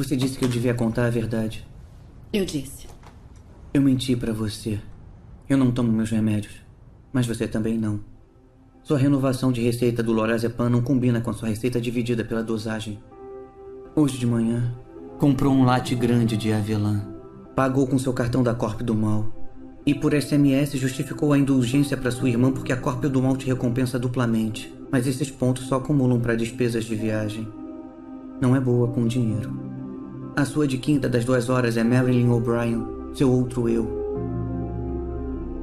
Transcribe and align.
Você 0.00 0.16
disse 0.16 0.38
que 0.38 0.44
eu 0.46 0.48
devia 0.48 0.72
contar 0.72 1.04
a 1.04 1.10
verdade. 1.10 1.68
Eu 2.32 2.42
disse. 2.46 2.86
Eu 3.74 3.82
menti 3.82 4.16
pra 4.16 4.32
você. 4.32 4.80
Eu 5.46 5.58
não 5.58 5.70
tomo 5.70 5.92
meus 5.92 6.10
remédios. 6.10 6.54
Mas 7.12 7.26
você 7.26 7.46
também 7.46 7.76
não. 7.76 8.00
Sua 8.82 8.96
renovação 8.96 9.52
de 9.52 9.60
receita 9.60 10.02
do 10.02 10.14
lorazepam 10.14 10.70
não 10.70 10.80
combina 10.80 11.20
com 11.20 11.34
sua 11.34 11.50
receita 11.50 11.78
dividida 11.78 12.24
pela 12.24 12.42
dosagem. 12.42 12.98
Hoje 13.94 14.16
de 14.16 14.26
manhã, 14.26 14.74
comprou 15.18 15.52
um 15.52 15.66
latte 15.66 15.94
grande 15.94 16.34
de 16.34 16.50
avelã. 16.50 17.02
Pagou 17.54 17.86
com 17.86 17.98
seu 17.98 18.14
cartão 18.14 18.42
da 18.42 18.54
Corp 18.54 18.80
do 18.80 18.94
Mal. 18.94 19.30
E 19.84 19.94
por 19.94 20.14
SMS 20.14 20.78
justificou 20.78 21.34
a 21.34 21.38
indulgência 21.38 21.94
para 21.94 22.10
sua 22.10 22.30
irmã 22.30 22.50
porque 22.50 22.72
a 22.72 22.76
Corp 22.78 23.04
do 23.04 23.20
Mal 23.20 23.36
te 23.36 23.48
recompensa 23.48 23.98
duplamente. 23.98 24.74
Mas 24.90 25.06
esses 25.06 25.30
pontos 25.30 25.66
só 25.66 25.76
acumulam 25.76 26.18
para 26.18 26.36
despesas 26.36 26.86
de 26.86 26.96
viagem. 26.96 27.46
Não 28.40 28.56
é 28.56 28.60
boa 28.60 28.88
com 28.88 29.06
dinheiro. 29.06 29.78
A 30.40 30.44
sua 30.46 30.66
de 30.66 30.78
quinta 30.78 31.06
das 31.06 31.22
duas 31.22 31.50
horas 31.50 31.76
é 31.76 31.84
Marilyn 31.84 32.30
O'Brien, 32.30 32.82
seu 33.12 33.30
outro 33.30 33.68
eu. 33.68 33.86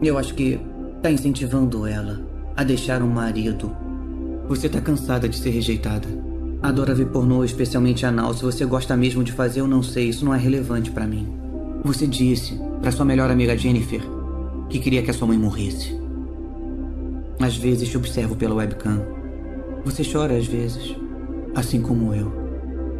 Eu 0.03 0.19
acho 0.19 0.35
que 0.35 0.59
tá 1.01 1.09
incentivando 1.09 1.87
ela 1.87 2.21
a 2.55 2.63
deixar 2.63 3.01
um 3.01 3.09
marido. 3.09 3.75
Você 4.47 4.69
tá 4.69 4.79
cansada 4.79 5.27
de 5.27 5.35
ser 5.35 5.49
rejeitada. 5.49 6.07
Adora 6.61 6.93
ver 6.93 7.07
pornô, 7.07 7.43
especialmente 7.43 8.05
anal. 8.05 8.35
Se 8.35 8.43
você 8.43 8.65
gosta 8.67 8.95
mesmo 8.95 9.23
de 9.23 9.31
fazer, 9.31 9.61
eu 9.61 9.67
não 9.67 9.81
sei. 9.81 10.09
Isso 10.09 10.23
não 10.23 10.31
é 10.31 10.37
relevante 10.37 10.91
para 10.91 11.07
mim. 11.07 11.27
Você 11.83 12.05
disse 12.05 12.61
para 12.79 12.91
sua 12.91 13.03
melhor 13.03 13.31
amiga 13.31 13.57
Jennifer 13.57 14.03
que 14.69 14.77
queria 14.77 15.01
que 15.01 15.09
a 15.09 15.13
sua 15.13 15.27
mãe 15.27 15.39
morresse. 15.39 15.99
Às 17.39 17.57
vezes 17.57 17.89
te 17.89 17.97
observo 17.97 18.35
pela 18.35 18.53
webcam. 18.53 19.01
Você 19.85 20.03
chora 20.03 20.37
às 20.37 20.45
vezes, 20.45 20.95
assim 21.55 21.81
como 21.81 22.13
eu, 22.13 22.31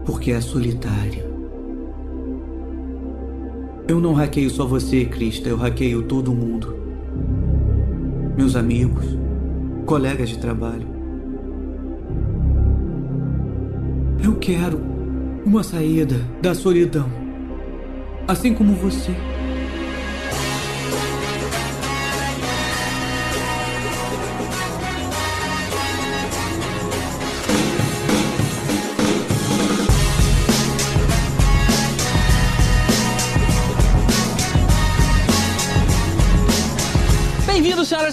porque 0.08 0.32
é 0.32 0.42
solitária. 0.42 1.27
Eu 3.88 4.02
não 4.02 4.14
hackeio 4.14 4.50
só 4.50 4.66
você, 4.66 5.06
Krista, 5.06 5.48
eu 5.48 5.56
hackeio 5.56 6.03
todo 6.03 6.34
mundo. 6.34 6.75
Meus 8.36 8.53
amigos, 8.58 9.06
colegas 9.86 10.28
de 10.28 10.38
trabalho. 10.39 10.86
Eu 14.22 14.36
quero 14.36 14.78
uma 15.45 15.64
saída 15.64 16.20
da 16.42 16.53
solidão. 16.53 17.09
Assim 18.28 18.53
como 18.53 18.73
você. 18.73 19.16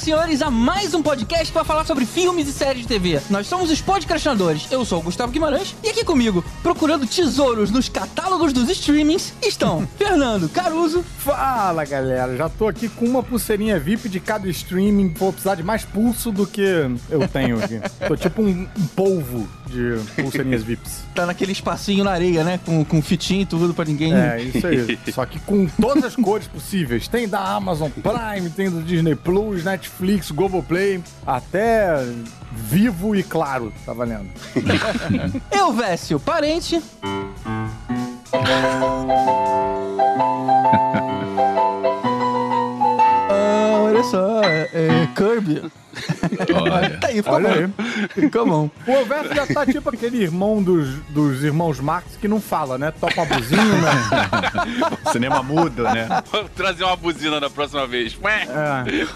Senhores, 0.05 0.43
a 0.43 0.51
mais 0.51 0.93
um 0.93 1.03
podcast 1.03 1.51
para 1.51 1.65
falar 1.65 1.87
sobre 1.87 2.05
filmes 2.05 2.47
e 2.47 2.53
séries 2.53 2.83
de 2.83 2.89
TV. 2.89 3.23
Nós 3.31 3.47
somos 3.47 3.71
os 3.71 3.81
podcastinadores. 3.81 4.71
Eu 4.71 4.85
sou 4.85 4.99
o 4.99 5.03
Gustavo 5.03 5.33
Guimarães 5.33 5.75
e 5.83 5.89
aqui 5.89 6.05
comigo, 6.05 6.45
procurando 6.63 7.07
tesouros 7.07 7.71
nos 7.71 7.89
catálogos 7.89 8.53
dos 8.53 8.69
streamings, 8.69 9.33
estão 9.43 9.89
Fernando 9.97 10.47
Caruso. 10.51 11.03
Fala 11.21 11.87
galera, 11.87 12.37
já 12.37 12.51
tô 12.51 12.69
aqui 12.69 12.87
com 12.87 13.07
uma 13.07 13.23
pulseirinha 13.23 13.81
VIP 13.81 14.11
de 14.11 14.21
cada 14.21 14.47
streaming. 14.47 15.15
Vou 15.15 15.33
precisar 15.33 15.55
de 15.55 15.63
mais 15.63 15.87
pulso 15.87 16.31
do 16.31 16.47
que 16.47 16.61
eu 17.09 17.27
tenho 17.27 17.59
aqui. 17.65 17.81
Tô 18.07 18.15
tipo 18.15 18.43
um, 18.43 18.69
um 18.77 18.87
polvo 18.95 19.49
de 19.67 19.99
pulseirinhas 20.21 20.63
VIPs. 20.63 21.03
Tá 21.15 21.25
naquele 21.25 21.53
espacinho 21.53 22.05
na 22.05 22.13
areia, 22.13 22.45
né? 22.45 22.61
Com, 22.65 22.85
com 22.85 23.01
fitinho 23.01 23.43
e 23.43 23.47
tudo 23.47 23.73
pra 23.73 23.87
ninguém. 23.87 24.15
É, 24.15 24.43
isso 24.43 24.67
aí. 24.67 24.99
Só 25.13 25.25
que 25.25 25.39
com 25.41 25.67
todas 25.67 26.05
as 26.05 26.15
cores 26.15 26.47
possíveis. 26.47 27.09
Tem 27.09 27.27
da 27.27 27.41
Amazon 27.41 27.91
Prime, 27.91 28.51
tem 28.51 28.71
do 28.71 28.83
Disney 28.83 29.15
Plus, 29.15 29.65
Netflix, 29.65 29.94
Globoplay, 30.33 31.03
até 31.27 32.05
vivo 32.53 33.15
e 33.15 33.23
claro, 33.23 33.73
tá 33.85 33.93
valendo. 33.93 34.29
Eu, 35.51 35.73
Vécio, 35.73 36.21
parente. 36.21 36.83
Ah, 43.31 43.81
olha 43.83 44.03
só, 44.05 44.43
é, 44.45 44.69
é 44.73 45.07
Kirby. 45.15 45.71
Olha. 46.55 46.99
Tá 46.99 47.09
aí, 47.09 47.17
ficou 47.17 47.35
Olha 47.35 47.69
bom. 47.69 47.85
Ficou 48.15 48.47
bom. 48.47 48.71
O 48.87 48.97
Alberto 48.97 49.35
já 49.35 49.47
tá 49.47 49.67
tipo 49.67 49.89
aquele 49.89 50.23
irmão 50.23 50.63
dos, 50.63 50.89
dos 51.11 51.43
irmãos 51.43 51.81
Marx 51.81 52.17
que 52.21 52.29
não 52.29 52.41
fala, 52.41 52.79
né? 52.79 52.93
Toca 53.01 53.21
uma 53.23 53.27
buzina. 53.37 53.63
Cinema 55.13 55.43
mudo, 55.43 55.83
né? 55.85 56.09
Vou 56.31 56.45
trazer 56.49 56.85
uma 56.85 56.97
buzina 56.97 57.41
na 57.41 57.51
próxima 57.51 57.87
vez. 57.87 58.17
Ué. 58.23 58.47
É. 58.49 59.07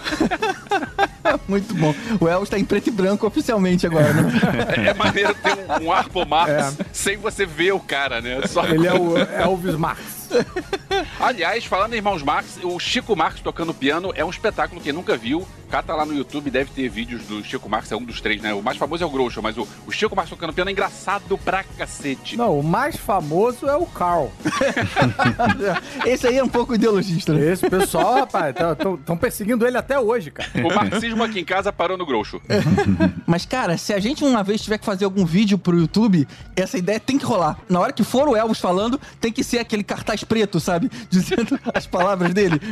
Muito 1.49 1.75
bom. 1.75 1.95
O 2.21 2.29
Elvis 2.29 2.49
tá 2.49 2.59
em 2.59 2.65
preto 2.65 2.89
e 2.89 2.91
branco 2.91 3.27
oficialmente 3.27 3.87
agora, 3.87 4.13
né? 4.13 4.33
É 4.89 4.95
maneiro 4.95 5.35
ter 5.35 5.57
um, 5.83 5.87
um 5.87 5.93
Arpo 5.93 6.25
Marx 6.27 6.53
É. 6.81 6.85
sem 6.93 7.17
você 7.17 7.45
ver 7.45 7.73
o 7.73 7.81
cara, 7.81 8.21
né? 8.21 8.41
Só... 8.47 8.65
Ele 8.65 8.87
é 8.87 8.95
o 8.95 9.17
Elvis 9.43 9.75
Marx. 9.75 10.18
Aliás, 11.21 11.65
falando 11.65 11.93
em 11.95 11.97
Irmãos 11.97 12.23
Marx, 12.23 12.59
o 12.63 12.79
Chico 12.79 13.15
Marx 13.17 13.41
tocando 13.41 13.75
piano 13.75 14.13
é 14.15 14.25
um 14.25 14.31
espetáculo 14.31 14.81
que 14.81 14.93
nunca 14.93 15.17
viu. 15.17 15.47
Cata 15.71 15.95
lá 15.95 16.07
no 16.07 16.15
YouTube, 16.15 16.51
deve 16.51 16.71
ter 16.71 16.89
vídeos 16.89 17.25
do 17.25 17.45
Chico 17.45 17.69
Marx, 17.69 17.93
é 17.93 17.97
um 17.97 18.03
dos 18.03 18.23
três, 18.23 18.41
né? 18.41 18.55
O 18.55 18.63
mais 18.63 18.79
famoso 18.79 19.05
é 19.05 19.07
o 19.07 19.11
Groucho, 19.11 19.43
mas 19.43 19.59
o, 19.59 19.69
o 19.87 19.93
Chico 19.93 20.17
Marx 20.17 20.31
tocando 20.31 20.53
piano 20.53 20.71
é 20.71 20.73
engraçado 20.73 21.37
pra 21.37 21.63
cacete. 21.63 22.39
Não, 22.39 22.59
o 22.59 22.63
mais 22.63 22.97
famoso 22.97 23.69
é 23.69 23.77
o 23.77 23.85
Carl. 23.85 24.33
Esse 26.07 26.27
aí 26.27 26.39
é 26.39 26.45
um 26.45 26.49
pouco 26.49 26.75
ideologista, 26.75 27.35
né? 27.35 27.53
Esse 27.53 27.69
pessoal, 27.69 28.15
rapaz, 28.15 28.55
estão 28.99 29.17
perseguindo 29.17 29.67
ele 29.67 29.77
até 29.77 30.01
hoje, 30.01 30.31
cara. 30.31 30.49
O 30.67 30.75
marxismo 30.75 31.23
aqui 31.23 31.41
em 31.41 31.45
casa 31.45 31.71
parou 31.71 31.99
no 31.99 32.07
Groucho. 32.07 32.41
Mas, 33.27 33.45
cara, 33.45 33.77
se 33.77 33.93
a 33.93 33.99
gente 33.99 34.25
uma 34.25 34.43
vez 34.43 34.63
tiver 34.63 34.79
que 34.79 34.87
fazer 34.87 35.05
algum 35.05 35.27
vídeo 35.27 35.59
pro 35.59 35.79
YouTube, 35.79 36.27
essa 36.57 36.79
ideia 36.79 36.99
tem 36.99 37.19
que 37.19 37.27
rolar. 37.27 37.59
Na 37.69 37.79
hora 37.81 37.93
que 37.93 38.03
for 38.03 38.27
o 38.29 38.37
Elvis 38.37 38.59
falando, 38.59 38.99
tem 39.21 39.31
que 39.31 39.45
ser 39.45 39.59
aquele 39.59 39.85
cartaz 39.85 40.18
preto, 40.25 40.61
sabe? 40.61 40.91
Dizendo 41.11 41.59
as 41.75 41.87
palavras 41.87 42.33
dele. 42.33 42.61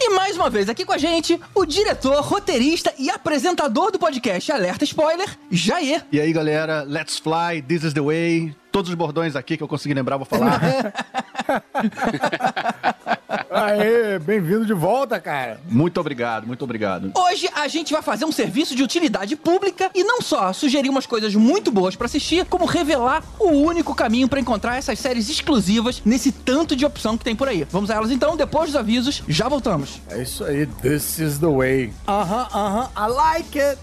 E 0.00 0.10
mais 0.10 0.36
uma 0.36 0.48
vez 0.48 0.68
aqui 0.68 0.84
com 0.84 0.92
a 0.92 0.98
gente, 0.98 1.40
o 1.52 1.66
diretor, 1.66 2.22
roteirista 2.22 2.94
e 2.96 3.10
apresentador 3.10 3.90
do 3.90 3.98
podcast 3.98 4.52
Alerta 4.52 4.84
Spoiler, 4.84 5.28
Jair. 5.50 6.06
E 6.12 6.20
aí, 6.20 6.32
galera, 6.32 6.82
let's 6.82 7.18
fly, 7.18 7.60
this 7.66 7.82
is 7.82 7.92
the 7.92 8.00
way. 8.00 8.54
Todos 8.70 8.90
os 8.90 8.94
bordões 8.94 9.34
aqui 9.34 9.56
que 9.56 9.62
eu 9.62 9.66
consegui 9.66 9.94
lembrar, 9.94 10.16
vou 10.16 10.24
falar. 10.24 10.60
Aê, 13.50 14.18
bem-vindo 14.18 14.66
de 14.66 14.72
volta, 14.72 15.20
cara. 15.20 15.60
muito 15.68 16.00
obrigado, 16.00 16.46
muito 16.46 16.62
obrigado. 16.62 17.12
Hoje 17.14 17.48
a 17.54 17.68
gente 17.68 17.92
vai 17.92 18.02
fazer 18.02 18.24
um 18.24 18.32
serviço 18.32 18.74
de 18.74 18.82
utilidade 18.82 19.36
pública 19.36 19.90
e 19.94 20.04
não 20.04 20.20
só 20.20 20.52
sugerir 20.52 20.88
umas 20.88 21.06
coisas 21.06 21.34
muito 21.34 21.70
boas 21.70 21.96
pra 21.96 22.06
assistir, 22.06 22.44
como 22.46 22.64
revelar 22.64 23.22
o 23.38 23.50
único 23.50 23.94
caminho 23.94 24.28
pra 24.28 24.40
encontrar 24.40 24.76
essas 24.76 24.98
séries 24.98 25.28
exclusivas 25.28 26.02
nesse 26.04 26.32
tanto 26.32 26.76
de 26.76 26.84
opção 26.84 27.16
que 27.16 27.24
tem 27.24 27.36
por 27.36 27.48
aí. 27.48 27.66
Vamos 27.70 27.90
a 27.90 27.94
elas 27.94 28.10
então, 28.10 28.36
depois 28.36 28.66
dos 28.66 28.76
avisos, 28.76 29.22
já 29.28 29.48
voltamos. 29.48 30.00
É 30.10 30.22
isso 30.22 30.44
aí, 30.44 30.66
this 30.66 31.18
is 31.18 31.38
the 31.38 31.46
way. 31.46 31.92
Aham, 32.06 32.48
aham, 32.54 32.90
I 32.96 33.10
like 33.10 33.58
it. 33.58 33.78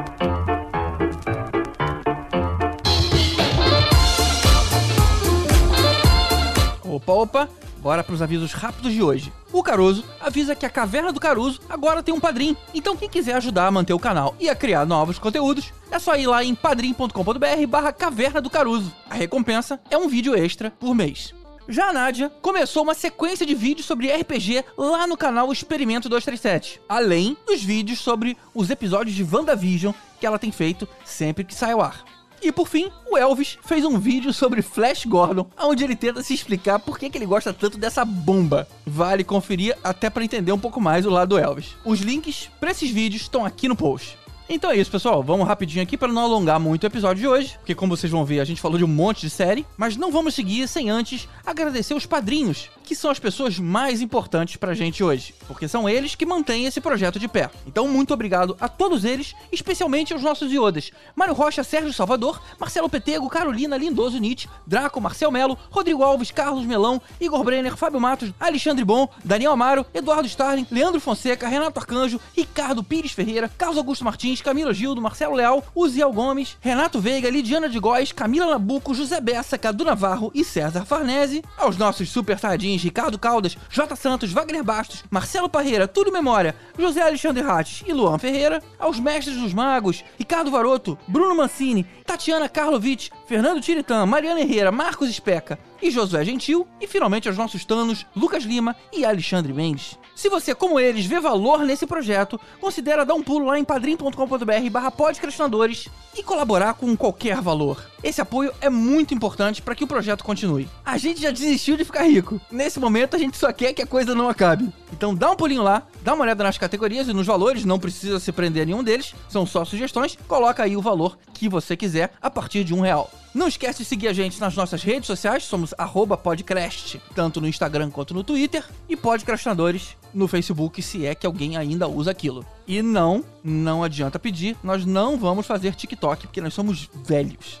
Opa, 6.91 7.13
opa, 7.13 7.49
bora 7.77 8.03
pros 8.03 8.21
avisos 8.21 8.51
rápidos 8.51 8.91
de 8.91 9.01
hoje. 9.01 9.31
O 9.49 9.63
Caruso 9.63 10.03
avisa 10.19 10.53
que 10.53 10.65
a 10.65 10.69
Caverna 10.69 11.13
do 11.13 11.21
Caruso 11.21 11.61
agora 11.69 12.03
tem 12.03 12.13
um 12.13 12.19
padrim. 12.19 12.55
Então 12.73 12.97
quem 12.97 13.07
quiser 13.07 13.33
ajudar 13.35 13.67
a 13.67 13.71
manter 13.71 13.93
o 13.93 13.99
canal 13.99 14.35
e 14.37 14.49
a 14.49 14.55
criar 14.55 14.85
novos 14.85 15.17
conteúdos, 15.17 15.71
é 15.89 15.97
só 15.97 16.17
ir 16.17 16.27
lá 16.27 16.43
em 16.43 16.53
padrim.com.br 16.53 17.67
barra 17.69 17.93
Caverna 17.93 18.41
do 18.41 18.49
Caruso. 18.49 18.93
A 19.09 19.15
recompensa 19.15 19.79
é 19.89 19.97
um 19.97 20.09
vídeo 20.09 20.35
extra 20.35 20.69
por 20.69 20.93
mês. 20.93 21.33
Já 21.69 21.87
a 21.87 21.93
Nádia 21.93 22.29
começou 22.41 22.83
uma 22.83 22.93
sequência 22.93 23.45
de 23.45 23.55
vídeos 23.55 23.87
sobre 23.87 24.11
RPG 24.11 24.65
lá 24.77 25.07
no 25.07 25.15
canal 25.15 25.49
Experimento 25.49 26.09
237, 26.09 26.81
além 26.89 27.37
dos 27.47 27.63
vídeos 27.63 27.99
sobre 27.99 28.35
os 28.53 28.69
episódios 28.69 29.15
de 29.15 29.23
WandaVision 29.23 29.93
que 30.19 30.25
ela 30.25 30.37
tem 30.37 30.51
feito 30.51 30.85
sempre 31.05 31.45
que 31.45 31.55
sai 31.55 31.71
ao 31.71 31.81
ar. 31.81 32.03
E 32.41 32.51
por 32.51 32.67
fim, 32.67 32.89
o 33.09 33.17
Elvis 33.17 33.59
fez 33.63 33.85
um 33.85 33.99
vídeo 33.99 34.33
sobre 34.33 34.63
Flash 34.63 35.05
Gordon, 35.05 35.47
onde 35.59 35.83
ele 35.83 35.95
tenta 35.95 36.23
se 36.23 36.33
explicar 36.33 36.79
por 36.79 36.97
que, 36.97 37.07
que 37.07 37.17
ele 37.17 37.27
gosta 37.27 37.53
tanto 37.53 37.77
dessa 37.77 38.03
bomba. 38.03 38.67
Vale 38.85 39.23
conferir 39.23 39.77
até 39.83 40.09
para 40.09 40.23
entender 40.23 40.51
um 40.51 40.57
pouco 40.57 40.81
mais 40.81 41.05
o 41.05 41.11
lado 41.11 41.29
do 41.29 41.37
Elvis. 41.37 41.75
Os 41.85 41.99
links 41.99 42.49
para 42.59 42.71
esses 42.71 42.89
vídeos 42.89 43.21
estão 43.21 43.45
aqui 43.45 43.67
no 43.67 43.75
post. 43.75 44.17
Então 44.53 44.69
é 44.69 44.75
isso, 44.75 44.91
pessoal. 44.91 45.23
Vamos 45.23 45.47
rapidinho 45.47 45.81
aqui 45.81 45.95
para 45.95 46.11
não 46.11 46.23
alongar 46.23 46.59
muito 46.59 46.83
o 46.83 46.87
episódio 46.87 47.21
de 47.21 47.27
hoje, 47.27 47.55
porque 47.59 47.73
como 47.73 47.95
vocês 47.95 48.11
vão 48.11 48.25
ver, 48.25 48.41
a 48.41 48.43
gente 48.43 48.59
falou 48.59 48.77
de 48.77 48.83
um 48.83 48.87
monte 48.87 49.21
de 49.21 49.29
série, 49.29 49.65
mas 49.77 49.95
não 49.95 50.11
vamos 50.11 50.35
seguir 50.35 50.67
sem 50.67 50.89
antes 50.89 51.25
agradecer 51.45 51.93
os 51.93 52.05
padrinhos, 52.05 52.69
que 52.83 52.93
são 52.93 53.09
as 53.09 53.17
pessoas 53.17 53.57
mais 53.57 54.01
importantes 54.01 54.57
pra 54.57 54.73
gente 54.73 55.01
hoje, 55.01 55.33
porque 55.47 55.69
são 55.69 55.87
eles 55.87 56.15
que 56.15 56.25
mantêm 56.25 56.65
esse 56.65 56.81
projeto 56.81 57.17
de 57.17 57.29
pé. 57.29 57.49
Então, 57.65 57.87
muito 57.87 58.13
obrigado 58.13 58.57
a 58.59 58.67
todos 58.67 59.05
eles, 59.05 59.33
especialmente 59.53 60.11
aos 60.11 60.21
nossos 60.21 60.51
iodas: 60.51 60.91
Mário 61.15 61.33
Rocha, 61.33 61.63
Sérgio 61.63 61.93
Salvador, 61.93 62.41
Marcelo 62.59 62.89
Petego, 62.89 63.29
Carolina, 63.29 63.77
Lindoso 63.77 64.17
Nietzsche, 64.17 64.49
Draco, 64.67 64.99
Marcel 64.99 65.31
Melo, 65.31 65.57
Rodrigo 65.69 66.03
Alves, 66.03 66.29
Carlos 66.29 66.65
Melão, 66.65 67.01
Igor 67.21 67.41
Brenner, 67.45 67.77
Fábio 67.77 68.01
Matos, 68.01 68.33
Alexandre 68.37 68.83
Bom, 68.83 69.07
Daniel 69.23 69.53
Amaro, 69.53 69.85
Eduardo 69.93 70.27
Starling, 70.27 70.67
Leandro 70.69 70.99
Fonseca, 70.99 71.47
Renato 71.47 71.79
Arcanjo, 71.79 72.19
Ricardo 72.35 72.83
Pires 72.83 73.13
Ferreira, 73.13 73.49
Carlos 73.57 73.77
Augusto 73.77 74.03
Martins, 74.03 74.40
Camila 74.43 74.73
Gildo, 74.73 75.01
Marcelo 75.01 75.35
Leal, 75.35 75.63
Uziel 75.75 76.11
Gomes, 76.11 76.57
Renato 76.61 76.99
Veiga, 76.99 77.29
Lidiana 77.29 77.69
de 77.69 77.79
Góes, 77.79 78.11
Camila 78.11 78.47
Nabuco, 78.47 78.93
José 78.93 79.19
Bessa, 79.21 79.57
Cadu 79.57 79.83
Navarro 79.83 80.31
e 80.33 80.43
César 80.43 80.85
Farnese, 80.85 81.43
aos 81.57 81.77
nossos 81.77 82.09
super 82.09 82.37
sardins 82.37 82.81
Ricardo 82.81 83.17
Caldas, 83.17 83.57
J. 83.69 83.95
Santos, 83.95 84.31
Wagner 84.31 84.63
Bastos, 84.63 85.03
Marcelo 85.09 85.49
Parreira, 85.49 85.87
Túlio 85.87 86.11
Memória, 86.11 86.55
José 86.77 87.01
Alexandre 87.01 87.43
Rates 87.43 87.83
e 87.87 87.93
Luan 87.93 88.17
Ferreira, 88.17 88.61
aos 88.79 88.99
mestres 88.99 89.37
dos 89.37 89.53
magos, 89.53 90.03
Ricardo 90.17 90.51
Varoto, 90.51 90.97
Bruno 91.07 91.35
Mancini, 91.35 91.85
Tatiana 92.05 92.49
Karlovic, 92.49 93.09
Fernando 93.31 93.61
Tiritã, 93.61 94.05
Mariana 94.05 94.41
Herrera, 94.41 94.73
Marcos 94.73 95.09
Especa 95.09 95.57
e 95.81 95.89
Josué 95.89 96.25
Gentil, 96.25 96.67
e 96.81 96.85
finalmente 96.85 97.29
aos 97.29 97.37
nossos 97.37 97.63
tanos, 97.63 98.05
Lucas 98.13 98.43
Lima 98.43 98.75
e 98.91 99.05
Alexandre 99.05 99.53
Mendes. 99.53 99.97
Se 100.13 100.27
você, 100.27 100.53
como 100.53 100.77
eles, 100.77 101.05
vê 101.05 101.17
valor 101.17 101.59
nesse 101.59 101.87
projeto, 101.87 102.37
considera 102.59 103.05
dar 103.05 103.13
um 103.13 103.23
pulo 103.23 103.45
lá 103.45 103.57
em 103.57 103.63
padrim.com.br 103.63 104.69
barra 104.69 104.91
podcastinadores 104.91 105.87
e 106.13 106.21
colaborar 106.21 106.73
com 106.73 106.93
qualquer 106.97 107.39
valor. 107.39 107.81
Esse 108.03 108.19
apoio 108.19 108.51
é 108.59 108.69
muito 108.69 109.13
importante 109.13 109.61
para 109.61 109.75
que 109.75 109.85
o 109.85 109.87
projeto 109.87 110.25
continue. 110.25 110.67
A 110.85 110.97
gente 110.97 111.21
já 111.21 111.31
desistiu 111.31 111.77
de 111.77 111.85
ficar 111.85 112.03
rico. 112.03 112.39
Nesse 112.51 112.81
momento 112.81 113.15
a 113.15 113.19
gente 113.19 113.37
só 113.37 113.53
quer 113.53 113.71
que 113.71 113.81
a 113.81 113.87
coisa 113.87 114.13
não 114.13 114.27
acabe. 114.27 114.69
Então 114.91 115.15
dá 115.15 115.31
um 115.31 115.37
pulinho 115.37 115.63
lá, 115.63 115.83
dá 116.01 116.13
uma 116.13 116.23
olhada 116.25 116.43
nas 116.43 116.57
categorias 116.57 117.07
e 117.07 117.13
nos 117.13 117.25
valores, 117.25 117.63
não 117.63 117.79
precisa 117.79 118.19
se 118.19 118.33
prender 118.33 118.63
a 118.63 118.65
nenhum 118.65 118.83
deles, 118.83 119.15
são 119.29 119.45
só 119.45 119.63
sugestões, 119.63 120.17
coloca 120.27 120.61
aí 120.61 120.75
o 120.75 120.81
valor 120.81 121.17
que 121.33 121.47
você 121.47 121.77
quiser 121.77 122.11
a 122.21 122.29
partir 122.29 122.65
de 122.65 122.73
um 122.73 122.81
real. 122.81 123.09
Não 123.33 123.47
esquece 123.47 123.79
de 123.79 123.85
seguir 123.85 124.09
a 124.09 124.13
gente 124.13 124.41
nas 124.41 124.55
nossas 124.57 124.83
redes 124.83 125.07
sociais, 125.07 125.45
somos 125.45 125.73
podcast, 126.21 127.01
tanto 127.15 127.39
no 127.39 127.47
Instagram 127.47 127.89
quanto 127.89 128.13
no 128.13 128.25
Twitter, 128.25 128.65
e 128.89 128.97
podcastinadores 128.97 129.95
no 130.13 130.27
Facebook, 130.27 130.81
se 130.81 131.05
é 131.05 131.15
que 131.15 131.25
alguém 131.25 131.55
ainda 131.55 131.87
usa 131.87 132.11
aquilo. 132.11 132.45
E 132.67 132.81
não, 132.81 133.23
não 133.41 133.85
adianta 133.85 134.19
pedir, 134.19 134.57
nós 134.61 134.85
não 134.85 135.17
vamos 135.17 135.47
fazer 135.47 135.73
TikTok, 135.75 136.27
porque 136.27 136.41
nós 136.41 136.53
somos 136.53 136.89
velhos. 137.05 137.59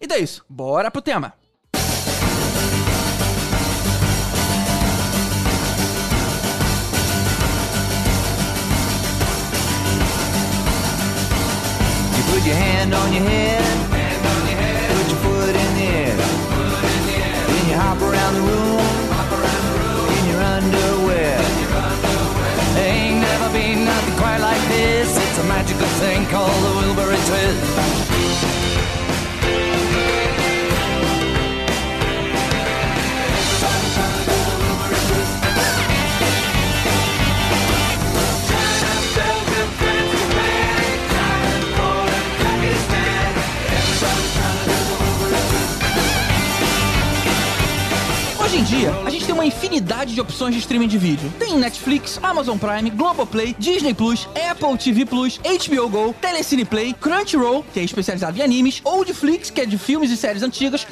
E 0.00 0.06
daí 0.06 0.22
isso, 0.22 0.44
bora 0.48 0.92
pro 0.92 1.02
tema. 1.02 1.34
Put 12.30 12.46
your 12.46 12.54
hand 12.54 12.94
on 12.94 13.12
your 13.12 13.24
head, 13.24 13.89
magical 25.60 25.86
thing 26.00 26.26
called 26.28 26.62
the 26.64 26.70
Wilbury 26.80 27.20
Twist. 27.26 28.00
Hoje 48.42 48.56
em 48.56 48.64
dia, 48.64 48.92
a 49.04 49.10
gente 49.10 49.19
uma 49.40 49.46
infinidade 49.46 50.14
de 50.14 50.20
opções 50.20 50.54
de 50.54 50.60
streaming 50.60 50.86
de 50.86 50.98
vídeo. 50.98 51.32
Tem 51.38 51.56
Netflix, 51.56 52.20
Amazon 52.22 52.58
Prime, 52.58 52.90
Globoplay, 52.90 53.56
Disney 53.58 53.94
Plus, 53.94 54.28
Apple 54.50 54.76
TV 54.76 55.06
Plus, 55.06 55.38
HBO 55.38 55.88
Go, 55.88 56.14
Telecine 56.20 56.66
Play, 56.66 56.92
Crunchyroll, 56.92 57.64
que 57.72 57.80
é 57.80 57.82
especializado 57.82 58.38
em 58.38 58.42
animes, 58.42 58.82
Oldflix, 58.84 59.48
que 59.48 59.62
é 59.62 59.64
de 59.64 59.78
filmes 59.78 60.10
e 60.10 60.16
séries 60.18 60.42
antigas, 60.42 60.86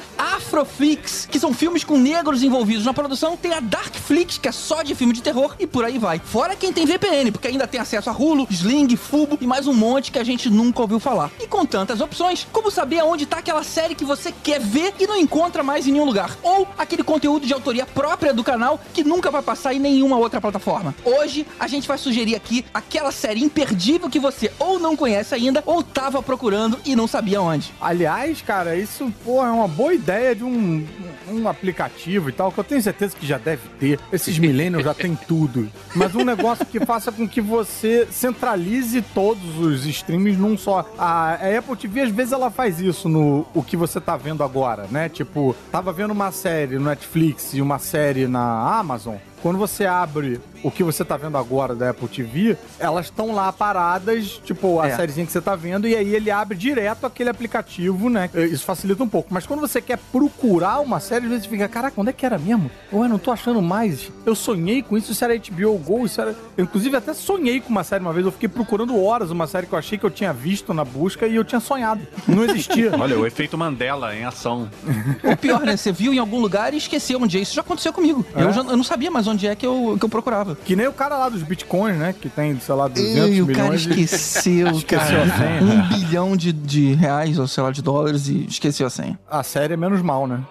Afroflix, 0.49 1.27
que 1.29 1.39
são 1.39 1.53
filmes 1.53 1.83
com 1.83 1.95
negros 1.95 2.41
envolvidos 2.41 2.83
na 2.83 2.91
produção, 2.91 3.37
tem 3.37 3.53
a 3.53 3.59
Darkflix, 3.59 4.39
que 4.39 4.47
é 4.47 4.51
só 4.51 4.81
de 4.81 4.95
filme 4.95 5.13
de 5.13 5.21
terror, 5.21 5.55
e 5.59 5.67
por 5.67 5.85
aí 5.85 5.99
vai. 5.99 6.17
Fora 6.17 6.55
quem 6.55 6.73
tem 6.73 6.87
VPN, 6.87 7.31
porque 7.31 7.47
ainda 7.47 7.67
tem 7.67 7.79
acesso 7.79 8.09
a 8.09 8.13
Hulu, 8.13 8.47
Sling, 8.49 8.95
Fubo 8.95 9.37
e 9.39 9.45
mais 9.45 9.67
um 9.67 9.73
monte 9.75 10.11
que 10.11 10.17
a 10.17 10.23
gente 10.23 10.49
nunca 10.49 10.81
ouviu 10.81 10.99
falar. 10.99 11.29
E 11.39 11.45
com 11.45 11.63
tantas 11.67 12.01
opções, 12.01 12.47
como 12.51 12.71
saber 12.71 12.97
aonde 12.97 13.27
tá 13.27 13.37
aquela 13.37 13.63
série 13.63 13.93
que 13.93 14.03
você 14.03 14.33
quer 14.43 14.59
ver 14.59 14.95
e 14.99 15.05
não 15.05 15.15
encontra 15.15 15.61
mais 15.61 15.85
em 15.85 15.91
nenhum 15.91 16.05
lugar? 16.05 16.35
Ou 16.41 16.67
aquele 16.79 17.03
conteúdo 17.03 17.45
de 17.45 17.53
autoria 17.53 17.85
própria 17.85 18.33
do 18.33 18.43
canal 18.43 18.79
que 18.91 19.03
nunca 19.03 19.29
vai 19.29 19.43
passar 19.43 19.75
em 19.75 19.79
nenhuma 19.79 20.17
outra 20.17 20.41
plataforma. 20.41 20.95
Hoje 21.05 21.45
a 21.59 21.67
gente 21.67 21.87
vai 21.87 21.99
sugerir 21.99 22.35
aqui 22.35 22.65
aquela 22.73 23.11
série 23.11 23.43
imperdível 23.43 24.09
que 24.09 24.19
você 24.19 24.51
ou 24.57 24.79
não 24.79 24.97
conhece 24.97 25.35
ainda 25.35 25.61
ou 25.63 25.83
tava 25.83 26.23
procurando 26.23 26.79
e 26.83 26.95
não 26.95 27.05
sabia 27.05 27.39
onde. 27.39 27.71
Aliás, 27.79 28.41
cara, 28.41 28.75
isso, 28.75 29.13
pô, 29.23 29.45
é 29.45 29.51
uma 29.51 29.67
boa 29.67 29.93
ideia 29.93 30.38
de 30.39 30.43
um, 30.45 30.85
um 31.29 31.47
aplicativo 31.47 32.29
e 32.29 32.31
tal, 32.31 32.51
que 32.51 32.59
eu 32.59 32.63
tenho 32.63 32.81
certeza 32.81 33.15
que 33.15 33.27
já 33.27 33.37
deve 33.37 33.67
ter. 33.79 33.99
Esses 34.11 34.39
millennials 34.39 34.85
já 34.85 34.93
tem 34.93 35.15
tudo. 35.15 35.69
Mas 35.93 36.15
um 36.15 36.23
negócio 36.23 36.65
que 36.65 36.79
faça 36.85 37.11
com 37.11 37.27
que 37.27 37.41
você 37.41 38.07
centralize 38.09 39.01
todos 39.13 39.57
os 39.59 39.85
streams 39.85 40.37
num 40.37 40.57
só. 40.57 40.89
A, 40.97 41.33
a 41.33 41.57
Apple 41.57 41.75
TV, 41.75 42.01
às 42.01 42.11
vezes, 42.11 42.31
ela 42.31 42.49
faz 42.49 42.79
isso 42.79 43.09
no 43.09 43.45
o 43.53 43.61
que 43.61 43.75
você 43.75 43.99
tá 43.99 44.15
vendo 44.15 44.43
agora, 44.43 44.87
né? 44.89 45.09
Tipo, 45.09 45.55
tava 45.71 45.91
vendo 45.91 46.11
uma 46.11 46.31
série 46.31 46.77
no 46.77 46.85
Netflix 46.85 47.53
e 47.53 47.61
uma 47.61 47.77
série 47.77 48.27
na 48.27 48.79
Amazon. 48.79 49.15
Quando 49.41 49.57
você 49.57 49.85
abre 49.85 50.39
o 50.63 50.69
que 50.71 50.83
você 50.83 51.03
tá 51.05 51.15
vendo 51.17 51.37
agora 51.37 51.73
da 51.75 51.89
Apple 51.91 52.07
TV, 52.07 52.57
elas 52.79 53.05
estão 53.05 53.33
lá 53.33 53.51
paradas, 53.51 54.39
tipo, 54.43 54.79
a 54.79 54.87
É. 54.87 54.95
sériezinha 54.95 55.25
que 55.25 55.31
você 55.31 55.41
tá 55.41 55.55
vendo, 55.55 55.87
e 55.87 55.95
aí 55.95 56.13
ele 56.15 56.29
abre 56.31 56.57
direto 56.57 57.05
aquele 57.05 57.29
aplicativo, 57.29 58.09
né? 58.09 58.29
Isso 58.51 58.65
facilita 58.65 59.03
um 59.03 59.07
pouco. 59.09 59.29
Mas 59.33 59.45
quando 59.45 59.59
você 59.61 59.81
quer 59.81 59.97
procurar 60.11 60.79
uma 60.79 60.99
série, 60.99 61.25
às 61.25 61.31
vezes 61.31 61.45
fica, 61.45 61.67
caraca, 61.67 61.99
onde 61.99 62.09
é 62.09 62.13
que 62.13 62.25
era 62.25 62.37
mesmo? 62.37 62.69
Ué, 62.91 63.07
não 63.07 63.17
tô 63.17 63.31
achando 63.31 63.61
mais. 63.61 64.11
Eu 64.25 64.35
sonhei 64.35 64.81
com 64.83 64.97
isso, 64.97 65.11
isso 65.11 65.23
era 65.23 65.35
HBO 65.37 65.77
Go, 65.77 66.05
isso 66.05 66.19
era... 66.21 66.35
Eu, 66.57 66.63
inclusive, 66.65 66.95
até 66.97 67.13
sonhei 67.13 67.59
com 67.61 67.69
uma 67.69 67.83
série 67.83 68.01
uma 68.03 68.13
vez, 68.13 68.25
eu 68.25 68.31
fiquei 68.31 68.49
procurando 68.49 69.01
horas 69.01 69.31
uma 69.31 69.47
série 69.47 69.65
que 69.67 69.73
eu 69.73 69.79
achei 69.79 69.97
que 69.97 70.05
eu 70.05 70.09
tinha 70.11 70.33
visto 70.33 70.73
na 70.73 70.83
busca 70.83 71.25
e 71.27 71.35
eu 71.35 71.43
tinha 71.43 71.59
sonhado. 71.59 72.01
Não 72.27 72.43
existia. 72.43 72.91
Olha, 72.99 73.17
o 73.17 73.25
efeito 73.25 73.57
Mandela 73.57 74.15
em 74.15 74.25
ação. 74.25 74.69
Ou 75.23 75.37
pior, 75.37 75.61
né? 75.61 75.77
Você 75.77 75.91
viu 75.91 76.13
em 76.13 76.17
algum 76.19 76.39
lugar 76.39 76.73
e 76.73 76.77
esqueceu 76.77 77.21
onde 77.21 77.37
é. 77.37 77.41
Isso 77.41 77.53
já 77.55 77.61
aconteceu 77.61 77.93
comigo. 77.93 78.25
É? 78.35 78.43
Eu, 78.43 78.51
já, 78.53 78.61
eu 78.61 78.77
não 78.77 78.83
sabia 78.83 79.09
mais 79.11 79.27
onde 79.27 79.47
é 79.47 79.55
que 79.55 79.65
eu, 79.65 79.95
que 79.99 80.05
eu 80.05 80.09
procurava. 80.09 80.48
Que 80.55 80.75
nem 80.75 80.87
o 80.87 80.93
cara 80.93 81.17
lá 81.17 81.29
dos 81.29 81.43
bitcoins, 81.43 81.97
né? 81.97 82.13
Que 82.19 82.29
tem, 82.29 82.59
sei 82.59 82.75
lá, 82.75 82.87
200 82.87 83.29
Ei, 83.29 83.41
o 83.41 83.47
cara 83.53 83.77
de- 83.77 83.89
esqueceu, 83.89 84.67
Esqueceu 84.77 85.07
cara. 85.07 85.23
a 85.23 85.37
senha. 85.37 85.61
Um 85.63 85.87
bilhão 85.89 86.37
de, 86.37 86.51
de 86.53 86.93
reais, 86.93 87.37
ou 87.39 87.47
sei 87.47 87.63
lá, 87.63 87.71
de 87.71 87.81
dólares 87.81 88.27
e 88.27 88.45
esqueceu 88.45 88.87
a 88.87 88.89
senha. 88.89 89.19
A 89.29 89.43
série 89.43 89.73
é 89.73 89.77
menos 89.77 90.01
mal, 90.01 90.27
né? 90.27 90.41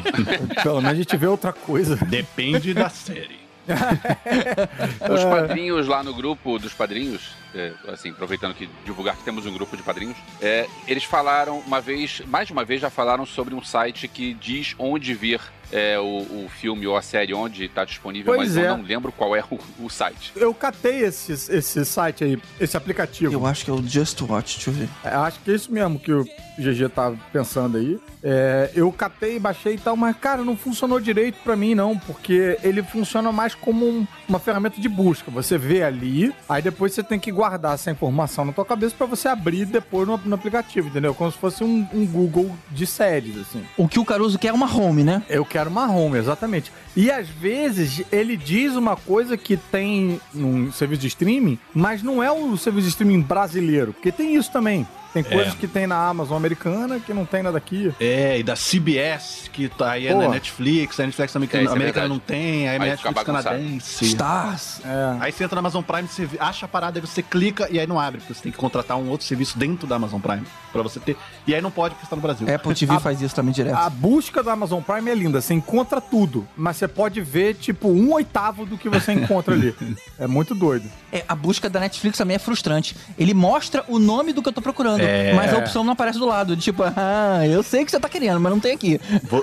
Pelo 0.62 0.80
menos 0.80 0.92
a 0.92 1.02
gente 1.02 1.16
vê 1.16 1.26
outra 1.26 1.52
coisa. 1.52 1.96
Depende 1.96 2.72
da 2.74 2.88
série. 2.88 3.42
Os 5.10 5.24
padrinhos 5.24 5.86
lá 5.88 6.02
no 6.02 6.12
grupo 6.14 6.58
dos 6.58 6.72
padrinhos, 6.74 7.30
é, 7.54 7.72
assim, 7.88 8.10
aproveitando 8.10 8.54
que 8.54 8.68
divulgar 8.84 9.16
que 9.16 9.24
temos 9.24 9.46
um 9.46 9.52
grupo 9.54 9.76
de 9.76 9.82
padrinhos, 9.82 10.16
é, 10.40 10.66
eles 10.86 11.04
falaram 11.04 11.58
uma 11.60 11.80
vez, 11.80 12.20
mais 12.26 12.46
de 12.46 12.52
uma 12.52 12.64
vez 12.64 12.80
já 12.82 12.90
falaram 12.90 13.24
sobre 13.24 13.54
um 13.54 13.64
site 13.64 14.06
que 14.06 14.34
diz 14.34 14.74
onde 14.78 15.14
vir 15.14 15.40
é, 15.72 15.98
o, 15.98 16.04
o 16.04 16.48
filme 16.48 16.86
ou 16.86 16.96
a 16.96 17.02
série, 17.02 17.34
onde 17.34 17.64
está 17.64 17.84
disponível, 17.84 18.34
Pois 18.34 18.54
mas 18.54 18.56
é. 18.56 18.68
eu 18.68 18.76
não 18.76 18.84
lembro 18.84 19.12
qual 19.12 19.34
é 19.34 19.42
o, 19.50 19.58
o 19.80 19.90
site. 19.90 20.32
Eu 20.36 20.52
catei 20.54 21.00
esse, 21.04 21.32
esse 21.32 21.84
site 21.84 22.24
aí, 22.24 22.38
esse 22.60 22.76
aplicativo. 22.76 23.32
Eu 23.32 23.46
acho 23.46 23.64
que 23.64 23.70
é 23.70 23.74
o 23.74 23.82
Just 23.82 24.20
Watch, 24.22 24.56
deixa 24.56 24.70
eu 24.70 24.74
ver. 24.74 24.88
É, 25.04 25.08
acho 25.10 25.40
que 25.40 25.50
é 25.50 25.54
isso 25.54 25.72
mesmo 25.72 25.98
que 25.98 26.12
o 26.58 26.62
GG 26.62 26.88
tá 26.88 27.12
pensando 27.32 27.76
aí. 27.78 27.98
É, 28.22 28.70
eu 28.74 28.90
catei, 28.92 29.38
baixei 29.38 29.74
e 29.74 29.78
tal, 29.78 29.96
mas, 29.96 30.16
cara, 30.16 30.42
não 30.44 30.56
funcionou 30.56 30.98
direito 31.00 31.36
pra 31.44 31.54
mim, 31.56 31.74
não, 31.74 31.98
porque 31.98 32.58
ele 32.62 32.82
funciona 32.82 33.30
mais 33.32 33.54
como 33.54 33.86
um- 33.86 34.06
uma 34.28 34.38
ferramenta 34.38 34.80
de 34.80 34.88
busca. 34.88 35.30
Você 35.30 35.58
vê 35.58 35.82
ali, 35.82 36.34
aí 36.48 36.62
depois 36.62 36.92
você 36.94 37.02
tem 37.02 37.18
que 37.18 37.30
guardar 37.30 37.74
essa 37.74 37.90
informação 37.90 38.44
na 38.44 38.52
tua 38.52 38.64
cabeça 38.64 38.94
pra 38.96 39.06
você 39.06 39.28
abrir 39.28 39.66
depois 39.66 40.06
no, 40.08 40.16
no 40.24 40.34
aplicativo, 40.34 40.88
entendeu? 40.88 41.14
Como 41.14 41.30
se 41.30 41.38
fosse 41.38 41.62
um, 41.62 41.86
um 41.92 42.06
Google 42.06 42.54
de 42.70 42.86
séries, 42.86 43.36
assim. 43.38 43.62
O 43.76 43.86
que 43.86 43.98
o 43.98 44.04
Caruso 44.04 44.38
quer 44.38 44.48
é 44.48 44.52
uma 44.52 44.72
home, 44.74 45.04
né? 45.04 45.22
Eu 45.28 45.44
quero 45.44 45.68
uma 45.68 45.90
home, 45.90 46.16
exatamente. 46.18 46.72
E 46.96 47.10
às 47.10 47.28
vezes 47.28 48.02
ele 48.12 48.36
diz 48.36 48.74
uma 48.74 48.96
coisa 48.96 49.36
que 49.36 49.56
tem 49.56 50.20
num 50.32 50.72
serviço 50.72 51.02
de 51.02 51.08
streaming, 51.08 51.58
mas 51.74 52.02
não 52.02 52.22
é 52.22 52.30
o 52.30 52.56
serviço 52.56 52.84
de 52.86 52.90
streaming 52.90 53.20
brasileiro, 53.20 53.92
porque 53.92 54.10
tem 54.12 54.34
isso 54.36 54.50
também. 54.50 54.86
Tem 55.14 55.22
coisas 55.22 55.54
que 55.54 55.66
tem 55.68 55.86
na 55.86 56.08
Amazon 56.08 56.36
americana 56.36 56.98
que 56.98 57.14
não 57.14 57.24
tem 57.24 57.42
nada 57.42 57.56
aqui. 57.56 57.94
É, 58.00 58.38
e 58.38 58.42
da 58.42 58.54
CBS, 58.54 59.48
que 59.52 59.68
tá 59.68 59.92
aí 59.92 60.08
é 60.08 60.12
Pô. 60.12 60.22
na 60.22 60.28
Netflix, 60.28 60.98
a 60.98 61.06
Netflix 61.06 61.32
também 61.32 61.48
que 61.48 61.56
É, 61.56 61.60
a 61.60 61.62
é 61.62 61.68
americana 61.68 62.08
não 62.08 62.18
tem, 62.18 62.68
aí 62.68 62.76
a 62.76 62.82
Aí 62.82 62.90
Netflix 62.90 63.22
canadense. 63.22 64.04
Stars. 64.06 64.80
É. 64.84 65.16
Aí 65.20 65.32
você 65.32 65.44
entra 65.44 65.54
na 65.54 65.60
Amazon 65.60 65.82
Prime, 65.82 66.08
você 66.08 66.28
acha 66.38 66.66
a 66.66 66.68
parada, 66.68 66.98
aí 66.98 67.06
você 67.06 67.22
clica 67.22 67.68
e 67.70 67.78
aí 67.78 67.86
não 67.86 67.98
abre, 67.98 68.18
porque 68.20 68.34
você 68.34 68.42
tem 68.42 68.52
que 68.52 68.58
contratar 68.58 68.96
um 68.96 69.08
outro 69.08 69.26
serviço 69.26 69.56
dentro 69.56 69.86
da 69.86 69.96
Amazon 69.96 70.20
Prime 70.20 70.42
pra 70.72 70.82
você 70.82 70.98
ter. 70.98 71.16
E 71.46 71.54
aí 71.54 71.62
não 71.62 71.70
pode 71.70 71.94
porque 71.94 72.06
você 72.06 72.10
tá 72.10 72.16
no 72.16 72.22
Brasil. 72.22 72.52
Apple 72.52 72.74
TV 72.74 72.98
faz 72.98 73.22
isso 73.22 73.34
também 73.34 73.54
direto. 73.54 73.76
A 73.76 73.88
busca 73.88 74.42
da 74.42 74.52
Amazon 74.52 74.82
Prime 74.82 75.08
é 75.10 75.14
linda, 75.14 75.40
você 75.40 75.54
encontra 75.54 76.00
tudo, 76.00 76.46
mas 76.56 76.76
você 76.76 76.88
pode 76.88 77.20
ver, 77.20 77.54
tipo, 77.54 77.88
um 77.88 78.12
oitavo 78.12 78.66
do 78.66 78.76
que 78.76 78.88
você 78.88 79.12
encontra 79.12 79.54
ali. 79.54 79.74
É 80.18 80.26
muito 80.28 80.54
doido. 80.54 80.88
É, 81.12 81.24
a 81.28 81.34
busca 81.34 81.68
da 81.68 81.80
Netflix 81.80 82.16
também 82.18 82.36
é 82.36 82.38
frustrante. 82.38 82.96
Ele 83.18 83.34
mostra 83.34 83.84
o 83.88 83.98
nome 83.98 84.32
do 84.32 84.40
que 84.42 84.48
eu 84.48 84.52
tô 84.52 84.62
procurando, 84.62 85.00
mas 85.34 85.52
a 85.52 85.58
opção 85.58 85.84
não 85.84 85.92
aparece 85.92 86.18
do 86.18 86.26
lado. 86.26 86.56
Tipo, 86.56 86.82
ah, 86.96 87.46
eu 87.46 87.62
sei 87.62 87.84
que 87.84 87.90
você 87.90 88.00
tá 88.00 88.08
querendo, 88.08 88.40
mas 88.40 88.52
não 88.52 88.60
tem 88.60 88.72
aqui. 88.72 89.00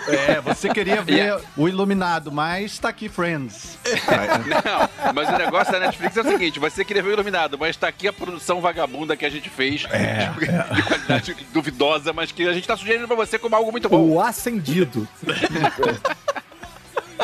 É, 0.07 0.41
você 0.41 0.69
queria 0.69 1.01
ver 1.03 1.39
o 1.57 1.67
Iluminado, 1.67 2.31
mas 2.31 2.77
tá 2.79 2.89
aqui 2.89 3.09
Friends. 3.09 3.77
Não, 3.91 5.13
mas 5.13 5.29
o 5.29 5.37
negócio 5.37 5.71
da 5.71 5.79
Netflix 5.79 6.17
é 6.17 6.21
o 6.21 6.23
seguinte: 6.23 6.59
você 6.59 6.83
queria 6.83 7.01
ver 7.01 7.09
o 7.09 7.13
Iluminado, 7.13 7.57
mas 7.57 7.75
tá 7.75 7.87
aqui 7.87 8.07
a 8.07 8.13
produção 8.13 8.61
vagabunda 8.61 9.15
que 9.15 9.25
a 9.25 9.29
gente 9.29 9.49
fez 9.49 9.81
de, 9.81 10.75
de 10.75 10.83
qualidade 10.83 11.35
duvidosa, 11.53 12.13
mas 12.13 12.31
que 12.31 12.47
a 12.47 12.53
gente 12.53 12.67
tá 12.67 12.75
sugerindo 12.75 13.07
pra 13.07 13.15
você 13.15 13.37
como 13.37 13.55
algo 13.55 13.71
muito 13.71 13.89
bom. 13.89 14.01
O 14.01 14.21
acendido. 14.21 15.07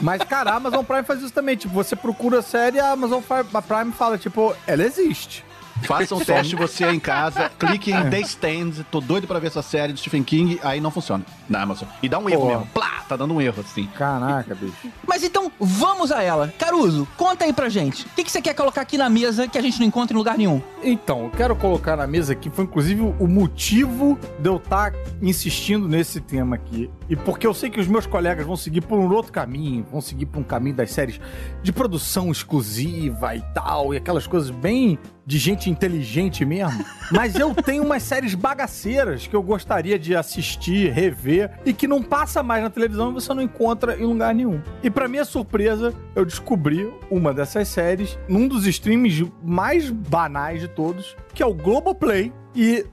Mas, 0.01 0.22
cara, 0.24 0.51
a 0.51 0.56
Amazon 0.56 0.84
Prime 0.84 1.03
faz 1.03 1.22
isso 1.22 1.34
também. 1.34 1.56
Tipo, 1.56 1.74
você 1.74 1.96
procura 1.96 2.39
a 2.39 2.41
série, 2.41 2.79
a 2.79 2.91
Amazon 2.91 3.22
Prime 3.22 3.91
fala, 3.91 4.17
tipo, 4.17 4.56
ela 4.65 4.84
existe. 4.84 5.44
Faça 5.84 6.15
um 6.15 6.19
teste 6.24 6.55
você 6.55 6.86
em 6.89 7.00
casa, 7.00 7.50
clique 7.57 7.91
em 7.91 8.10
The 8.10 8.19
Stand, 8.22 8.86
tô 8.91 9.00
doido 9.00 9.27
pra 9.27 9.39
ver 9.39 9.48
essa 9.48 9.62
série 9.62 9.93
do 9.93 10.00
Stephen 10.00 10.24
King, 10.24 10.60
aí 10.63 10.79
não 10.79 10.91
funciona 10.91 11.25
na 11.50 11.62
Amazon. 11.62 11.88
E 12.01 12.10
dá 12.10 12.19
um 12.19 12.29
erro 12.29 12.41
Pô. 12.41 12.48
mesmo. 12.48 12.67
Plá, 12.74 13.03
tá 13.07 13.15
dando 13.15 13.34
um 13.34 13.41
erro 13.41 13.62
assim. 13.62 13.88
Caraca, 13.98 14.55
bicho. 14.55 14.89
Mas 15.07 15.24
então, 15.24 15.51
vamos 15.60 16.12
a 16.12 16.22
ela. 16.22 16.53
Caruso, 16.57 17.07
conta 17.17 17.46
aí 17.46 17.53
pra 17.53 17.69
gente. 17.69 18.05
O 18.05 18.10
que, 18.10 18.24
que 18.24 18.31
você 18.31 18.41
quer 18.41 18.53
colocar 18.53 18.81
aqui 18.81 18.98
na 18.98 19.10
mesa 19.10 19.48
que 19.48 19.57
a 19.57 19.62
gente 19.62 19.79
não 19.79 19.88
encontra 19.88 20.13
em 20.13 20.17
lugar 20.17 20.38
nenhum? 20.38 20.62
Então, 20.84 21.25
eu 21.25 21.29
quero 21.31 21.55
colocar 21.55 21.96
na 21.96 22.07
mesa 22.07 22.34
aqui, 22.34 22.50
foi 22.50 22.65
inclusive 22.65 23.01
o 23.01 23.27
motivo 23.27 24.19
de 24.39 24.50
eu 24.50 24.57
estar 24.57 24.93
insistindo 25.22 25.88
nesse 25.88 26.19
tema 26.19 26.55
aqui. 26.55 26.89
E 27.09 27.15
porque 27.15 27.47
eu 27.47 27.53
sei 27.53 27.69
que 27.69 27.79
os 27.79 27.87
meus 27.87 28.05
colegas 28.05 28.45
vão 28.45 28.55
seguir 28.55 28.81
por 28.81 28.99
um 28.99 29.11
outro 29.13 29.31
caminho, 29.31 29.85
vão 29.91 30.01
seguir 30.01 30.25
por 30.25 30.39
um 30.39 30.43
caminho 30.43 30.75
das 30.75 30.91
séries 30.91 31.19
de 31.63 31.71
produção 31.71 32.31
exclusiva 32.31 33.35
e 33.35 33.41
tal, 33.53 33.93
e 33.93 33.97
aquelas 33.97 34.27
coisas 34.27 34.49
bem 34.49 34.99
de 35.25 35.37
gente 35.37 35.69
inteligente 35.69 36.45
mesmo. 36.45 36.85
Mas 37.11 37.35
eu 37.35 37.53
tenho 37.53 37.83
umas 37.83 38.03
séries 38.03 38.33
bagaceiras 38.33 39.27
que 39.27 39.35
eu 39.35 39.41
gostaria 39.41 39.99
de 39.99 40.15
assistir, 40.15 40.91
rever, 40.91 41.51
e 41.65 41.73
que 41.73 41.87
não 41.87 42.01
passa 42.01 42.41
mais 42.41 42.63
na 42.63 42.69
televisão 42.69 43.11
e 43.11 43.13
você 43.13 43.33
não 43.33 43.41
encontra 43.41 43.97
em 43.97 44.05
lugar 44.05 44.33
nenhum. 44.33 44.61
E 44.81 44.89
pra 44.89 45.07
minha 45.07 45.25
surpresa, 45.25 45.93
eu 46.15 46.25
descobri 46.25 46.91
uma 47.09 47.33
dessas 47.33 47.67
séries 47.67 48.17
num 48.27 48.47
dos 48.47 48.65
streams 48.65 49.31
mais 49.43 49.89
banais 49.89 50.61
de 50.61 50.67
todos, 50.67 51.15
que 51.33 51.43
é 51.43 51.45
o 51.45 51.53
Globoplay. 51.53 52.33
E 52.59 52.83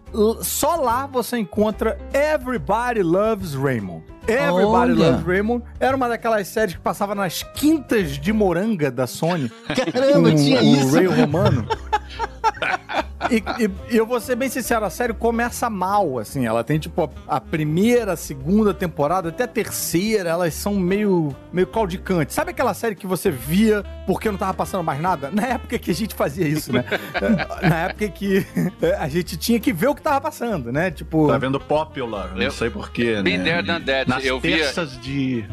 só 0.42 0.76
lá 0.76 1.06
você 1.06 1.38
encontra 1.38 1.98
Everybody 2.12 3.02
Loves 3.02 3.54
Raymond. 3.54 4.04
Everybody 4.28 4.92
Olha. 4.92 5.10
Loves 5.10 5.26
Raymond 5.26 5.64
era 5.80 5.96
uma 5.96 6.06
daquelas 6.06 6.48
séries 6.48 6.74
que 6.74 6.80
passava 6.82 7.14
nas 7.14 7.42
quintas 7.42 8.18
de 8.18 8.30
moranga 8.30 8.90
da 8.90 9.06
Sony. 9.06 9.50
Caramba, 9.68 10.30
com 10.30 10.36
tinha 10.36 10.60
o 10.60 10.64
isso. 10.64 10.94
Ray 10.94 11.06
Romano. 11.06 11.66
E, 13.30 13.36
e- 13.64 13.70
e 13.94 13.96
eu 13.96 14.06
vou 14.06 14.20
ser 14.20 14.36
bem 14.36 14.48
sincero, 14.48 14.84
a 14.84 14.90
série 14.90 15.12
começa 15.14 15.68
mal, 15.70 16.18
assim. 16.18 16.46
Ela 16.46 16.62
tem, 16.64 16.78
tipo, 16.78 17.10
a, 17.28 17.36
a 17.36 17.40
primeira, 17.40 18.12
a 18.12 18.16
segunda 18.16 18.72
temporada, 18.74 19.28
até 19.30 19.44
a 19.44 19.48
terceira, 19.48 20.30
elas 20.30 20.54
são 20.54 20.74
meio, 20.74 21.34
meio 21.52 21.66
claudicantes. 21.66 22.34
Sabe 22.34 22.50
aquela 22.50 22.74
série 22.74 22.94
que 22.94 23.06
você 23.06 23.30
via 23.30 23.82
porque 24.06 24.30
não 24.30 24.36
tava 24.38 24.54
passando 24.54 24.84
mais 24.84 25.00
nada? 25.00 25.30
Na 25.32 25.46
época 25.46 25.78
que 25.78 25.90
a 25.90 25.94
gente 25.94 26.14
fazia 26.14 26.46
isso, 26.46 26.72
né? 26.72 26.84
Na 27.62 27.76
época 27.86 28.08
que 28.08 28.44
a 28.98 29.08
gente 29.08 29.36
tinha 29.36 29.58
que 29.60 29.72
ver 29.72 29.88
o 29.88 29.94
que 29.94 30.02
tava 30.02 30.20
passando, 30.20 30.70
né? 30.72 30.90
Tipo... 30.90 31.28
Tá 31.28 31.38
vendo 31.38 31.58
Popular, 31.60 32.32
não 32.34 32.42
Eu- 32.42 32.50
sei 32.50 32.68
porquê, 32.70 33.16
né? 33.16 33.22
Been 33.22 33.42
there, 33.42 33.62
done 33.62 33.84
that. 33.84 34.08
Nas 34.08 34.24
Eu 34.24 34.38
via- 34.40 34.56
terças 34.58 35.00
de... 35.00 35.44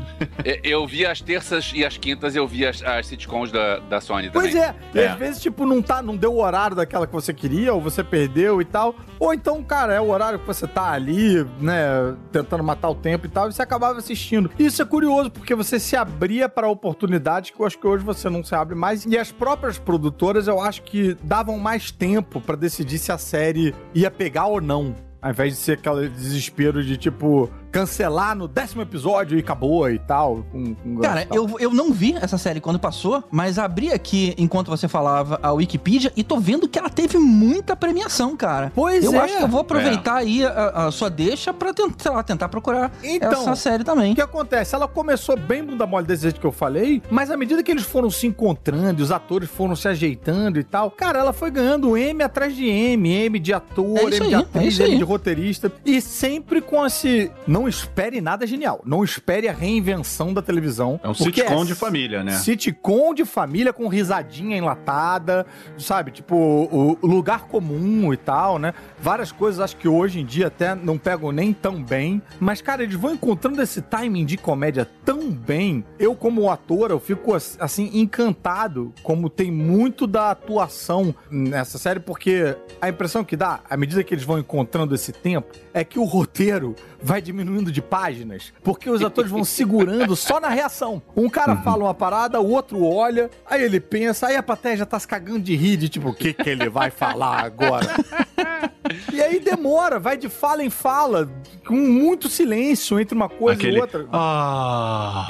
Eu- 0.44 0.82
Eu 0.82 0.88
vi 0.88 1.06
as 1.06 1.22
terças 1.22 1.72
e 1.76 1.86
as 1.86 1.98
quintas, 1.98 2.36
eu 2.36 2.48
vi 2.48 2.66
as, 2.66 2.82
as 2.84 3.08
sitcoms 3.08 3.52
da, 3.52 3.78
da 3.80 4.02
Sony 4.02 4.30
também. 4.30 4.52
Pois 4.52 4.56
é, 4.64 4.76
e 4.96 5.00
É. 5.00 5.08
às 5.10 5.18
vezes, 5.20 5.42
tipo, 5.42 5.66
não, 5.66 5.82
tá, 5.82 6.02
não 6.02 6.16
deu 6.18 6.34
o 6.34 6.42
horário 6.42 6.76
daquela 6.76 7.06
que 7.06 7.14
você 7.14 7.34
queria, 7.34 7.61
ou 7.70 7.82
você 7.82 8.04
perdeu 8.04 8.62
e 8.62 8.66
tal. 8.66 8.96
Ou 9.20 9.34
então, 9.34 9.64
cara, 9.64 9.94
é 9.94 10.02
o 10.02 10.10
horário 10.10 10.40
que 10.40 10.48
você 10.48 10.68
tá 10.68 10.92
ali, 10.92 11.46
né, 11.60 12.16
tentando 12.32 12.64
matar 12.64 12.90
o 12.90 12.96
tempo 12.96 13.26
e 13.26 13.30
tal, 13.30 13.50
e 13.50 13.54
você 13.54 13.62
acabava 13.62 14.00
assistindo. 14.00 14.50
Isso 14.58 14.82
é 14.82 14.86
curioso, 14.86 15.30
porque 15.32 15.54
você 15.54 15.80
se 15.80 15.96
abria 15.96 16.50
para 16.50 16.68
oportunidades 16.68 17.52
que 17.52 17.60
eu 17.60 17.66
acho 17.66 17.78
que 17.78 17.88
hoje 17.88 18.04
você 18.04 18.30
não 18.30 18.44
se 18.44 18.56
abre 18.56 18.76
mais. 18.76 19.06
E 19.06 19.18
as 19.18 19.32
próprias 19.32 19.78
produtoras, 19.78 20.48
eu 20.48 20.60
acho 20.60 20.82
que 20.84 21.16
davam 21.24 21.58
mais 21.58 21.92
tempo 21.92 22.42
pra 22.42 22.56
decidir 22.56 22.98
se 22.98 23.12
a 23.12 23.18
série 23.18 23.76
ia 23.94 24.10
pegar 24.10 24.48
ou 24.48 24.62
não. 24.62 24.96
Ao 25.22 25.30
invés 25.30 25.54
de 25.54 25.60
ser 25.60 25.74
aquele 25.74 26.10
desespero 26.10 26.84
de, 26.84 26.98
tipo, 26.98 27.48
cancelar 27.72 28.36
no 28.36 28.48
décimo 28.48 28.82
episódio 28.82 29.38
e 29.38 29.42
acabou 29.42 29.90
e 29.90 29.98
tal. 30.00 30.46
Com, 30.52 30.76
com 30.76 30.98
Cara, 31.00 31.26
tal. 31.26 31.38
eu, 31.38 31.60
eu 31.60 31.74
não 31.74 31.92
vi 31.92 32.16
essa 32.20 32.38
série 32.38 32.60
quando 32.60 32.80
passou, 32.80 33.24
mas 33.32 33.58
abri 33.58 33.92
aqui, 33.92 34.34
enquanto 34.38 34.68
você 34.68 34.88
falava, 34.88 35.40
a 35.42 35.52
Wikipedia 35.52 36.12
e 36.16 36.24
tô 36.24 36.40
vendo 36.40 36.68
que 36.68 36.78
ela 36.78 36.90
teve 36.90 37.18
muita 37.18 37.76
premiação, 37.76 38.36
cara. 38.36 38.72
Pois 38.76 39.04
eu 39.04 39.14
é. 39.14 39.20
acho 39.20 39.38
que 39.38 39.44
eu 39.44 39.48
vou 39.48 39.62
aproveitar 39.62 40.16
aí 40.16 40.46
a, 40.46 40.88
a 40.88 40.92
sua 40.92 41.10
deixa 41.10 41.54
pra 41.54 41.74
tentar, 41.74 42.12
lá, 42.12 42.24
tentar 42.24 42.50
procurar 42.50 42.92
Então, 43.04 43.32
essa 43.32 43.56
série 43.56 43.84
também. 43.84 44.12
O 44.12 44.16
que 44.16 44.22
acontece? 44.22 44.76
Ela 44.76 44.88
começou 44.88 45.38
bem 45.38 45.64
bunda 45.64 45.86
mole 45.88 46.06
desse 46.06 46.24
jeito 46.24 46.40
que 46.40 46.46
eu 46.46 46.52
falei, 46.52 47.02
mas 47.10 47.32
à 47.32 47.38
medida 47.38 47.64
que 47.64 47.72
eles 47.72 47.84
foram 47.84 48.10
se 48.10 48.28
encontrando, 48.28 49.00
e 49.02 49.04
os 49.04 49.12
atores 49.12 49.50
foram 49.50 49.76
se 49.76 49.88
ajeitando 49.88 50.60
e 50.60 50.64
tal, 50.64 50.92
cara, 50.92 51.20
ela 51.20 51.34
foi 51.34 51.50
ganhando 51.52 51.96
M 51.96 52.24
atrás 52.24 52.56
de 52.56 52.66
M, 52.68 53.10
M 53.10 53.40
de 53.40 53.54
ator, 53.54 53.98
É 53.98 54.04
M 54.04 54.10
de 54.12 54.24
aí, 54.24 54.34
é 54.34 54.38
atriz, 54.38 54.74
isso 54.74 54.84
M 54.84 54.98
de 54.98 55.04
roteirista, 55.04 55.72
e 55.86 56.02
sempre 56.02 56.62
com 56.62 56.86
esse 56.86 57.32
não 57.48 57.61
espere 57.68 58.22
nada 58.22 58.46
genial, 58.46 58.82
não 58.86 59.04
espere 59.04 59.48
a 59.48 59.54
reinvenção 59.54 60.34
da 60.34 60.42
televisão. 60.42 61.00
É 61.04 61.10
um 61.10 61.14
sitcom 61.14 61.66
de 61.66 61.76
família, 61.76 62.24
né? 62.24 62.34
Sitcom 62.34 63.14
de 63.14 63.26
família 63.26 63.74
com 63.74 63.88
risadinha 63.88 64.58
enlatada, 64.58 65.46
sabe? 65.78 66.12
Tipo, 66.12 66.36
o, 66.36 66.98
o 67.02 67.08
lugar 67.08 67.48
comum 67.48 68.14
e 68.14 68.18
tal, 68.18 68.58
né? 68.60 68.74
Várias 69.00 69.32
coisas 69.32 69.60
acho 69.60 69.78
que 69.78 69.88
hoje 69.88 70.20
em 70.20 70.26
dia 70.26 70.48
até 70.48 70.76
não 70.76 70.98
pegam 70.98 71.32
nem 71.32 71.54
tão 71.54 71.84
bem. 71.84 72.22
Mas, 72.40 72.62
cara, 72.62 72.84
eles 72.84 72.96
vão 72.96 73.14
encontrando 73.14 73.62
esse 73.62 73.82
timing 73.82 74.26
de 74.26 74.38
comédia 74.38 74.88
tão 75.06 75.32
bem. 75.32 75.84
Eu, 76.00 76.16
como 76.16 76.50
ator, 76.50 76.92
eu 76.92 77.00
fico 77.00 77.34
assim, 77.34 77.90
encantado 77.94 78.94
como 79.04 79.30
tem 79.30 79.52
muito 79.52 80.08
da 80.08 80.32
atuação 80.32 81.14
nessa 81.30 81.78
série, 81.78 82.00
porque 82.00 82.56
a 82.80 82.90
impressão 82.90 83.24
que 83.24 83.36
dá, 83.36 83.62
à 83.70 83.78
medida 83.78 84.04
que 84.04 84.14
eles 84.14 84.24
vão 84.24 84.40
encontrando 84.40 84.94
esse 84.96 85.12
tempo, 85.12 85.54
é 85.74 85.84
que 85.84 86.00
o 86.00 86.04
roteiro 86.04 86.76
vai 87.02 87.22
diminuindo 87.22 87.72
de 87.72 87.82
páginas, 87.82 88.54
porque 88.64 88.90
os 88.90 89.04
atores 89.04 89.32
vão 89.32 89.44
segurando 89.44 90.16
só 90.16 90.40
na 90.40 90.50
reação. 90.50 91.02
Um 91.16 91.30
cara 91.30 91.58
fala 91.58 91.84
uma 91.86 91.94
parada, 91.94 92.40
o 92.40 92.50
outro 92.50 92.84
olha, 92.84 93.30
aí 93.46 93.64
ele 93.64 93.80
pensa, 93.80 94.28
aí 94.28 94.36
a 94.36 94.44
plateia 94.44 94.78
já 94.78 94.86
tá 94.86 95.00
se 95.00 95.08
cagando 95.08 95.40
de 95.40 95.56
rir, 95.56 95.78
de 95.78 95.90
tipo, 95.90 96.10
o 96.10 96.14
que 96.14 96.34
que 96.34 96.50
ele 96.50 96.70
vai 96.70 96.92
falar 96.92 97.44
agora? 97.44 97.88
E 99.14 99.22
aí 99.22 99.40
demora, 99.40 100.00
vai 100.00 100.18
de 100.18 100.28
fala 100.30 100.64
em 100.64 100.70
fala, 100.70 101.30
com 101.66 101.76
muito 101.76 102.28
silêncio 102.28 103.00
entre 103.00 103.14
uma 103.16 103.30
coisa 103.30 103.60
Aquele... 103.60 103.78
e 103.78 103.82
outra. 103.82 104.08
Ah... 104.12 105.28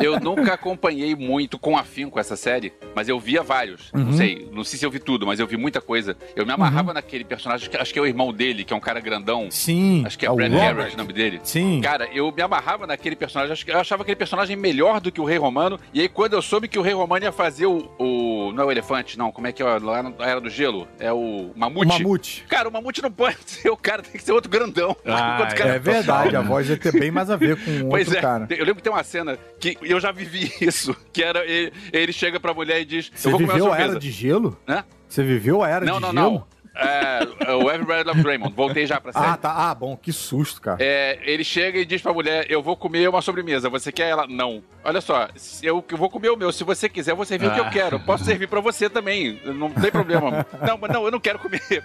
Eu 0.00 0.18
nunca 0.20 0.54
acompanhei 0.54 1.14
muito 1.14 1.58
com 1.58 1.76
afinco 1.76 2.18
essa 2.18 2.36
série, 2.36 2.72
mas 2.94 3.08
eu 3.08 3.18
via 3.20 3.42
vários. 3.42 3.90
Uhum. 3.92 4.04
Não 4.04 4.12
sei, 4.12 4.48
não 4.52 4.64
sei 4.64 4.78
se 4.78 4.86
eu 4.86 4.90
vi 4.90 4.98
tudo, 4.98 5.26
mas 5.26 5.38
eu 5.40 5.46
vi 5.46 5.56
muita 5.56 5.80
coisa. 5.80 6.16
Eu 6.34 6.44
me 6.46 6.52
amarrava 6.52 6.92
naquele 6.92 7.24
personagem, 7.24 7.68
que- 7.68 7.76
acho 7.76 7.92
que 7.92 7.98
é 7.98 8.02
o 8.02 8.06
irmão 8.06 8.32
dele, 8.32 8.64
que 8.64 8.72
é 8.72 8.76
um 8.76 8.80
cara 8.80 9.00
grandão. 9.00 9.48
Sim. 9.50 10.02
Acho 10.06 10.18
que 10.18 10.26
é, 10.26 10.30
o 10.30 10.34
Brad. 10.36 10.52
Harris 10.52 10.94
o 10.94 10.96
nome 10.96 11.12
dele. 11.12 11.40
Sim. 11.42 11.80
Cara, 11.82 12.08
eu 12.12 12.32
me 12.32 12.42
amarrava 12.42 12.86
naquele 12.86 13.14
personagem, 13.16 13.52
acho 13.52 13.64
que 13.64 13.70
eu 13.70 13.78
achava 13.78 14.02
aquele 14.02 14.16
personagem 14.16 14.56
melhor 14.56 15.00
do 15.00 15.12
que 15.12 15.20
o 15.20 15.24
Rei 15.24 15.38
Romano. 15.38 15.78
E 15.92 16.00
aí, 16.00 16.08
quando 16.08 16.32
eu 16.34 16.42
soube 16.42 16.68
que 16.68 16.78
o 16.78 16.82
Rei 16.82 16.94
Romano 16.94 17.24
ia 17.24 17.32
fazer 17.32 17.66
o. 17.66 17.90
o- 17.98 18.52
não 18.52 18.64
é 18.64 18.66
o 18.66 18.70
elefante, 18.70 19.18
não. 19.18 19.30
Como 19.32 19.46
é 19.46 19.52
que 19.52 19.62
é? 19.62 19.66
Lá 19.78 20.02
na 20.02 20.12
Era 20.20 20.40
do 20.40 20.50
Gelo? 20.50 20.86
É 20.98 21.12
o 21.12 21.22
o 21.32 21.52
mamute. 21.56 21.86
Mamute. 22.22 22.44
Cara, 22.48 22.68
o 22.68 22.72
mamute 22.72 23.02
não 23.02 23.10
pode 23.10 23.36
ser 23.46 23.68
o 23.70 23.76
cara, 23.76 24.02
tem 24.02 24.12
que 24.12 24.22
ser 24.22 24.32
outro 24.32 24.50
grandão. 24.50 24.96
Ah, 25.04 25.48
É 25.58 25.78
verdade, 25.78 26.36
a 26.36 26.40
voz 26.40 26.68
ia 26.68 26.76
ter 26.76 26.92
bem 26.92 27.10
mais 27.10 27.28
a 27.30 27.36
ver 27.36 27.56
com 27.62 27.70
o 27.86 27.88
Pois 27.90 28.06
outro 28.06 28.18
é, 28.18 28.22
cara. 28.22 28.46
eu 28.50 28.58
lembro 28.58 28.76
que 28.76 28.82
tem 28.82 28.92
uma 28.92 29.02
cena 29.04 29.38
que 29.58 29.76
eu 29.82 29.98
já 30.00 30.12
vivi 30.12 30.52
isso, 30.60 30.96
que 31.12 31.22
era 31.22 31.44
ele, 31.44 31.72
ele 31.92 32.12
chega 32.12 32.38
pra 32.38 32.54
mulher 32.54 32.80
e 32.80 32.84
diz: 32.84 33.10
Você 33.14 33.26
Eu 33.28 33.32
vou 33.32 33.40
viveu 33.40 33.72
a 33.72 33.78
era 33.78 33.98
de 33.98 34.10
gelo? 34.10 34.58
Hã? 34.68 34.84
Você 35.08 35.22
viveu 35.22 35.62
a 35.62 35.68
era 35.68 35.84
Não, 35.84 35.96
de 35.96 36.00
não, 36.02 36.12
gelo? 36.12 36.30
não. 36.30 36.36
É, 36.36 36.61
é 36.74 37.52
o 37.54 37.70
Everybody 37.70 38.04
Loves 38.04 38.24
Raymond. 38.24 38.54
Voltei 38.54 38.86
já 38.86 39.00
pra 39.00 39.12
série. 39.12 39.26
Ah, 39.26 39.36
tá. 39.36 39.52
Ah, 39.70 39.74
bom, 39.74 39.96
que 39.96 40.12
susto, 40.12 40.60
cara. 40.60 40.78
É, 40.80 41.18
ele 41.24 41.44
chega 41.44 41.78
e 41.78 41.84
diz 41.84 42.00
pra 42.02 42.12
mulher: 42.12 42.46
Eu 42.48 42.62
vou 42.62 42.76
comer 42.76 43.08
uma 43.08 43.20
sobremesa. 43.22 43.68
Você 43.70 43.90
quer 43.92 44.08
ela? 44.08 44.26
Não. 44.26 44.62
Olha 44.84 45.00
só, 45.00 45.28
eu, 45.62 45.84
vou 45.96 46.10
comer 46.10 46.30
o 46.30 46.36
meu. 46.36 46.50
Se 46.52 46.64
você 46.64 46.88
quiser, 46.88 47.12
eu 47.12 47.16
vou 47.16 47.24
servir 47.24 47.46
o 47.46 47.52
que 47.54 47.60
eu 47.60 47.64
Ah. 47.64 47.70
quero. 47.70 48.00
Posso 48.00 48.24
servir 48.24 48.48
pra 48.48 48.60
você 48.60 48.90
também. 48.90 49.40
Não 49.44 49.70
tem 49.70 49.90
problema. 49.90 50.44
não, 50.66 50.76
mas 50.78 50.90
não, 50.92 51.04
eu 51.04 51.10
não 51.10 51.20
quero 51.20 51.38
comer. 51.38 51.62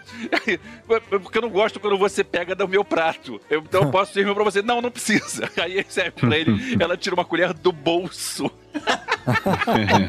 Porque 1.21 1.37
eu 1.37 1.41
não 1.41 1.49
gosto 1.49 1.79
quando 1.79 1.97
você 1.97 2.23
pega 2.23 2.55
do 2.55 2.67
meu 2.67 2.83
prato. 2.83 3.39
Eu- 3.49 3.59
então 3.61 3.83
eu 3.83 3.91
posso 3.91 4.13
servir 4.13 4.33
pra 4.33 4.43
você. 4.43 4.61
Não, 4.61 4.81
não 4.81 4.89
precisa. 4.91 5.49
Aí 5.61 5.73
ele 5.73 5.85
serve 5.89 6.11
pra 6.11 6.37
ele. 6.37 6.77
Ela 6.79 6.97
tira 6.97 7.13
uma 7.15 7.25
colher 7.25 7.53
do 7.53 7.71
bolso. 7.71 8.49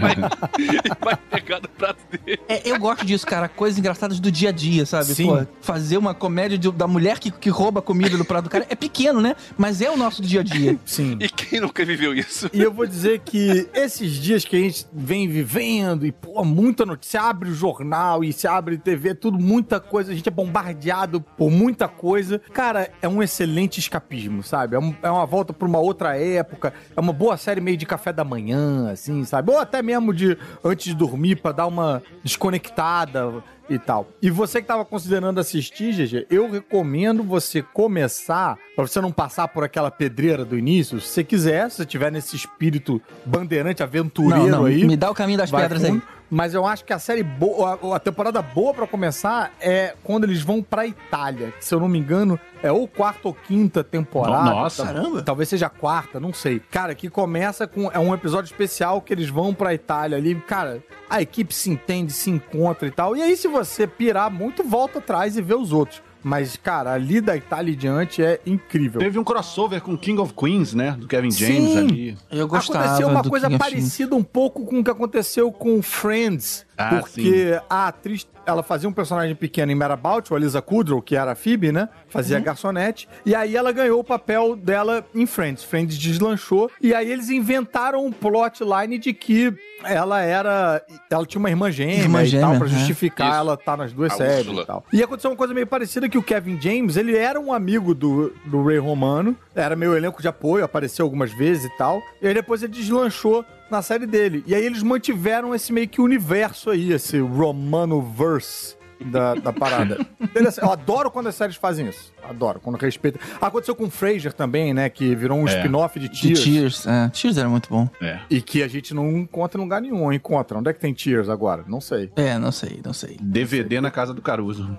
Vai, 0.00 0.14
vai 1.00 1.16
pegar 1.30 1.58
do 1.60 1.68
prato 1.68 1.98
dele. 2.10 2.40
É, 2.48 2.68
eu 2.68 2.78
gosto 2.78 3.04
disso, 3.04 3.26
cara. 3.26 3.48
Coisas 3.48 3.78
engraçadas 3.78 4.20
do 4.20 4.30
dia 4.30 4.50
a 4.50 4.52
dia, 4.52 4.86
sabe? 4.86 5.06
Sim. 5.14 5.26
Pô, 5.26 5.46
fazer 5.60 5.96
uma 5.96 6.14
comédia 6.14 6.56
de- 6.58 6.70
da 6.72 6.86
mulher 6.86 7.18
que, 7.18 7.30
que 7.30 7.48
rouba 7.50 7.80
a 7.80 7.82
comida 7.82 8.16
do 8.16 8.24
prato 8.24 8.44
do 8.44 8.50
cara 8.50 8.66
é 8.68 8.74
pequeno, 8.74 9.20
né? 9.20 9.34
Mas 9.56 9.80
é 9.80 9.90
o 9.90 9.96
nosso 9.96 10.22
dia 10.22 10.40
a 10.40 10.44
dia. 10.44 10.78
Sim. 10.84 11.16
E 11.20 11.28
quem 11.28 11.60
nunca 11.60 11.84
viveu 11.84 12.14
isso? 12.14 12.48
E 12.52 12.60
eu 12.62 12.72
vou 12.72 12.86
dizer 12.86 13.20
que 13.20 13.68
esses 13.74 14.12
dias 14.12 14.44
que 14.44 14.56
a 14.56 14.60
gente 14.60 14.86
vem 14.92 15.28
vivendo 15.28 16.06
e, 16.06 16.12
pô, 16.12 16.44
muita 16.44 16.84
notícia, 16.86 17.08
você 17.20 17.26
abre 17.26 17.50
o 17.50 17.54
jornal 17.54 18.22
e 18.22 18.32
se 18.32 18.46
abre 18.46 18.78
TV, 18.78 19.14
tudo, 19.14 19.38
muita 19.38 19.80
coisa, 19.80 20.12
a 20.12 20.14
gente 20.14 20.28
é 20.28 20.32
bombardeado 20.32 21.20
por 21.20 21.50
muita 21.50 21.88
coisa. 21.88 22.40
Cara, 22.52 22.90
é 23.02 23.08
um 23.08 23.22
excelente 23.22 23.78
escapismo, 23.80 24.42
sabe? 24.42 24.76
É, 24.76 24.78
um- 24.78 24.94
é 25.02 25.10
uma 25.10 25.26
volta 25.26 25.52
pra 25.52 25.66
uma 25.66 25.78
outra 25.78 26.16
época, 26.16 26.72
é 26.96 27.00
uma 27.00 27.12
boa 27.12 27.36
série 27.36 27.60
meio 27.60 27.76
de 27.76 27.86
café 27.86 28.12
da 28.12 28.24
manhã, 28.24 28.57
assim, 28.90 29.24
sabe? 29.24 29.50
Ou 29.50 29.58
até 29.58 29.82
mesmo 29.82 30.12
de 30.12 30.36
antes 30.64 30.86
de 30.86 30.94
dormir 30.94 31.36
pra 31.36 31.52
dar 31.52 31.66
uma 31.66 32.02
desconectada 32.22 33.42
e 33.68 33.78
tal. 33.78 34.08
E 34.22 34.30
você 34.30 34.60
que 34.62 34.66
tava 34.66 34.84
considerando 34.84 35.38
assistir, 35.38 35.92
GG, 35.92 36.26
eu 36.30 36.50
recomendo 36.50 37.22
você 37.22 37.62
começar, 37.62 38.56
pra 38.74 38.86
você 38.86 39.00
não 39.00 39.12
passar 39.12 39.48
por 39.48 39.62
aquela 39.62 39.90
pedreira 39.90 40.44
do 40.44 40.56
início, 40.56 41.00
se 41.00 41.08
você 41.08 41.24
quiser, 41.24 41.70
se 41.70 41.76
você 41.78 41.86
tiver 41.86 42.10
nesse 42.10 42.34
espírito 42.34 43.00
bandeirante, 43.26 43.82
aventureiro 43.82 44.44
Não, 44.44 44.58
não, 44.60 44.64
aí. 44.64 44.84
me 44.84 44.96
dá 44.96 45.10
o 45.10 45.14
caminho 45.14 45.38
das 45.38 45.50
pedras 45.50 45.84
aí. 45.84 46.00
Mas 46.30 46.52
eu 46.52 46.66
acho 46.66 46.84
que 46.84 46.92
a 46.92 46.98
série 46.98 47.22
boa, 47.22 47.78
a- 47.94 47.98
temporada 47.98 48.42
boa 48.42 48.74
pra 48.74 48.86
começar 48.86 49.52
é 49.60 49.94
quando 50.04 50.24
eles 50.24 50.42
vão 50.42 50.62
pra 50.62 50.86
Itália, 50.86 51.52
que 51.58 51.64
se 51.64 51.74
eu 51.74 51.80
não 51.80 51.88
me 51.88 51.98
engano 51.98 52.38
é 52.62 52.70
ou 52.70 52.86
quarta 52.86 53.28
ou 53.28 53.34
quinta 53.34 53.82
temporada. 53.82 54.50
Nossa. 54.50 54.84
Caramba. 54.84 55.22
Talvez 55.22 55.48
seja 55.48 55.66
a 55.66 55.70
quarta, 55.70 56.20
não 56.20 56.32
sei. 56.32 56.60
Cara, 56.70 56.94
que 56.94 57.08
começa 57.08 57.66
com. 57.66 57.90
É 57.92 57.98
um 57.98 58.12
episódio 58.14 58.50
especial 58.50 59.00
que 59.00 59.12
eles 59.12 59.28
vão 59.30 59.54
pra 59.54 59.72
Itália 59.72 60.18
ali. 60.18 60.34
Cara, 60.34 60.82
a 61.08 61.22
equipe 61.22 61.54
se 61.54 61.70
entende, 61.70 62.12
se 62.12 62.30
encontra 62.30 62.86
e 62.86 62.90
tal. 62.90 63.16
E 63.16 63.22
aí, 63.22 63.36
se 63.36 63.48
você 63.48 63.86
pirar 63.86 64.30
muito, 64.30 64.62
volta 64.62 64.98
atrás 64.98 65.36
e 65.36 65.40
vê 65.42 65.54
os 65.54 65.72
outros. 65.72 66.02
Mas, 66.22 66.56
cara, 66.56 66.92
ali 66.92 67.20
da 67.20 67.36
Itália 67.36 67.72
em 67.72 67.76
diante 67.76 68.22
é 68.22 68.40
incrível. 68.44 69.00
Teve 69.00 69.18
um 69.18 69.24
crossover 69.24 69.80
com 69.80 69.96
King 69.96 70.20
of 70.20 70.34
Queens, 70.34 70.74
né? 70.74 70.96
Do 70.98 71.06
Kevin 71.06 71.30
James 71.30 71.70
Sim. 71.70 71.78
ali. 71.78 72.18
Eu 72.30 72.48
gostava 72.48 72.84
Aconteceu 72.84 73.08
uma 73.08 73.22
do 73.22 73.30
coisa 73.30 73.46
King 73.48 73.58
parecida 73.58 74.16
um 74.16 74.22
pouco 74.22 74.64
com 74.64 74.80
o 74.80 74.84
que 74.84 74.90
aconteceu 74.90 75.50
com 75.52 75.80
Friends. 75.80 76.66
Ah, 76.76 76.96
porque 77.00 77.60
a 77.68 77.88
atriz, 77.88 78.26
ela 78.48 78.62
fazia 78.62 78.88
um 78.88 78.92
personagem 78.92 79.36
pequeno 79.36 79.70
em 79.70 79.74
Merabout, 79.74 80.32
a 80.32 80.38
Lisa 80.38 80.62
Kudrow, 80.62 81.02
que 81.02 81.14
era 81.14 81.32
a 81.32 81.34
Phoebe, 81.34 81.70
né? 81.70 81.88
Fazia 82.08 82.40
garçonete. 82.40 83.06
E 83.26 83.34
aí 83.34 83.54
ela 83.54 83.70
ganhou 83.72 84.00
o 84.00 84.04
papel 84.04 84.56
dela 84.56 85.04
em 85.14 85.26
Friends. 85.26 85.62
Friends 85.62 85.98
deslanchou. 85.98 86.70
E 86.80 86.94
aí 86.94 87.10
eles 87.10 87.28
inventaram 87.28 88.04
um 88.06 88.10
plotline 88.10 88.98
de 88.98 89.12
que 89.12 89.54
ela 89.84 90.22
era... 90.22 90.82
Ela 91.10 91.26
tinha 91.26 91.38
uma 91.38 91.50
irmã 91.50 91.70
gêmea 91.70 91.98
Irmã 91.98 92.24
e 92.24 92.30
tal, 92.30 92.40
gêmea, 92.40 92.58
pra 92.58 92.66
é. 92.66 92.70
justificar 92.70 93.28
Isso. 93.28 93.36
ela 93.38 93.54
estar 93.54 93.76
nas 93.76 93.92
duas 93.92 94.12
A 94.12 94.16
séries 94.16 94.46
Úrsula. 94.46 94.62
e 94.62 94.66
tal. 94.66 94.84
E 94.92 95.02
aconteceu 95.02 95.30
uma 95.30 95.36
coisa 95.36 95.52
meio 95.52 95.66
parecida 95.66 96.08
que 96.08 96.16
o 96.16 96.22
Kevin 96.22 96.58
James, 96.60 96.96
ele 96.96 97.16
era 97.16 97.38
um 97.38 97.52
amigo 97.52 97.94
do, 97.94 98.32
do 98.46 98.64
Ray 98.64 98.78
Romano, 98.78 99.36
era 99.62 99.76
meu 99.76 99.96
elenco 99.96 100.20
de 100.22 100.28
apoio, 100.28 100.64
apareceu 100.64 101.04
algumas 101.04 101.32
vezes 101.32 101.64
e 101.64 101.76
tal. 101.76 102.02
E 102.20 102.28
aí 102.28 102.34
depois 102.34 102.62
ele 102.62 102.72
deslanchou 102.72 103.44
na 103.70 103.82
série 103.82 104.06
dele. 104.06 104.42
E 104.46 104.54
aí 104.54 104.64
eles 104.64 104.82
mantiveram 104.82 105.54
esse 105.54 105.72
meio 105.72 105.88
que 105.88 106.00
universo 106.00 106.70
aí, 106.70 106.92
esse 106.92 107.18
Romano-verse. 107.18 108.76
Da, 109.00 109.36
da 109.36 109.52
parada. 109.52 110.04
Eu 110.60 110.72
adoro 110.72 111.08
quando 111.08 111.28
as 111.28 111.36
séries 111.36 111.54
fazem 111.54 111.88
isso. 111.88 112.12
Adoro, 112.28 112.60
quando 112.60 112.76
respeita. 112.76 113.18
Aconteceu 113.40 113.74
com 113.74 113.88
Frasier 113.90 114.32
também, 114.32 114.74
né? 114.74 114.88
Que 114.88 115.14
virou 115.14 115.38
um 115.38 115.48
É. 115.48 115.56
spin-off 115.56 115.98
de 115.98 116.08
De 116.08 116.20
Tears. 116.20 116.44
Tears. 116.44 116.86
É, 116.86 117.08
Tears 117.08 117.38
era 117.38 117.48
muito 117.48 117.68
bom. 117.68 117.88
É. 118.00 118.20
E 118.28 118.40
que 118.42 118.62
a 118.62 118.68
gente 118.68 118.92
não 118.94 119.08
encontra 119.18 119.58
em 119.60 119.64
lugar 119.64 119.80
nenhum. 119.80 120.12
Encontra. 120.12 120.58
Onde 120.58 120.70
é 120.70 120.72
que 120.72 120.80
tem 120.80 120.92
Tears 120.92 121.28
agora? 121.28 121.64
Não 121.66 121.80
sei. 121.80 122.10
É, 122.16 122.38
não 122.38 122.52
sei, 122.52 122.80
não 122.84 122.92
sei. 122.92 123.16
DVD 123.20 123.80
na 123.80 123.90
casa 123.90 124.12
do 124.12 124.20
Caruso. 124.22 124.68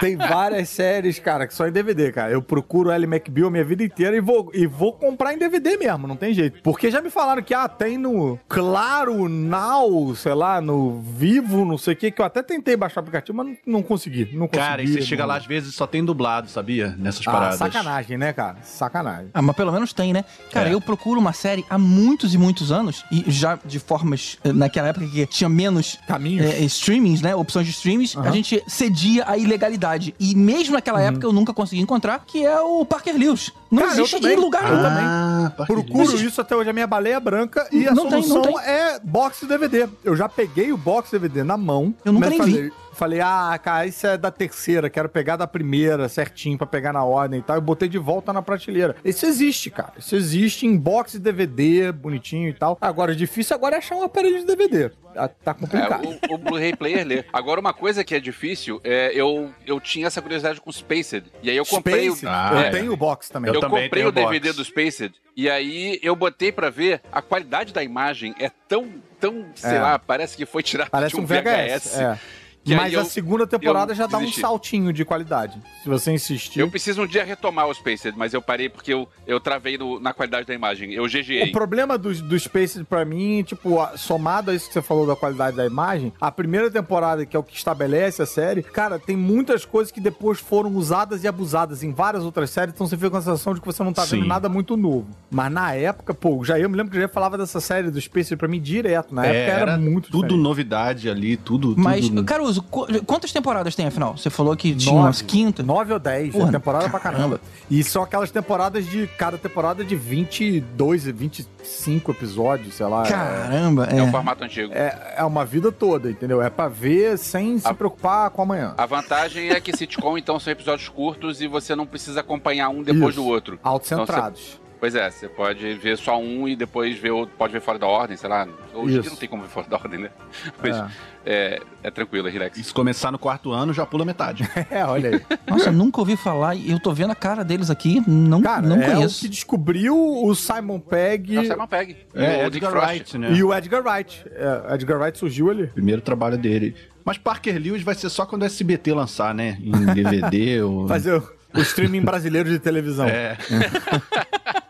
Tem 0.00 0.16
várias 0.16 0.68
séries, 0.68 1.18
cara, 1.18 1.46
que 1.46 1.54
só 1.54 1.66
em 1.66 1.72
DVD, 1.72 2.10
cara. 2.12 2.32
Eu 2.32 2.42
procuro 2.42 2.90
Ellie 2.92 3.06
McBeal 3.06 3.48
a 3.48 3.50
minha 3.50 3.64
vida 3.64 3.82
inteira 3.84 4.16
e 4.16 4.20
vou, 4.20 4.50
e 4.52 4.66
vou 4.66 4.92
comprar 4.92 5.32
em 5.32 5.38
DVD 5.38 5.76
mesmo, 5.76 6.06
não 6.06 6.16
tem 6.16 6.34
jeito. 6.34 6.60
Porque 6.62 6.90
já 6.90 7.00
me 7.00 7.10
falaram 7.10 7.42
que, 7.42 7.54
ah, 7.54 7.68
tem 7.68 7.96
no 7.96 8.38
Claro, 8.48 9.28
Now, 9.28 10.14
sei 10.16 10.34
lá, 10.34 10.60
no 10.60 11.00
Vivo, 11.00 11.64
não 11.64 11.78
sei 11.78 11.94
o 11.94 11.96
que, 11.96 12.10
que 12.10 12.20
eu 12.20 12.24
até 12.24 12.42
tentei 12.42 12.76
baixar 12.76 13.00
o 13.00 13.02
aplicativo, 13.02 13.36
mas 13.38 13.46
não, 13.46 13.56
não 13.66 13.82
consegui, 13.82 14.30
não 14.32 14.48
consegui. 14.48 14.66
Cara, 14.66 14.82
e 14.82 14.88
você 14.88 15.02
chega 15.02 15.22
não. 15.22 15.28
lá, 15.28 15.36
às 15.36 15.46
vezes 15.46 15.74
só 15.74 15.83
tem 15.86 16.04
dublado, 16.04 16.48
sabia? 16.48 16.94
Nessas 16.98 17.26
Ah, 17.26 17.30
paradas. 17.32 17.58
sacanagem, 17.58 18.16
né, 18.18 18.32
cara? 18.32 18.56
Sacanagem. 18.62 19.28
Ah, 19.34 19.42
mas 19.42 19.54
pelo 19.56 19.72
menos 19.72 19.92
tem, 19.92 20.12
né? 20.12 20.24
Cara, 20.52 20.68
É. 20.68 20.74
eu 20.74 20.80
procuro 20.80 21.18
uma 21.20 21.32
série 21.32 21.64
há 21.68 21.78
muitos 21.78 22.34
e 22.34 22.38
muitos 22.38 22.70
anos, 22.72 23.04
e 23.10 23.24
já 23.28 23.58
de 23.64 23.78
formas, 23.78 24.38
eh, 24.44 24.52
naquela 24.52 24.88
época 24.88 25.06
que 25.06 25.26
tinha 25.26 25.48
menos 25.48 25.98
Caminhos. 26.06 26.46
é, 26.46 26.60
streamings, 26.62 27.20
né? 27.22 27.34
Opções 27.34 27.66
de 27.66 27.72
streamings, 27.72 28.16
a 28.16 28.30
gente 28.30 28.62
cedia 28.66 29.24
a 29.28 29.36
ilegalidade. 29.38 30.14
E 30.18 30.34
mesmo 30.34 30.74
naquela 30.74 31.00
época 31.00 31.26
eu 31.26 31.32
nunca 31.32 31.52
consegui 31.52 31.80
encontrar, 31.82 32.22
que 32.26 32.44
é 32.44 32.60
o 32.60 32.84
Parker 32.84 33.16
Lewis. 33.16 33.50
Não 33.70 33.82
Cara, 33.82 33.94
existe 33.94 34.20
também. 34.20 34.36
em 34.36 34.40
lugar 34.40 34.62
nenhum. 34.64 34.82
também. 34.82 35.04
Ah, 35.04 35.52
Parker 35.56 35.76
Procuro 35.76 36.06
Lewis. 36.08 36.20
isso 36.20 36.40
até 36.40 36.54
hoje, 36.54 36.70
a 36.70 36.72
minha 36.72 36.86
baleia 36.86 37.18
branca, 37.18 37.66
e 37.72 37.86
a 37.88 37.92
Não 37.94 38.08
tem, 38.08 38.22
solução 38.22 38.52
não 38.52 38.60
tem. 38.60 38.70
é 38.70 38.98
box 39.02 39.46
DVD. 39.46 39.88
Eu 40.04 40.14
já 40.16 40.28
peguei 40.28 40.72
o 40.72 40.76
box 40.76 41.10
DVD 41.10 41.42
na 41.42 41.56
mão. 41.56 41.94
Eu 42.04 42.12
nunca 42.12 42.28
nem 42.30 42.40
vi. 42.42 42.72
Falei, 42.94 43.20
ah, 43.20 43.58
cara, 43.62 43.86
isso 43.86 44.06
é 44.06 44.16
da 44.16 44.30
terceira, 44.30 44.88
quero 44.88 45.08
pegar 45.08 45.36
da 45.36 45.46
primeira 45.46 46.08
certinho 46.08 46.56
pra 46.56 46.66
pegar 46.66 46.92
na 46.92 47.04
ordem 47.04 47.40
e 47.40 47.42
tal. 47.42 47.56
E 47.58 47.60
botei 47.60 47.88
de 47.88 47.98
volta 47.98 48.32
na 48.32 48.40
prateleira. 48.42 48.96
Isso 49.04 49.26
existe, 49.26 49.70
cara. 49.70 49.92
Isso 49.98 50.14
existe 50.16 50.66
em 50.66 50.76
box 50.76 51.18
DVD, 51.18 51.92
bonitinho 51.92 52.48
e 52.48 52.52
tal. 52.54 52.78
Agora, 52.80 53.12
o 53.12 53.16
difícil 53.16 53.54
agora 53.56 53.76
é 53.76 53.78
achar 53.78 53.96
um 53.96 54.02
aparelho 54.02 54.38
de 54.40 54.46
DVD. 54.46 54.90
Tá- 55.14 55.28
Tá 55.28 55.50
É, 55.52 55.54
complicado. 55.54 56.18
o, 56.28 56.34
o 56.34 56.38
Blu-ray 56.38 56.74
Player 56.74 57.06
lê. 57.06 57.24
Agora, 57.32 57.60
uma 57.60 57.72
coisa 57.72 58.02
que 58.02 58.16
é 58.16 58.20
difícil, 58.20 58.80
é, 58.82 59.12
eu, 59.14 59.48
eu 59.64 59.78
tinha 59.80 60.08
essa 60.08 60.20
curiosidade 60.20 60.60
com 60.60 60.70
o 60.70 60.72
Spaced. 60.72 61.26
E 61.40 61.48
aí 61.50 61.56
eu 61.56 61.64
comprei 61.64 62.06
Space, 62.10 62.26
o. 62.26 62.28
Ah, 62.28 62.50
eu 62.52 62.58
é. 62.58 62.70
tenho 62.70 62.92
o 62.92 62.96
box 62.96 63.30
também. 63.30 63.48
Eu 63.48 63.54
Eu 63.54 63.60
também 63.60 63.84
comprei 63.84 64.02
tenho 64.02 64.08
o 64.08 64.12
DVD 64.12 64.48
box. 64.48 64.56
do 64.56 64.64
Spaced 64.64 65.14
e 65.36 65.48
aí 65.48 66.00
eu 66.02 66.16
botei 66.16 66.50
pra 66.50 66.68
ver 66.68 67.00
a 67.12 67.22
qualidade 67.22 67.72
da 67.72 67.82
imagem 67.84 68.34
é 68.40 68.50
tão, 68.68 68.88
tão, 69.20 69.44
sei 69.54 69.76
É. 69.76 69.80
lá, 69.80 69.98
parece 70.00 70.36
que 70.36 70.44
foi 70.44 70.62
tirado 70.64 70.90
Parece 70.90 71.14
de 71.14 71.20
um 71.20 71.24
VHS. 71.26 71.96
é. 72.00 72.18
Que 72.64 72.74
Mas 72.74 72.94
a 72.94 72.98
eu- 72.98 73.04
segunda 73.04 73.46
temporada 73.46 73.94
já 73.94 74.06
dá 74.06 74.16
um 74.16 74.32
saltinho 74.32 74.90
de 74.92 75.04
qualidade. 75.04 75.60
Se 75.82 75.88
você 75.88 76.12
insistir. 76.12 76.60
Eu 76.60 76.70
preciso 76.70 77.02
um 77.02 77.06
dia 77.06 77.22
retomar 77.22 77.68
o 77.68 77.74
Spaced, 77.74 78.14
mas 78.16 78.32
eu 78.32 78.40
parei 78.40 78.70
porque 78.70 78.92
eu, 78.94 79.06
eu 79.26 79.38
travei 79.38 79.76
no- 79.76 80.00
na 80.00 80.14
qualidade 80.14 80.46
da 80.46 80.54
imagem. 80.54 80.92
Eu 80.92 81.04
O 81.04 81.08
GGei. 81.08 81.52
problema 81.52 81.98
do, 81.98 82.14
do 82.14 82.38
Space 82.38 82.82
pra 82.84 83.04
mim, 83.04 83.42
tipo, 83.42 83.78
a- 83.80 83.98
somado 83.98 84.50
a 84.50 84.54
isso 84.54 84.66
que 84.68 84.72
você 84.72 84.80
falou 84.80 85.06
da 85.06 85.14
qualidade 85.14 85.56
da 85.56 85.66
imagem, 85.66 86.10
a 86.18 86.30
primeira 86.32 86.70
temporada, 86.70 87.26
que 87.26 87.36
é 87.36 87.38
o 87.38 87.42
que 87.42 87.54
estabelece 87.54 88.22
a 88.22 88.26
série, 88.26 88.62
cara, 88.62 88.98
tem 88.98 89.14
muitas 89.16 89.66
coisas 89.66 89.92
que 89.92 90.00
depois 90.00 90.38
foram 90.40 90.74
usadas 90.74 91.22
e 91.22 91.28
abusadas 91.28 91.82
em 91.82 91.92
várias 91.92 92.24
outras 92.24 92.48
séries, 92.48 92.72
então 92.74 92.86
você 92.86 92.96
fica 92.96 93.10
com 93.10 93.16
a 93.18 93.22
sensação 93.22 93.52
de 93.52 93.60
que 93.60 93.66
você 93.66 93.82
não 93.84 93.92
tá 93.92 94.04
vendo 94.06 94.22
Sim. 94.22 94.28
nada 94.28 94.48
muito 94.48 94.74
novo. 94.76 95.06
Mas 95.30 95.52
na 95.52 95.74
época, 95.74 96.14
pô, 96.14 96.42
já 96.44 96.58
eu 96.58 96.70
me 96.70 96.76
lembro 96.78 96.90
que 96.90 96.96
eu 96.96 97.02
já 97.02 97.08
falava 97.08 97.36
dessa 97.36 97.60
série 97.60 97.90
do 97.90 98.00
Space 98.00 98.34
pra 98.36 98.48
mim 98.48 98.60
direto. 98.60 99.14
Na 99.14 99.26
É, 99.26 99.36
época 99.48 99.60
era, 99.60 99.76
muito 99.76 100.10
tudo 100.10 100.22
diferente. 100.22 100.42
novidade 100.42 101.10
ali, 101.10 101.36
tudo. 101.36 101.74
Mas, 101.76 102.08
tudo... 102.08 102.24
Caruso, 102.24 102.53
qu- 102.62 102.86
quantas 103.04 103.32
temporadas 103.32 103.74
tem 103.74 103.86
afinal? 103.86 104.16
Você 104.16 104.30
falou 104.30 104.56
que 104.56 104.74
tinha 104.74 104.92
Nove. 104.94 105.06
umas 105.06 105.22
quintas. 105.22 105.64
Nove 105.64 105.92
ou 105.92 105.98
dez, 105.98 106.32
Porra, 106.32 106.48
é 106.48 106.52
temporada 106.52 106.88
pra 106.90 107.00
caramba. 107.00 107.38
caramba. 107.38 107.40
E 107.70 107.82
são 107.84 108.02
aquelas 108.02 108.30
temporadas 108.30 108.86
de. 108.86 109.06
Cada 109.18 109.38
temporada 109.38 109.84
de 109.84 109.96
22, 109.96 111.04
25 111.04 112.10
episódios, 112.10 112.74
sei 112.74 112.86
lá. 112.86 113.02
Caramba, 113.04 113.86
É 113.86 114.02
um 114.02 114.08
é. 114.08 114.10
formato 114.10 114.44
antigo. 114.44 114.72
É, 114.72 115.14
é 115.18 115.24
uma 115.24 115.44
vida 115.44 115.70
toda, 115.72 116.10
entendeu? 116.10 116.42
É 116.42 116.50
pra 116.50 116.68
ver 116.68 117.16
sem 117.18 117.58
se 117.58 117.66
A- 117.66 117.74
preocupar 117.74 118.30
com 118.30 118.42
amanhã. 118.42 118.74
A 118.76 118.86
vantagem 118.86 119.50
é 119.50 119.60
que 119.60 119.76
sitcom, 119.76 120.16
então, 120.18 120.38
são 120.38 120.52
episódios 120.52 120.88
curtos 120.88 121.40
e 121.40 121.46
você 121.46 121.74
não 121.74 121.86
precisa 121.86 122.20
acompanhar 122.20 122.68
um 122.68 122.82
depois 122.82 123.14
Isso. 123.14 123.22
do 123.22 123.26
outro. 123.26 123.58
Autocentrados. 123.62 124.60
Pois 124.84 124.94
é, 124.94 125.10
você 125.10 125.30
pode 125.30 125.72
ver 125.76 125.96
só 125.96 126.20
um 126.20 126.46
e 126.46 126.54
depois 126.54 126.98
ver 126.98 127.10
outro, 127.10 127.34
pode 127.38 127.54
ver 127.54 127.62
fora 127.62 127.78
da 127.78 127.86
ordem, 127.86 128.18
sei 128.18 128.28
lá. 128.28 128.46
Hoje 128.74 128.98
Isso. 129.00 129.08
não 129.08 129.16
tem 129.16 129.26
como 129.26 129.42
ver 129.42 129.48
fora 129.48 129.66
da 129.66 129.76
ordem, 129.78 129.98
né? 129.98 130.10
Mas 130.62 130.76
É. 130.76 130.84
é, 131.24 131.60
é, 131.84 131.90
tranquilo, 131.90 132.28
é 132.28 132.30
relax. 132.30 132.58
E 132.58 132.64
se 132.64 132.74
começar 132.74 133.10
no 133.10 133.18
quarto 133.18 133.50
ano, 133.50 133.72
já 133.72 133.86
pula 133.86 134.04
metade. 134.04 134.46
É, 134.70 134.84
olha 134.84 135.08
aí. 135.08 135.38
Nossa, 135.48 135.72
nunca 135.72 136.00
ouvi 136.00 136.16
falar 136.18 136.54
e 136.54 136.70
eu 136.70 136.78
tô 136.78 136.92
vendo 136.92 137.12
a 137.12 137.14
cara 137.14 137.42
deles 137.42 137.70
aqui, 137.70 138.02
não, 138.06 138.42
Cara, 138.42 138.60
não 138.60 138.76
é 138.76 138.92
conheço. 138.92 139.20
que 139.22 139.28
descobriu 139.30 139.96
o 139.96 140.34
Simon 140.34 140.78
Pegg 140.78 141.34
É 141.34 141.40
o 141.40 141.44
Simon 141.46 141.66
Pegg. 141.66 141.96
É, 142.14 142.44
o 142.44 142.46
Edgar 142.48 142.70
Frost. 142.70 142.86
Wright, 142.86 143.18
né? 143.18 143.32
e 143.32 143.42
o 143.42 143.54
Edgar 143.54 143.82
Wright. 143.82 144.22
É, 144.34 144.74
Edgar 144.74 145.00
Wright 145.00 145.18
surgiu 145.18 145.48
ali. 145.48 145.68
Primeiro 145.68 146.02
trabalho 146.02 146.36
dele. 146.36 146.76
Mas 147.02 147.16
Parker 147.16 147.56
Lewis 147.58 147.82
vai 147.82 147.94
ser 147.94 148.10
só 148.10 148.26
quando 148.26 148.42
o 148.42 148.44
SBT 148.44 148.92
lançar, 148.92 149.34
né? 149.34 149.56
Em 149.62 149.70
DVD 149.94 150.60
ou... 150.60 150.86
Fazer 150.86 151.14
o, 151.14 151.32
o 151.54 151.60
streaming 151.62 152.02
brasileiro 152.02 152.50
de 152.50 152.58
televisão. 152.58 153.06
É. 153.06 153.38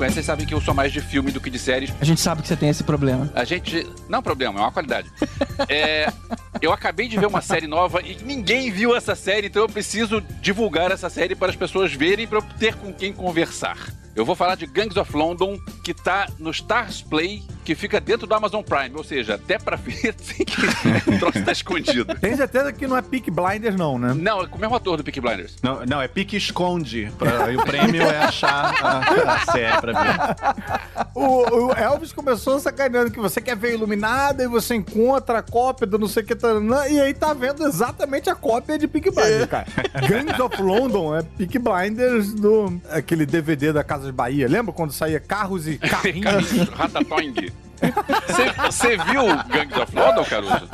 conhecem, 0.00 0.14
vocês 0.14 0.26
sabem 0.26 0.46
que 0.46 0.54
eu 0.54 0.60
sou 0.62 0.72
mais 0.72 0.90
de 0.90 1.00
filme 1.02 1.30
do 1.30 1.40
que 1.40 1.50
de 1.50 1.58
séries. 1.58 1.92
A 2.00 2.04
gente 2.04 2.22
sabe 2.22 2.40
que 2.40 2.48
você 2.48 2.56
tem 2.56 2.70
esse 2.70 2.82
problema. 2.82 3.30
A 3.34 3.44
gente. 3.44 3.86
Não 4.08 4.16
é 4.16 4.18
um 4.20 4.22
problema, 4.22 4.58
é 4.58 4.62
uma 4.62 4.72
qualidade. 4.72 5.10
É, 5.68 6.10
eu 6.62 6.72
acabei 6.72 7.06
de 7.06 7.18
ver 7.18 7.26
uma 7.26 7.42
série 7.42 7.66
nova 7.66 8.00
e 8.00 8.16
ninguém 8.24 8.70
viu 8.70 8.96
essa 8.96 9.14
série, 9.14 9.48
então 9.48 9.62
eu 9.62 9.68
preciso 9.68 10.22
divulgar 10.40 10.90
essa 10.90 11.10
série 11.10 11.34
para 11.34 11.50
as 11.50 11.56
pessoas 11.56 11.92
verem 11.92 12.26
para 12.26 12.38
eu 12.38 12.42
ter 12.58 12.74
com 12.76 12.92
quem 12.94 13.12
conversar. 13.12 13.76
Eu 14.14 14.24
vou 14.24 14.34
falar 14.34 14.56
de 14.56 14.66
Gangs 14.66 14.98
of 14.98 15.16
London, 15.16 15.58
que 15.84 15.94
tá 15.94 16.28
no 16.38 16.50
Stars 16.50 17.00
Play, 17.02 17.42
que 17.64 17.74
fica 17.74 18.00
dentro 18.00 18.26
do 18.26 18.34
Amazon 18.34 18.62
Prime. 18.62 18.94
Ou 18.96 19.04
seja, 19.04 19.34
até 19.36 19.58
pra 19.58 19.76
ver, 19.80 20.14
tem 20.14 20.44
que... 20.44 21.10
o 21.10 21.18
troço 21.18 21.44
tá 21.44 21.52
escondido. 21.52 22.14
Tem 22.16 22.36
certeza 22.36 22.72
que 22.72 22.86
não 22.86 22.96
é 22.96 23.02
Peak 23.02 23.30
Blinders, 23.30 23.76
não, 23.76 23.98
né? 23.98 24.12
Não, 24.14 24.42
é 24.42 24.46
com 24.46 24.56
o 24.58 24.60
mesmo 24.60 24.74
ator 24.74 24.96
do 24.96 25.04
Peaky 25.04 25.20
Blinders. 25.20 25.56
Não, 25.62 25.84
não, 25.86 26.02
é 26.02 26.08
pique 26.08 26.36
esconde. 26.36 27.10
Pra, 27.18 27.52
e 27.52 27.56
o 27.56 27.64
prêmio 27.64 28.02
é 28.02 28.18
achar 28.18 28.74
a, 28.82 29.34
a 29.34 29.52
série 29.52 29.80
pra 29.80 29.92
ver. 29.92 31.10
O, 31.14 31.66
o 31.68 31.72
Elvis 31.72 32.12
começou 32.12 32.58
sacaneando 32.58 33.10
que 33.10 33.20
você 33.20 33.40
quer 33.40 33.56
ver 33.56 33.74
iluminada 33.74 34.42
e 34.42 34.48
você 34.48 34.74
encontra 34.74 35.38
a 35.38 35.42
cópia 35.42 35.86
do 35.86 35.98
não 35.98 36.08
sei 36.08 36.22
o 36.22 36.26
que. 36.26 36.34
taranã, 36.34 36.86
E 36.88 37.00
aí 37.00 37.14
tá 37.14 37.32
vendo 37.32 37.64
exatamente 37.66 38.28
a 38.28 38.34
cópia 38.34 38.78
de 38.78 38.88
Peak 38.88 39.10
Blinders, 39.10 39.46
cara. 39.46 39.66
Gangs 40.08 40.40
of 40.40 40.60
London 40.60 41.16
é 41.16 41.22
Peak 41.22 41.58
Blinders 41.58 42.32
do 42.34 42.80
aquele 42.90 43.24
DVD 43.24 43.72
da 43.72 43.84
Casas 44.00 44.10
Bahia. 44.10 44.48
Lembra 44.48 44.72
quando 44.72 44.92
saía 44.92 45.20
carros 45.20 45.68
e 45.68 45.76
carrinhos? 45.78 46.50
Ratatoing. 46.70 47.34
Você 48.66 48.96
viu 48.96 49.22
Gangs 49.48 49.80
of 49.80 49.96
London, 49.96 50.24
Caruso? 50.24 50.68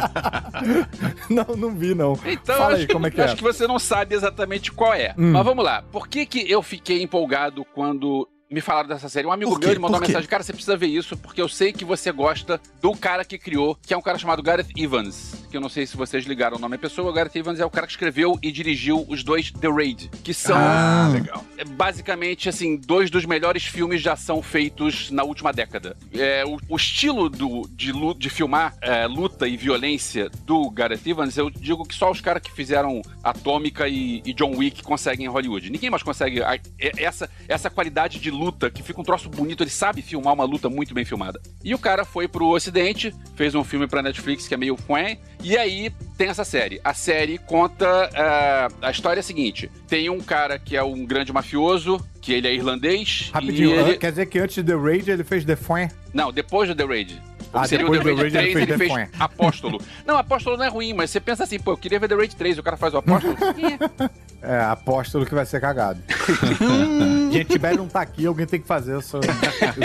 não, 1.30 1.56
não 1.56 1.74
vi, 1.76 1.94
não. 1.94 2.18
Então, 2.24 2.56
Fala 2.56 2.72
acho, 2.72 2.80
aí 2.80 2.86
que, 2.86 2.92
como 2.92 3.06
é 3.06 3.10
que 3.10 3.20
acho 3.20 3.34
é. 3.34 3.36
que 3.36 3.42
você 3.42 3.66
não 3.66 3.78
sabe 3.78 4.14
exatamente 4.14 4.72
qual 4.72 4.92
é. 4.92 5.14
Hum. 5.16 5.32
Mas 5.32 5.44
vamos 5.44 5.64
lá. 5.64 5.82
Por 5.82 6.08
que, 6.08 6.26
que 6.26 6.50
eu 6.50 6.62
fiquei 6.62 7.02
empolgado 7.02 7.64
quando 7.74 8.28
me 8.50 8.60
falaram 8.60 8.88
dessa 8.88 9.08
série? 9.08 9.26
Um 9.26 9.32
amigo 9.32 9.58
meu 9.58 9.70
ele 9.70 9.78
mandou 9.78 9.96
Por 9.98 10.02
uma 10.02 10.06
quê? 10.06 10.12
mensagem: 10.12 10.28
Cara, 10.28 10.42
você 10.42 10.52
precisa 10.52 10.76
ver 10.76 10.86
isso, 10.86 11.16
porque 11.16 11.40
eu 11.40 11.48
sei 11.48 11.72
que 11.72 11.84
você 11.84 12.12
gosta 12.12 12.60
do 12.80 12.92
cara 12.96 13.24
que 13.24 13.38
criou, 13.38 13.76
que 13.86 13.92
é 13.92 13.96
um 13.96 14.02
cara 14.02 14.18
chamado 14.18 14.42
Gareth 14.42 14.68
Evans. 14.76 15.44
Que 15.50 15.56
eu 15.56 15.60
não 15.60 15.68
sei 15.68 15.86
se 15.86 15.96
vocês 15.96 16.24
ligaram 16.26 16.56
o 16.56 16.60
nome 16.60 16.76
da 16.76 16.80
pessoa. 16.80 17.10
O 17.10 17.12
Gareth 17.12 17.32
Evans 17.36 17.60
é 17.60 17.64
o 17.64 17.70
cara 17.70 17.86
que 17.86 17.92
escreveu 17.92 18.38
e 18.42 18.50
dirigiu 18.52 19.04
os 19.08 19.22
dois 19.24 19.50
The 19.50 19.68
Raid, 19.68 20.10
que 20.22 20.34
são. 20.34 20.56
Ah. 20.56 21.10
É 21.56 21.64
basicamente, 21.64 22.48
assim, 22.48 22.76
dois 22.76 23.10
dos 23.10 23.24
melhores 23.24 23.64
filmes 23.64 24.02
de 24.02 24.08
ação 24.08 24.42
feitos 24.42 25.10
na 25.10 25.22
última 25.24 25.52
década. 25.52 25.96
É, 26.12 26.44
o, 26.44 26.58
o 26.68 26.76
estilo 26.76 27.28
do, 27.30 27.68
de, 27.72 27.92
de 28.18 28.28
filmar 28.30 28.74
é, 28.80 29.06
luta 29.06 29.48
e 29.48 29.56
violência 29.56 30.28
do 30.44 30.68
Gareth 30.70 31.00
Evans, 31.06 31.36
eu 31.36 31.48
digo 31.50 31.84
que 31.86 31.94
só 31.94 32.10
os 32.10 32.20
caras 32.20 32.42
que 32.42 32.52
fizeram 32.52 33.00
Atômica 33.24 33.88
e, 33.88 34.22
e 34.24 34.32
John 34.34 34.54
Wick 34.56 34.82
conseguem 34.82 35.26
em 35.26 35.28
Hollywood. 35.28 35.70
Ninguém 35.70 35.90
mais 35.90 36.02
consegue 36.02 36.42
a- 36.42 36.54
é- 36.78 37.02
essa, 37.02 37.30
essa 37.48 37.70
qualidade 37.70 38.18
de 38.18 38.30
luta, 38.36 38.70
que 38.70 38.82
fica 38.82 39.00
um 39.00 39.04
troço 39.04 39.28
bonito, 39.28 39.62
ele 39.62 39.70
sabe 39.70 40.02
filmar 40.02 40.34
uma 40.34 40.44
luta 40.44 40.68
muito 40.68 40.94
bem 40.94 41.04
filmada. 41.04 41.40
E 41.64 41.74
o 41.74 41.78
cara 41.78 42.04
foi 42.04 42.28
pro 42.28 42.48
Ocidente, 42.48 43.14
fez 43.34 43.54
um 43.54 43.64
filme 43.64 43.86
pra 43.86 44.02
Netflix 44.02 44.46
que 44.46 44.54
é 44.54 44.56
meio 44.56 44.76
quen, 44.76 45.18
e 45.42 45.56
aí 45.56 45.90
tem 46.16 46.28
essa 46.28 46.44
série. 46.44 46.80
A 46.84 46.94
série 46.94 47.38
conta 47.38 47.86
é, 48.14 48.68
a 48.82 48.90
história 48.90 49.20
é 49.20 49.22
a 49.22 49.24
seguinte: 49.24 49.70
tem 49.88 50.10
um 50.10 50.20
cara 50.20 50.58
que 50.58 50.76
é 50.76 50.82
um 50.82 51.04
grande 51.04 51.32
mafioso, 51.32 52.04
que 52.20 52.32
ele 52.32 52.48
é 52.48 52.54
irlandês. 52.54 53.30
Rapidinho, 53.32 53.70
ele... 53.70 53.96
quer 53.96 54.10
dizer 54.10 54.26
que 54.26 54.38
antes 54.38 54.56
de 54.56 54.64
The 54.64 54.74
Raid 54.74 55.10
ele 55.10 55.24
fez 55.24 55.44
The 55.44 55.56
Fuen? 55.56 55.88
Não, 56.12 56.32
depois 56.32 56.68
do 56.68 56.74
The 56.74 56.84
Raid. 56.84 57.22
Ah, 57.52 57.66
Seria 57.66 57.86
o 57.86 57.90
depois 57.90 58.16
Raid 58.16 58.32
The 58.32 58.38
Raid 58.38 58.52
3, 58.52 58.56
ele 58.56 58.72
ele 58.84 58.94
fez. 58.94 59.10
Apóstolo. 59.18 59.80
Não, 60.06 60.16
Apóstolo 60.18 60.56
não 60.56 60.64
é 60.64 60.68
ruim, 60.68 60.92
mas 60.92 61.10
você 61.10 61.20
pensa 61.20 61.44
assim, 61.44 61.58
pô, 61.58 61.72
eu 61.72 61.76
queria 61.76 61.98
ver 61.98 62.08
The 62.08 62.14
Raid 62.14 62.36
3, 62.36 62.58
o 62.58 62.62
cara 62.62 62.76
faz 62.76 62.92
o 62.94 62.98
Apóstolo. 62.98 63.36
É, 64.42 64.60
apóstolo 64.60 65.26
que 65.26 65.34
vai 65.34 65.44
ser 65.44 65.60
cagado. 65.60 66.00
Gente, 67.32 67.48
Tibério 67.48 67.78
não 67.78 67.88
tá 67.88 68.00
aqui, 68.02 68.26
alguém 68.26 68.46
tem 68.46 68.60
que 68.60 68.66
fazer 68.66 68.98
essa. 68.98 69.18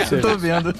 esse- 0.00 0.18
Tô 0.20 0.36
vendo. 0.38 0.72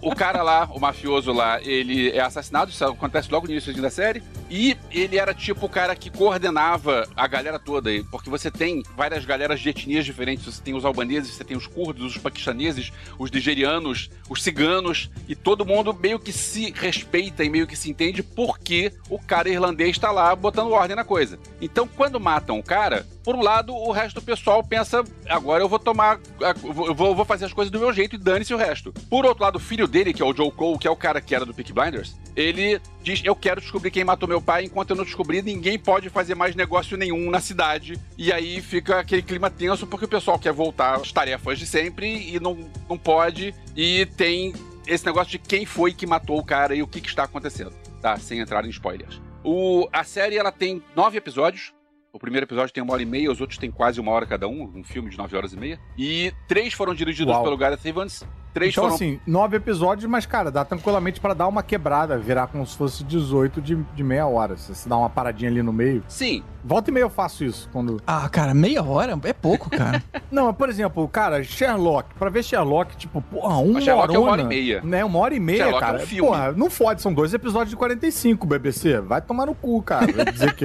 o 0.00 0.14
cara 0.16 0.42
lá, 0.42 0.64
o 0.72 0.80
mafioso 0.80 1.32
lá, 1.32 1.60
ele 1.62 2.10
é 2.10 2.20
assassinado, 2.20 2.70
isso 2.72 2.84
acontece 2.84 3.30
logo 3.30 3.46
no 3.46 3.52
início 3.52 3.72
da 3.80 3.90
série, 3.90 4.22
e 4.50 4.76
ele 4.90 5.16
era 5.16 5.32
tipo 5.32 5.66
o 5.66 5.68
cara 5.68 5.94
que 5.94 6.10
coordenava 6.10 7.06
a 7.16 7.26
galera 7.28 7.58
toda, 7.58 7.90
porque 8.10 8.28
você 8.28 8.50
tem 8.50 8.82
várias 8.96 9.24
galeras 9.24 9.60
de 9.60 9.68
etnias 9.68 10.04
diferentes, 10.04 10.44
você 10.44 10.60
tem 10.62 10.74
os 10.74 10.84
albaneses, 10.84 11.34
você 11.34 11.44
tem 11.44 11.56
os 11.56 11.66
curdos, 11.68 12.16
os 12.16 12.18
paquistaneses, 12.20 12.92
os 13.18 13.30
nigerianos, 13.30 14.10
os 14.28 14.42
ciganos, 14.42 15.08
e 15.28 15.36
todo 15.36 15.64
mundo 15.64 15.71
meio 15.98 16.18
que 16.18 16.32
se 16.32 16.72
respeita 16.72 17.44
e 17.44 17.48
meio 17.48 17.66
que 17.66 17.76
se 17.76 17.90
entende 17.90 18.22
porque 18.22 18.92
o 19.08 19.18
cara 19.18 19.48
irlandês 19.48 19.98
tá 19.98 20.10
lá 20.10 20.34
botando 20.34 20.72
ordem 20.72 20.96
na 20.96 21.04
coisa. 21.04 21.38
Então, 21.60 21.88
quando 21.88 22.20
matam 22.20 22.58
o 22.58 22.62
cara, 22.62 23.06
por 23.24 23.34
um 23.34 23.42
lado, 23.42 23.74
o 23.74 23.92
resto 23.92 24.20
do 24.20 24.22
pessoal 24.24 24.62
pensa, 24.62 25.04
agora 25.28 25.62
eu 25.62 25.68
vou 25.68 25.78
tomar, 25.78 26.20
eu 26.64 26.94
vou 26.94 27.24
fazer 27.24 27.44
as 27.44 27.52
coisas 27.52 27.70
do 27.70 27.78
meu 27.78 27.92
jeito 27.92 28.16
e 28.16 28.18
dane-se 28.18 28.52
o 28.52 28.56
resto. 28.56 28.92
Por 29.08 29.24
outro 29.24 29.44
lado, 29.44 29.56
o 29.56 29.60
filho 29.60 29.86
dele, 29.86 30.12
que 30.12 30.22
é 30.22 30.24
o 30.24 30.34
Joe 30.34 30.50
Cole, 30.50 30.78
que 30.78 30.88
é 30.88 30.90
o 30.90 30.96
cara 30.96 31.20
que 31.20 31.34
era 31.34 31.46
do 31.46 31.54
Peak 31.54 31.72
Blinders, 31.72 32.16
ele 32.34 32.80
diz, 33.02 33.20
eu 33.24 33.36
quero 33.36 33.60
descobrir 33.60 33.90
quem 33.90 34.04
matou 34.04 34.28
meu 34.28 34.40
pai, 34.40 34.64
enquanto 34.64 34.90
eu 34.90 34.96
não 34.96 35.04
descobrir, 35.04 35.42
ninguém 35.42 35.78
pode 35.78 36.08
fazer 36.08 36.34
mais 36.34 36.54
negócio 36.54 36.96
nenhum 36.96 37.30
na 37.30 37.40
cidade. 37.40 37.98
E 38.16 38.32
aí 38.32 38.60
fica 38.60 38.98
aquele 39.00 39.22
clima 39.22 39.50
tenso, 39.50 39.86
porque 39.86 40.06
o 40.06 40.08
pessoal 40.08 40.38
quer 40.38 40.52
voltar 40.52 40.96
às 40.96 41.12
tarefas 41.12 41.58
de 41.58 41.66
sempre 41.66 42.34
e 42.34 42.40
não, 42.40 42.58
não 42.88 42.98
pode, 42.98 43.54
e 43.76 44.06
tem 44.16 44.52
esse 44.86 45.04
negócio 45.06 45.30
de 45.30 45.38
quem 45.38 45.64
foi 45.64 45.92
que 45.92 46.06
matou 46.06 46.38
o 46.38 46.44
cara 46.44 46.74
e 46.74 46.82
o 46.82 46.86
que, 46.86 47.00
que 47.00 47.08
está 47.08 47.24
acontecendo, 47.24 47.72
tá? 48.00 48.16
Sem 48.16 48.40
entrar 48.40 48.64
em 48.64 48.70
spoilers. 48.70 49.20
O, 49.44 49.88
a 49.92 50.04
série, 50.04 50.36
ela 50.36 50.52
tem 50.52 50.82
nove 50.94 51.18
episódios, 51.18 51.72
o 52.12 52.18
primeiro 52.18 52.44
episódio 52.44 52.74
tem 52.74 52.82
uma 52.82 52.92
hora 52.92 53.02
e 53.02 53.06
meia, 53.06 53.30
os 53.30 53.40
outros 53.40 53.58
têm 53.58 53.70
quase 53.70 53.98
uma 53.98 54.12
hora 54.12 54.26
cada 54.26 54.46
um, 54.46 54.70
um 54.76 54.84
filme 54.84 55.08
de 55.10 55.16
nove 55.16 55.36
horas 55.36 55.52
e 55.52 55.56
meia. 55.56 55.80
E 55.96 56.32
três 56.46 56.74
foram 56.74 56.94
dirigidos 56.94 57.32
Uau. 57.32 57.42
pelo 57.42 57.56
Gareth 57.56 57.80
Evans, 57.84 58.22
três 58.52 58.72
Então, 58.72 58.84
foram... 58.84 58.94
assim, 58.96 59.20
nove 59.26 59.56
episódios, 59.56 60.08
mas, 60.10 60.26
cara, 60.26 60.50
dá 60.50 60.64
tranquilamente 60.64 61.20
pra 61.20 61.34
dar 61.34 61.46
uma 61.48 61.62
quebrada, 61.62 62.18
virar 62.18 62.46
como 62.48 62.66
se 62.66 62.76
fosse 62.76 63.02
18 63.04 63.60
de, 63.60 63.76
de 63.94 64.02
meia 64.04 64.26
hora. 64.26 64.56
Se 64.56 64.74
você 64.74 64.88
dá 64.88 64.96
uma 64.96 65.10
paradinha 65.10 65.50
ali 65.50 65.62
no 65.62 65.72
meio. 65.72 66.02
Sim, 66.08 66.42
Volta 66.64 66.90
e 66.90 66.94
meia 66.94 67.02
eu 67.02 67.10
faço 67.10 67.42
isso. 67.42 67.68
quando 67.72 68.00
Ah, 68.06 68.28
cara, 68.28 68.54
meia 68.54 68.84
hora 68.84 69.18
é 69.24 69.32
pouco, 69.32 69.68
cara. 69.68 70.00
Não, 70.30 70.46
mas, 70.46 70.56
por 70.56 70.68
exemplo, 70.68 71.08
cara, 71.08 71.42
Sherlock. 71.42 72.14
Pra 72.14 72.30
ver 72.30 72.44
Sherlock, 72.44 72.96
tipo, 72.96 73.20
porra, 73.20 73.56
uma 73.56 73.72
Mas 73.74 73.84
Sherlock 73.84 74.14
é 74.14 74.18
uma 74.18 74.30
hora 74.30 74.42
horona, 74.42 74.54
e 74.54 74.56
meia. 74.60 74.80
Né, 74.84 75.04
uma 75.04 75.18
hora 75.18 75.34
e 75.34 75.40
meia, 75.40 75.56
Sherlock 75.64 75.82
é 75.82 75.86
um 75.86 75.90
cara. 75.92 75.98
filme. 76.06 76.30
Porra, 76.30 76.52
não 76.52 76.70
fode, 76.70 77.02
são 77.02 77.12
dois 77.12 77.34
episódios 77.34 77.70
de 77.70 77.76
45, 77.76 78.46
BBC. 78.46 79.00
Vai 79.00 79.20
tomar 79.20 79.46
no 79.46 79.54
cu, 79.56 79.82
cara. 79.82 80.06
Vai 80.12 80.24
dizer 80.26 80.54
que 80.54 80.64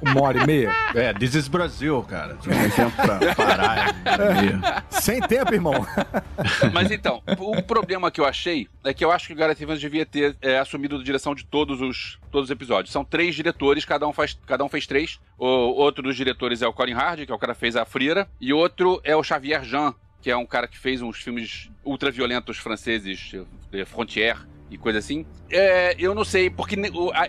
uma 0.00 0.22
hora 0.22 0.38
e 0.42 0.46
meia. 0.46 0.70
É, 0.94 1.12
This 1.12 1.34
is 1.34 1.48
Brasil, 1.48 2.00
cara. 2.08 2.34
Não 2.34 2.38
tem 2.56 2.70
tempo 2.70 2.92
pra 2.96 3.34
parar. 3.34 3.94
e- 4.44 4.92
Sem 5.02 5.20
tempo, 5.20 5.52
irmão. 5.52 5.84
Mas 6.72 6.90
então, 6.90 7.21
o 7.38 7.62
problema 7.62 8.10
que 8.10 8.20
eu 8.20 8.24
achei 8.24 8.68
é 8.84 8.92
que 8.92 9.04
eu 9.04 9.10
acho 9.10 9.28
que 9.28 9.32
o 9.32 9.36
Gareth 9.36 9.60
Evans 9.60 9.80
devia 9.80 10.04
ter 10.04 10.36
é, 10.42 10.58
assumido 10.58 10.96
a 10.96 11.02
direção 11.02 11.34
de 11.34 11.44
todos 11.44 11.80
os, 11.80 12.18
todos 12.30 12.48
os 12.48 12.50
episódios. 12.50 12.92
São 12.92 13.04
três 13.04 13.34
diretores, 13.34 13.84
cada 13.84 14.06
um, 14.06 14.12
faz, 14.12 14.38
cada 14.46 14.64
um 14.64 14.68
fez 14.68 14.86
três. 14.86 15.20
O 15.38 15.46
outro 15.46 16.02
dos 16.02 16.16
diretores 16.16 16.62
é 16.62 16.66
o 16.66 16.72
Colin 16.72 16.94
Hardy, 16.94 17.26
que 17.26 17.32
é 17.32 17.34
o 17.34 17.38
cara 17.38 17.54
que 17.54 17.60
fez 17.60 17.76
a 17.76 17.84
Frira, 17.84 18.28
e 18.40 18.52
outro 18.52 19.00
é 19.04 19.14
o 19.16 19.22
Xavier 19.22 19.64
Jean, 19.64 19.94
que 20.20 20.30
é 20.30 20.36
um 20.36 20.46
cara 20.46 20.68
que 20.68 20.78
fez 20.78 21.02
uns 21.02 21.18
filmes 21.18 21.70
ultraviolentos 21.84 22.58
franceses, 22.58 23.32
eh, 23.72 23.84
Frontier 23.84 24.36
e 24.70 24.78
coisa 24.78 24.98
assim. 24.98 25.26
É, 25.50 25.94
eu 25.98 26.14
não 26.14 26.24
sei, 26.24 26.48
porque 26.48 26.76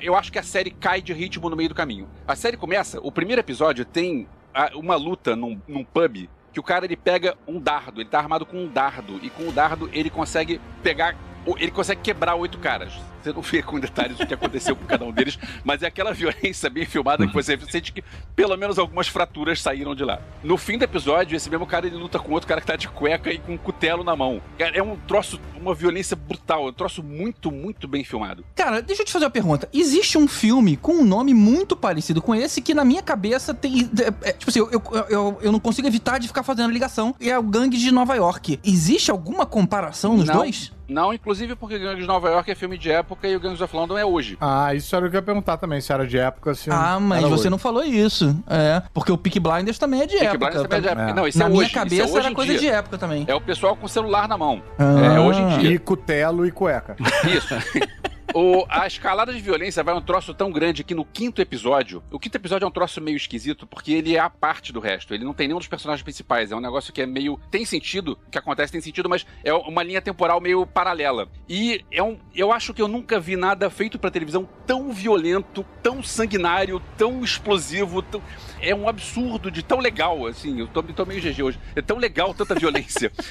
eu 0.02 0.16
acho 0.16 0.32
que 0.32 0.40
a 0.40 0.44
série 0.44 0.72
cai 0.72 1.02
de 1.02 1.12
ritmo 1.12 1.50
no 1.50 1.56
meio 1.56 1.70
do 1.70 1.76
caminho. 1.76 2.08
A 2.28 2.36
série 2.36 2.56
começa, 2.56 3.00
o 3.02 3.12
primeiro 3.12 3.42
episódio 3.42 3.84
tem 3.84 4.28
uma 4.76 4.96
luta 4.96 5.36
num, 5.36 5.60
num 5.68 5.84
pub 5.84 6.30
que 6.54 6.60
o 6.60 6.63
cara 6.63 6.86
ele 6.86 6.96
pega 6.96 7.36
um 7.48 7.60
dardo, 7.60 8.00
ele 8.00 8.10
tá 8.10 8.20
armado 8.20 8.46
com 8.46 8.58
um 8.58 8.68
dardo, 8.68 9.20
e 9.24 9.30
com 9.30 9.50
o 9.50 9.52
dardo 9.52 9.89
ele 9.92 10.10
consegue 10.10 10.62
pegar, 10.84 11.18
ele 11.58 11.72
consegue 11.72 12.02
quebrar 12.02 12.36
oito 12.36 12.60
caras. 12.60 12.94
Você 13.24 13.34
não 13.34 13.42
vê 13.42 13.64
com 13.64 13.80
detalhes 13.80 14.20
o 14.20 14.26
que 14.28 14.34
aconteceu 14.34 14.76
com 14.76 14.86
cada 14.86 15.06
um 15.06 15.12
deles, 15.12 15.38
mas 15.64 15.82
é 15.82 15.88
aquela 15.88 16.14
violência 16.14 16.70
bem 16.70 16.86
filmada 16.86 17.26
que 17.26 17.34
você 17.34 17.58
sente 17.70 17.92
que 17.92 18.04
pelo 18.36 18.56
menos 18.58 18.78
algumas 18.78 19.08
fraturas 19.08 19.62
saíram 19.62 19.96
de 19.96 20.04
lá. 20.04 20.20
No 20.44 20.58
fim 20.58 20.78
do 20.78 20.84
episódio, 20.84 21.36
esse 21.36 21.50
mesmo 21.50 21.66
cara 21.66 21.88
ele 21.88 21.96
luta 21.96 22.20
com 22.20 22.32
outro 22.32 22.48
cara 22.48 22.60
que 22.62 22.68
tá 22.68 22.76
de 22.76 22.88
cueca 22.88 23.32
e 23.32 23.38
com 23.40 23.54
um 23.54 23.58
cutelo 23.58 24.04
na 24.04 24.16
mão. 24.16 24.42
Cara, 24.58 24.76
é 24.78 24.84
um 24.84 24.96
troço, 25.08 25.40
uma 25.60 25.74
violência 25.74 26.16
brutal, 26.16 26.68
é 26.68 26.70
um 26.70 26.74
troço 26.74 27.02
muito, 27.02 27.52
muito 27.52 27.88
bem 27.88 28.04
filmado. 28.04 28.44
Cara, 28.56 28.82
deixa 28.82 29.02
eu 29.02 29.06
te 29.06 29.12
fazer 29.12 29.26
uma 29.26 29.32
pergunta. 29.32 29.70
Existe 29.74 30.18
um 30.18 30.28
filme 30.28 30.76
com 30.78 30.94
um 30.94 31.06
nome 31.06 31.34
muito 31.34 31.76
parecido 31.76 32.22
com 32.22 32.36
esse 32.36 32.62
que 32.62 32.74
na 32.74 32.84
minha 32.84 33.02
cabeça 33.02 33.54
tem. 33.54 33.90
é, 34.00 34.30
é, 34.30 34.34
tipo 34.34 34.50
assim, 34.50 34.60
eu, 34.60 34.70
eu, 34.72 35.06
eu, 35.10 35.40
eu 35.42 35.52
não 35.52 35.60
consigo 35.60 35.88
evitar 35.88 36.20
de 36.20 36.28
ficar 36.28 36.44
fazendo 36.44 36.72
ligação. 36.72 37.16
E 37.20 37.30
é 37.30 37.38
o 37.38 37.44
Gangue 37.44 37.78
de 37.78 37.92
Nova 37.92 38.16
York. 38.16 38.60
Existe 38.64 39.12
alguma 39.12 39.46
comparação 39.46 40.18
nos 40.18 40.28
Não. 40.28 40.36
dois? 40.36 40.72
Não, 40.94 41.14
inclusive 41.14 41.56
porque 41.56 41.80
Gangues 41.80 42.02
de 42.02 42.08
Nova 42.08 42.30
York 42.30 42.52
é 42.52 42.56
filme 42.56 42.78
de 42.78 42.92
época 42.92 43.28
e 43.28 43.36
o 43.36 43.40
Gangs 43.40 43.62
of 43.64 43.76
London 43.76 43.98
é 43.98 44.06
hoje. 44.06 44.38
Ah, 44.40 44.74
isso 44.76 44.96
era 44.96 45.06
o 45.06 45.10
que 45.10 45.16
eu 45.16 45.20
ia 45.20 45.24
perguntar 45.26 45.58
também, 45.58 45.82
se 45.82 45.92
era 45.92 46.06
de 46.06 46.18
época, 46.18 46.54
se 46.54 46.70
Ah, 46.72 47.00
mas 47.00 47.22
você 47.24 47.34
hoje. 47.34 47.50
não 47.50 47.58
falou 47.58 47.84
isso. 47.84 48.36
É. 48.48 48.84
Porque 48.94 49.12
o 49.12 49.18
Peak 49.18 49.40
Blinders 49.40 49.80
também 49.80 50.02
é 50.02 50.06
de 50.06 50.14
Peaky 50.14 50.26
época. 50.28 50.38
Blinders 50.46 50.62
também 50.64 50.78
é 50.78 50.82
de 50.82 50.88
época. 50.88 51.10
É. 51.10 51.14
Não, 51.14 51.28
esse 51.28 51.38
Na 51.40 51.46
é 51.46 51.50
minha 51.50 51.62
hoje. 51.62 51.72
é 51.72 51.74
cabeça 51.74 52.04
hoje 52.14 52.26
era 52.28 52.36
coisa 52.36 52.52
dia. 52.52 52.60
de 52.62 52.68
época 52.70 52.98
também. 52.98 53.26
É 53.28 53.34
o 53.34 53.42
pessoal 53.42 53.76
com 53.76 53.88
celular 53.88 54.28
na 54.28 54.38
mão. 54.38 54.62
Ah. 54.78 55.16
É 55.16 55.20
hoje 55.20 55.42
em 55.42 55.58
dia. 55.60 55.72
E 55.72 55.80
cutelo 55.80 56.46
e 56.46 56.52
cueca. 56.52 56.96
Isso. 57.26 57.54
O, 58.34 58.65
a 58.67 58.88
escalada 58.88 59.32
de 59.32 59.39
violência 59.39 59.84
vai 59.84 59.93
um 59.93 60.02
troço 60.02 60.34
tão 60.34 60.52
grande 60.52 60.84
que 60.84 60.96
no 60.96 61.06
quinto 61.06 61.39
episódio. 61.39 62.02
O 62.12 62.17
quinto 62.19 62.36
episódio 62.36 62.65
é 62.65 62.67
um 62.67 62.72
troço 62.72 63.00
meio 63.00 63.15
esquisito 63.15 63.67
porque 63.67 63.91
ele 63.91 64.15
é 64.15 64.19
a 64.19 64.30
parte 64.30 64.74
do 64.74 64.80
resto. 64.80 65.13
Ele 65.13 65.24
não 65.24 65.34
tem 65.36 65.48
nenhum 65.48 65.60
dos 65.60 65.67
personagens 65.67 66.02
principais. 66.02 66.52
É 66.52 66.56
um 66.56 66.60
negócio 66.60 66.91
que 66.91 67.02
é 67.02 67.06
meio. 67.06 67.39
Tem 67.52 67.63
sentido, 67.63 68.17
o 68.28 68.32
que 68.32 68.38
acontece 68.39 68.72
tem 68.72 68.82
sentido, 68.82 69.08
mas 69.08 69.24
é 69.43 69.54
uma 69.54 69.84
linha 69.84 70.02
temporal 70.02 70.41
meio 70.41 70.65
paralela. 70.65 71.28
E 71.48 71.86
é 71.91 72.02
um. 72.02 72.17
Eu 72.34 72.52
acho 72.52 72.74
que 72.74 72.82
eu 72.82 72.88
nunca 72.88 73.19
vi 73.19 73.36
nada 73.36 73.69
feito 73.69 74.00
pra 74.00 74.10
televisão 74.10 74.50
tão 74.65 74.91
violento, 74.91 75.63
tão 75.84 76.02
sanguinário, 76.02 76.82
tão 76.98 77.24
explosivo. 77.24 78.02
tão- 78.02 78.22
É 78.63 78.73
um 78.73 78.88
absurdo 78.88 79.52
de 79.52 79.62
tão 79.62 79.80
legal, 79.80 80.26
assim. 80.26 80.60
Eu 80.60 80.67
tô, 80.67 80.82
tô 80.82 81.06
meio 81.06 81.21
GG 81.21 81.43
hoje. 81.43 81.60
É 81.76 81.82
tão 81.82 81.97
legal 81.97 82.34
tanta 82.34 82.56
violência. 82.56 83.12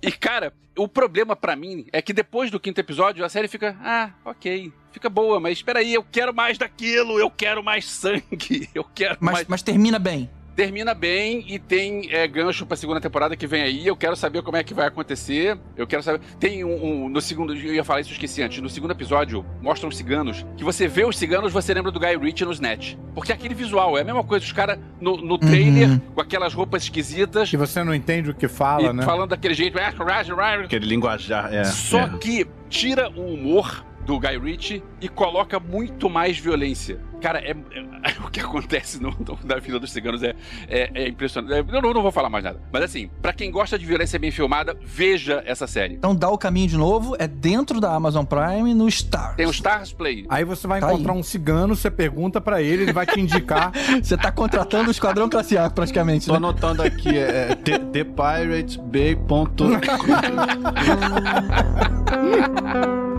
E, 0.00 0.10
cara, 0.10 0.52
o 0.76 0.88
problema 0.88 1.36
pra 1.36 1.54
mim 1.54 1.86
é 1.92 2.02
que 2.02 2.12
depois 2.12 2.50
do 2.50 2.58
quinto 2.58 2.80
episódio 2.80 3.24
a 3.24 3.28
série 3.28 3.46
fica, 3.46 3.76
ah, 3.80 4.10
ok, 4.24 4.72
fica 4.90 5.08
boa, 5.08 5.38
mas 5.38 5.58
espera 5.58 5.78
aí, 5.78 5.94
eu 5.94 6.04
quero 6.10 6.34
mais 6.34 6.58
daquilo, 6.58 7.20
eu 7.20 7.30
quero 7.30 7.62
mais 7.62 7.84
sangue, 7.88 8.68
eu 8.74 8.82
quero 8.82 9.16
Mas, 9.20 9.34
mais. 9.34 9.48
mas 9.48 9.62
termina 9.62 9.98
bem. 9.98 10.28
Termina 10.54 10.92
bem 10.94 11.44
e 11.48 11.58
tem 11.58 12.08
é, 12.12 12.26
gancho 12.28 12.66
pra 12.66 12.76
segunda 12.76 13.00
temporada 13.00 13.34
que 13.36 13.46
vem 13.46 13.62
aí. 13.62 13.86
Eu 13.86 13.96
quero 13.96 14.14
saber 14.14 14.42
como 14.42 14.56
é 14.56 14.62
que 14.62 14.74
vai 14.74 14.86
acontecer. 14.86 15.56
Eu 15.76 15.86
quero 15.86 16.02
saber. 16.02 16.20
Tem 16.38 16.62
um, 16.64 17.04
um- 17.04 17.08
No 17.08 17.20
segundo. 17.20 17.54
Eu 17.54 17.74
ia 17.74 17.82
falar 17.84 18.00
isso, 18.00 18.10
eu 18.10 18.14
esqueci 18.14 18.42
antes. 18.42 18.60
No 18.60 18.68
segundo 18.68 18.90
episódio, 18.90 19.44
mostram 19.62 19.88
os 19.88 19.96
ciganos. 19.96 20.44
Que 20.56 20.62
você 20.64 20.86
vê 20.86 21.04
os 21.04 21.16
ciganos, 21.16 21.52
você 21.52 21.72
lembra 21.72 21.90
do 21.90 21.98
Guy 21.98 22.16
Ritchie 22.18 22.44
no 22.44 22.52
Snatch. 22.52 22.94
Porque 23.14 23.32
é 23.32 23.34
aquele 23.34 23.54
visual 23.54 23.96
é 23.96 24.02
a 24.02 24.04
mesma 24.04 24.22
coisa. 24.24 24.44
Os 24.44 24.52
caras 24.52 24.78
no, 25.00 25.16
no 25.16 25.38
trailer, 25.38 25.88
Uhum. 25.88 25.98
com 26.14 26.20
aquelas 26.20 26.52
roupas 26.52 26.82
esquisitas. 26.82 27.48
Que 27.48 27.56
você 27.56 27.82
não 27.82 27.94
entende 27.94 28.30
o 28.30 28.34
que 28.34 28.48
fala, 28.48 28.90
e 28.90 28.92
né? 28.92 29.02
falando 29.04 29.30
daquele 29.30 29.54
jeito. 29.54 29.78
"Ah, 29.78 29.88
Raj, 29.90 30.28
Raj", 30.28 30.64
Aquele 30.66 30.86
linguajar. 30.86 31.52
É, 31.52 31.64
Só 31.64 32.00
é. 32.00 32.08
que 32.18 32.46
tira 32.68 33.08
o 33.10 33.34
humor 33.34 33.84
do 34.04 34.18
Guy 34.18 34.38
Ritchie 34.38 34.82
e 35.00 35.08
coloca 35.08 35.58
muito 35.60 36.10
mais 36.10 36.38
violência. 36.38 36.98
Cara, 37.20 37.38
é, 37.38 37.50
é- 37.52 37.56
o 38.26 38.30
que 38.30 38.40
acontece 38.40 39.00
no, 39.00 39.10
no- 39.10 39.38
na 39.44 39.56
vida 39.60 39.78
dos 39.78 39.92
ciganos 39.92 40.22
é, 40.24 40.34
é, 40.68 40.90
é 41.04 41.08
impressionante. 41.08 41.54
É, 41.54 41.60
eu 41.60 41.80
não, 41.82 41.92
não 41.94 42.02
vou 42.02 42.10
falar 42.10 42.28
mais 42.28 42.42
nada. 42.44 42.60
Mas 42.72 42.82
assim, 42.82 43.08
pra 43.20 43.32
quem 43.32 43.48
gosta 43.50 43.78
de 43.78 43.86
violência 43.86 44.18
bem 44.18 44.32
filmada, 44.32 44.76
veja 44.82 45.40
essa 45.46 45.66
série. 45.68 45.94
Então 45.94 46.14
dá 46.16 46.28
o 46.28 46.36
caminho 46.36 46.66
de 46.68 46.76
novo, 46.76 47.14
é 47.18 47.28
dentro 47.28 47.80
da 47.80 47.94
Amazon 47.94 48.24
Prime 48.24 48.74
no 48.74 48.88
Stars. 48.88 49.36
Tem 49.36 49.46
o 49.46 49.50
Stars 49.50 49.92
Play. 49.92 50.26
Aí 50.28 50.44
você 50.44 50.66
vai 50.66 50.80
Tá 50.80 50.92
encontrar 50.92 51.12
um 51.12 51.22
cigano, 51.22 51.76
você 51.76 51.90
pergunta 51.90 52.40
pra 52.40 52.60
ele, 52.60 52.82
ele 52.82 52.92
vai 52.92 53.06
te 53.06 53.20
indicar. 53.20 53.70
Você 54.02 54.16
tá 54.16 54.32
contratando 54.32 54.88
o 54.88 54.90
Esquadrão 54.90 55.28
Classe 55.28 55.56
A, 55.56 55.70
praticamente. 55.70 56.26
Tô 56.26 56.32
Né? 56.32 56.38
anotando 56.38 56.82
aqui, 56.82 57.16
é 57.16 57.54
The, 57.54 57.78
ThePiratesBay.com. 57.78 59.52
Galera, 62.12 62.86
eu 62.86 63.11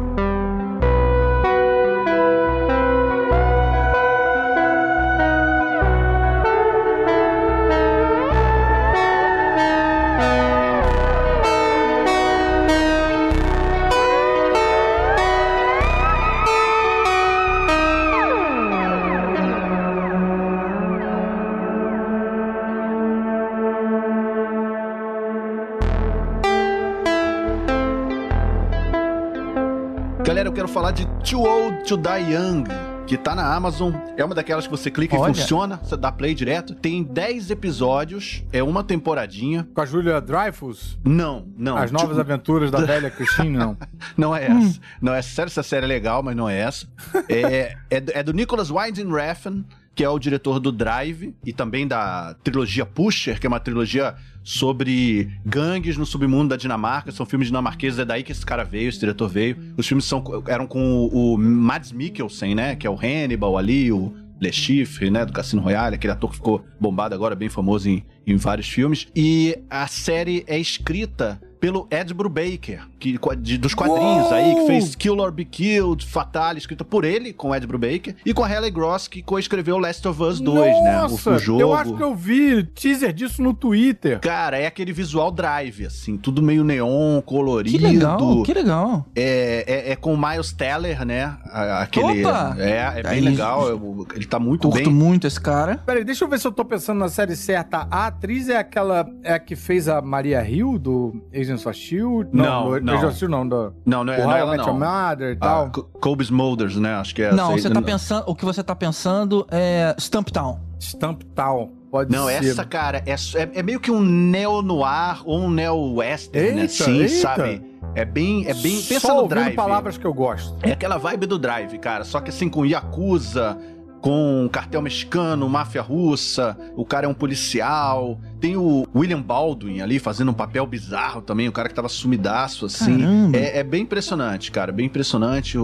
quero 30.63 30.73
falar 30.73 30.91
de 30.91 31.05
Too 31.29 31.41
Old 31.41 31.83
to 31.83 31.97
Die 31.97 32.31
Young. 32.33 32.63
Que 33.05 33.17
tá 33.17 33.35
na 33.35 33.53
Amazon, 33.53 33.91
é 34.15 34.23
uma 34.23 34.33
daquelas 34.33 34.65
que 34.65 34.71
você 34.71 34.89
clica 34.89 35.17
Olha. 35.17 35.31
e 35.31 35.35
funciona, 35.35 35.75
você 35.83 35.97
dá 35.97 36.09
play 36.09 36.33
direto. 36.33 36.73
Tem 36.73 37.03
10 37.03 37.49
episódios, 37.51 38.45
é 38.53 38.63
uma 38.63 38.81
temporadinha. 38.81 39.67
Com 39.75 39.81
a 39.81 39.85
Julia 39.85 40.21
Dreyfus? 40.21 40.97
Não, 41.03 41.45
não. 41.57 41.75
As 41.75 41.91
novas 41.91 42.17
aventuras 42.17 42.71
da 42.71 42.79
velha 42.85 43.11
Christine, 43.11 43.49
não. 43.57 43.77
Não 44.15 44.33
é 44.33 44.45
essa. 44.45 44.79
Não 45.01 45.13
é 45.13 45.21
sério, 45.21 45.49
essa 45.49 45.61
série 45.61 45.83
é 45.83 45.87
legal, 45.87 46.23
mas 46.23 46.33
não 46.33 46.49
é 46.49 46.57
essa. 46.57 46.87
É, 47.27 47.75
é, 47.89 47.99
do- 47.99 48.11
é 48.15 48.23
do 48.23 48.31
Nicholas 48.31 48.69
Winding 48.71 49.11
Refn, 49.11 49.63
que 49.95 50.03
é 50.03 50.09
o 50.09 50.17
diretor 50.17 50.59
do 50.59 50.71
Drive 50.71 51.33
e 51.45 51.53
também 51.53 51.87
da 51.87 52.35
trilogia 52.43 52.85
Pusher, 52.85 53.39
que 53.39 53.45
é 53.45 53.49
uma 53.49 53.59
trilogia 53.59 54.15
sobre 54.43 55.29
gangues 55.45 55.97
no 55.97 56.05
submundo 56.05 56.49
da 56.49 56.57
Dinamarca. 56.57 57.11
São 57.11 57.25
filmes 57.25 57.47
dinamarqueses, 57.47 57.99
é 57.99 58.05
daí 58.05 58.23
que 58.23 58.31
esse 58.31 58.45
cara 58.45 58.63
veio, 58.63 58.89
esse 58.89 58.99
diretor 58.99 59.27
veio. 59.29 59.57
Os 59.77 59.87
filmes 59.87 60.05
são, 60.05 60.23
eram 60.47 60.67
com 60.67 60.81
o, 60.81 61.33
o 61.33 61.37
Mads 61.37 61.91
Mikkelsen, 61.91 62.55
né? 62.55 62.75
Que 62.75 62.85
é 62.85 62.89
o 62.89 62.97
Hannibal 62.97 63.57
ali, 63.57 63.91
o 63.91 64.13
Le 64.41 64.51
Chiffre, 64.51 65.09
né, 65.09 65.25
do 65.25 65.31
Cassino 65.31 65.61
Royale, 65.61 65.95
aquele 65.95 66.11
ator 66.11 66.29
que 66.29 66.35
ficou 66.35 66.65
bombado 66.79 67.15
agora, 67.15 67.33
bem 67.33 67.47
famoso 67.47 67.89
em, 67.89 68.03
em 68.27 68.35
vários 68.35 68.67
filmes. 68.67 69.07
E 69.15 69.57
a 69.69 69.87
série 69.87 70.43
é 70.47 70.59
escrita 70.59 71.39
pelo 71.63 71.87
Ed 71.89 72.13
Brubaker, 72.13 72.81
que, 72.99 73.17
de- 73.37 73.57
dos 73.57 73.73
quadrinhos 73.73 74.25
Uou! 74.25 74.33
aí, 74.33 74.53
que 74.53 74.67
fez 74.67 74.95
Kill 74.95 75.17
or 75.17 75.31
Be 75.31 75.45
Killed, 75.45 76.05
Fatale, 76.05 76.57
escrita 76.57 76.83
por 76.83 77.05
ele, 77.05 77.31
com 77.31 77.51
o 77.51 77.55
Ed 77.55 77.65
Brubaker, 77.65 78.17
e 78.25 78.33
com 78.33 78.43
a 78.43 78.47
Halle 78.49 78.69
Gross, 78.69 79.07
que 79.07 79.23
coescreveu 79.23 79.77
Last 79.77 80.05
of 80.05 80.21
Us 80.21 80.41
2, 80.41 80.57
né, 80.83 80.97
o, 80.99 81.01
Nossa, 81.03 81.29
o 81.31 81.39
jogo. 81.39 81.61
eu 81.61 81.73
acho 81.73 81.95
que 81.95 82.03
eu 82.03 82.13
vi 82.13 82.63
teaser 82.63 83.13
disso 83.13 83.41
no 83.41 83.53
Twitter. 83.53 84.19
Cara, 84.19 84.57
é 84.57 84.65
aquele 84.65 84.91
visual 84.91 85.31
drive, 85.31 85.85
assim, 85.85 86.17
tudo 86.17 86.41
meio 86.41 86.65
neon, 86.65 87.21
colorido. 87.21 87.77
Que 87.77 87.81
legal, 87.81 88.43
que 88.43 88.53
legal. 88.53 89.05
É, 89.15 89.63
é, 89.65 89.91
é 89.91 89.95
com 89.95 90.13
o 90.13 90.17
Miles 90.17 90.51
Teller, 90.51 91.05
né? 91.05 91.37
Aquele. 91.79 92.25
Opa! 92.25 92.57
É, 92.59 92.99
é 92.99 93.03
bem 93.03 93.11
Aí, 93.13 93.21
legal. 93.21 93.69
eu- 93.69 94.05
ele 94.13 94.25
tá 94.25 94.37
muito 94.37 94.67
Curto 94.67 94.83
bem. 94.83 94.93
muito 94.93 95.25
esse 95.25 95.39
cara. 95.39 95.77
Peraí, 95.85 96.03
deixa 96.03 96.25
eu 96.25 96.29
ver 96.29 96.41
se 96.41 96.45
eu 96.45 96.51
tô 96.51 96.65
pensando 96.65 96.97
na 96.99 97.07
série 97.07 97.37
certa. 97.37 97.87
A 97.89 98.07
atriz 98.07 98.49
é 98.49 98.57
aquela 98.57 99.09
é 99.23 99.31
a 99.35 99.39
que 99.39 99.55
fez 99.55 99.87
a 99.87 100.01
Maria 100.01 100.45
Hill 100.45 100.77
do 100.77 101.23
Agents 101.33 101.52
of 101.61 101.69
S.H.I.E.L.D.? 101.69 102.29
Não, 102.33 102.71
do 102.71 102.81
não. 102.81 102.93
Agents 102.93 103.03
of 103.03 103.13
S.H.I.E.L.D. 103.13 103.27
não, 103.27 103.47
do... 103.47 103.73
Não, 103.85 104.03
não 104.03 104.13
é, 104.13 104.19
o 104.19 104.23
não 104.23 104.31
é 104.35 104.39
ela, 104.39 104.57
não. 104.57 104.73
Mother 104.73 105.29
e 105.33 105.37
Ah, 105.39 105.45
tal. 105.45 105.71
Co- 105.71 105.83
Kobe 105.99 106.23
Smulders, 106.23 106.75
né? 106.77 106.95
Acho 106.95 107.13
que 107.15 107.21
é 107.21 107.33
não, 107.33 107.51
você 107.51 107.69
tá 107.69 107.81
pensando. 107.81 108.23
O 108.27 108.35
que 108.35 108.45
você 108.45 108.63
tá 108.63 108.75
pensando 108.75 109.45
é 109.51 109.95
Stumptown. 109.99 110.59
Stamp 110.79 111.21
Town. 111.35 111.71
Pode 111.89 112.11
Não, 112.11 112.25
ser. 112.25 112.43
essa, 112.45 112.65
cara, 112.65 113.03
é, 113.05 113.11
é, 113.11 113.49
é 113.59 113.63
meio 113.63 113.79
que 113.79 113.91
um 113.91 114.01
neo-noir 114.01 115.21
ou 115.25 115.41
um 115.41 115.49
neo-western, 115.49 116.61
assim, 116.61 117.01
eita. 117.01 117.13
sabe? 117.15 117.61
É 117.95 118.03
bem, 118.03 118.47
é 118.47 118.53
bem, 118.55 118.81
pensa 118.81 118.99
Só 119.07 119.21
no 119.21 119.27
Drive. 119.27 119.53
palavras 119.55 119.97
que 119.97 120.05
eu 120.05 120.13
gosto. 120.13 120.55
É 120.63 120.71
aquela 120.71 120.97
vibe 120.97 121.27
do 121.27 121.37
Drive, 121.37 121.77
cara. 121.77 122.03
Só 122.03 122.19
que 122.19 122.29
assim, 122.31 122.49
com 122.49 122.65
Yakuza, 122.65 123.55
com 124.01 124.49
cartel 124.51 124.81
mexicano, 124.81 125.47
máfia 125.47 125.81
russa, 125.83 126.57
o 126.75 126.83
cara 126.83 127.05
é 127.05 127.09
um 127.09 127.13
policial. 127.13 128.17
Tem 128.43 128.57
o 128.57 128.85
William 128.93 129.21
Baldwin 129.21 129.79
ali 129.79 129.99
fazendo 129.99 130.31
um 130.31 130.33
papel 130.33 130.67
bizarro 130.67 131.21
também, 131.21 131.47
o 131.47 131.51
cara 131.53 131.69
que 131.69 131.73
tava 131.73 131.87
sumidaço, 131.87 132.65
assim. 132.65 133.31
É, 133.31 133.59
é 133.59 133.63
bem 133.63 133.83
impressionante, 133.83 134.51
cara. 134.51 134.69
Bem 134.69 134.87
impressionante. 134.87 135.57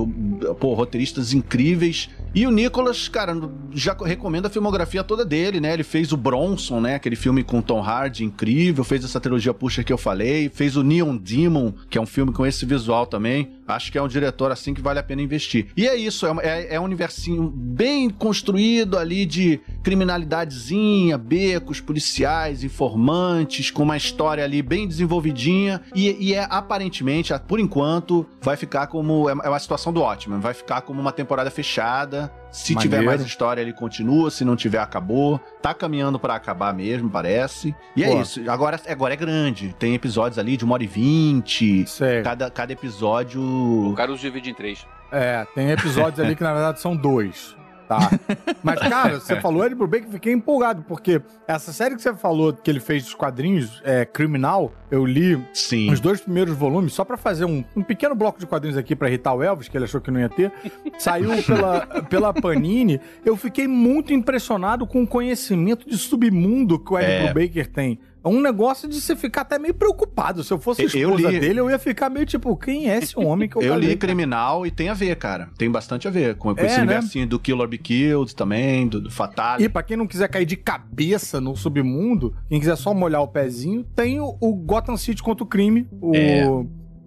Pô, 0.62 0.74
roteiristas 0.76 1.34
incríveis. 1.34 2.10
E 2.34 2.48
o 2.48 2.52
Nicolas, 2.52 3.10
cara, 3.10 3.36
já 3.74 3.94
recomendo 4.06 4.46
a 4.46 4.50
filmografia 4.50 5.04
toda 5.04 5.26
dele, 5.26 5.60
né? 5.60 5.74
Ele 5.74 5.84
fez 5.84 6.14
o 6.14 6.18
Bronson, 6.18 6.80
né? 6.80 6.96
Aquele 6.96 7.18
filme 7.18 7.44
com 7.44 7.62
Tom 7.62 7.82
Hardy, 7.82 8.24
incrível. 8.24 8.86
Fez 8.86 9.04
essa 9.04 9.20
trilogia 9.20 9.54
Puxa 9.54 9.84
que 9.84 9.92
eu 9.92 9.98
falei. 9.98 10.48
Fez 10.48 10.78
o 10.78 10.84
Neon 10.84 11.18
Demon, 11.18 11.74
que 11.90 11.98
é 11.98 12.02
um 12.02 12.06
filme 12.06 12.32
com 12.32 12.46
esse 12.46 12.66
visual 12.66 13.06
também. 13.06 13.52
Acho 13.68 13.92
que 13.92 13.98
é 13.98 14.02
um 14.02 14.08
diretor 14.08 14.52
assim 14.52 14.74
que 14.74 14.82
vale 14.82 15.00
a 15.00 15.04
pena 15.04 15.22
investir. 15.22 15.68
E 15.76 15.86
é 15.86 15.98
isso, 15.98 16.26
é, 16.26 16.32
é, 16.42 16.76
é 16.76 16.80
um 16.80 16.86
universinho 16.86 17.50
bem 17.54 18.10
construído 18.10 18.98
ali 18.98 19.26
de 19.26 19.60
criminalidadezinha, 19.90 21.18
becos, 21.18 21.82
policiais, 21.82 22.64
informantes, 22.64 23.72
com 23.72 23.82
uma 23.82 23.98
história 23.98 24.44
ali 24.44 24.62
bem 24.62 24.88
desenvolvidinha. 24.88 25.82
E, 25.96 26.16
e 26.20 26.34
é 26.36 26.46
aparentemente, 26.48 27.34
por 27.48 27.60
enquanto, 27.60 28.24
vai 28.40 28.56
ficar 28.56 28.86
como. 28.86 29.28
É 29.28 29.40
é 29.44 29.50
uma 29.50 29.60
situação 29.60 29.92
do 29.92 30.02
ótimo. 30.02 30.40
Vai 30.40 30.54
ficar 30.54 30.82
como 30.82 31.02
uma 31.02 31.12
temporada 31.12 31.50
fechada. 31.50 32.32
Se 32.52 32.76
tiver 32.76 32.98
Maneiro. 32.98 33.06
mais 33.06 33.22
história, 33.22 33.62
ele 33.62 33.74
continua. 33.74 34.30
Se 34.30 34.46
não 34.46 34.56
tiver, 34.56 34.80
acabou. 34.80 35.40
Tá 35.62 35.74
caminhando 35.74 36.20
pra 36.20 36.36
acabar 36.36 36.74
mesmo, 36.74 37.10
parece. 37.10 37.76
E 37.96 38.04
é 38.04 38.08
Pô. 38.08 38.22
isso. 38.22 38.42
Agora, 38.50 38.80
agora 38.88 39.14
é 39.14 39.18
grande. 39.18 39.76
Tem 39.80 39.96
episódios 39.96 40.38
ali 40.38 40.56
de 40.56 40.66
uma 40.66 40.76
hora 40.76 40.84
e 40.84 40.88
vinte. 40.88 41.86
Cada, 42.24 42.52
cada 42.52 42.74
episódio. 42.74 43.42
O 43.42 43.94
Caruso 43.96 44.22
divide 44.22 44.52
em 44.52 44.54
três. 44.54 44.86
É, 45.12 45.48
tem 45.56 45.72
episódios 45.72 46.20
ali 46.20 46.36
que 46.36 46.44
na 46.44 46.54
verdade 46.54 46.80
são 46.80 46.96
dois. 46.96 47.56
Tá. 47.90 48.12
Mas, 48.62 48.80
cara, 48.80 49.20
você 49.20 49.42
falou 49.42 49.66
Ed 49.66 49.74
Brubaker, 49.74 50.08
fiquei 50.10 50.32
empolgado, 50.32 50.86
porque 50.88 51.20
essa 51.48 51.74
série 51.74 51.96
que 51.96 52.02
você 52.04 52.14
falou 52.14 52.54
que 52.54 52.70
ele 52.70 52.80
fez 52.80 53.04
dos 53.04 53.16
quadrinhos, 53.16 53.82
é 53.84 54.06
Criminal, 54.06 54.72
eu 54.92 55.04
li 55.04 55.44
Sim. 55.56 55.92
os 55.92 56.00
dois 56.00 56.22
primeiros 56.22 56.56
volumes, 56.56 56.94
só 56.94 57.04
pra 57.04 57.18
fazer 57.18 57.46
um, 57.46 57.66
um 57.76 57.82
pequeno 57.82 58.14
bloco 58.14 58.40
de 58.40 58.46
quadrinhos 58.46 58.78
aqui 58.78 58.96
pra 58.96 59.08
irritar 59.10 59.34
o 59.34 59.42
Elvis, 59.42 59.68
que 59.68 59.76
ele 59.76 59.86
achou 59.86 60.00
que 60.00 60.12
não 60.12 60.20
ia 60.20 60.30
ter. 60.30 60.52
Saiu 61.00 61.32
pela, 61.42 61.80
pela 62.04 62.32
Panini. 62.32 63.02
Eu 63.26 63.36
fiquei 63.36 63.68
muito 63.68 64.14
impressionado 64.14 64.86
com 64.86 65.02
o 65.02 65.08
conhecimento 65.08 65.90
de 65.90 65.98
submundo 65.98 66.78
que 66.78 66.94
o 66.94 67.00
Ed 67.00 67.10
É. 67.10 67.34
Brubaker 67.34 67.66
tem. 67.72 68.00
É 68.24 68.28
um 68.28 68.42
negócio 68.42 68.88
de 68.90 69.00
você 69.00 69.16
ficar 69.16 69.42
até 69.42 69.58
meio 69.58 69.74
preocupado. 69.74 70.44
Se 70.44 70.52
eu 70.52 70.60
fosse 70.60 70.82
a 70.82 70.86
Eu 70.86 70.88
esposa 71.16 71.30
li- 71.32 71.40
dele, 71.40 71.60
eu 71.60 71.70
ia 71.70 71.80
ficar 71.80 72.10
meio 72.10 72.26
tipo, 72.26 72.56
quem 72.58 72.90
é 72.90 72.98
esse 72.98 73.18
homem 73.18 73.48
que 73.48 73.56
eu, 73.56 73.62
Eu 73.64 73.74
falei, 73.74 73.90
li? 73.90 73.96
Criminal 73.96 74.66
e 74.68 74.72
tem 74.72 74.90
a 74.90 74.94
ver, 74.94 75.16
cara. 75.16 75.50
Tem 75.58 75.70
bastante 75.72 76.08
a 76.08 76.12
ver 76.12 76.36
com, 76.36 76.54
com 76.54 76.62
É, 76.62 76.66
esse 76.66 76.78
né? 76.78 76.84
universinho 76.84 77.26
do 77.28 77.40
Kill 77.40 77.58
or 77.60 77.68
Be 77.68 77.78
Killed 77.78 78.36
também, 78.36 78.88
do, 78.88 79.00
do 79.02 79.10
Fatality. 79.12 79.64
E 79.64 79.70
pra 79.70 79.82
quem 79.84 79.96
não 79.96 80.06
quiser 80.08 80.28
cair 80.28 80.46
de 80.46 80.58
cabeça 80.58 81.40
no 81.40 81.56
submundo, 81.56 82.36
quem 82.50 82.60
quiser 82.60 82.76
só 82.76 82.94
molhar 82.94 83.22
o 83.22 83.28
pezinho, 83.28 83.84
tem 83.96 84.20
o, 84.20 84.38
o 84.42 84.54
Gotham 84.54 84.98
City 84.98 85.24
contra 85.24 85.44
o 85.44 85.48
crime, 85.48 85.88
o 86.02 86.12
É. 86.16 86.46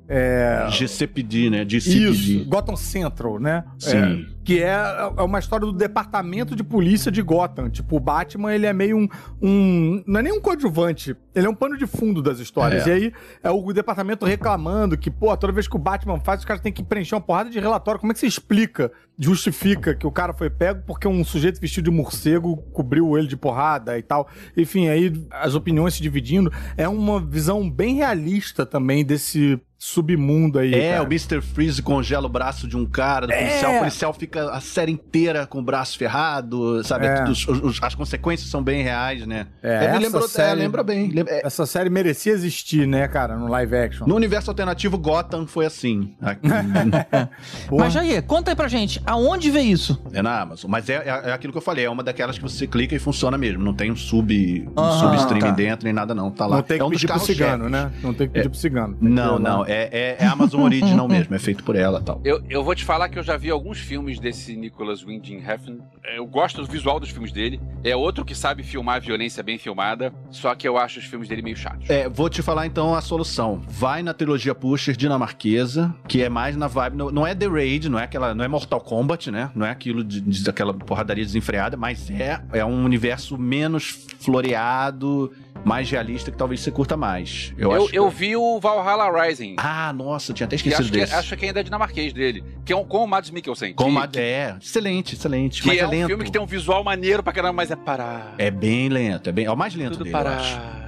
é, 0.08 0.66
GCPD, 0.70 1.50
né? 1.50 1.64
GCPD. 1.68 2.10
isso, 2.10 2.44
Gotham 2.48 2.76
Central, 2.76 3.38
né? 3.38 3.64
Sim. 3.78 3.96
É, 3.96 4.24
que 4.44 4.62
é, 4.62 4.74
é 5.16 5.22
uma 5.22 5.38
história 5.38 5.64
do 5.66 5.72
departamento 5.72 6.56
de 6.56 6.64
polícia 6.64 7.12
de 7.12 7.22
Gotham. 7.22 7.70
Tipo, 7.70 7.96
o 7.96 8.00
Batman, 8.00 8.52
ele 8.54 8.66
é 8.66 8.72
meio 8.72 8.96
um, 8.96 9.08
um- 9.40 10.02
Não 10.06 10.20
é 10.20 10.22
nem 10.22 10.32
um 10.32 10.40
coadjuvante, 10.40 11.14
ele 11.34 11.46
é 11.46 11.48
um 11.48 11.54
pano 11.54 11.76
de 11.78 11.86
fundo 11.86 12.20
das 12.20 12.38
histórias. 12.40 12.86
É. 12.86 12.90
E 12.90 12.92
aí 12.92 13.12
é 13.42 13.50
o 13.50 13.72
departamento 13.72 14.26
reclamando 14.26 14.96
que, 14.98 15.10
pô, 15.10 15.36
toda 15.36 15.52
vez 15.52 15.68
que 15.68 15.76
o 15.76 15.78
Batman 15.78 16.18
faz, 16.20 16.40
os 16.40 16.44
caras 16.44 16.62
têm 16.62 16.72
que 16.72 16.82
preencher 16.82 17.14
uma 17.14 17.20
porrada 17.20 17.50
de 17.50 17.58
relatório. 17.60 18.00
Como 18.00 18.10
é 18.12 18.14
que 18.14 18.20
você 18.20 18.26
explica, 18.26 18.90
justifica 19.18 19.94
que 19.94 20.06
o 20.06 20.10
cara 20.10 20.32
foi 20.32 20.50
pego 20.50 20.82
porque 20.86 21.06
um 21.06 21.24
sujeito 21.24 21.60
vestido 21.60 21.90
de 21.90 21.96
morcego 21.96 22.56
cobriu 22.72 23.16
ele 23.16 23.28
de 23.28 23.36
porrada 23.36 23.96
e 23.98 24.02
tal? 24.02 24.28
Enfim, 24.56 24.88
aí 24.88 25.12
as 25.30 25.54
opiniões 25.54 25.94
se 25.94 26.02
dividindo. 26.02 26.52
É 26.76 26.88
uma 26.88 27.20
visão 27.20 27.70
bem 27.70 27.94
realista 27.96 28.66
também 28.66 29.04
desse 29.04 29.60
submundo 29.78 30.60
aí. 30.60 30.72
É, 30.74 30.92
cara. 30.92 31.02
o 31.02 31.06
Mr. 31.06 31.40
Freeze 31.40 31.82
congela 31.82 32.26
o 32.26 32.28
braço 32.28 32.68
de 32.68 32.76
um 32.76 32.86
cara, 32.86 33.26
do 33.26 33.32
policial. 33.32 33.72
É. 33.72 33.76
O 33.76 33.78
policial 33.80 34.12
fica 34.14 34.31
a 34.40 34.60
série 34.60 34.92
inteira 34.92 35.46
com 35.46 35.58
o 35.58 35.62
braço 35.62 35.96
ferrado, 35.98 36.82
sabe? 36.84 37.06
É. 37.06 37.24
Os- 37.24 37.46
os- 37.48 37.78
as 37.82 37.94
consequências 37.94 38.48
são 38.50 38.62
bem 38.62 38.82
reais, 38.82 39.26
né? 39.26 39.46
É, 39.62 39.80
me 39.80 39.86
essa 39.86 39.98
lembrou, 39.98 40.28
série- 40.28 40.50
é, 40.50 40.54
lembra 40.64 40.82
bem. 40.82 41.08
Lembra- 41.10 41.32
é, 41.34 41.46
Essa 41.46 41.66
série 41.66 41.90
merecia 41.90 42.32
existir, 42.32 42.86
né, 42.86 43.06
cara, 43.08 43.36
no 43.36 43.48
live 43.48 43.76
action. 43.76 44.06
no 44.06 44.14
universo 44.14 44.50
alternativo, 44.50 44.96
Gotham 44.98 45.46
foi 45.46 45.66
assim. 45.66 46.14
Mas 47.70 47.92
Jair, 47.92 48.22
conta 48.22 48.50
aí 48.50 48.56
pra 48.56 48.68
gente, 48.68 49.00
aonde 49.06 49.50
vê 49.50 49.60
isso? 49.60 50.00
é 50.12 50.22
na 50.22 50.40
Amazon. 50.40 50.70
Mas 50.70 50.88
é, 50.88 50.94
é- 50.94 51.30
é 51.30 51.32
aquilo 51.32 51.52
que 51.52 51.58
eu 51.58 51.62
falei, 51.62 51.84
é 51.84 51.90
uma 51.90 52.02
daquelas 52.02 52.36
que 52.36 52.42
você 52.42 52.66
clica 52.66 52.94
e 52.94 52.98
funciona 52.98 53.36
mesmo. 53.38 53.62
Não 53.62 53.74
tem 53.74 53.90
um 53.90 53.96
sub, 53.96 54.68
um 54.76 54.80
Aham, 54.80 55.00
sub-streaming 55.00 55.40
tá. 55.40 55.50
dentro 55.50 55.84
nem 55.84 55.92
nada, 55.92 56.14
não. 56.14 56.30
Tá 56.30 56.46
lá. 56.46 56.56
Não 56.56 56.62
tem 56.62 56.76
que 56.76 56.82
é 56.82 56.86
um 56.86 56.90
pedir 56.90 57.06
pro 57.06 57.18
cigano, 57.20 57.68
né? 57.68 57.90
Não 58.02 58.12
tem 58.14 58.26
que 58.28 58.34
pedir 58.34 58.48
pro 58.48 58.58
cigano. 58.58 58.96
Não, 59.00 59.38
não. 59.38 59.64
É, 59.66 59.88
é, 59.92 60.16
é 60.20 60.26
Amazon 60.26 60.62
Original 60.62 61.08
mesmo. 61.08 61.34
É 61.34 61.38
feito 61.38 61.62
por 61.64 61.76
ela 61.76 62.00
e 62.00 62.04
tal. 62.04 62.20
Eu, 62.24 62.42
eu 62.48 62.62
vou 62.64 62.74
te 62.74 62.84
falar 62.84 63.08
que 63.08 63.18
eu 63.18 63.22
já 63.22 63.36
vi 63.36 63.50
alguns 63.50 63.78
filmes 63.78 64.18
desse 64.22 64.56
Nicholas 64.56 65.04
Winding 65.04 65.38
Refn. 65.38 65.78
Eu 66.16 66.26
gosto 66.26 66.62
do 66.62 66.66
visual 66.66 66.98
dos 66.98 67.10
filmes 67.10 67.32
dele. 67.32 67.60
É 67.84 67.94
outro 67.94 68.24
que 68.24 68.34
sabe 68.34 68.62
filmar 68.62 69.00
violência 69.00 69.42
bem 69.42 69.58
filmada. 69.58 70.14
Só 70.30 70.54
que 70.54 70.66
eu 70.66 70.78
acho 70.78 71.00
os 71.00 71.04
filmes 71.04 71.28
dele 71.28 71.42
meio 71.42 71.56
chatos. 71.56 71.90
É, 71.90 72.08
vou 72.08 72.30
te 72.30 72.40
falar 72.40 72.66
então 72.66 72.94
a 72.94 73.00
solução. 73.00 73.60
Vai 73.68 74.02
na 74.02 74.14
trilogia 74.14 74.54
Pusher 74.54 74.96
dinamarquesa, 74.96 75.94
que 76.08 76.22
é 76.22 76.28
mais 76.28 76.56
na 76.56 76.68
vibe. 76.68 76.96
Não, 76.96 77.10
não 77.10 77.26
é 77.26 77.34
The 77.34 77.46
Raid, 77.46 77.88
não 77.88 77.98
é 77.98 78.04
aquela. 78.04 78.34
Não 78.34 78.44
é 78.44 78.48
Mortal 78.48 78.80
Kombat, 78.80 79.30
né? 79.30 79.50
Não 79.54 79.66
é 79.66 79.70
aquilo 79.70 80.04
de, 80.04 80.20
de 80.20 80.48
aquela 80.48 80.72
porradaria 80.72 81.24
desenfreada, 81.24 81.76
mas 81.76 82.08
é, 82.10 82.40
é 82.52 82.64
um 82.64 82.84
universo 82.84 83.36
menos 83.36 84.06
floreado, 84.20 85.32
mais 85.64 85.90
realista, 85.90 86.30
que 86.30 86.36
talvez 86.36 86.60
você 86.60 86.70
curta 86.70 86.96
mais. 86.96 87.52
Eu, 87.56 87.72
Eu, 87.72 87.88
eu 87.92 88.10
vi 88.10 88.36
o 88.36 88.58
Valhalla 88.58 89.10
Rising. 89.24 89.56
Ah, 89.58 89.92
nossa, 89.92 90.32
tinha 90.32 90.46
até 90.46 90.56
que 90.56 90.68
esquecido 90.68 90.82
acho, 90.82 90.92
que, 90.92 90.98
desse. 90.98 91.14
acho 91.14 91.36
que 91.36 91.46
ainda 91.46 91.60
é 91.60 91.62
dinamarquês 91.62 92.12
dele. 92.12 92.44
Que 92.64 92.72
é 92.72 92.76
um, 92.76 92.84
com 92.84 93.04
o 93.04 93.06
Mads 93.06 93.30
Mikkelsen. 93.30 93.72
Com 93.74 93.84
que, 93.84 93.90
uma... 93.90 94.08
É, 94.16 94.56
excelente, 94.60 95.14
excelente. 95.14 95.62
que 95.62 95.68
mas 95.68 95.78
é 95.78 95.80
é, 95.80 95.86
um 95.86 95.90
lento. 95.90 96.06
filme 96.08 96.24
que 96.24 96.32
tem 96.32 96.40
um 96.42 96.46
visual 96.46 96.82
maneiro 96.82 97.22
pra 97.22 97.32
caramba, 97.32 97.54
mas 97.54 97.70
é 97.70 97.76
parar. 97.76 98.34
É 98.38 98.50
bem 98.50 98.88
lento, 98.88 99.28
é, 99.28 99.32
bem... 99.32 99.44
é 99.44 99.50
o 99.50 99.56
mais 99.56 99.74
lento 99.74 99.92
Tudo 99.92 100.04
dele, 100.04 100.16
eu 100.16 100.28
acho. 100.28 100.81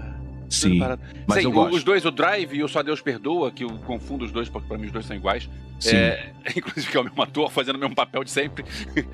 Sim, 0.55 0.79
mas 1.27 1.39
Sim, 1.41 1.45
eu 1.45 1.53
gosto. 1.53 1.77
Os 1.77 1.85
dois, 1.85 2.05
o 2.05 2.11
Drive 2.11 2.55
e 2.55 2.63
o 2.63 2.69
Só 2.69 2.83
Deus 2.83 3.01
Perdoa, 3.01 3.51
que 3.51 3.65
eu 3.65 3.71
confundo 3.87 4.25
os 4.25 4.33
dois, 4.33 4.49
porque 4.49 4.69
pra 4.69 4.79
mim 4.79 4.87
os 4.87 4.93
dois 4.93 5.07
são 5.07 5.17
iguais. 5.17 5.49
Sim. 5.79 5.97
É, 5.97 6.31
inclusive 6.57 6.91
que 6.91 6.97
é 6.97 7.01
o 7.01 7.05
mesmo 7.05 7.23
ator 7.23 7.51
fazendo 7.51 7.77
o 7.77 7.79
mesmo 7.79 7.95
papel 7.95 8.25
de 8.25 8.31
sempre. 8.31 8.65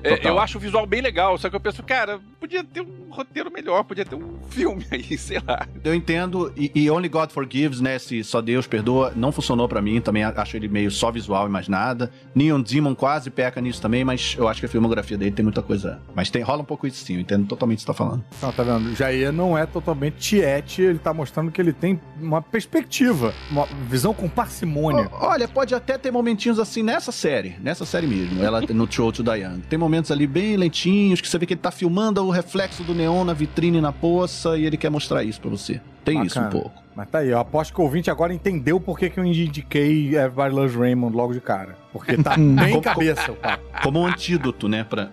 É, 0.03 0.27
eu 0.27 0.39
acho 0.39 0.57
o 0.57 0.61
visual 0.61 0.85
bem 0.85 1.01
legal, 1.01 1.37
só 1.37 1.49
que 1.49 1.55
eu 1.55 1.59
penso, 1.59 1.83
cara, 1.83 2.19
podia 2.39 2.63
ter 2.63 2.81
um 2.81 3.09
roteiro 3.09 3.51
melhor, 3.51 3.83
podia 3.83 4.05
ter 4.05 4.15
um 4.15 4.39
filme 4.49 4.85
aí, 4.91 5.17
sei 5.17 5.41
lá. 5.45 5.67
Eu 5.83 5.93
entendo, 5.93 6.53
e, 6.55 6.71
e 6.73 6.89
Only 6.89 7.09
God 7.09 7.31
Forgives, 7.31 7.81
né? 7.81 7.97
Se 7.99 8.23
Só 8.23 8.41
Deus 8.41 8.67
Perdoa, 8.67 9.11
não 9.15 9.31
funcionou 9.31 9.67
pra 9.67 9.81
mim, 9.81 9.99
também 9.99 10.23
acho 10.23 10.55
ele 10.55 10.67
meio 10.67 10.91
só 10.91 11.11
visual 11.11 11.47
e 11.47 11.49
mais 11.49 11.67
nada. 11.67 12.11
Neon 12.33 12.61
Demon 12.61 12.95
quase 12.95 13.29
peca 13.29 13.59
nisso 13.59 13.81
também, 13.81 14.03
mas 14.03 14.35
eu 14.37 14.47
acho 14.47 14.59
que 14.59 14.65
a 14.65 14.69
filmografia 14.69 15.17
dele 15.17 15.31
tem 15.31 15.43
muita 15.43 15.61
coisa. 15.61 15.99
Mas 16.15 16.29
tem, 16.29 16.41
rola 16.41 16.61
um 16.61 16.65
pouco 16.65 16.87
isso 16.87 17.03
sim, 17.03 17.15
eu 17.15 17.19
entendo 17.19 17.47
totalmente 17.47 17.79
o 17.79 17.81
que 17.81 17.85
você 17.85 17.87
tá 17.87 17.93
falando. 17.93 18.23
Não, 18.41 18.51
tá 18.51 18.63
vendo? 18.63 18.91
O 18.91 18.95
Jair 18.95 19.31
não 19.31 19.57
é 19.57 19.65
totalmente 19.65 20.15
tiete, 20.17 20.81
ele 20.81 20.99
tá 20.99 21.13
mostrando 21.13 21.30
que 21.51 21.61
ele 21.61 21.73
tem 21.73 21.99
uma 22.21 22.41
perspectiva, 22.41 23.33
uma 23.49 23.65
visão 23.89 24.13
com 24.13 24.27
parcimônia. 24.27 25.09
Olha, 25.13 25.47
pode 25.47 25.73
até 25.73 25.97
ter 25.97 26.11
momentinhos 26.11 26.59
assim 26.59 26.83
nessa 26.83 27.11
série, 27.11 27.55
nessa 27.61 27.85
série 27.85 28.07
mesmo, 28.07 28.43
ela 28.43 28.61
no 28.73 28.91
Show 28.91 29.11
to 29.11 29.23
Diane. 29.23 29.61
Tem 29.69 29.77
momentos 29.79 30.11
ali 30.11 30.27
bem 30.27 30.57
lentinhos, 30.57 31.21
que 31.21 31.27
você 31.27 31.37
vê 31.37 31.45
que 31.45 31.53
ele 31.53 31.61
tá 31.61 31.71
filmando 31.71 32.23
o 32.25 32.29
reflexo 32.31 32.83
do 32.83 32.93
neon 32.93 33.23
na 33.23 33.33
vitrine 33.33 33.79
na 33.81 33.91
poça 33.91 34.57
e 34.57 34.65
ele 34.65 34.77
quer 34.77 34.89
mostrar 34.89 35.23
isso 35.23 35.39
pra 35.39 35.49
você. 35.49 35.79
Tem 36.03 36.23
isso 36.25 36.39
um 36.39 36.43
Bacana. 36.43 36.61
pouco. 36.63 36.81
Mas 36.95 37.07
tá 37.09 37.19
aí, 37.19 37.29
eu 37.29 37.39
aposto 37.39 37.73
que 37.73 37.79
o 37.79 37.83
ouvinte 37.83 38.11
agora 38.11 38.33
entendeu 38.33 38.79
por 38.79 38.99
que, 38.99 39.09
que 39.09 39.17
eu 39.19 39.23
indiquei 39.23 40.09
Everybody 40.15 40.53
Loves 40.55 40.75
Raymond 40.75 41.15
logo 41.15 41.31
de 41.33 41.39
cara. 41.39 41.77
Porque 41.93 42.17
tá 42.17 42.35
bem 42.37 42.71
Como- 42.71 42.81
cabeça 42.81 43.31
o 43.31 43.35
papo. 43.35 43.63
Como 43.81 43.99
um 44.01 44.05
antídoto, 44.07 44.67
né? 44.67 44.83
Pra, 44.83 45.09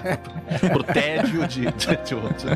pro 0.72 0.82
tédio 0.84 1.46
de, 1.46 1.62
de, 1.72 1.96
de 2.04 2.14
outro. 2.14 2.48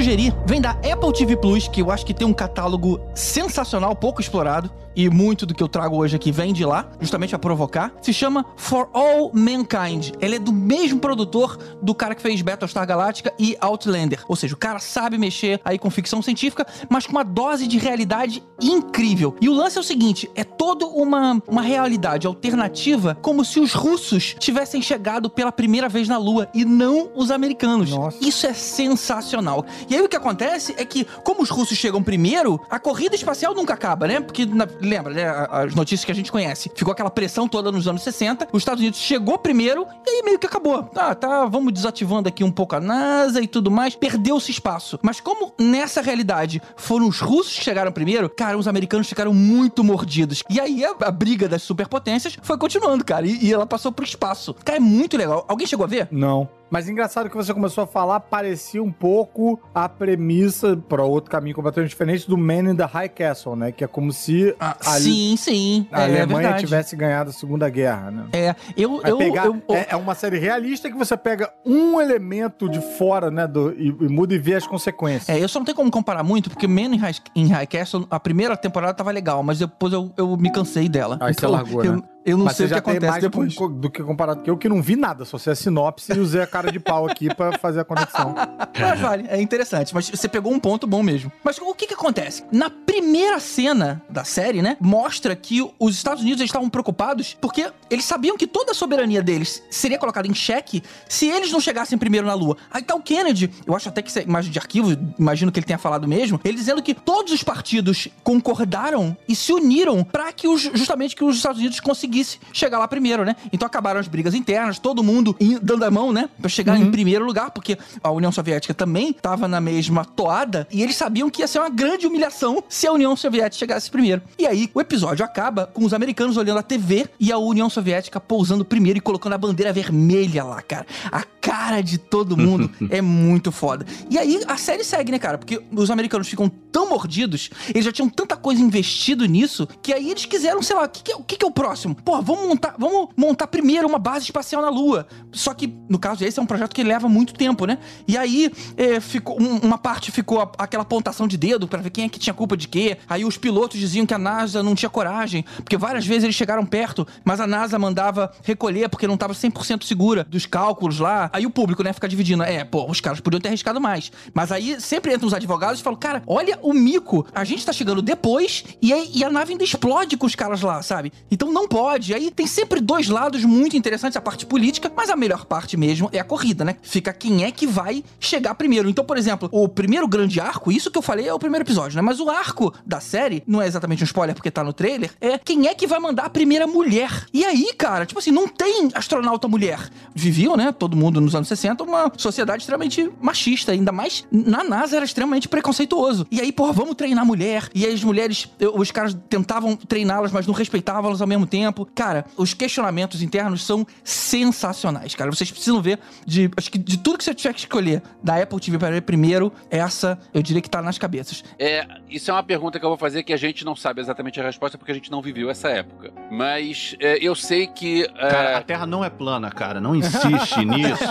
Sugerir 0.00 0.34
vem 0.46 0.62
da 0.62 0.70
Apple 0.70 1.12
TV 1.12 1.36
Plus, 1.36 1.68
que 1.68 1.82
eu 1.82 1.90
acho 1.90 2.06
que 2.06 2.14
tem 2.14 2.26
um 2.26 2.32
catálogo 2.32 2.98
sensacional, 3.14 3.94
pouco 3.94 4.18
explorado, 4.18 4.70
e 4.94 5.08
muito 5.08 5.46
do 5.46 5.54
que 5.54 5.62
eu 5.62 5.68
trago 5.68 5.96
hoje 5.96 6.16
aqui 6.16 6.32
vem 6.32 6.52
de 6.52 6.64
lá, 6.64 6.90
justamente 7.00 7.30
pra 7.30 7.38
provocar. 7.38 7.92
Se 8.02 8.12
chama 8.12 8.44
For 8.56 8.88
All 8.92 9.30
Mankind. 9.32 10.12
Ele 10.20 10.36
é 10.36 10.38
do 10.38 10.52
mesmo 10.52 10.98
produtor 10.98 11.58
do 11.80 11.94
cara 11.94 12.14
que 12.14 12.22
fez 12.22 12.42
Battlestar 12.42 12.86
Galactica 12.86 13.32
e 13.38 13.56
Outlander. 13.60 14.24
Ou 14.28 14.36
seja, 14.36 14.54
o 14.54 14.58
cara 14.58 14.78
sabe 14.78 15.16
mexer 15.16 15.60
aí 15.64 15.78
com 15.78 15.90
ficção 15.90 16.20
científica, 16.20 16.66
mas 16.88 17.06
com 17.06 17.12
uma 17.12 17.24
dose 17.24 17.66
de 17.66 17.78
realidade 17.78 18.42
incrível. 18.60 19.36
E 19.40 19.48
o 19.48 19.54
lance 19.54 19.78
é 19.78 19.80
o 19.80 19.84
seguinte: 19.84 20.30
é 20.34 20.44
toda 20.44 20.86
uma, 20.86 21.40
uma 21.48 21.62
realidade 21.62 22.26
alternativa, 22.26 23.16
como 23.22 23.44
se 23.44 23.60
os 23.60 23.72
russos 23.72 24.34
tivessem 24.38 24.82
chegado 24.82 25.30
pela 25.30 25.52
primeira 25.52 25.88
vez 25.88 26.08
na 26.08 26.18
Lua 26.18 26.48
e 26.52 26.64
não 26.64 27.10
os 27.14 27.30
americanos. 27.30 27.90
Nossa. 27.90 28.18
Isso 28.20 28.46
é 28.46 28.52
sensacional. 28.52 29.64
E 29.90 29.96
aí 29.96 30.00
o 30.02 30.08
que 30.08 30.16
acontece 30.16 30.72
é 30.78 30.84
que, 30.84 31.04
como 31.24 31.42
os 31.42 31.50
russos 31.50 31.76
chegam 31.76 32.00
primeiro, 32.02 32.60
a 32.70 32.78
corrida 32.78 33.16
espacial 33.16 33.52
nunca 33.54 33.74
acaba, 33.74 34.06
né? 34.06 34.20
Porque, 34.20 34.46
na- 34.46 34.68
lembra, 34.80 35.12
né? 35.12 35.24
As 35.50 35.74
notícias 35.74 36.04
que 36.04 36.12
a 36.12 36.14
gente 36.14 36.30
conhece. 36.30 36.70
Ficou 36.74 36.92
aquela 36.92 37.10
pressão 37.10 37.48
toda 37.48 37.72
nos 37.72 37.88
anos 37.88 38.02
60, 38.02 38.48
os 38.52 38.60
Estados 38.62 38.80
Unidos 38.80 39.00
chegou 39.00 39.36
primeiro 39.36 39.86
e 40.06 40.10
aí 40.10 40.22
meio 40.22 40.38
que 40.38 40.46
acabou. 40.46 40.84
Tá, 40.84 41.14
tá, 41.14 41.44
vamos 41.46 41.72
desativando 41.72 42.28
aqui 42.28 42.44
um 42.44 42.52
pouco 42.52 42.76
a 42.76 42.80
NASA 42.80 43.40
e 43.42 43.48
tudo 43.48 43.70
mais. 43.70 43.96
Perdeu-se 43.96 44.50
espaço. 44.50 44.98
Mas 45.02 45.20
como 45.20 45.52
nessa 45.58 46.00
realidade 46.00 46.62
foram 46.76 47.08
os 47.08 47.18
russos 47.20 47.56
que 47.58 47.64
chegaram 47.64 47.90
primeiro, 47.90 48.30
cara, 48.30 48.56
os 48.56 48.68
americanos 48.68 49.08
ficaram 49.08 49.34
muito 49.34 49.82
mordidos. 49.82 50.44
E 50.48 50.60
aí 50.60 50.84
a, 50.84 50.94
a 51.00 51.10
briga 51.10 51.48
das 51.48 51.62
superpotências 51.62 52.38
foi 52.42 52.56
continuando, 52.56 53.04
cara. 53.04 53.26
E, 53.26 53.44
e 53.46 53.52
ela 53.52 53.66
passou 53.66 53.90
pro 53.90 54.04
espaço. 54.04 54.54
Cara, 54.64 54.76
é 54.76 54.80
muito 54.80 55.16
legal. 55.16 55.44
Alguém 55.48 55.66
chegou 55.66 55.84
a 55.84 55.88
ver? 55.88 56.06
Não. 56.12 56.48
Mas 56.70 56.88
engraçado 56.88 57.28
que 57.28 57.36
você 57.36 57.52
começou 57.52 57.84
a 57.84 57.86
falar, 57.86 58.20
parecia 58.20 58.82
um 58.82 58.92
pouco 58.92 59.58
a 59.74 59.88
premissa 59.88 60.76
para 60.76 61.02
outro 61.04 61.30
caminho 61.30 61.54
completamente 61.56 61.90
diferente 61.90 62.28
do 62.28 62.38
Man 62.38 62.70
in 62.70 62.76
the 62.76 62.84
High 62.84 63.08
Castle, 63.08 63.56
né? 63.56 63.72
Que 63.72 63.82
é 63.84 63.86
como 63.86 64.12
se 64.12 64.54
Ah, 64.60 64.76
a, 64.80 64.84
sim, 65.00 65.36
sim. 65.36 65.86
a 65.90 66.02
é 66.02 66.04
Alemanha 66.04 66.26
verdade. 66.42 66.60
tivesse 66.64 66.94
ganhado 66.96 67.30
a 67.30 67.32
Segunda 67.32 67.68
Guerra, 67.68 68.10
né? 68.10 68.24
É, 68.32 68.54
eu. 68.76 69.00
Eu, 69.04 69.18
pegar, 69.18 69.46
eu- 69.46 69.60
é, 69.70 69.88
é 69.90 69.96
uma 69.96 70.14
série 70.14 70.38
realista 70.38 70.88
que 70.90 70.96
você 70.96 71.16
pega 71.16 71.52
um 71.66 72.00
elemento 72.00 72.68
de 72.68 72.80
fora, 72.96 73.30
né, 73.30 73.46
do, 73.46 73.72
e, 73.72 73.88
e 73.88 74.08
muda 74.08 74.34
e 74.34 74.38
vê 74.38 74.54
as 74.54 74.66
consequências. 74.66 75.28
É, 75.28 75.42
eu 75.42 75.48
só 75.48 75.58
não 75.58 75.64
tenho 75.64 75.76
como 75.76 75.90
comparar 75.90 76.22
muito, 76.22 76.48
porque 76.50 76.68
Man 76.68 76.94
in 76.94 76.98
High, 76.98 77.14
in 77.34 77.46
High 77.48 77.66
Castle, 77.66 78.06
a 78.10 78.20
primeira 78.20 78.56
temporada 78.56 78.94
tava 78.94 79.10
legal, 79.10 79.42
mas 79.42 79.58
depois 79.58 79.92
eu, 79.92 80.12
eu 80.16 80.36
me 80.36 80.50
cansei 80.52 80.88
dela. 80.88 81.18
Aí 81.20 81.34
você 81.34 81.46
largou, 81.46 81.84
eu, 81.84 81.96
né? 81.96 82.02
Eu 82.24 82.36
não 82.36 82.44
Mas 82.44 82.56
sei 82.56 82.66
o 82.66 82.68
que 82.68 82.74
acontece 82.74 83.06
mais 83.10 83.22
depois. 83.22 83.54
com- 83.54 83.70
do 83.70 83.90
que 83.90 84.02
comparado 84.02 84.42
que 84.42 84.50
eu, 84.50 84.56
que 84.56 84.68
não 84.68 84.82
vi 84.82 84.96
nada, 84.96 85.24
só 85.24 85.38
sei 85.38 85.52
a 85.52 85.56
sinopse 85.56 86.12
e 86.12 86.18
usei 86.18 86.42
a 86.42 86.46
cara 86.46 86.70
de 86.70 86.78
pau 86.78 87.06
aqui 87.08 87.34
pra 87.34 87.58
fazer 87.58 87.80
a 87.80 87.84
conexão. 87.84 88.34
Mas 88.78 89.00
vale, 89.00 89.26
é 89.28 89.40
interessante. 89.40 89.94
Mas 89.94 90.08
você 90.10 90.28
pegou 90.28 90.52
um 90.52 90.58
ponto 90.58 90.86
bom 90.86 91.02
mesmo. 91.02 91.32
Mas 91.42 91.58
o 91.58 91.74
que 91.74 91.86
que 91.86 91.94
acontece? 91.94 92.44
Na 92.52 92.68
primeira 92.70 93.40
cena 93.40 94.02
da 94.08 94.24
série, 94.24 94.60
né, 94.62 94.76
mostra 94.80 95.34
que 95.34 95.60
os 95.78 95.94
Estados 95.94 96.22
Unidos 96.22 96.42
estavam 96.42 96.68
preocupados 96.68 97.36
porque 97.40 97.70
eles 97.88 98.04
sabiam 98.04 98.36
que 98.36 98.46
toda 98.46 98.72
a 98.72 98.74
soberania 98.74 99.22
deles 99.22 99.62
seria 99.70 99.98
colocada 99.98 100.28
em 100.28 100.34
xeque 100.34 100.82
se 101.08 101.26
eles 101.26 101.50
não 101.50 101.60
chegassem 101.60 101.96
primeiro 101.98 102.26
na 102.26 102.34
Lua. 102.34 102.56
Aí 102.70 102.82
tá 102.82 102.94
o 102.94 103.00
Kennedy, 103.00 103.50
eu 103.66 103.74
acho 103.74 103.88
até 103.88 104.02
que 104.02 104.10
isso 104.10 104.18
é 104.18 104.22
imagem 104.22 104.50
de 104.52 104.58
arquivo, 104.58 104.96
imagino 105.18 105.50
que 105.50 105.58
ele 105.58 105.66
tenha 105.66 105.78
falado 105.78 106.06
mesmo, 106.06 106.40
ele 106.44 106.56
dizendo 106.56 106.82
que 106.82 106.94
todos 106.94 107.32
os 107.32 107.42
partidos 107.42 108.08
concordaram 108.22 109.16
e 109.28 109.34
se 109.34 109.52
uniram 109.52 110.04
pra 110.04 110.32
que 110.32 110.46
os, 110.48 110.62
justamente 110.74 111.14
que 111.16 111.24
os 111.24 111.36
Estados 111.36 111.58
Unidos 111.58 111.80
conseguissem 111.80 112.09
chegar 112.52 112.78
lá 112.78 112.88
primeiro, 112.88 113.24
né? 113.24 113.36
Então 113.52 113.66
acabaram 113.66 114.00
as 114.00 114.08
brigas 114.08 114.34
internas, 114.34 114.78
todo 114.78 115.02
mundo 115.02 115.36
dando 115.62 115.84
a 115.84 115.90
mão, 115.90 116.12
né, 116.12 116.28
Pra 116.40 116.48
chegar 116.48 116.78
em 116.78 116.90
primeiro 116.90 117.24
lugar, 117.24 117.50
porque 117.50 117.76
a 118.02 118.10
União 118.10 118.32
Soviética 118.32 118.72
também 118.72 119.12
tava 119.12 119.46
na 119.46 119.60
mesma 119.60 120.04
toada 120.04 120.66
e 120.70 120.82
eles 120.82 120.96
sabiam 120.96 121.28
que 121.28 121.42
ia 121.42 121.46
ser 121.46 121.58
uma 121.58 121.68
grande 121.68 122.06
humilhação 122.06 122.62
se 122.68 122.86
a 122.86 122.92
União 122.92 123.14
Soviética 123.16 123.58
chegasse 123.58 123.90
primeiro. 123.90 124.22
E 124.38 124.46
aí 124.46 124.70
o 124.74 124.80
episódio 124.80 125.24
acaba 125.24 125.66
com 125.66 125.84
os 125.84 125.92
americanos 125.92 126.36
olhando 126.36 126.58
a 126.58 126.62
TV 126.62 127.08
e 127.18 127.30
a 127.30 127.38
União 127.38 127.68
Soviética 127.68 128.20
pousando 128.20 128.64
primeiro 128.64 128.98
e 128.98 129.00
colocando 129.00 129.34
a 129.34 129.38
bandeira 129.38 129.72
vermelha 129.72 130.44
lá, 130.44 130.62
cara. 130.62 130.86
A 131.10 131.22
cara 131.22 131.80
de 131.80 131.98
todo 131.98 132.36
mundo 132.36 132.70
é 132.90 133.00
muito 133.00 133.52
foda. 133.52 133.86
E 134.08 134.18
aí 134.18 134.40
a 134.46 134.56
série 134.56 134.84
segue, 134.84 135.12
né, 135.12 135.18
cara? 135.18 135.38
Porque 135.38 135.60
os 135.72 135.90
americanos 135.90 136.28
ficam 136.28 136.48
tão 136.48 136.88
mordidos, 136.88 137.50
eles 137.68 137.84
já 137.84 137.92
tinham 137.92 138.08
tanta 138.08 138.36
coisa 138.36 138.60
investido 138.60 139.24
nisso, 139.26 139.66
que 139.82 139.92
aí 139.92 140.10
eles 140.10 140.24
quiseram, 140.24 140.62
sei 140.62 140.76
lá, 140.76 140.84
o 140.84 140.88
que, 140.88 141.02
que 141.02 141.12
é, 141.12 141.16
o 141.16 141.22
que 141.22 141.36
que 141.36 141.44
é 141.44 141.48
o 141.48 141.50
próximo? 141.50 141.96
Pô, 142.04 142.20
vamos 142.22 142.48
montar, 142.48 142.74
vamos 142.78 143.08
montar 143.16 143.46
primeiro 143.46 143.86
uma 143.88 143.98
base 143.98 144.24
espacial 144.24 144.62
na 144.62 144.68
Lua. 144.70 145.06
Só 145.32 145.52
que, 145.54 145.72
no 145.88 145.98
caso, 145.98 146.24
esse 146.24 146.38
é 146.38 146.42
um 146.42 146.46
projeto 146.46 146.74
que 146.74 146.82
leva 146.82 147.08
muito 147.08 147.34
tempo, 147.34 147.66
né? 147.66 147.78
E 148.06 148.16
aí 148.16 148.50
é, 148.76 149.00
ficou 149.00 149.40
um- 149.40 149.58
uma 149.58 149.78
parte 149.78 150.10
ficou 150.10 150.40
aquela 150.58 150.84
pontação 150.84 151.26
de 151.28 151.36
dedo 151.36 151.68
pra 151.68 151.80
ver 151.80 151.90
quem 151.90 152.04
é 152.04 152.08
que 152.08 152.18
tinha 152.18 152.34
culpa 152.34 152.56
de 152.56 152.68
quê. 152.68 152.96
Aí 153.08 153.24
os 153.24 153.36
pilotos 153.36 153.78
diziam 153.78 154.06
que 154.06 154.14
a 154.14 154.18
NASA 154.18 154.62
não 154.62 154.74
tinha 154.74 154.88
coragem, 154.90 155.44
porque 155.56 155.76
várias 155.76 156.06
vezes 156.06 156.24
eles 156.24 156.36
chegaram 156.36 156.64
perto, 156.66 157.06
mas 157.24 157.40
a 157.40 157.46
NASA 157.46 157.78
mandava 157.78 158.32
recolher 158.42 158.88
porque 158.88 159.06
não 159.06 159.16
tava 159.16 159.34
100% 159.34 159.84
segura 159.84 160.24
dos 160.24 160.46
cálculos 160.46 160.98
lá. 160.98 161.30
Aí 161.32 161.46
o 161.46 161.50
público, 161.50 161.82
né, 161.82 161.92
fica 161.92 162.08
dividindo. 162.08 162.42
É, 162.42 162.64
pô, 162.64 162.86
os 162.90 163.00
caras 163.00 163.20
podiam 163.20 163.40
ter 163.40 163.48
arriscado 163.48 163.80
mais. 163.80 164.10
Mas 164.34 164.50
aí 164.52 164.80
sempre 164.80 165.12
entram 165.14 165.26
os 165.28 165.34
advogados 165.34 165.80
e 165.80 165.82
falam, 165.82 165.98
cara, 165.98 166.22
olha 166.26 166.58
o 166.62 166.72
mico. 166.72 167.26
A 167.34 167.44
gente 167.44 167.64
tá 167.64 167.72
chegando 167.72 168.00
depois 168.02 168.64
e, 168.80 168.92
aí, 168.92 169.10
e 169.14 169.24
a 169.24 169.30
nave 169.30 169.52
ainda 169.52 169.64
explode 169.64 170.16
com 170.16 170.26
os 170.26 170.34
caras 170.34 170.62
lá, 170.62 170.82
sabe? 170.82 171.12
Então 171.30 171.52
não 171.52 171.68
pode. 171.68 171.89
Aí 172.14 172.30
tem 172.30 172.46
sempre 172.46 172.80
dois 172.80 173.08
lados 173.08 173.44
muito 173.44 173.76
interessantes, 173.76 174.16
a 174.16 174.20
parte 174.20 174.46
política, 174.46 174.90
mas 174.94 175.10
a 175.10 175.16
melhor 175.16 175.44
parte 175.44 175.76
mesmo 175.76 176.08
é 176.12 176.18
a 176.18 176.24
corrida, 176.24 176.64
né? 176.64 176.76
Fica 176.82 177.12
quem 177.12 177.44
é 177.44 177.50
que 177.50 177.66
vai 177.66 178.04
chegar 178.18 178.54
primeiro. 178.54 178.88
Então, 178.88 179.04
por 179.04 179.16
exemplo, 179.16 179.48
o 179.52 179.68
primeiro 179.68 180.06
grande 180.06 180.40
arco, 180.40 180.70
isso 180.70 180.90
que 180.90 180.98
eu 180.98 181.02
falei 181.02 181.28
é 181.28 181.34
o 181.34 181.38
primeiro 181.38 181.64
episódio, 181.64 181.96
né? 181.96 182.02
Mas 182.02 182.20
o 182.20 182.30
arco 182.30 182.72
da 182.86 183.00
série, 183.00 183.42
não 183.46 183.60
é 183.60 183.66
exatamente 183.66 184.02
um 184.02 184.04
spoiler 184.04 184.34
porque 184.34 184.50
tá 184.50 184.62
no 184.62 184.72
trailer, 184.72 185.10
é 185.20 185.38
quem 185.38 185.66
é 185.66 185.74
que 185.74 185.86
vai 185.86 185.98
mandar 185.98 186.24
a 186.24 186.30
primeira 186.30 186.66
mulher. 186.66 187.26
E 187.32 187.44
aí, 187.44 187.72
cara, 187.76 188.06
tipo 188.06 188.18
assim, 188.18 188.30
não 188.30 188.46
tem 188.46 188.90
astronauta 188.94 189.48
mulher. 189.48 189.90
Viviam, 190.14 190.56
né? 190.56 190.72
Todo 190.72 190.96
mundo 190.96 191.20
nos 191.20 191.34
anos 191.34 191.48
60, 191.48 191.82
uma 191.84 192.12
sociedade 192.16 192.62
extremamente 192.62 193.10
machista, 193.20 193.72
ainda 193.72 193.92
mais 193.92 194.24
na 194.30 194.62
NASA 194.62 194.96
era 194.96 195.04
extremamente 195.04 195.48
preconceituoso. 195.48 196.26
E 196.30 196.40
aí, 196.40 196.52
porra, 196.52 196.72
vamos 196.72 196.94
treinar 196.94 197.24
mulher. 197.24 197.68
E 197.74 197.84
aí 197.84 197.94
as 197.94 198.04
mulheres, 198.04 198.48
os 198.74 198.90
caras 198.90 199.16
tentavam 199.28 199.76
treiná-las, 199.76 200.32
mas 200.32 200.46
não 200.46 200.54
respeitavam 200.54 201.06
elas 201.10 201.20
ao 201.20 201.26
mesmo 201.26 201.46
tempo. 201.46 201.79
Cara, 201.86 202.24
os 202.36 202.54
questionamentos 202.54 203.22
internos 203.22 203.64
são 203.64 203.86
sensacionais, 204.04 205.14
cara. 205.14 205.30
Vocês 205.30 205.50
precisam 205.50 205.80
ver 205.80 205.98
de, 206.26 206.50
acho 206.56 206.70
que 206.70 206.78
de 206.78 206.98
tudo 206.98 207.18
que 207.18 207.24
você 207.24 207.34
tiver 207.34 207.52
que 207.52 207.60
escolher 207.60 208.02
da 208.22 208.36
Apple 208.42 208.60
TV 208.60 208.78
para 208.78 208.90
ver 208.90 209.02
primeiro, 209.02 209.52
essa 209.70 210.18
eu 210.32 210.42
diria 210.42 210.62
que 210.62 210.70
tá 210.70 210.82
nas 210.82 210.98
cabeças. 210.98 211.44
É, 211.58 211.86
isso 212.08 212.30
é 212.30 212.34
uma 212.34 212.42
pergunta 212.42 212.78
que 212.78 212.84
eu 212.84 212.90
vou 212.90 212.98
fazer 212.98 213.22
que 213.22 213.32
a 213.32 213.36
gente 213.36 213.64
não 213.64 213.76
sabe 213.76 214.00
exatamente 214.00 214.40
a 214.40 214.44
resposta 214.44 214.76
porque 214.76 214.92
a 214.92 214.94
gente 214.94 215.10
não 215.10 215.22
viveu 215.22 215.50
essa 215.50 215.68
época. 215.68 216.12
Mas 216.30 216.96
é, 217.00 217.18
eu 217.20 217.34
sei 217.34 217.66
que, 217.66 218.04
é, 218.16 218.28
Cara, 218.28 218.56
a 218.58 218.62
Terra 218.62 218.86
não 218.86 219.04
é 219.04 219.10
plana, 219.10 219.50
cara. 219.50 219.80
Não 219.80 219.94
insiste 219.94 220.64
nisso. 220.64 221.04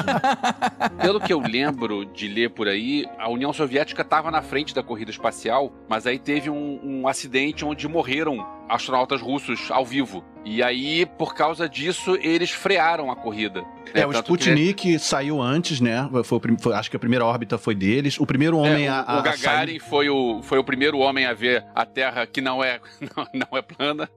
pelo 1.02 1.20
que 1.20 1.34
eu 1.34 1.40
lembro 1.40 2.06
de 2.06 2.28
ler 2.28 2.50
por 2.50 2.68
aí, 2.68 3.06
a 3.18 3.30
União 3.30 3.52
Soviética 3.54 4.02
estava 4.02 4.32
na 4.32 4.42
frente 4.42 4.74
da 4.74 4.84
corrida 4.84 5.12
espacial, 5.12 5.72
mas 5.88 6.06
aí 6.06 6.20
teve 6.20 6.50
um, 6.50 6.80
um 6.84 7.08
acidente 7.08 7.66
onde 7.66 7.88
morreram 7.88 8.59
astronautas 8.70 9.22
russos 9.22 9.70
ao 9.72 9.84
vivo. 9.86 10.24
E 10.46 10.64
aí, 10.64 11.06
por 11.06 11.36
causa 11.36 11.68
disso, 11.68 12.16
eles 12.22 12.50
frearam 12.52 13.12
a 13.12 13.16
corrida. 13.16 13.64
É, 13.94 14.00
né? 14.00 14.06
o 14.06 14.12
Tanto 14.12 14.38
que- 14.38 14.44
Sputnik 14.50 15.00
saiu 15.00 15.42
antes, 15.42 15.82
né? 15.82 16.08
Foi 16.24 16.40
foi- 16.60 16.74
acho 16.74 16.90
que 16.90 16.96
a 16.96 17.00
primeira 17.00 17.26
órbita 17.26 17.58
foi 17.58 17.76
deles. 17.76 18.20
O 18.20 18.26
primeiro 18.26 18.58
homem 18.58 18.88
É, 18.88 18.92
o, 18.92 18.94
a, 18.94 19.00
a, 19.02 19.16
o 19.16 19.20
a 19.20 19.22
Gagarin 19.22 19.72
sair- 19.74 19.80
foi, 19.80 20.10
o, 20.10 20.42
foi 20.44 20.58
o 20.60 20.64
primeiro 20.64 20.98
homem 21.00 21.26
a 21.26 21.34
ver 21.34 21.66
a 21.76 21.86
Terra 21.86 22.26
que 22.26 22.40
não 22.40 22.64
é, 22.64 22.80
não, 23.16 23.28
não 23.34 23.58
é 23.58 23.62
plana. 23.62 24.10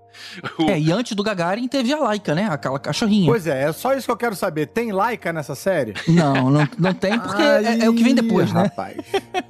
O- 0.59 0.71
É, 0.71 0.79
e 0.79 0.91
antes 0.93 1.15
do 1.15 1.23
Gagarin 1.23 1.67
teve 1.69 1.93
a 1.93 1.99
Laika, 1.99 2.35
né? 2.35 2.49
Aquela 2.51 2.79
cachorrinha. 2.79 3.27
Pois 3.31 3.47
é, 3.47 3.65
é 3.65 3.73
só 3.73 3.95
isso 3.95 4.07
que 4.07 4.13
eu 4.13 4.17
quero 4.17 4.35
saber. 4.37 4.67
Tem 4.67 4.93
Laika 4.93 5.33
nessa 5.33 5.55
série? 5.55 5.95
Não, 6.09 6.51
não, 6.51 6.69
não 6.79 6.95
tem, 6.95 7.19
porque 7.19 7.43
é, 7.43 7.85
é 7.85 7.91
o 7.91 7.95
que 7.95 8.03
vem 8.05 8.15
depois, 8.15 8.53
né? 8.53 8.63
Rapaz. 8.63 8.97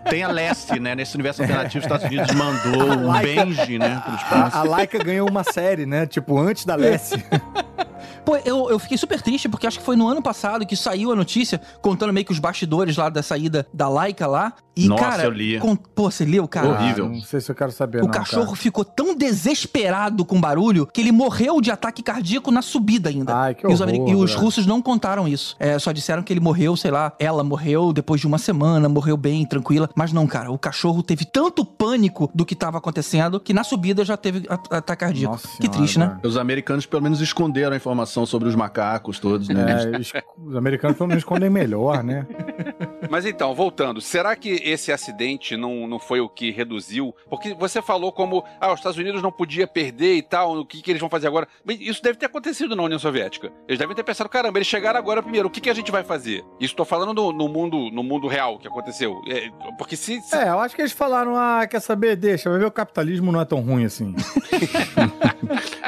Tem 0.08 0.22
a 0.22 0.28
Leste, 0.28 0.78
né? 0.80 0.94
Nesse 0.94 1.14
universo 1.14 1.42
alternativo, 1.42 1.78
os 1.78 1.84
Estados 1.84 2.06
Unidos 2.06 2.34
mandou 2.34 2.82
um 2.98 3.06
Laika- 3.08 3.44
Benji, 3.44 3.78
né? 3.78 4.02
Pro 4.04 4.14
espaço. 4.14 4.56
A, 4.56 4.60
a 4.60 4.62
Laika 4.64 4.98
ganhou 5.02 5.28
uma 5.28 5.44
série, 5.44 5.86
né? 5.86 6.06
Tipo, 6.06 6.38
antes 6.38 6.64
da 6.64 6.74
Lessie. 6.74 7.22
Pô, 8.24 8.36
eu, 8.36 8.70
eu 8.70 8.78
fiquei 8.78 8.96
super 8.96 9.20
triste 9.20 9.48
porque 9.48 9.66
acho 9.66 9.78
que 9.78 9.84
foi 9.84 9.96
no 9.96 10.06
ano 10.06 10.22
passado 10.22 10.64
que 10.64 10.76
saiu 10.76 11.10
a 11.12 11.16
notícia 11.16 11.60
contando 11.80 12.12
meio 12.12 12.24
que 12.24 12.32
os 12.32 12.38
bastidores 12.38 12.96
lá 12.96 13.08
da 13.08 13.22
saída 13.22 13.66
da 13.74 13.88
Laika 13.88 14.26
lá. 14.26 14.52
E, 14.74 14.88
Nossa, 14.88 15.04
cara, 15.04 15.24
eu 15.24 15.30
li. 15.30 15.58
com- 15.58 15.76
pô, 15.76 16.10
você 16.10 16.24
leu, 16.24 16.48
cara? 16.48 16.68
Horrível. 16.68 17.04
Ah, 17.06 17.08
não 17.10 17.20
sei 17.20 17.40
se 17.42 17.50
eu 17.50 17.54
quero 17.54 17.70
saber, 17.72 17.98
O 17.98 18.04
não, 18.04 18.10
cachorro 18.10 18.44
cara. 18.46 18.56
ficou 18.56 18.84
tão 18.84 19.14
desesperado 19.14 20.24
com 20.24 20.38
o 20.38 20.40
barulho 20.40 20.86
que 20.86 21.00
ele 21.00 21.12
morreu 21.12 21.60
de 21.60 21.70
ataque 21.70 22.02
cardíaco 22.02 22.50
na 22.50 22.62
subida 22.62 23.08
ainda. 23.10 23.34
Ai, 23.36 23.54
que 23.54 23.66
e 23.66 23.72
os, 23.72 23.80
horror, 23.80 24.08
e 24.08 24.14
os 24.14 24.34
russos 24.34 24.66
não 24.66 24.80
contaram 24.80 25.28
isso. 25.28 25.56
É, 25.58 25.78
só 25.78 25.92
disseram 25.92 26.22
que 26.22 26.32
ele 26.32 26.40
morreu, 26.40 26.76
sei 26.76 26.90
lá, 26.90 27.12
ela 27.18 27.44
morreu 27.44 27.92
depois 27.92 28.20
de 28.20 28.26
uma 28.26 28.38
semana, 28.38 28.88
morreu 28.88 29.16
bem, 29.16 29.44
tranquila. 29.44 29.90
Mas 29.94 30.12
não, 30.12 30.26
cara, 30.26 30.50
o 30.50 30.58
cachorro 30.58 31.02
teve 31.02 31.24
tanto 31.24 31.64
pânico 31.64 32.30
do 32.34 32.44
que 32.46 32.54
tava 32.54 32.78
acontecendo 32.78 33.38
que 33.40 33.52
na 33.52 33.64
subida 33.64 34.04
já 34.04 34.16
teve 34.16 34.46
ataque 34.48 35.00
cardíaco. 35.00 35.32
Nossa 35.34 35.48
que 35.48 35.62
senhora, 35.62 35.78
triste, 35.78 35.98
né? 35.98 36.06
velho. 36.06 36.20
Os 36.24 36.36
americanos, 36.36 36.86
pelo 36.86 37.02
menos, 37.02 37.20
esconderam 37.20 37.72
a 37.72 37.76
informação 37.76 38.11
sobre 38.26 38.48
os 38.48 38.54
macacos 38.54 39.18
todos, 39.18 39.48
né? 39.48 39.82
É, 39.84 39.94
eles- 39.94 40.12
os 40.44 40.54
americanos 40.56 40.96
pelo 40.96 41.08
menos 41.08 41.22
escondem 41.22 41.48
melhor, 41.50 42.02
né? 42.04 42.26
Mas 43.12 43.26
então, 43.26 43.54
voltando, 43.54 44.00
será 44.00 44.34
que 44.34 44.48
esse 44.64 44.90
acidente 44.90 45.54
não, 45.54 45.86
não 45.86 45.98
foi 45.98 46.18
o 46.22 46.30
que 46.30 46.50
reduziu? 46.50 47.14
Porque 47.28 47.52
você 47.52 47.82
falou 47.82 48.10
como, 48.10 48.42
ah, 48.58 48.72
os 48.72 48.80
Estados 48.80 48.96
Unidos 48.96 49.20
não 49.20 49.30
podia 49.30 49.66
perder 49.66 50.14
e 50.16 50.22
tal, 50.22 50.56
o 50.60 50.64
que, 50.64 50.80
que 50.80 50.90
eles 50.90 50.98
vão 50.98 51.10
fazer 51.10 51.26
agora? 51.26 51.46
Mas 51.62 51.78
isso 51.78 52.02
deve 52.02 52.16
ter 52.16 52.24
acontecido 52.24 52.74
na 52.74 52.82
União 52.82 52.98
Soviética. 52.98 53.52
Eles 53.68 53.78
devem 53.78 53.94
ter 53.94 54.02
pensado, 54.02 54.30
caramba, 54.30 54.56
eles 54.56 54.66
chegaram 54.66 54.98
agora 54.98 55.22
primeiro, 55.22 55.48
o 55.48 55.50
que, 55.50 55.60
que 55.60 55.68
a 55.68 55.74
gente 55.74 55.92
vai 55.92 56.02
fazer? 56.02 56.42
Isso 56.58 56.74
tô 56.74 56.86
falando 56.86 57.12
no, 57.12 57.32
no 57.34 57.48
mundo, 57.50 57.90
no 57.92 58.02
mundo 58.02 58.26
real 58.28 58.58
que 58.58 58.66
aconteceu. 58.66 59.20
É, 59.28 59.50
porque 59.76 59.94
se, 59.94 60.18
se- 60.22 60.34
É, 60.34 60.48
eu 60.48 60.58
acho 60.60 60.74
que 60.74 60.80
eles 60.80 60.92
falaram, 60.92 61.36
ah, 61.36 61.66
quer 61.66 61.80
saber? 61.80 62.16
Deixa, 62.16 62.48
vai 62.48 62.58
ver 62.60 62.64
o 62.64 62.70
capitalismo 62.72 63.30
não 63.30 63.42
é 63.42 63.44
tão 63.44 63.60
ruim 63.60 63.84
assim. 63.84 64.14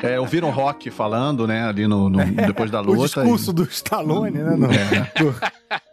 É, 0.03 0.21
ouviram 0.21 0.51
rock 0.51 0.91
falando, 0.91 1.47
né? 1.47 1.67
Ali 1.67 1.87
no, 1.87 2.11
no- 2.11 2.23
depois 2.25 2.71
da 2.71 2.81
O 2.83 2.85
luta. 2.85 3.23
discurso 3.23 3.53
do 3.55 3.63
Stallone, 3.63 4.37
né? 4.39 4.51
no- 4.57 4.69
do- 5.33 5.41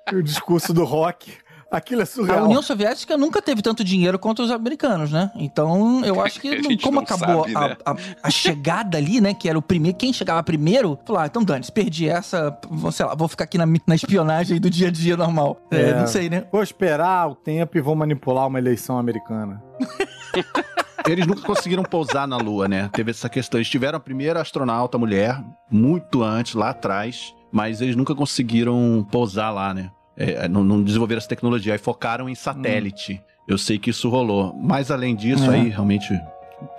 o 0.14 0.22
discurso 0.24 0.74
do 0.74 0.84
rock. 0.84 1.34
Aquilo 1.72 2.02
é 2.02 2.04
A 2.04 2.06
surreal. 2.06 2.43
União 2.47 2.62
Soviética 2.62 3.16
nunca 3.18 3.41
teve 3.41 3.62
tanto 3.62 3.82
dinheiro 3.82 4.20
quanto 4.20 4.43
os 4.43 4.52
americanos, 4.52 5.10
né? 5.10 5.32
Então, 5.36 6.04
eu 6.04 6.20
acho 6.22 6.38
que, 6.41 6.49
A 6.49 6.62
não- 6.62 6.78
como 6.78 6.95
não 6.97 7.04
acabou 7.04 7.43
sabe, 7.49 7.56
a, 7.56 7.68
né? 7.70 7.78
a- 7.86 7.95
a 8.24 8.30
chegada 8.30 8.97
ali, 8.97 9.22
né? 9.22 9.34
Que 9.34 9.47
era 9.47 9.58
o 9.58 9.62
primeiro, 9.62 9.97
quem 9.97 10.12
chegava 10.12 10.43
primeiro, 10.43 10.99
falou: 11.06 11.22
ah, 11.22 11.28
então 11.28 11.41
dane 11.45 11.66
perdi 11.74 12.10
essa, 12.10 12.54
vou- 12.70 12.91
sei 12.91 13.06
lá, 13.06 13.16
vou 13.16 13.30
ficar 13.30 13.45
aqui 13.45 13.58
na, 13.58 13.66
na 13.88 13.95
espionagem 13.95 14.60
do 14.60 14.70
dia 14.70 14.89
a 14.89 14.91
dia 14.91 15.16
normal. 15.16 15.66
É, 15.72 15.91
É. 15.91 15.95
não 15.97 16.08
sei, 16.08 16.30
né? 16.30 16.43
Vou 16.52 16.62
esperar 16.62 17.30
o 17.30 17.36
tempo 17.36 17.78
e 17.78 17.82
vou 17.82 17.95
manipular 17.95 18.47
uma 18.47 18.60
eleição 18.60 18.97
americana. 18.99 19.64
Eles 21.08 21.26
nunca 21.26 21.41
conseguiram 21.41 21.84
pousar 21.84 22.28
na 22.28 22.38
Lua, 22.38 22.68
né? 22.68 22.89
Teve 22.93 23.12
essa 23.12 23.28
questão. 23.30 23.58
Eles 23.60 23.70
tiveram 23.70 23.97
a 23.97 23.99
primeira 23.99 24.39
astronauta 24.41 24.97
mulher, 24.97 25.41
muito 25.70 26.22
antes, 26.22 26.54
lá 26.54 26.70
atrás, 26.70 27.34
mas 27.52 27.82
eles 27.82 27.95
nunca 27.95 28.16
conseguiram 28.16 29.06
pousar 29.12 29.52
lá, 29.52 29.74
né? 29.74 29.91
É, 30.18 30.47
não, 30.47 30.64
não 30.64 30.84
desenvolveram 30.84 31.18
essa 31.20 31.28
tecnologia, 31.28 31.74
aí 31.74 31.80
focaram 31.80 32.30
em 32.30 32.36
satélite. 32.36 33.22
Eu 33.47 33.58
sei 33.58 33.80
que 33.80 33.89
isso 33.89 34.10
rolou. 34.10 34.54
Mas 34.62 34.91
além 34.91 35.16
disso, 35.16 35.49
É. 35.52 35.56
aí 35.56 35.70
realmente 35.70 36.14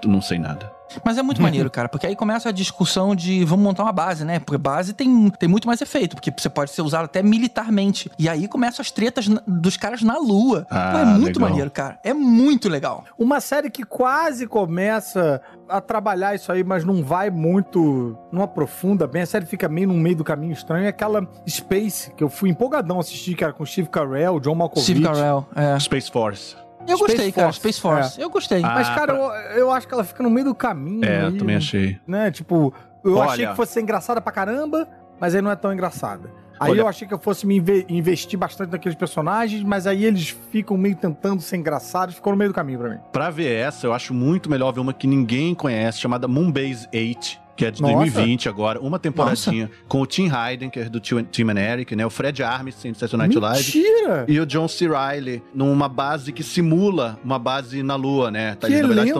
não 0.04 0.20
sei 0.20 0.38
nada. 0.38 0.70
Mas 1.04 1.18
é 1.18 1.22
muito 1.22 1.40
maneiro, 1.42 1.70
cara, 1.70 1.88
porque 1.88 2.06
aí 2.06 2.16
começa 2.16 2.48
a 2.48 2.52
discussão 2.52 3.14
de 3.14 3.44
vamos 3.44 3.64
montar 3.64 3.82
uma 3.84 3.92
base, 3.92 4.24
né? 4.24 4.38
Porque 4.38 4.58
base 4.58 4.92
tem, 4.92 5.30
tem 5.30 5.48
muito 5.48 5.66
mais 5.66 5.80
efeito, 5.80 6.16
porque 6.16 6.32
você 6.36 6.48
pode 6.48 6.70
ser 6.70 6.82
usado 6.82 7.04
até 7.04 7.22
militarmente. 7.22 8.10
E 8.18 8.28
aí 8.28 8.48
começam 8.48 8.82
as 8.82 8.90
tretas 8.90 9.28
dos 9.46 9.76
caras 9.76 10.02
na 10.02 10.18
lua. 10.18 10.66
Ah, 10.70 10.92
Pô, 10.92 10.98
é 10.98 11.04
muito 11.04 11.36
legal. 11.38 11.50
maneiro, 11.50 11.70
cara. 11.70 11.98
É 12.04 12.12
muito 12.12 12.68
legal. 12.68 13.04
Uma 13.18 13.40
série 13.40 13.70
que 13.70 13.84
quase 13.84 14.46
começa 14.46 15.40
a 15.68 15.80
trabalhar 15.80 16.34
isso 16.34 16.52
aí, 16.52 16.62
mas 16.62 16.84
não 16.84 17.02
vai 17.02 17.30
muito, 17.30 18.18
não 18.30 18.42
aprofunda 18.42 19.06
bem. 19.06 19.22
A 19.22 19.26
série 19.26 19.46
fica 19.46 19.68
meio 19.68 19.88
no 19.88 19.94
meio 19.94 20.16
do 20.16 20.24
caminho 20.24 20.52
estranho. 20.52 20.84
É 20.84 20.88
aquela 20.88 21.26
Space, 21.48 22.12
que 22.14 22.22
eu 22.22 22.28
fui 22.28 22.50
empolgadão 22.50 23.00
assistir, 23.00 23.34
cara, 23.34 23.52
com 23.52 23.64
Steve 23.64 23.88
Carell, 23.88 24.38
John 24.40 24.54
Malkovich. 24.54 24.84
Steve 24.84 25.02
Carell, 25.02 25.46
é. 25.54 25.78
Space 25.78 26.10
Force. 26.10 26.56
Eu 26.88 26.96
Space 26.96 27.12
gostei, 27.14 27.32
cara. 27.32 27.46
Force, 27.48 27.58
Space 27.60 27.80
Force. 27.80 28.20
Eu 28.20 28.30
gostei. 28.30 28.62
Ah, 28.64 28.74
Mas, 28.74 28.88
cara, 28.88 29.14
pra- 29.14 29.16
eu, 29.52 29.58
eu 29.58 29.70
acho 29.70 29.86
que 29.88 29.94
ela 29.94 30.04
fica 30.04 30.22
no 30.22 30.30
meio 30.30 30.46
do 30.46 30.54
caminho. 30.54 31.04
É, 31.04 31.22
eu 31.22 31.26
aí, 31.28 31.38
também 31.38 31.56
achei. 31.56 31.98
Né? 32.06 32.30
Tipo, 32.30 32.72
eu 33.04 33.16
Olha- 33.16 33.30
achei 33.30 33.46
que 33.46 33.54
fosse 33.54 33.72
ser 33.72 33.80
engraçada 33.82 34.20
pra 34.20 34.32
caramba, 34.32 34.88
mas 35.20 35.34
aí 35.34 35.42
não 35.42 35.50
é 35.50 35.56
tão 35.56 35.72
engraçada. 35.72 36.30
Aí 36.60 36.70
Olha- 36.72 36.80
eu 36.82 36.88
achei 36.88 37.08
que 37.08 37.14
eu 37.14 37.18
fosse 37.18 37.44
me 37.44 37.56
inve- 37.56 37.84
investir 37.88 38.38
bastante 38.38 38.70
naqueles 38.70 38.96
personagens, 38.96 39.64
mas 39.64 39.84
aí 39.86 40.04
eles 40.04 40.28
ficam 40.50 40.76
meio 40.76 40.94
tentando 40.94 41.42
ser 41.42 41.56
engraçados, 41.56 42.14
ficou 42.14 42.32
no 42.32 42.36
meio 42.38 42.50
do 42.50 42.54
caminho 42.54 42.78
pra 42.78 42.88
mim. 42.90 42.98
Pra 43.12 43.30
ver 43.30 43.52
essa, 43.52 43.86
eu 43.86 43.92
acho 43.92 44.14
muito 44.14 44.48
melhor 44.48 44.70
ver 44.72 44.78
uma 44.78 44.92
que 44.92 45.06
ninguém 45.08 45.54
conhece, 45.56 45.98
chamada 45.98 46.28
Moonbase 46.28 46.86
8, 46.94 47.40
que 47.56 47.64
é 47.64 47.70
de 47.70 47.82
Nossa. 47.82 47.94
2020 47.94 48.48
agora. 48.48 48.80
Uma 48.80 48.98
temporadinha 48.98 49.70
com 49.88 50.00
o 50.00 50.06
Tim 50.06 50.30
Hayden, 50.30 50.70
que 50.70 50.80
é 50.80 50.84
do 50.84 51.00
Tim 51.00 51.50
and 51.50 51.60
Eric, 51.60 51.94
né? 51.94 52.04
O 52.06 52.10
Fred 52.10 52.42
Armisen, 52.42 52.92
do 52.92 52.98
Saturday 52.98 53.28
Night 53.28 53.38
Live. 53.38 53.78
Mentira! 53.78 54.24
E 54.28 54.40
o 54.40 54.46
John 54.46 54.68
C. 54.68 54.88
Reilly, 54.88 55.42
numa 55.54 55.88
base 55.88 56.32
que 56.32 56.42
simula 56.42 57.18
uma 57.24 57.38
base 57.38 57.82
na 57.82 57.94
Lua, 57.96 58.30
né? 58.30 58.56
Que 58.56 58.66
eles, 58.66 58.80
na 58.80 58.86
verdade, 58.88 59.10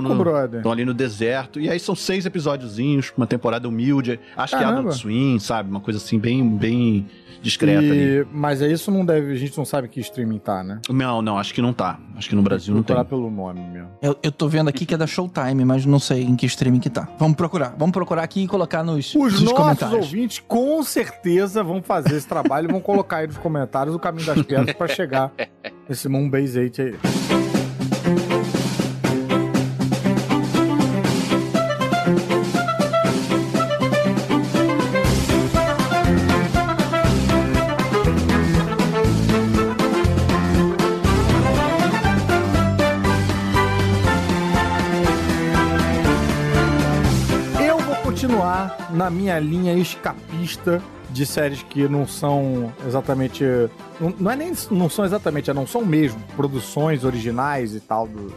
estão 0.57 0.73
ali 0.73 0.85
no 0.85 0.95
deserto. 0.95 1.61
E 1.61 1.69
aí 1.69 1.79
são 1.79 1.95
seis 1.95 2.27
episódiozinhos, 2.27 3.13
uma 3.17 3.27
temporada 3.27 3.69
humilde. 3.69 4.19
Acho 4.37 4.57
que 4.57 4.63
é 4.63 4.65
Caramba. 4.65 4.81
Adult 4.81 5.01
Swim, 5.01 5.39
sabe? 5.39 5.71
Uma 5.71 5.81
coisa 5.81 5.99
assim, 5.99 6.19
bem, 6.19 6.47
bem 6.49 7.07
discreta 7.43 7.81
ali. 7.81 8.21
E- 8.21 8.27
Mas 8.33 8.63
aí 8.63 8.73
isso 8.73 8.91
não 8.91 9.05
deve, 9.05 9.33
a 9.33 9.37
gente 9.37 9.57
não 9.59 9.65
sabe 9.65 9.89
que 9.89 10.01
streaming 10.01 10.39
tá, 10.39 10.63
né? 10.63 10.81
Não, 10.89 11.21
não, 11.21 11.39
acho 11.39 11.53
que 11.53 11.61
não 11.61 11.73
tá. 11.73 11.99
Acho 12.17 12.29
que 12.29 12.35
no 12.35 12.43
Brasil 12.43 12.75
não 12.75 12.83
tem. 12.83 12.95
Procurar 12.95 13.05
pelo 13.09 13.31
nome 13.31 13.61
mesmo. 13.69 13.89
Eu, 14.01 14.17
eu 14.23 14.31
tô 14.33 14.49
vendo 14.49 14.69
aqui 14.69 14.87
que 14.87 14.95
é 14.95 14.97
da 14.97 15.07
Showtime, 15.07 15.65
mas 15.65 15.85
não 15.85 15.99
sei 15.99 16.23
em 16.23 16.37
que 16.37 16.47
streaming 16.47 16.81
que 16.81 16.89
tá. 16.91 17.09
Vamos 17.19 17.37
procurar. 17.37 17.75
Vamos 17.79 17.93
procurar 17.93 18.23
aqui 18.23 18.45
e 18.45 18.47
colocar 18.49 18.83
nos, 18.83 19.15
Os 19.15 19.41
nos 19.41 19.53
nossos 19.53 19.93
ouvintes 19.93 20.43
com 20.47 20.83
certeza 20.83 21.63
vão 21.63 21.83
fazer 21.83 22.17
esse 22.17 22.27
trabalho 22.29 22.69
e 22.69 22.73
vão 22.73 22.81
colocar 22.81 23.19
aí 23.19 23.27
nos 23.27 23.39
comentários 23.39 23.95
o 23.95 23.99
caminho 23.99 24.27
das 24.27 24.43
pedras 24.43 24.75
pra 24.77 24.87
chegar 24.89 25.33
nesse 25.89 26.09
Moonbase 26.09 26.59
8 26.59 26.83
aí. 26.83 28.42
Na 49.03 49.11
minha 49.11 49.39
linha 49.41 49.75
escapista 49.75 50.81
de 51.11 51.27
séries 51.27 51.63
que 51.63 51.89
não 51.89 52.07
são 52.07 52.73
exatamente. 52.87 53.45
Não, 54.01 54.15
não 54.19 54.31
é 54.31 54.37
nem. 54.37 54.53
Não 54.71 54.89
são 54.89 55.05
exatamente, 55.05 55.51
é, 55.51 55.55
não 55.55 55.67
são 55.67 55.85
mesmo 55.85 56.21
produções 56.37 57.05
originais 57.05 57.75
e 57.75 57.81
tal 57.81 58.07
do. 58.07 58.33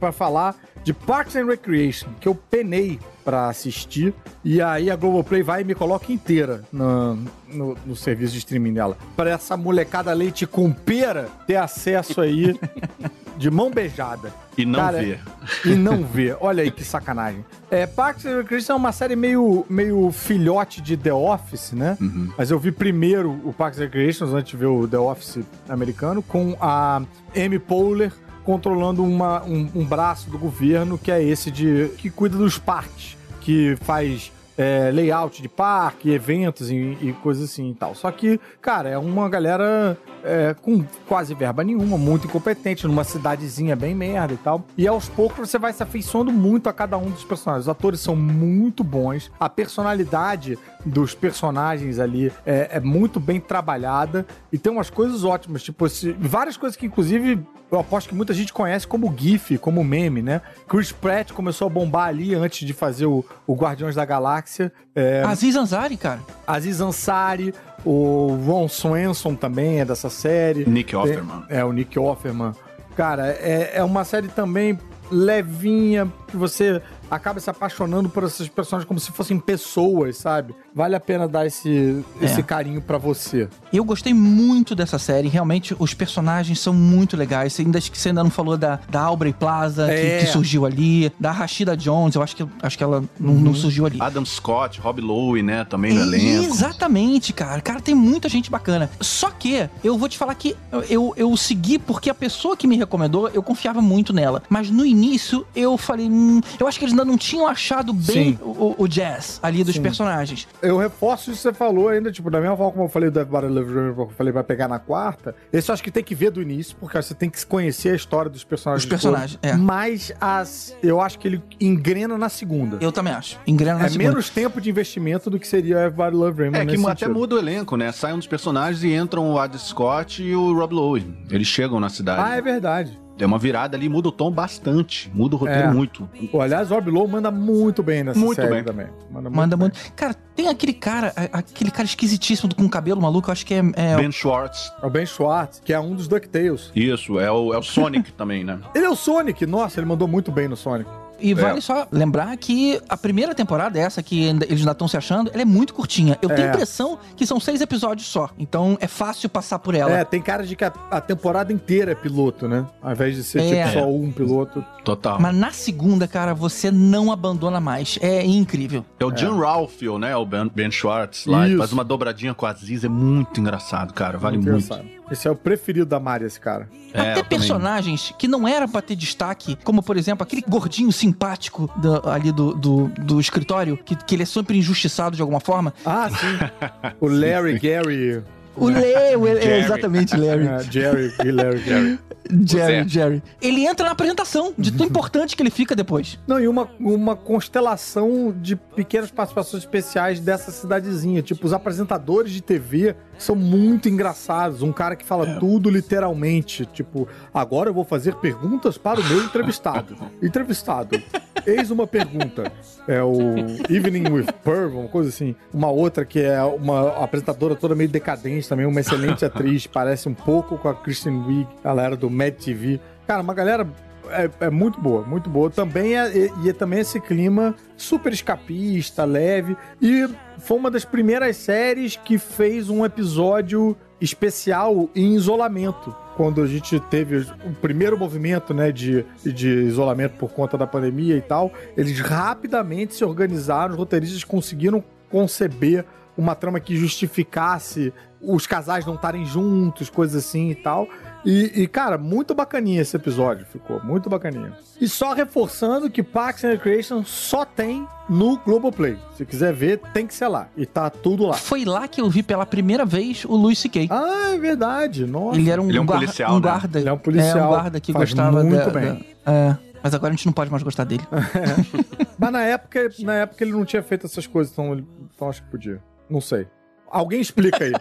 Para 0.00 0.10
falar 0.10 0.56
de 0.82 0.92
Parks 0.92 1.36
and 1.36 1.46
Recreation, 1.46 2.08
que 2.20 2.26
eu 2.26 2.34
penei 2.34 2.98
pra 3.24 3.48
assistir, 3.48 4.12
e 4.44 4.60
aí 4.60 4.90
a 4.90 4.96
Globoplay 4.96 5.44
vai 5.44 5.60
e 5.60 5.64
me 5.64 5.76
coloca 5.76 6.12
inteira 6.12 6.62
no, 6.72 7.14
no, 7.48 7.78
no 7.86 7.96
serviço 7.96 8.32
de 8.32 8.40
streaming 8.40 8.74
dela. 8.74 8.98
Pra 9.14 9.30
essa 9.30 9.56
molecada 9.56 10.12
leite 10.12 10.44
com 10.44 10.72
pera 10.72 11.28
ter 11.46 11.54
acesso 11.54 12.20
aí 12.20 12.58
de 13.36 13.50
mão 13.50 13.70
beijada. 13.70 14.32
E 14.56 14.64
não 14.64 14.78
Cara, 14.78 14.98
ver. 14.98 15.20
e 15.64 15.74
não 15.74 16.04
ver. 16.04 16.36
Olha 16.40 16.62
aí 16.62 16.70
que 16.70 16.84
sacanagem. 16.84 17.44
É, 17.70 17.86
Parks 17.86 18.24
and 18.24 18.36
Recreation 18.38 18.72
é 18.72 18.76
uma 18.76 18.92
série 18.92 19.16
meio, 19.16 19.66
meio 19.68 20.10
filhote 20.12 20.80
de 20.80 20.96
The 20.96 21.12
Office, 21.12 21.72
né? 21.72 21.96
Uhum. 22.00 22.30
Mas 22.38 22.50
eu 22.50 22.58
vi 22.58 22.70
primeiro 22.70 23.30
o 23.44 23.52
Parks 23.52 23.80
and 23.80 23.84
Recreation 23.84 24.26
antes 24.26 24.50
de 24.50 24.56
ver 24.56 24.66
o 24.66 24.86
The 24.86 24.98
Office 24.98 25.40
americano 25.68 26.22
com 26.22 26.56
a 26.60 27.02
Amy 27.36 27.58
Poehler 27.58 28.12
controlando 28.44 29.02
uma, 29.02 29.42
um, 29.44 29.68
um 29.74 29.84
braço 29.84 30.30
do 30.30 30.38
governo 30.38 30.98
que 30.98 31.10
é 31.10 31.22
esse 31.22 31.50
de 31.50 31.90
que 31.96 32.10
cuida 32.10 32.36
dos 32.36 32.58
parques, 32.58 33.16
que 33.40 33.74
faz 33.80 34.30
é, 34.56 34.90
layout 34.92 35.40
de 35.42 35.48
parque, 35.48 36.10
eventos 36.10 36.70
e, 36.70 36.96
e 37.00 37.14
coisas 37.22 37.50
assim 37.50 37.70
e 37.70 37.74
tal. 37.74 37.94
Só 37.94 38.10
que, 38.10 38.40
cara, 38.60 38.88
é 38.88 38.98
uma 38.98 39.28
galera 39.28 39.96
é, 40.22 40.54
com 40.54 40.84
quase 41.06 41.34
verba 41.34 41.62
nenhuma, 41.62 41.98
muito 41.98 42.26
incompetente, 42.26 42.86
numa 42.86 43.04
cidadezinha 43.04 43.76
bem 43.76 43.94
merda 43.94 44.34
e 44.34 44.38
tal. 44.38 44.64
E 44.76 44.86
aos 44.86 45.08
poucos 45.08 45.50
você 45.50 45.58
vai 45.58 45.72
se 45.72 45.82
afeiçoando 45.82 46.32
muito 46.32 46.68
a 46.68 46.72
cada 46.72 46.96
um 46.96 47.10
dos 47.10 47.24
personagens. 47.24 47.66
Os 47.66 47.68
atores 47.68 48.00
são 48.00 48.16
muito 48.16 48.82
bons, 48.82 49.30
a 49.38 49.48
personalidade 49.48 50.58
dos 50.84 51.14
personagens 51.14 51.98
ali 51.98 52.30
é, 52.44 52.68
é 52.72 52.80
muito 52.80 53.18
bem 53.18 53.40
trabalhada 53.40 54.26
e 54.52 54.58
tem 54.58 54.72
umas 54.72 54.90
coisas 54.90 55.24
ótimas, 55.24 55.62
tipo, 55.62 55.86
esse- 55.86 56.12
várias 56.12 56.56
coisas 56.56 56.76
que, 56.76 56.86
inclusive, 56.86 57.40
eu 57.70 57.78
aposto 57.80 58.08
que 58.08 58.14
muita 58.14 58.34
gente 58.34 58.52
conhece 58.52 58.86
como 58.86 59.12
GIF, 59.16 59.56
como 59.58 59.82
meme, 59.82 60.22
né? 60.22 60.40
Chris 60.68 60.92
Pratt 60.92 61.32
começou 61.32 61.66
a 61.66 61.70
bombar 61.70 62.08
ali 62.08 62.34
antes 62.34 62.66
de 62.66 62.72
fazer 62.72 63.06
o, 63.06 63.24
o 63.46 63.54
Guardiões 63.54 63.94
da 63.94 64.04
Galáxia. 64.04 64.72
É, 64.94 65.22
Aziz 65.26 65.56
Ansari, 65.56 65.96
cara. 65.96 66.20
Aziz 66.46 66.80
Ansari, 66.80 67.52
o 67.84 68.38
Ron 68.46 68.68
Swanson 68.68 69.34
também 69.34 69.80
é 69.80 69.84
dessa 69.84 70.10
série. 70.10 70.68
Nick 70.68 70.94
Offerman. 70.94 71.44
É, 71.48 71.64
o 71.64 71.72
Nick 71.72 71.98
Offerman. 71.98 72.52
Cara, 72.96 73.28
é, 73.28 73.72
é 73.74 73.82
uma 73.82 74.04
série 74.04 74.28
também 74.28 74.78
levinha, 75.10 76.10
que 76.34 76.40
você 76.40 76.82
acaba 77.10 77.38
se 77.40 77.48
apaixonando 77.48 78.08
por 78.08 78.24
esses 78.24 78.48
personagens 78.48 78.86
como 78.86 78.98
se 79.00 79.12
fossem 79.12 79.38
pessoas, 79.38 80.16
sabe? 80.16 80.54
Vale 80.74 80.94
a 80.96 81.00
pena 81.00 81.28
dar 81.28 81.46
esse, 81.46 82.04
esse 82.20 82.42
carinho 82.42 82.80
pra 82.82 82.98
você. 82.98 83.48
Eu 83.72 83.84
gostei 83.84 84.12
muito 84.12 84.74
dessa 84.74 84.98
série. 84.98 85.28
Realmente, 85.28 85.74
os 85.78 85.94
personagens 85.94 86.58
são 86.58 86.72
muito 86.74 87.16
legais. 87.16 87.52
Você 87.52 87.62
ainda, 87.62 87.80
que 87.80 87.96
você 87.96 88.08
ainda 88.08 88.22
não 88.24 88.30
falou 88.30 88.56
da, 88.56 88.78
da 88.88 89.00
Aubrey 89.02 89.32
Plaza, 89.32 89.86
que- 89.86 89.92
É. 89.92 90.18
que, 90.20 90.26
surgiu 90.26 90.66
ali. 90.66 91.12
Da 91.20 91.30
Rashida 91.30 91.76
Jones, 91.76 92.14
eu 92.16 92.22
acho 92.22 92.34
que, 92.36 92.46
acho 92.62 92.76
que 92.76 92.82
ela 92.84 93.04
não, 93.18 93.34
não 93.34 93.54
surgiu 93.54 93.86
ali. 93.86 93.98
Adam 94.00 94.24
Scott, 94.24 94.80
Rob 94.80 95.00
Lowe, 95.00 95.42
né? 95.42 95.64
Também 95.64 95.92
no 95.94 96.00
elenco. 96.02 96.44
Exatamente, 96.52 97.32
cara. 97.32 97.60
Cara, 97.60 97.80
tem 97.80 97.94
muita 97.94 98.28
gente 98.28 98.50
bacana. 98.50 98.90
Só 99.00 99.30
que 99.30 99.68
eu 99.82 99.96
vou 99.96 100.08
te 100.08 100.18
falar 100.18 100.34
que 100.34 100.56
eu, 100.88 101.12
eu 101.16 101.36
segui 101.36 101.78
porque 101.78 102.10
a 102.10 102.14
pessoa 102.14 102.56
que 102.56 102.66
me 102.66 102.76
recomendou, 102.76 103.28
eu 103.28 103.42
confiava 103.42 103.80
muito 103.80 104.12
nela. 104.12 104.42
Mas 104.48 104.70
no 104.70 104.84
início 104.84 105.46
eu 105.54 105.76
falei, 105.78 106.08
hum, 106.24 106.40
eu 106.58 106.66
acho 106.66 106.78
que 106.78 106.84
eles 106.84 106.92
ainda 106.92 107.04
não 107.04 107.16
tinham 107.18 107.46
achado 107.46 107.92
bem 107.92 108.38
o, 108.42 108.74
o 108.78 108.88
jazz 108.88 109.38
ali 109.42 109.62
dos 109.64 109.74
Sim. 109.74 109.82
personagens. 109.82 110.46
Eu 110.62 110.76
reforço 110.78 111.30
isso 111.30 111.38
que 111.42 111.48
você 111.48 111.52
falou 111.52 111.88
ainda, 111.88 112.10
tipo, 112.10 112.30
da 112.30 112.40
mesma 112.40 112.56
forma 112.56 112.72
como 112.72 112.84
eu 112.84 112.88
falei 112.88 113.10
do 113.10 113.20
Everybody 113.20 113.52
Loves 113.52 113.74
Raymond, 113.74 113.98
eu 113.98 114.08
falei 114.16 114.32
vai 114.32 114.44
pegar 114.44 114.68
na 114.68 114.78
quarta, 114.78 115.34
esse 115.52 115.70
eu 115.70 115.72
acho 115.72 115.82
que 115.82 115.90
tem 115.90 116.02
que 116.02 116.14
ver 116.14 116.30
do 116.30 116.40
início, 116.42 116.76
porque 116.78 117.00
você 117.00 117.14
tem 117.14 117.28
que 117.30 117.44
conhecer 117.46 117.90
a 117.90 117.94
história 117.94 118.30
dos 118.30 118.44
personagens. 118.44 118.84
Os 118.84 118.88
personagens, 118.88 119.38
todos. 119.40 119.56
é. 119.56 119.60
Mas 119.60 120.12
as, 120.20 120.76
eu 120.82 121.00
acho 121.00 121.18
que 121.18 121.28
ele 121.28 121.42
engrena 121.60 122.16
na 122.16 122.28
segunda. 122.28 122.78
Eu 122.80 122.92
também 122.92 123.12
acho. 123.12 123.38
Engrena 123.46 123.78
na 123.78 123.86
é 123.86 123.88
segunda. 123.88 124.10
menos 124.10 124.30
tempo 124.30 124.60
de 124.60 124.70
investimento 124.70 125.30
do 125.30 125.38
que 125.38 125.46
seria 125.46 125.78
Everybody 125.78 126.16
Loves 126.16 126.38
Raymond 126.38 126.58
É 126.58 126.66
que 126.66 126.80
até 126.86 127.00
sentido. 127.06 127.14
muda 127.14 127.36
o 127.36 127.38
elenco, 127.38 127.76
né? 127.76 127.92
Saem 127.92 128.14
um 128.14 128.18
dos 128.18 128.26
personagens 128.26 128.82
e 128.82 128.92
entram 128.94 129.30
o 129.30 129.38
Adam 129.38 129.58
Scott 129.58 130.22
e 130.22 130.34
o 130.34 130.54
Rob 130.54 130.74
Lowe. 130.74 131.14
Eles 131.30 131.46
chegam 131.46 131.78
na 131.80 131.88
cidade. 131.88 132.20
Ah, 132.24 132.36
é 132.36 132.42
verdade. 132.42 133.03
É 133.18 133.24
uma 133.24 133.38
virada 133.38 133.76
ali, 133.76 133.88
muda 133.88 134.08
o 134.08 134.12
tom 134.12 134.30
bastante. 134.30 135.10
Muda 135.14 135.36
o 135.36 135.38
roteiro 135.38 135.68
É. 135.68 135.72
muito. 135.72 136.08
Pô, 136.32 136.40
aliás, 136.40 136.70
o 136.70 136.74
Rob 136.74 136.90
Lowe 136.90 137.08
manda 137.08 137.30
muito 137.30 137.82
bem 137.82 138.02
nessa 138.02 138.18
Muito 138.18 138.36
série 138.36 138.54
bem. 138.56 138.64
também. 138.64 138.86
Manda 139.10 139.30
muito. 139.30 139.36
Manda 139.36 139.56
bem. 139.56 139.60
muito. 139.70 139.92
Cara, 139.94 140.14
tem 140.34 140.48
aquele 140.48 140.72
cara, 140.72 141.12
aquele 141.32 141.70
cara 141.70 141.84
esquisitíssimo 141.84 142.52
com 142.54 142.68
cabelo 142.68 143.00
maluco, 143.00 143.28
eu 143.28 143.32
acho 143.32 143.46
que 143.46 143.54
é. 143.54 143.62
é 143.76 143.96
Ben 143.96 144.10
Schwartz. 144.10 144.72
É 144.82 144.86
o 144.86 144.90
Ben 144.90 145.06
Schwartz, 145.06 145.60
que 145.64 145.72
é 145.72 145.78
um 145.78 145.94
dos 145.94 146.08
DuckTales. 146.08 146.72
Isso, 146.74 147.20
é 147.20 147.30
o, 147.30 147.54
é 147.54 147.58
o 147.58 147.62
Sonic 147.62 148.12
também, 148.18 148.42
né? 148.42 148.58
Ele 148.74 148.84
é 148.84 148.90
o 148.90 148.96
Sonic. 148.96 149.46
Nossa, 149.46 149.78
ele 149.78 149.86
mandou 149.86 150.08
muito 150.08 150.32
bem 150.32 150.48
no 150.48 150.56
Sonic. 150.56 150.90
E 151.20 151.32
vale 151.34 151.60
só 151.60 151.86
lembrar 151.90 152.36
que 152.36 152.80
a 152.88 152.96
primeira 152.96 153.34
temporada, 153.34 153.78
essa 153.78 154.02
que 154.02 154.28
ainda- 154.28 154.44
eles 154.46 154.60
ainda 154.60 154.72
estão 154.72 154.88
se 154.88 154.96
achando, 154.96 155.30
ela 155.32 155.42
é 155.42 155.44
muito 155.44 155.72
curtinha. 155.74 156.18
Eu 156.20 156.28
tenho 156.28 156.46
É. 156.46 156.50
a 156.50 156.54
impressão 156.54 156.98
que 157.16 157.26
são 157.26 157.38
seis 157.40 157.60
episódios 157.60 158.06
só. 158.06 158.28
Então 158.38 158.76
é 158.80 158.86
fácil 158.86 159.28
passar 159.28 159.58
por 159.58 159.74
ela. 159.74 159.90
É, 159.92 160.04
tem 160.04 160.20
cara 160.20 160.44
de 160.44 160.54
que 160.56 160.64
a, 160.64 160.72
a 160.90 161.00
temporada 161.00 161.52
inteira 161.52 161.92
é 161.92 161.94
piloto, 161.94 162.46
né? 162.48 162.66
Ao 162.82 162.92
invés 162.92 163.14
de 163.16 163.22
ser 163.24 163.40
É. 163.42 163.66
tipo 163.66 163.78
só 163.80 163.88
um 163.90 164.10
piloto. 164.12 164.64
Total. 164.84 165.18
Mas 165.20 165.34
na 165.34 165.50
segunda, 165.50 166.06
cara, 166.06 166.34
você 166.34 166.70
não 166.70 167.10
abandona 167.10 167.60
mais. 167.60 167.98
É 168.02 168.24
incrível. 168.24 168.84
É 169.00 169.04
o 169.04 169.10
John 169.10 169.38
Ralphio, 169.38 169.98
né? 169.98 170.14
O 170.16 170.26
Ben, 170.26 170.50
ben 170.54 170.70
Schwartz 170.70 171.24
lá. 171.26 171.46
Ele 171.48 171.56
faz 171.56 171.72
uma 171.72 171.84
dobradinha 171.84 172.34
com 172.34 172.44
a 172.44 172.50
Aziz. 172.50 172.84
É 172.84 172.88
muito 172.88 173.40
engraçado, 173.40 173.92
cara. 173.94 174.18
Vale 174.18 174.36
muito. 174.36 174.48
engraçado. 174.48 174.84
Esse 175.10 175.28
é 175.28 175.30
o 175.30 175.36
preferido 175.36 175.86
da 175.86 176.00
Mari, 176.00 176.24
esse 176.24 176.40
cara. 176.40 176.68
É, 176.92 177.00
Até 177.00 177.10
eu 177.10 177.14
também. 177.16 177.24
personagens 177.38 178.14
que 178.18 178.26
não 178.26 178.48
era 178.48 178.66
pra 178.66 178.80
ter 178.80 178.96
destaque, 178.96 179.56
como 179.64 179.82
por 179.82 179.96
exemplo 179.96 180.22
aquele 180.22 180.42
gordinho 180.48 180.90
simpático 180.92 181.70
do- 181.76 182.08
ali 182.08 182.32
do, 182.32 182.54
do, 182.54 182.86
do 182.98 183.20
escritório, 183.20 183.76
que, 183.76 183.94
que 183.96 184.14
ele 184.14 184.22
é 184.22 184.26
sempre 184.26 184.56
injustiçado 184.58 185.14
de 185.16 185.20
alguma 185.22 185.40
forma. 185.40 185.74
Ah, 185.84 186.08
sim. 186.10 186.94
o 187.00 187.06
Larry, 187.08 187.58
Gary. 187.58 188.22
O 188.56 188.66
Leo, 188.68 189.26
exatamente, 189.26 190.16
Larry. 190.16 190.46
é, 190.46 190.60
Jerry 190.70 191.12
e 191.24 191.30
Larry, 191.32 191.60
Gary. 191.60 191.98
Jerry. 192.30 192.88
Jerry. 192.88 193.22
Ele 193.40 193.66
entra 193.66 193.86
na 193.86 193.92
apresentação, 193.92 194.54
de 194.56 194.72
tão 194.72 194.86
importante 194.86 195.36
que 195.36 195.42
ele 195.42 195.50
fica 195.50 195.74
depois. 195.74 196.18
Não, 196.26 196.40
e 196.40 196.48
uma, 196.48 196.68
uma 196.78 197.16
constelação 197.16 198.34
de 198.40 198.56
pequenas 198.56 199.10
participações 199.10 199.62
especiais 199.62 200.20
dessa 200.20 200.50
cidadezinha. 200.50 201.22
Tipo, 201.22 201.46
os 201.46 201.52
apresentadores 201.52 202.32
de 202.32 202.42
TV 202.42 202.96
são 203.18 203.36
muito 203.36 203.88
engraçados. 203.88 204.62
Um 204.62 204.72
cara 204.72 204.96
que 204.96 205.04
fala 205.04 205.38
tudo 205.38 205.70
literalmente. 205.70 206.66
Tipo, 206.66 207.06
agora 207.32 207.70
eu 207.70 207.74
vou 207.74 207.84
fazer 207.84 208.14
perguntas 208.16 208.78
para 208.78 209.00
o 209.00 209.04
meu 209.04 209.22
entrevistado. 209.24 209.96
Entrevistado. 210.22 211.00
Eis 211.46 211.70
uma 211.70 211.86
pergunta. 211.86 212.50
É 212.88 213.02
o 213.02 213.36
Evening 213.68 214.10
with 214.10 214.26
Pearl, 214.42 214.78
uma 214.78 214.88
coisa 214.88 215.08
assim. 215.08 215.34
Uma 215.52 215.70
outra 215.70 216.04
que 216.04 216.20
é 216.20 216.42
uma 216.42 217.02
apresentadora 217.02 217.54
toda 217.54 217.74
meio 217.74 217.88
decadente 217.88 218.48
também, 218.48 218.66
uma 218.66 218.80
excelente 218.80 219.24
atriz. 219.26 219.66
Parece 219.66 220.08
um 220.08 220.14
pouco 220.14 220.56
com 220.58 220.68
a 220.68 220.74
Kristen 220.74 221.24
Wiig, 221.26 221.48
galera 221.62 221.96
do 221.96 222.10
Mad 222.10 222.34
TV. 222.34 222.80
Cara, 223.06 223.22
uma 223.22 223.34
galera 223.34 223.66
é, 224.10 224.46
é 224.46 224.50
muito 224.50 224.80
boa, 224.80 225.02
muito 225.02 225.28
boa. 225.30 225.50
Também 225.50 225.98
é, 225.98 226.16
e, 226.16 226.32
e 226.44 226.50
é 226.50 226.52
também 226.52 226.80
esse 226.80 227.00
clima 227.00 227.54
super 227.76 228.12
escapista, 228.12 229.04
leve. 229.04 229.56
E 229.80 230.08
foi 230.38 230.56
uma 230.56 230.70
das 230.70 230.84
primeiras 230.84 231.36
séries 231.36 231.96
que 231.96 232.18
fez 232.18 232.68
um 232.68 232.84
episódio 232.84 233.76
especial 234.04 234.88
em 234.94 235.14
isolamento. 235.14 235.94
Quando 236.16 236.42
a 236.42 236.46
gente 236.46 236.78
teve 236.78 237.26
o 237.44 237.54
primeiro 237.60 237.98
movimento 237.98 238.54
né, 238.54 238.70
de, 238.70 239.04
de 239.24 239.48
isolamento 239.48 240.16
por 240.16 240.30
conta 240.30 240.56
da 240.56 240.66
pandemia 240.66 241.16
e 241.16 241.22
tal, 241.22 241.52
eles 241.76 241.98
rapidamente 241.98 242.94
se 242.94 243.04
organizaram, 243.04 243.72
os 243.72 243.78
roteiristas 243.78 244.22
conseguiram 244.22 244.84
conceber 245.10 245.84
uma 246.16 246.34
trama 246.34 246.60
que 246.60 246.76
justificasse 246.76 247.92
os 248.20 248.46
casais 248.46 248.86
não 248.86 248.94
estarem 248.94 249.24
juntos, 249.24 249.90
coisas 249.90 250.24
assim 250.24 250.50
e 250.50 250.54
tal. 250.54 250.88
E, 251.24 251.62
e, 251.62 251.66
cara, 251.66 251.96
muito 251.96 252.34
bacaninha 252.34 252.82
esse 252.82 252.94
episódio, 252.96 253.46
ficou 253.46 253.82
muito 253.82 254.10
bacaninha. 254.10 254.52
E 254.80 254.86
só 254.86 255.14
reforçando 255.14 255.88
que 255.88 256.02
Parks 256.02 256.44
and 256.44 256.50
Recreation 256.50 257.02
só 257.02 257.44
tem 257.46 257.88
no 258.08 258.36
Globoplay. 258.38 258.98
Se 259.16 259.24
quiser 259.24 259.52
ver, 259.54 259.78
tem 259.94 260.06
que 260.06 260.12
ser 260.14 260.28
lá. 260.28 260.48
E 260.54 260.66
tá 260.66 260.90
tudo 260.90 261.24
lá. 261.26 261.34
Foi 261.34 261.64
lá 261.64 261.88
que 261.88 262.00
eu 262.00 262.10
vi 262.10 262.22
pela 262.22 262.44
primeira 262.44 262.84
vez 262.84 263.24
o 263.24 263.34
Louis 263.36 263.58
C.K. 263.58 263.88
Ah, 263.90 264.32
é 264.34 264.38
verdade. 264.38 265.06
Nossa. 265.06 265.38
Ele 265.38 265.48
era 265.50 265.62
um, 265.62 265.68
Ele 265.68 265.78
é 265.78 265.80
um 265.80 265.86
policial, 265.86 266.32
um 266.32 266.34
né? 266.36 266.40
guarda. 266.42 266.78
Ele 266.80 266.88
é 266.88 266.92
um 266.92 266.98
policial. 266.98 267.38
É, 267.38 267.44
um 267.44 267.48
guarda 267.48 267.80
que 267.80 267.92
gostava 267.92 268.44
muito 268.44 268.66
da, 268.66 268.70
bem. 268.70 269.06
da- 269.24 269.32
é, 269.32 269.56
mas 269.82 269.94
agora 269.94 270.12
a 270.12 270.16
gente 270.16 270.26
não 270.26 270.32
pode 270.34 270.50
mais 270.50 270.62
gostar 270.62 270.84
dele. 270.84 271.02
Mas 272.18 272.32
na 272.32 272.42
época, 272.42 272.90
na 273.00 273.14
época 273.14 273.42
ele 273.44 273.52
não 273.52 273.64
tinha 273.64 273.82
feito 273.82 274.06
essas 274.06 274.26
coisas, 274.26 274.52
então, 274.52 274.72
ele- 274.72 274.86
então 275.14 275.28
acho 275.28 275.42
que 275.42 275.50
podia. 275.50 275.82
Não 276.08 276.20
sei. 276.20 276.46
Alguém 276.94 277.20
explica 277.20 277.64
aí. 277.64 277.72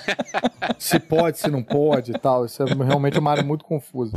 se 0.78 0.98
pode, 0.98 1.38
se 1.38 1.50
não 1.50 1.62
pode 1.62 2.12
e 2.12 2.18
tal. 2.18 2.46
Isso 2.46 2.62
é 2.62 2.66
realmente 2.66 3.18
uma 3.18 3.32
área 3.32 3.42
muito 3.42 3.66
confusa. 3.66 4.16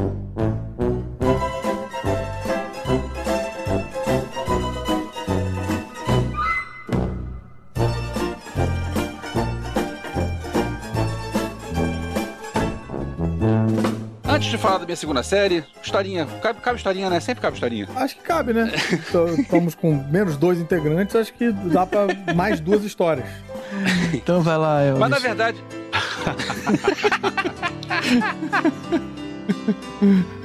De 14.55 14.61
falar 14.61 14.77
da 14.77 14.85
minha 14.85 14.95
segunda 14.95 15.23
série, 15.23 15.63
historinha. 15.81 16.25
Cabe, 16.41 16.61
cabe 16.61 16.77
historinha, 16.77 17.09
né? 17.09 17.19
Sempre 17.19 17.41
cabe 17.41 17.55
historinha. 17.55 17.87
Acho 17.95 18.15
que 18.15 18.21
cabe, 18.21 18.53
né? 18.53 18.71
Estamos 19.39 19.73
com 19.75 19.95
menos 20.11 20.37
dois 20.37 20.59
integrantes, 20.59 21.15
acho 21.15 21.33
que 21.33 21.51
dá 21.51 21.85
pra 21.85 22.07
mais 22.35 22.59
duas 22.59 22.83
histórias. 22.83 23.27
Então 24.13 24.41
vai 24.41 24.57
lá, 24.57 24.81
Elvis. 24.83 24.99
Mas 24.99 25.09
na 25.09 25.19
verdade, 25.19 25.57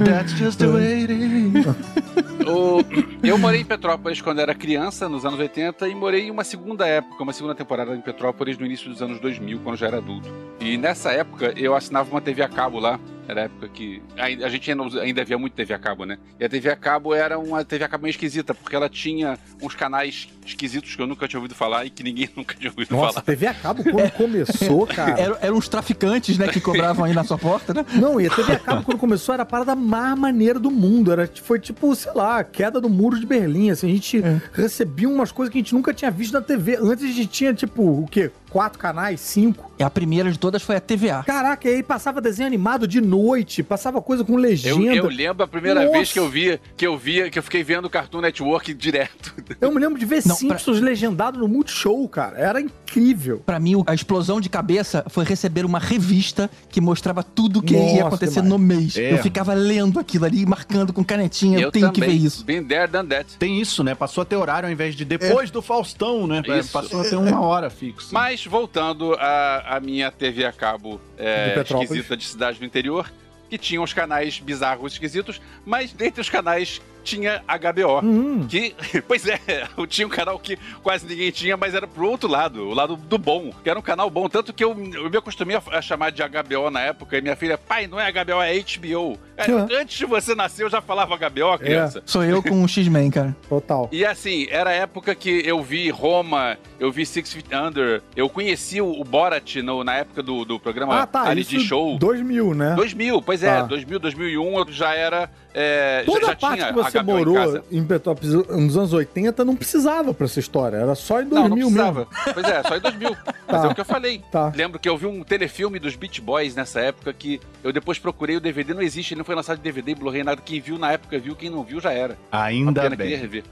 That's 0.04 0.32
just 0.32 0.58
the 0.58 0.68
way 0.68 1.02
it 1.02 1.12
is. 1.12 1.66
o- 2.48 2.82
eu 3.22 3.36
morei 3.38 3.60
em 3.60 3.64
Petrópolis 3.64 4.20
quando 4.20 4.40
era 4.40 4.54
criança, 4.54 5.08
nos 5.08 5.24
anos 5.24 5.38
80, 5.38 5.88
e 5.88 5.94
morei 5.94 6.28
em 6.28 6.30
uma 6.30 6.44
segunda 6.44 6.86
época, 6.86 7.22
uma 7.22 7.32
segunda 7.32 7.54
temporada 7.54 7.94
em 7.94 8.00
Petrópolis 8.00 8.56
no 8.58 8.64
início 8.66 8.88
dos 8.88 9.02
anos 9.02 9.20
2000, 9.20 9.58
quando 9.60 9.74
eu 9.74 9.78
já 9.80 9.86
era 9.88 9.98
adulto. 9.98 10.28
E 10.60 10.76
nessa 10.76 11.12
época 11.12 11.52
eu 11.56 11.74
assinava 11.74 12.10
uma 12.10 12.20
TV 12.20 12.42
a 12.42 12.48
cabo 12.48 12.78
lá. 12.78 12.98
Era 13.28 13.42
a 13.42 13.44
época 13.44 13.68
que. 13.68 14.02
ai- 14.16 14.42
A 14.42 14.48
gente 14.48 14.70
ainda, 14.70 15.00
ainda 15.02 15.24
via 15.24 15.36
muito 15.38 15.52
TV 15.52 15.74
a 15.74 15.78
cabo, 15.78 16.04
né? 16.06 16.16
E 16.40 16.44
a 16.44 16.48
TV 16.48 16.70
a 16.70 16.76
cabo 16.76 17.14
era 17.14 17.38
uma 17.38 17.62
TV 17.64 17.84
a 17.84 17.88
cabo 17.88 18.02
meio 18.04 18.10
esquisita, 18.12 18.54
porque 18.54 18.74
ela 18.74 18.88
tinha 18.88 19.38
uns 19.62 19.74
canais 19.74 20.28
esquisitos 20.46 20.96
que 20.96 21.02
eu 21.02 21.06
nunca 21.06 21.28
tinha 21.28 21.38
ouvido 21.38 21.54
falar 21.54 21.84
e 21.84 21.90
que 21.90 22.02
ninguém 22.02 22.30
nunca 22.34 22.54
tinha 22.56 22.70
ouvido 22.70 22.90
Nossa, 22.96 23.12
falar. 23.14 23.24
TV 23.26 23.46
a 23.46 23.54
cabo 23.54 23.84
quando 23.84 24.10
começou, 24.16 24.86
cara. 24.86 25.20
Era- 25.20 25.38
eram 25.42 25.56
uns 25.58 25.68
traficantes, 25.68 26.38
né, 26.38 26.48
que 26.48 26.60
cobravam 26.60 27.04
aí 27.04 27.12
na 27.12 27.22
sua 27.22 27.36
porta, 27.36 27.74
né? 27.74 27.84
Não, 27.94 28.18
e 28.20 28.26
a 28.26 28.30
TV 28.30 28.52
a 28.54 28.58
cabo 28.58 28.82
quando 28.82 28.98
começou 28.98 29.34
era 29.34 29.42
a 29.42 29.46
parada 29.46 29.74
mais 29.76 30.18
maneira 30.18 30.58
do 30.58 30.70
mundo. 30.70 31.12
Era, 31.12 31.28
foi 31.42 31.58
tipo, 31.60 31.94
sei 31.94 32.12
lá, 32.14 32.38
a 32.38 32.44
queda 32.44 32.80
do 32.80 32.88
muro 32.88 33.20
de 33.20 33.26
Berlim. 33.26 33.70
Assim, 33.70 33.90
a 33.90 33.92
gente 33.94 34.22
recebia 34.54 35.08
umas 35.08 35.30
coisas 35.30 35.52
que 35.52 35.58
a 35.58 35.60
gente 35.60 35.74
nunca 35.74 35.92
tinha 35.92 36.10
visto 36.10 36.32
na 36.32 36.40
TV. 36.40 36.76
Antes 36.80 37.04
a 37.04 37.08
gente 37.08 37.26
tinha, 37.26 37.52
tipo, 37.52 37.82
o 37.82 38.08
quê? 38.10 38.30
Quatro 38.50 38.78
canais? 38.78 39.20
Cinco? 39.20 39.70
E 39.78 39.82
a 39.82 39.90
primeira 39.90 40.30
de 40.32 40.38
todas 40.38 40.62
foi 40.62 40.76
a 40.76 40.80
TVA. 40.80 41.22
Caraca, 41.24 41.68
e 41.68 41.76
aí 41.76 41.82
passava 41.82 42.20
desenho 42.20 42.46
animado 42.46 42.86
de 42.88 43.00
noite, 43.00 43.62
passava 43.62 44.00
coisa 44.02 44.24
com 44.24 44.32
Eu, 44.32 44.38
legenda. 44.38 44.94
eu 44.96 45.06
lembro 45.08 45.44
a 45.44 45.48
primeira 45.48 45.80
Nossa. 45.80 45.92
vez 45.92 46.12
que 46.12 46.18
eu 46.18 46.28
via, 46.28 46.60
que 46.76 46.86
eu 46.86 46.96
via, 46.98 47.30
que 47.30 47.38
eu 47.38 47.42
fiquei 47.42 47.62
vendo 47.62 47.84
o 47.84 47.90
Cartoon 47.90 48.20
Network 48.20 48.72
direto. 48.74 49.34
Eu 49.60 49.72
me 49.72 49.80
lembro 49.80 49.98
de 49.98 50.04
ver 50.04 50.22
Não, 50.24 50.36
Simpsons 50.36 50.80
legendado 50.80 51.38
no 51.38 51.48
Multishow, 51.48 52.06
cara. 52.08 52.38
Era 52.38 52.60
incrível. 52.60 53.42
Pra 53.44 53.58
mim, 53.58 53.82
a 53.86 53.94
explosão 53.94 54.40
de 54.40 54.48
cabeça 54.48 55.04
foi 55.08 55.24
receber 55.24 55.64
uma 55.64 55.78
revista 55.78 56.50
que 56.70 56.80
mostrava 56.80 57.22
tudo 57.22 57.58
o 57.58 57.62
que 57.62 57.74
Nossa, 57.74 57.94
ia 57.94 58.06
acontecer 58.06 58.42
demais. 58.42 58.48
no 58.50 58.58
mês. 58.58 58.96
É. 58.96 59.12
Eu 59.12 59.18
ficava 59.18 59.54
lendo 59.54 59.98
aquilo 59.98 60.24
ali, 60.26 60.46
marcando 60.46 60.92
com 60.92 61.02
canetinha. 61.02 61.58
Eu, 61.58 61.72
tenho 61.72 61.90
que 61.90 62.00
ver 62.00 62.12
isso. 62.12 62.44
Been 62.44 62.64
there, 62.64 62.90
done 62.90 63.08
that. 63.08 63.36
Tem 63.38 63.60
isso, 63.60 63.82
né? 63.82 63.94
Passou 63.94 64.22
a 64.22 64.24
ter 64.24 64.36
horário 64.36 64.66
ao 64.68 64.72
invés 64.72 64.94
de 64.94 65.04
depois 65.04 65.50
do 65.50 65.60
Faustão, 65.62 66.26
né? 66.26 66.42
Isso. 66.58 66.70
Passou 66.72 67.00
a 67.00 67.04
ter 67.04 67.16
uma 67.16 67.40
hora 67.40 67.70
fixa. 67.70 68.08
Mas 68.12 68.37
voltando 68.46 69.14
à, 69.14 69.76
à 69.76 69.80
minha 69.80 70.10
TV 70.10 70.44
a 70.44 70.52
cabo 70.52 71.00
é, 71.16 71.62
De 71.62 71.74
esquisita 71.74 72.16
de 72.16 72.24
cidade 72.24 72.58
do 72.58 72.64
interior, 72.64 73.10
que 73.48 73.56
tinha 73.56 73.80
uns 73.80 73.92
canais 73.92 74.38
bizarros 74.38 74.92
esquisitos, 74.92 75.40
mas 75.64 75.92
dentre 75.92 76.20
os 76.20 76.28
canais 76.28 76.80
tinha 77.08 77.42
HBO. 77.46 78.00
Hum. 78.04 78.46
Que, 78.48 78.74
pois 79.06 79.26
é, 79.26 79.40
eu 79.76 79.86
tinha 79.86 80.06
um 80.06 80.10
canal 80.10 80.38
que 80.38 80.58
quase 80.82 81.06
ninguém 81.06 81.30
tinha, 81.30 81.56
mas 81.56 81.74
era 81.74 81.86
pro 81.86 82.06
outro 82.08 82.28
lado, 82.28 82.68
o 82.68 82.74
lado 82.74 82.96
do 82.96 83.18
bom, 83.18 83.50
que 83.62 83.70
era 83.70 83.78
um 83.78 83.82
canal 83.82 84.10
bom, 84.10 84.28
tanto 84.28 84.52
que 84.52 84.62
eu, 84.64 84.70
eu 84.94 85.10
me 85.10 85.16
acostumei 85.16 85.56
a, 85.56 85.62
a 85.78 85.82
chamar 85.82 86.10
de 86.10 86.22
HBO 86.22 86.70
na 86.70 86.80
época, 86.82 87.16
e 87.16 87.20
minha 87.20 87.36
filha, 87.36 87.56
pai, 87.56 87.86
não 87.86 87.98
é 87.98 88.10
HBO, 88.12 88.42
é 88.42 88.58
HBO. 88.58 89.18
Cara, 89.36 89.66
É. 89.70 89.80
Antes 89.80 89.96
de 89.98 90.04
você 90.04 90.34
nascer, 90.34 90.64
eu 90.64 90.70
já 90.70 90.80
falava 90.80 91.16
HBO, 91.16 91.58
criança. 91.58 92.02
Sou 92.04 92.24
eu 92.24 92.42
com 92.42 92.62
o 92.62 92.66
X-Men, 92.68 93.10
cara. 93.10 93.36
Total. 93.48 93.88
E 93.92 94.04
assim, 94.04 94.46
era 94.50 94.70
a 94.70 94.74
época 94.74 95.14
que 95.14 95.42
eu 95.46 95.62
vi 95.62 95.88
Roma, 95.90 96.56
eu 96.78 96.90
vi 96.92 97.06
Six 97.06 97.32
Feet 97.32 97.46
Under, 97.54 98.02
eu 98.16 98.28
conheci 98.28 98.80
o, 98.80 98.90
o 99.00 99.04
Borat 99.04 99.56
no- 99.56 99.82
na 99.84 99.94
época 99.96 100.22
do, 100.22 100.44
do 100.44 100.58
programa 100.60 101.02
Ah, 101.02 101.06
tá. 101.06 101.32
Isso 101.34 101.58
Show. 101.60 101.96
2000, 101.98 102.54
né? 102.54 102.74
2000, 102.74 103.22
pois 103.22 103.42
é, 103.42 103.48
Tá. 103.58 103.62
2000, 103.62 103.98
2001 104.00 104.58
eu 104.58 104.66
já 104.72 104.94
era. 104.94 105.30
É, 105.54 106.02
Toda 106.04 106.20
já, 106.20 106.26
já 106.26 106.32
a 106.32 106.36
parte 106.36 106.56
tinha 106.60 106.66
que 106.68 106.74
você 106.74 106.97
Em 107.02 107.04
morou 107.04 107.34
casa. 107.34 107.64
em 107.70 107.84
Petrópolis 107.84 108.32
nos 108.34 108.76
anos 108.76 108.92
80, 108.92 109.44
não 109.44 109.54
precisava 109.56 110.12
pra 110.14 110.24
essa 110.26 110.40
história. 110.40 110.76
Era 110.76 110.94
só 110.94 111.20
em 111.20 111.24
Não, 111.26 111.48
2000 111.48 111.70
não 111.70 111.72
precisava. 111.72 112.08
mesmo. 112.10 112.34
Pois 112.34 112.46
é, 112.46 112.62
só 112.62 112.76
em 112.76 112.80
2000. 112.80 113.10
Mas 113.50 113.62
Tá. 113.62 113.66
é 113.66 113.70
o 113.70 113.74
que 113.74 113.80
eu 113.80 113.84
falei. 113.84 114.22
Tá. 114.30 114.52
Lembro 114.54 114.78
que 114.78 114.88
eu 114.88 114.96
vi 114.96 115.06
um 115.06 115.22
telefilme 115.24 115.78
dos 115.78 115.96
Beach 115.96 116.20
Boys 116.20 116.54
nessa 116.54 116.80
época 116.80 117.12
que 117.12 117.40
eu 117.64 117.72
depois 117.72 117.98
procurei 117.98 118.36
o 118.36 118.40
DVD, 118.40 118.74
não 118.74 118.82
existe, 118.82 119.14
ele 119.14 119.18
não 119.18 119.24
foi 119.24 119.34
lançado 119.34 119.58
em 119.58 119.62
DVD, 119.62 119.94
Blu-ray, 119.94 120.22
nada. 120.22 120.40
Quem 120.44 120.60
viu 120.60 120.78
na 120.78 120.92
época 120.92 121.18
viu, 121.18 121.34
quem 121.34 121.48
não 121.50 121.62
viu 121.64 121.80
já 121.80 121.92
era. 121.92 122.16
Ainda 122.30 122.82
pena, 122.82 122.96
queria 122.96 123.16
bem. 123.16 123.20
rever. 123.20 123.44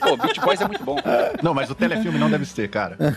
Pô, 0.00 0.16
Beach 0.16 0.40
Boys 0.40 0.60
é 0.60 0.66
muito 0.66 0.84
bom. 0.84 0.96
Não, 1.42 1.52
mas 1.54 1.70
o 1.70 1.74
telefilme 1.74 2.18
não 2.18 2.30
deve 2.30 2.44
ser, 2.44 2.68
cara. 2.68 2.96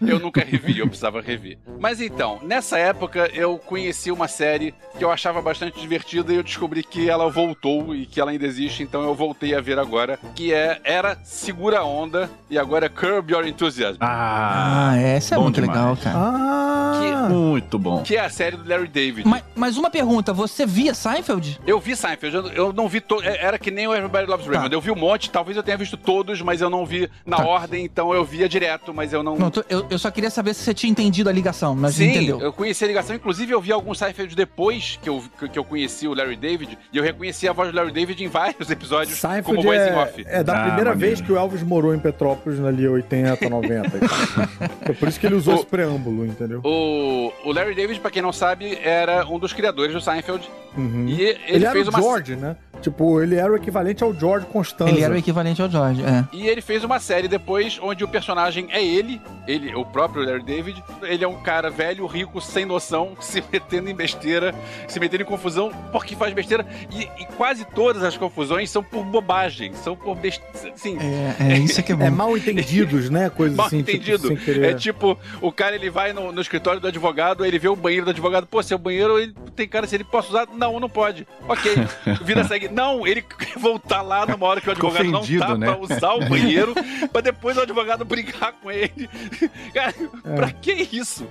Eu 0.00 0.20
nunca 0.20 0.44
revi, 0.44 0.78
eu 0.78 0.86
precisava 0.86 1.20
rever. 1.20 1.58
Mas 1.80 2.00
então, 2.00 2.38
nessa 2.44 2.78
época 2.78 3.28
eu 3.34 3.58
conheci 3.58 4.12
uma 4.12 4.28
série 4.28 4.72
que 4.96 5.02
eu 5.04 5.10
achava 5.10 5.42
bastante 5.42 5.80
divertida 5.80 6.32
e 6.32 6.36
eu 6.36 6.42
descobri 6.44 6.84
que 6.84 7.10
ela 7.10 7.28
voltou 7.28 7.77
e 7.94 8.06
que 8.06 8.20
ela 8.20 8.30
ainda 8.30 8.46
existe, 8.46 8.82
então 8.82 9.02
eu 9.02 9.14
voltei 9.14 9.54
a 9.54 9.60
ver 9.60 9.78
agora, 9.78 10.18
que 10.34 10.52
é 10.52 10.80
era 10.84 11.18
Segura 11.24 11.80
a 11.80 11.84
Onda 11.84 12.30
e 12.50 12.58
agora 12.58 12.86
é 12.86 12.88
Curb 12.88 13.32
Your 13.32 13.46
Enthusiasm. 13.46 13.96
Ah, 14.00 14.90
Ah, 14.92 14.96
essa 14.98 15.34
é 15.34 15.38
muito 15.38 15.60
demais. 15.60 15.78
legal, 15.78 15.96
cara. 15.96 16.16
Ah, 16.18 17.28
muito 17.28 17.78
bom. 17.78 18.02
Que 18.02 18.16
é 18.16 18.20
a 18.20 18.30
série 18.30 18.56
do 18.56 18.68
Larry 18.68 18.88
David. 18.88 19.26
Mas, 19.28 19.42
mas 19.54 19.76
uma 19.76 19.90
pergunta, 19.90 20.32
você 20.32 20.64
via 20.66 20.94
Seinfeld? 20.94 21.60
Eu 21.66 21.78
vi 21.80 21.94
Seinfeld, 21.96 22.34
eu, 22.36 22.46
eu 22.48 22.72
não 22.72 22.88
vi 22.88 23.00
to... 23.00 23.20
é- 23.22 23.38
Era 23.44 23.58
que 23.58 23.70
nem 23.70 23.86
o 23.86 23.94
Everybody 23.94 24.26
Loves 24.26 24.46
Raymond. 24.46 24.72
Eu 24.74 24.80
vi 24.80 24.90
um 24.90 24.96
monte, 24.96 25.30
talvez 25.30 25.56
eu 25.56 25.62
tenha 25.62 25.76
visto 25.76 25.96
todos, 25.96 26.40
mas 26.42 26.60
eu 26.60 26.68
não 26.70 26.84
vi 26.84 27.08
na 27.24 27.38
Tá. 27.38 27.46
ordem, 27.46 27.84
então 27.84 28.12
eu 28.12 28.24
via 28.24 28.48
direto, 28.48 28.92
mas 28.92 29.12
eu 29.12 29.22
não. 29.22 29.36
Não, 29.36 29.50
tô- 29.50 29.64
eu, 29.68 29.86
eu 29.90 29.98
só 29.98 30.10
queria 30.10 30.30
saber 30.30 30.54
se 30.54 30.62
você 30.64 30.74
tinha 30.74 30.90
entendido 30.90 31.28
a 31.28 31.32
ligação, 31.32 31.74
mas 31.74 31.94
Sim, 31.94 32.10
entendeu. 32.10 32.40
eu 32.40 32.52
conheci 32.52 32.84
a 32.84 32.86
ligação. 32.88 33.14
Inclusive, 33.14 33.52
eu 33.52 33.60
vi 33.60 33.72
alguns 33.72 33.98
Seinfeld 33.98 34.34
depois 34.34 34.98
que 35.02 35.08
eu, 35.08 35.22
que, 35.38 35.48
que 35.48 35.58
eu 35.58 35.64
conheci 35.64 36.08
o 36.08 36.14
Larry 36.14 36.36
David. 36.36 36.76
E 36.92 36.96
eu 36.96 37.02
reconheci 37.02 37.48
a 37.48 37.52
voz 37.52 37.67
do 37.70 37.76
Larry 37.76 37.92
David 37.92 38.22
em 38.24 38.28
vários 38.28 38.70
episódios 38.70 39.20
como 39.20 39.32
Seinfeld 39.34 39.62
voz 39.62 39.80
em 39.80 39.90
é, 39.90 39.96
off. 39.96 40.24
é 40.26 40.42
da 40.42 40.52
Ah, 40.52 40.60
primeira 40.66 40.90
maneiro. 40.90 40.98
vez 40.98 41.20
que 41.20 41.32
o 41.32 41.36
Elvis 41.36 41.62
morou 41.62 41.94
em 41.94 41.98
Petrópolis, 41.98 42.60
ali 42.60 42.86
80, 42.88 43.48
90. 43.48 43.96
e 43.96 44.00
tal. 44.00 44.68
é 44.82 44.92
por 44.92 45.08
isso 45.08 45.18
que 45.20 45.26
ele 45.26 45.34
usou 45.34 45.54
O- 45.54 45.56
esse 45.58 45.66
preâmbulo, 45.66 46.26
entendeu? 46.26 46.60
O, 46.64 47.32
o 47.44 47.52
Larry 47.52 47.74
David, 47.74 48.00
pra 48.00 48.10
quem 48.10 48.22
não 48.22 48.32
sabe, 48.32 48.78
era 48.82 49.26
um 49.26 49.38
dos 49.38 49.52
criadores 49.52 49.92
do 49.94 50.00
Seinfeld. 50.00 50.48
Uhum. 50.76 51.06
E 51.08 51.20
ele, 51.22 51.38
Ele, 51.48 51.64
era 51.64 51.72
fez 51.72 51.86
o 51.88 51.90
uma 51.90 52.00
George, 52.00 52.36
né? 52.36 52.54
Tipo, 52.80 53.20
ele 53.20 53.36
era 53.36 53.52
o 53.52 53.56
equivalente 53.56 54.02
ao 54.02 54.14
George 54.14 54.46
Constanza. 54.46 54.90
Ele 54.90 55.02
era 55.02 55.14
o 55.14 55.16
equivalente 55.16 55.60
ao 55.60 55.68
George, 55.70 56.02
é. 56.02 56.24
E 56.32 56.46
ele 56.46 56.60
fez 56.60 56.84
uma 56.84 57.00
série 57.00 57.28
depois 57.28 57.78
onde 57.82 58.04
o 58.04 58.08
personagem 58.08 58.68
é 58.70 58.84
ele, 58.84 59.20
ele, 59.46 59.74
o 59.74 59.84
próprio 59.84 60.24
Larry 60.24 60.42
David. 60.42 60.82
Ele 61.02 61.24
é 61.24 61.28
um 61.28 61.40
cara 61.42 61.70
velho, 61.70 62.06
rico, 62.06 62.40
sem 62.40 62.64
noção, 62.64 63.16
se 63.20 63.42
metendo 63.52 63.90
em 63.90 63.94
besteira, 63.94 64.54
se 64.86 65.00
metendo 65.00 65.22
em 65.22 65.26
confusão 65.26 65.70
porque 65.92 66.14
faz 66.14 66.32
besteira. 66.32 66.66
E, 66.90 67.02
e 67.20 67.26
quase 67.36 67.64
todas 67.64 68.02
as 68.02 68.16
confusões 68.16 68.70
são 68.70 68.82
por 68.82 69.04
bobagem, 69.04 69.72
são 69.74 69.96
por 69.96 70.16
besteira. 70.16 70.74
Assim, 70.74 70.96
É, 70.98 71.54
é 71.54 71.58
isso 71.58 71.82
que 71.82 71.92
é 71.92 71.96
bom. 71.96 72.04
É 72.04 72.10
mal 72.10 72.36
entendidos, 72.36 73.10
né? 73.10 73.30
Coisas 73.30 73.56
Mal 73.56 73.66
assim, 73.66 73.78
entendido. 73.78 74.28
tipo, 74.28 74.28
sem 74.28 74.36
querer. 74.36 74.70
É 74.70 74.74
tipo, 74.74 75.18
o 75.40 75.50
cara 75.50 75.74
ele 75.74 75.90
vai 75.90 76.12
no, 76.12 76.32
no 76.32 76.40
escritório 76.40 76.80
do 76.80 76.86
advogado, 76.88 77.44
ele 77.44 77.58
vê 77.58 77.68
o 77.68 77.76
banheiro 77.76 78.04
do 78.04 78.10
advogado, 78.10 78.46
pô, 78.46 78.62
seu 78.62 78.78
banheiro 78.78 79.18
ele 79.18 79.34
tem 79.56 79.66
cara 79.68 79.86
se 79.86 79.94
ele 79.96 80.04
posso 80.04 80.30
usar? 80.30 80.46
Não, 80.54 80.78
não 80.78 80.88
pode. 80.88 81.26
Ok. 81.48 81.72
Vida 82.22 82.44
segue. 82.44 82.67
Não, 82.70 83.06
ele 83.06 83.22
quer 83.38 83.58
voltar 83.58 84.02
lá 84.02 84.26
numa 84.26 84.46
hora 84.46 84.60
que 84.60 84.68
o 84.68 84.72
advogado 84.72 85.10
não 85.10 85.24
tá 85.38 85.58
né? 85.58 85.66
pra 85.66 85.78
usar 85.78 86.14
o 86.14 86.24
banheiro, 86.28 86.74
pra 87.12 87.20
depois 87.20 87.56
o 87.56 87.62
advogado 87.62 88.04
brigar 88.04 88.52
com 88.52 88.70
ele. 88.70 89.08
Cara, 89.72 89.94
pra 90.36 90.50
que 90.50 90.88
isso? 90.92 91.26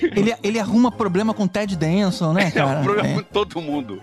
Ele, 0.00 0.34
ele 0.42 0.58
arruma 0.58 0.90
problema 0.90 1.32
com 1.34 1.44
o 1.44 1.48
Ted 1.48 1.76
Danson, 1.76 2.32
né, 2.32 2.44
É 2.44 2.50
cara? 2.50 2.80
um 2.80 2.84
problema 2.84 3.08
É. 3.08 3.14
com 3.14 3.22
todo 3.22 3.60
mundo. 3.60 4.00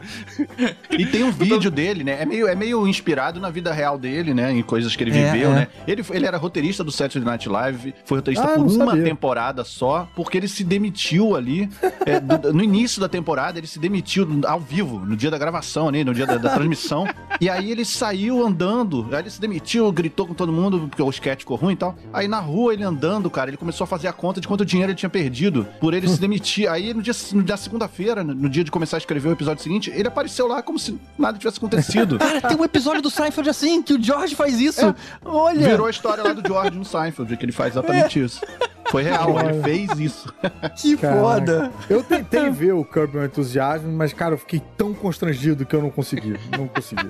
E 0.89 1.05
tem 1.05 1.23
um 1.23 1.31
vídeo 1.31 1.69
dele, 1.71 2.03
né? 2.03 2.17
É 2.21 2.25
meio, 2.25 2.47
é 2.47 2.55
meio 2.55 2.87
inspirado 2.87 3.39
na 3.39 3.49
vida 3.49 3.71
real 3.73 3.97
dele, 3.97 4.33
né? 4.33 4.51
Em 4.51 4.61
coisas 4.61 4.95
que 4.95 5.03
ele 5.03 5.17
É, 5.17 5.31
viveu, 5.31 5.51
é. 5.51 5.55
né? 5.55 5.67
Ele, 5.87 6.03
ele 6.11 6.25
era 6.25 6.37
roteirista 6.37 6.83
do 6.83 6.91
Saturday 6.91 7.23
Night 7.29 7.47
Live, 7.49 7.93
foi 8.05 8.17
roteirista 8.19 8.45
Ah, 8.47 8.55
por 8.55 8.65
uma 8.65 8.85
sabia. 8.87 9.03
temporada 9.03 9.63
só, 9.63 10.07
porque 10.15 10.37
ele 10.37 10.47
se 10.47 10.63
demitiu 10.63 11.35
ali. 11.35 11.69
é, 12.05 12.19
do- 12.19 12.53
no 12.53 12.63
início 12.63 12.99
da 13.01 13.07
temporada, 13.09 13.57
ele 13.57 13.67
se 13.67 13.79
demitiu 13.79 14.27
ao 14.47 14.59
vivo, 14.59 14.99
no 14.99 15.15
dia 15.15 15.31
da 15.31 15.37
gravação 15.37 15.87
ali, 15.87 16.03
no 16.03 16.13
dia 16.13 16.25
da, 16.25 16.37
da 16.37 16.49
transmissão. 16.49 17.07
E 17.39 17.49
aí 17.49 17.71
ele 17.71 17.85
saiu 17.85 18.45
andando, 18.45 19.07
aí 19.11 19.19
ele 19.19 19.29
se 19.29 19.39
demitiu, 19.39 19.91
gritou 19.91 20.27
com 20.27 20.33
todo 20.33 20.51
mundo, 20.51 20.87
porque 20.89 21.01
o 21.01 21.09
sketch 21.09 21.39
ficou 21.39 21.57
ruim 21.57 21.73
e 21.73 21.77
tal. 21.77 21.95
Aí 22.13 22.27
na 22.27 22.39
rua, 22.39 22.73
ele 22.73 22.83
andando, 22.83 23.29
cara, 23.29 23.49
ele 23.49 23.57
começou 23.57 23.83
a 23.85 23.87
fazer 23.87 24.07
a 24.07 24.13
conta 24.13 24.39
de 24.41 24.47
quanto 24.47 24.65
dinheiro 24.65 24.91
ele 24.91 24.97
tinha 24.97 25.09
perdido 25.09 25.48
por 25.79 25.93
ele 25.93 26.07
se 26.07 26.19
demitir. 26.19 26.69
Aí 26.69 26.93
no 26.93 27.01
dia, 27.01 27.13
no 27.33 27.43
dia 27.43 27.57
segunda-feira, 27.57 28.23
no, 28.23 28.49
dia 28.49 28.63
de 28.63 28.71
começar 28.71 28.97
a 28.97 28.99
escrever 28.99 29.29
o 29.29 29.31
episódio 29.33 29.61
seguinte, 29.63 29.91
ele 29.93 30.07
apareceu 30.07 30.47
lá 30.47 30.61
como 30.61 30.77
se 30.79 30.99
nada 31.17 31.37
tivesse 31.37 31.57
acontecido. 31.57 32.17
Cara, 32.19 32.41
tem 32.41 32.57
um 32.57 32.63
episódio 32.63 33.01
do 33.01 33.09
Seinfeld 33.09 33.49
assim, 33.49 33.81
que 33.81 33.93
o 33.93 34.01
George 34.01 34.35
faz 34.35 34.59
isso. 34.59 34.95
Olha! 35.23 35.69
Virou 35.69 35.87
a 35.87 35.89
história 35.89 36.23
lá 36.23 36.33
do 36.33 36.47
George 36.47 36.77
no 36.77 36.85
Seinfeld, 36.85 37.35
que 37.37 37.45
ele 37.45 37.51
faz 37.51 37.73
exatamente 37.73 38.23
isso. 38.23 38.41
Foi 38.89 39.03
real, 39.03 39.39
ele 39.39 39.61
fez 39.61 39.99
isso. 39.99 40.33
Que 40.75 40.97
Caraca. 40.97 41.21
foda! 41.21 41.71
Eu 41.89 42.01
tentei 42.01 42.49
ver 42.49 42.73
o 42.73 42.83
Curb 42.83 43.15
Your 43.17 43.25
Enthusiasm, 43.25 43.85
mas, 43.87 44.13
cara, 44.13 44.33
eu 44.33 44.37
fiquei 44.37 44.61
tão 44.77 44.93
constrangido 44.93 45.65
que 45.65 45.75
eu 45.75 45.81
não 45.81 45.91
consegui. 45.91 46.35
Não 46.57 46.67
consegui. 46.67 47.09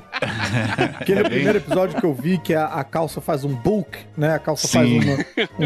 Aquele 1.00 1.24
primeiro 1.24 1.58
episódio 1.58 2.00
que 2.00 2.06
eu 2.06 2.14
vi, 2.14 2.38
que 2.38 2.54
a, 2.54 2.66
a 2.66 2.84
calça 2.84 3.22
faz 3.22 3.44
um 3.44 3.54
bulk, 3.54 3.98
né? 4.18 4.34
A 4.36 4.40
calça 4.40 4.68
faz 4.68 4.90
Sim. 4.90 5.00
uma, 5.00 5.18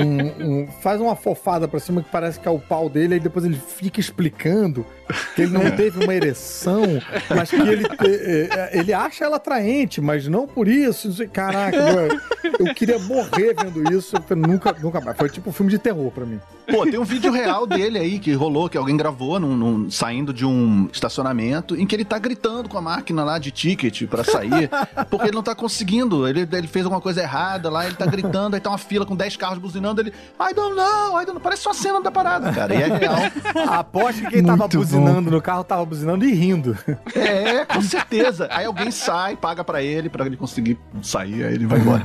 um- 0.04 0.62
um- 0.64 0.68
faz 0.82 1.02
uma 1.02 1.16
fofada 1.16 1.68
pra 1.68 1.80
cima 1.80 2.04
que 2.04 2.10
parece 2.12 2.40
que 2.40 2.48
é 2.48 2.52
o 2.52 2.60
pau 2.68 2.90
dele, 2.90 3.16
aí 3.16 3.20
depois 3.20 3.46
ele 3.46 3.56
fica 3.56 4.00
explicando 4.00 4.86
que 5.36 5.42
ele 5.44 5.52
não 5.52 5.70
teve 5.72 6.04
uma 6.04 6.14
ereção, 6.14 6.84
mas 7.36 7.50
que 7.50 7.56
ele, 7.58 7.86
é, 7.86 8.50
é, 8.76 8.80
ele 8.80 8.94
acha 8.94 9.26
ela 9.26 9.36
atraente, 9.38 10.00
mas 10.02 10.28
não 10.28 10.48
por 10.48 10.68
isso. 10.68 11.10
Caraca, 11.32 11.78
eu, 11.78 12.66
eu 12.68 12.74
queria 12.74 12.98
morrer 13.00 13.56
vendo 13.62 13.94
isso. 13.94 14.16
Nunca, 14.36 14.74
nunca 14.82 15.00
mais. 15.02 15.18
Foi 15.18 15.30
tipo 15.30 15.50
um 15.50 15.54
filme 15.54 15.72
de 15.72 15.78
terror 15.78 16.12
pra 16.12 16.26
mim. 16.26 16.40
Pô, 16.68 16.86
tem 16.86 16.98
um 16.98 17.04
vídeo 17.04 17.32
real 17.32 17.68
dele 17.68 18.00
aí 18.00 18.20
que 18.20 18.32
rolou, 18.34 18.70
que 18.70 18.78
alguém 18.78 18.96
gravou 18.96 19.38
num- 19.40 19.56
num- 19.56 19.92
saindo 19.92 20.34
de 20.34 20.46
um 20.46 20.88
estacionamento, 20.92 21.76
em 21.76 21.86
que 21.86 21.94
ele 21.94 22.06
tá 22.06 22.18
gritando 22.18 22.70
com 22.70 22.78
a 22.78 22.82
máquina 22.82 23.24
lá 23.24 23.38
de 23.38 23.52
ticket 23.52 24.08
pra 24.08 24.24
sair, 24.24 24.70
porque 25.10 25.28
ele 25.28 25.36
não 25.36 25.44
tá 25.44 25.54
conseguindo. 25.54 26.26
Ele, 26.28 26.48
ele 26.52 26.68
fez 26.68 26.86
alguma 26.86 27.02
coisa 27.02 27.22
errada 27.22 27.70
lá, 27.70 27.86
ele 27.86 27.96
tá 27.96 28.06
gritando, 28.06 28.56
aí 28.56 28.62
tá 28.62 28.70
uma 28.70 28.78
fila 28.78 29.06
com 29.06 29.16
10 29.16 29.36
carros 29.36 29.58
buzinando, 29.60 30.00
ele. 30.02 30.14
I 30.40 30.54
don't 30.54 30.74
know, 30.76 31.20
I 31.22 31.26
don't 31.26 31.34
know. 31.34 31.42
Parece 31.42 31.68
uma 31.68 31.74
cena 31.74 32.02
da 32.02 32.10
parada, 32.12 32.53
cara. 32.54 32.74
E 32.76 32.82
é 32.82 32.88
real. 32.88 33.18
Aposto 33.70 34.22
que 34.22 34.30
quem 34.30 34.44
tava 34.44 34.58
Muito 34.58 34.78
buzinando 34.78 35.32
no 35.32 35.42
carro 35.42 35.64
tava 35.64 35.86
buzinando 35.86 36.26
e 36.26 36.34
rindo. 36.34 36.78
É, 37.16 37.66
com 37.66 37.82
certeza. 37.82 38.48
Aí 38.52 38.66
alguém 38.66 38.92
sai, 38.92 39.36
paga 39.36 39.64
pra 39.64 39.82
ele, 39.82 40.10
pra 40.10 40.26
ele 40.26 40.38
conseguir 40.38 40.78
sair, 41.02 41.44
aí 41.44 41.54
ele 41.54 41.66
vai 41.66 41.80
embora. 41.80 42.04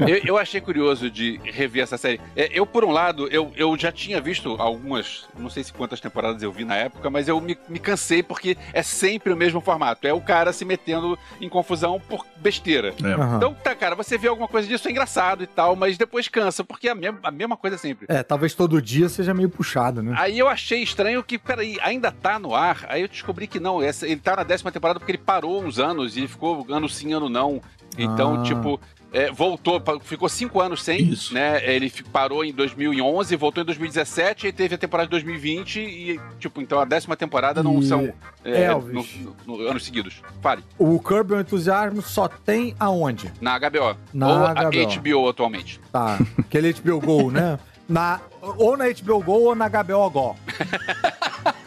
eu, 0.00 0.20
eu 0.24 0.38
achei 0.38 0.60
curioso 0.60 1.10
de 1.10 1.40
rever 1.44 1.82
essa 1.82 1.96
série. 1.96 2.20
É, 2.36 2.50
eu, 2.52 2.66
por 2.66 2.84
um 2.84 2.90
lado, 2.90 3.28
eu, 3.28 3.52
eu 3.56 3.76
já 3.78 3.92
tinha 3.92 4.20
visto 4.20 4.56
algumas, 4.58 5.26
não 5.38 5.50
sei 5.50 5.64
se 5.64 5.72
quantas 5.72 6.00
temporadas 6.00 6.42
eu 6.42 6.52
vi 6.52 6.64
na 6.64 6.74
época, 6.76 7.10
mas 7.10 7.28
eu 7.28 7.40
me, 7.40 7.56
me 7.68 7.78
cansei 7.78 8.22
porque 8.22 8.56
é 8.72 8.82
sempre 8.82 9.32
o 9.32 9.36
mesmo 9.36 9.60
formato. 9.60 10.06
É 10.06 10.12
o 10.12 10.20
cara 10.20 10.52
se 10.52 10.64
metendo 10.64 11.18
em 11.40 11.48
confusão 11.48 12.00
por 12.08 12.24
besteira. 12.36 12.94
É. 13.02 13.12
Aham. 13.12 13.36
Então, 13.36 13.54
tá, 13.54 13.74
cara, 13.74 13.94
você 13.94 14.16
vê 14.16 14.28
alguma 14.28 14.48
coisa 14.48 14.66
disso, 14.66 14.88
é 14.88 14.90
engraçado 14.90 15.42
e 15.42 15.46
tal, 15.46 15.76
mas 15.76 15.96
depois 15.98 16.28
cansa, 16.28 16.64
porque 16.64 16.88
é 16.88 16.92
a 16.92 16.94
mesma, 16.94 17.18
a 17.22 17.30
mesma 17.30 17.56
coisa 17.56 17.76
sempre. 17.78 18.06
É, 18.08 18.22
talvez 18.22 18.54
todo 18.54 18.80
dia 18.80 19.08
seja 19.08 19.34
meio 19.34 19.48
puxado, 19.48 19.67
né? 20.02 20.14
Aí 20.16 20.38
eu 20.38 20.48
achei 20.48 20.82
estranho 20.82 21.22
que, 21.22 21.38
peraí, 21.38 21.76
ainda 21.82 22.10
tá 22.10 22.38
no 22.38 22.54
ar. 22.54 22.84
Aí 22.88 23.02
eu 23.02 23.08
descobri 23.08 23.46
que 23.46 23.60
não, 23.60 23.82
essa, 23.82 24.06
ele 24.06 24.20
tá 24.20 24.36
na 24.36 24.42
décima 24.42 24.72
temporada 24.72 24.98
porque 24.98 25.12
ele 25.12 25.18
parou 25.18 25.62
uns 25.62 25.78
anos 25.78 26.16
e 26.16 26.26
ficou 26.26 26.66
ano 26.70 26.88
sim, 26.88 27.12
ano 27.12 27.28
não. 27.28 27.60
Então, 27.96 28.40
Ah. 28.40 28.42
tipo, 28.44 28.80
é, 29.10 29.32
voltou, 29.32 29.82
ficou 30.02 30.28
cinco 30.28 30.60
anos 30.60 30.82
sem, 30.82 31.00
Isso. 31.00 31.32
né? 31.32 31.60
Ele 31.64 31.90
parou 32.12 32.44
em 32.44 32.52
2011, 32.52 33.34
voltou 33.36 33.62
em 33.62 33.66
2017, 33.66 34.46
aí 34.46 34.52
teve 34.52 34.74
a 34.74 34.78
temporada 34.78 35.06
de 35.06 35.10
2020 35.12 35.80
e, 35.80 36.20
tipo, 36.38 36.60
então 36.60 36.78
a 36.78 36.84
décima 36.84 37.16
temporada 37.16 37.62
não 37.62 37.78
E 37.80 37.86
são 37.86 38.12
é, 38.44 38.64
Elvis? 38.64 39.18
no- 39.46 39.56
no- 39.56 39.66
anos 39.66 39.84
seguidos. 39.84 40.20
Fale, 40.42 40.62
O 40.78 41.00
Curb 41.00 41.32
Your 41.32 41.40
Enthusiasm 41.40 42.00
só 42.00 42.28
tem 42.28 42.74
aonde? 42.78 43.32
na 43.40 43.58
HBO. 43.58 43.96
Na 44.12 44.28
ou 44.28 44.38
HBO. 44.70 45.00
HBO 45.22 45.28
atualmente. 45.30 45.80
Tá, 45.90 46.18
aquele 46.38 46.72
HBO 46.74 47.00
Go, 47.00 47.30
né? 47.30 47.58
Na, 47.88 48.20
ou 48.42 48.76
na 48.76 48.84
HBO 48.90 49.22
Go 49.22 49.32
ou 49.32 49.54
na 49.54 49.68
HBO 49.68 50.10
Go. 50.10 50.36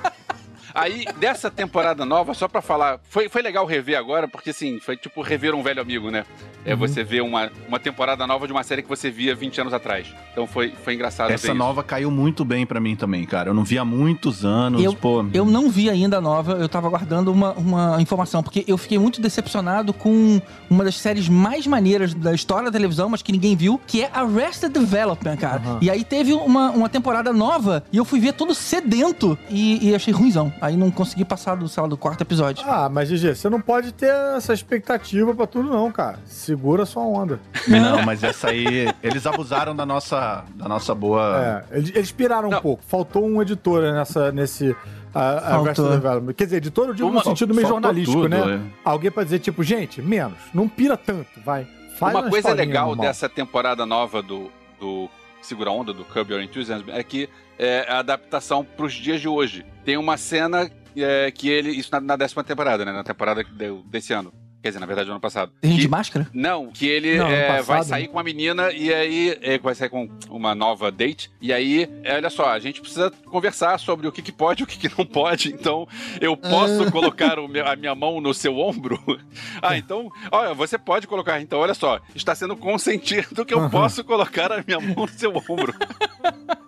Aí, 0.73 1.05
dessa 1.17 1.49
temporada 1.51 2.05
nova, 2.05 2.33
só 2.33 2.47
pra 2.47 2.61
falar, 2.61 2.99
foi, 3.09 3.29
foi 3.29 3.41
legal 3.41 3.65
rever 3.65 3.97
agora, 3.97 4.27
porque 4.27 4.51
assim, 4.51 4.79
foi 4.79 4.95
tipo 4.97 5.21
rever 5.21 5.53
um 5.55 5.61
velho 5.63 5.81
amigo, 5.81 6.09
né? 6.11 6.25
É 6.65 6.75
você 6.75 7.03
ver 7.03 7.21
uma, 7.21 7.51
uma 7.67 7.79
temporada 7.79 8.25
nova 8.27 8.45
de 8.45 8.53
uma 8.53 8.63
série 8.63 8.81
que 8.83 8.89
você 8.89 9.09
via 9.09 9.33
20 9.33 9.61
anos 9.61 9.73
atrás. 9.73 10.07
Então 10.31 10.45
foi, 10.45 10.71
foi 10.83 10.93
engraçado 10.93 11.29
ver 11.29 11.33
Essa 11.33 11.47
isso. 11.47 11.55
nova 11.55 11.83
caiu 11.83 12.11
muito 12.11 12.45
bem 12.45 12.65
pra 12.65 12.79
mim 12.79 12.95
também, 12.95 13.25
cara. 13.25 13.49
Eu 13.49 13.53
não 13.53 13.63
vi 13.63 13.77
há 13.77 13.85
muitos 13.85 14.45
anos, 14.45 14.83
Eu- 14.83 14.93
pô. 14.93 15.25
Eu 15.33 15.45
não 15.45 15.69
vi 15.69 15.89
ainda 15.89 16.17
a 16.17 16.21
nova, 16.21 16.53
eu 16.53 16.69
tava 16.69 16.87
aguardando 16.87 17.31
uma, 17.31 17.53
uma 17.53 18.01
informação, 18.01 18.43
porque 18.43 18.63
eu 18.67 18.77
fiquei 18.77 18.99
muito 18.99 19.19
decepcionado 19.21 19.93
com 19.93 20.39
uma 20.69 20.83
das 20.83 20.95
séries 20.95 21.27
mais 21.27 21.65
maneiras 21.65 22.13
da 22.13 22.33
história 22.33 22.65
da 22.65 22.71
televisão, 22.71 23.09
mas 23.09 23.21
que 23.21 23.31
ninguém 23.31 23.55
viu, 23.55 23.79
que 23.87 24.01
é 24.03 24.09
Arrested 24.13 24.71
Development, 24.71 25.37
cara. 25.37 25.61
Aham. 25.61 25.79
E 25.81 25.89
aí 25.89 26.03
teve 26.03 26.33
uma, 26.33 26.69
uma 26.71 26.89
temporada 26.89 27.33
nova 27.33 27.83
e 27.91 27.97
eu 27.97 28.05
fui 28.05 28.19
ver 28.19 28.33
todo 28.33 28.53
sedento 28.53 29.37
e, 29.49 29.89
e 29.89 29.95
achei 29.95 30.13
ruimzão. 30.13 30.53
Aí 30.61 30.77
não 30.77 30.91
consegui 30.91 31.25
passar 31.25 31.55
do, 31.55 31.67
sei 31.67 31.81
lá, 31.81 31.89
do 31.89 31.97
quarto 31.97 32.21
episódio. 32.21 32.63
Ah, 32.69 32.87
mas 32.87 33.09
GG, 33.09 33.33
você 33.35 33.49
não 33.49 33.59
pode 33.59 33.91
ter 33.91 34.13
essa 34.37 34.53
expectativa 34.53 35.33
pra 35.33 35.47
tudo 35.47 35.69
não, 35.71 35.91
cara. 35.91 36.19
Segura 36.25 36.85
sua 36.85 37.01
onda. 37.01 37.39
Não, 37.67 38.03
mas 38.03 38.23
essa 38.23 38.49
aí, 38.49 38.87
eles 39.01 39.25
abusaram 39.25 39.75
da 39.75 39.87
nossa, 39.87 40.45
da 40.53 40.67
nossa 40.67 40.93
boa. 40.93 41.65
É, 41.71 41.77
eles, 41.77 41.91
eles 41.95 42.11
piraram 42.11 42.47
um 42.49 42.51
Não. 42.51 42.61
pouco. 42.61 42.83
Faltou 42.87 43.25
um 43.27 43.41
editor 43.41 43.81
nessa, 43.91 44.31
nesse... 44.31 44.75
A, 45.13 45.57
a 45.57 45.61
Development. 45.73 46.33
Quer 46.33 46.45
dizer, 46.45 46.57
editor 46.57 46.87
eu 46.89 46.93
digo 46.93 47.09
Uma- 47.09 47.19
no 47.19 47.23
sentido 47.25 47.53
meio 47.53 47.67
jornalístico, 47.67 48.21
tudo, 48.21 48.29
né? 48.29 48.61
é. 48.63 48.79
Alguém 48.89 49.11
pra 49.11 49.23
dizer, 49.25 49.39
tipo, 49.39 49.61
gente, 49.63 50.01
menos. 50.01 50.37
Não 50.53 50.69
pira 50.69 50.95
tanto, 50.95 51.27
vai. 51.43 51.67
Faz 51.99 52.13
Uma 52.15 52.21
uma 52.21 52.29
coisa 52.29 52.47
historinha 52.47 52.65
legal 52.67 52.87
normal. 52.87 53.05
dessa 53.07 53.27
temporada 53.27 53.85
nova 53.85 54.21
do, 54.21 54.49
do 54.79 55.09
Segura 55.41 55.69
Onda, 55.69 55.91
do 55.91 56.05
Curb 56.05 56.31
Your 56.31 56.41
Enthusiasm, 56.41 56.85
é 56.89 57.03
que 57.03 57.27
é 57.61 57.85
a 57.87 57.99
adaptação 57.99 58.65
pros 58.65 58.93
dias 58.93 59.21
de 59.21 59.27
hoje. 59.27 59.63
Tem 59.85 59.95
uma 59.95 60.17
cena 60.17 60.69
é, 60.97 61.29
que 61.31 61.47
ele. 61.47 61.69
Isso 61.69 61.89
na, 61.91 62.01
na 62.01 62.15
décima 62.15 62.43
temporada, 62.43 62.83
né? 62.83 62.91
Na 62.91 63.03
temporada 63.03 63.43
desse 63.85 64.11
ano. 64.13 64.33
Quer 64.61 64.69
dizer, 64.69 64.79
na 64.79 64.85
verdade, 64.85 65.09
ano 65.09 65.19
passado. 65.19 65.51
Tem 65.59 65.71
gente 65.71 65.81
de 65.81 65.87
máscara? 65.87 66.27
Não, 66.33 66.67
que 66.67 66.85
ele 66.87 67.17
Não, 67.17 67.27
é, 67.27 67.61
vai 67.63 67.83
sair 67.83 68.03
né? 68.03 68.07
com 68.09 68.13
uma 68.17 68.23
menina 68.23 68.71
e 68.71 68.93
aí 68.93 69.35
é, 69.41 69.57
vai 69.57 69.73
sair 69.73 69.89
com 69.89 70.07
uma 70.29 70.53
nova 70.53 70.91
date. 70.91 71.31
E 71.41 71.51
aí, 71.51 71.89
é, 72.03 72.15
olha 72.15 72.29
só, 72.29 72.47
a 72.49 72.59
gente 72.59 72.79
precisa 72.79 73.09
conversar 73.25 73.79
sobre 73.79 74.07
o 74.07 74.11
que, 74.11 74.21
que 74.21 74.31
pode 74.31 74.61
e 74.61 74.63
o 74.63 74.67
que, 74.67 74.77
que 74.77 74.91
não 74.95 75.03
pode. 75.05 75.49
Então, 75.51 75.87
eu 76.19 76.37
posso 76.37 76.89
colocar 76.93 77.39
o 77.39 77.47
meu- 77.47 77.67
a 77.67 77.75
minha 77.75 77.95
mão 77.95 78.21
no 78.21 78.33
seu 78.35 78.57
ombro? 78.59 78.99
ah, 79.63 79.75
então, 79.75 80.09
olha, 80.31 80.53
você 80.53 80.77
pode 80.77 81.07
colocar. 81.07 81.41
Então, 81.41 81.57
olha 81.59 81.73
só, 81.73 81.99
está 82.13 82.35
sendo 82.35 82.55
consentido 82.55 83.43
que 83.43 83.53
eu 83.55 83.59
Aham. 83.61 83.69
posso 83.71 84.03
colocar 84.03 84.51
a 84.51 84.63
minha 84.65 84.79
mão 84.79 85.05
no 85.05 85.07
seu 85.07 85.31
ombro. 85.35 85.73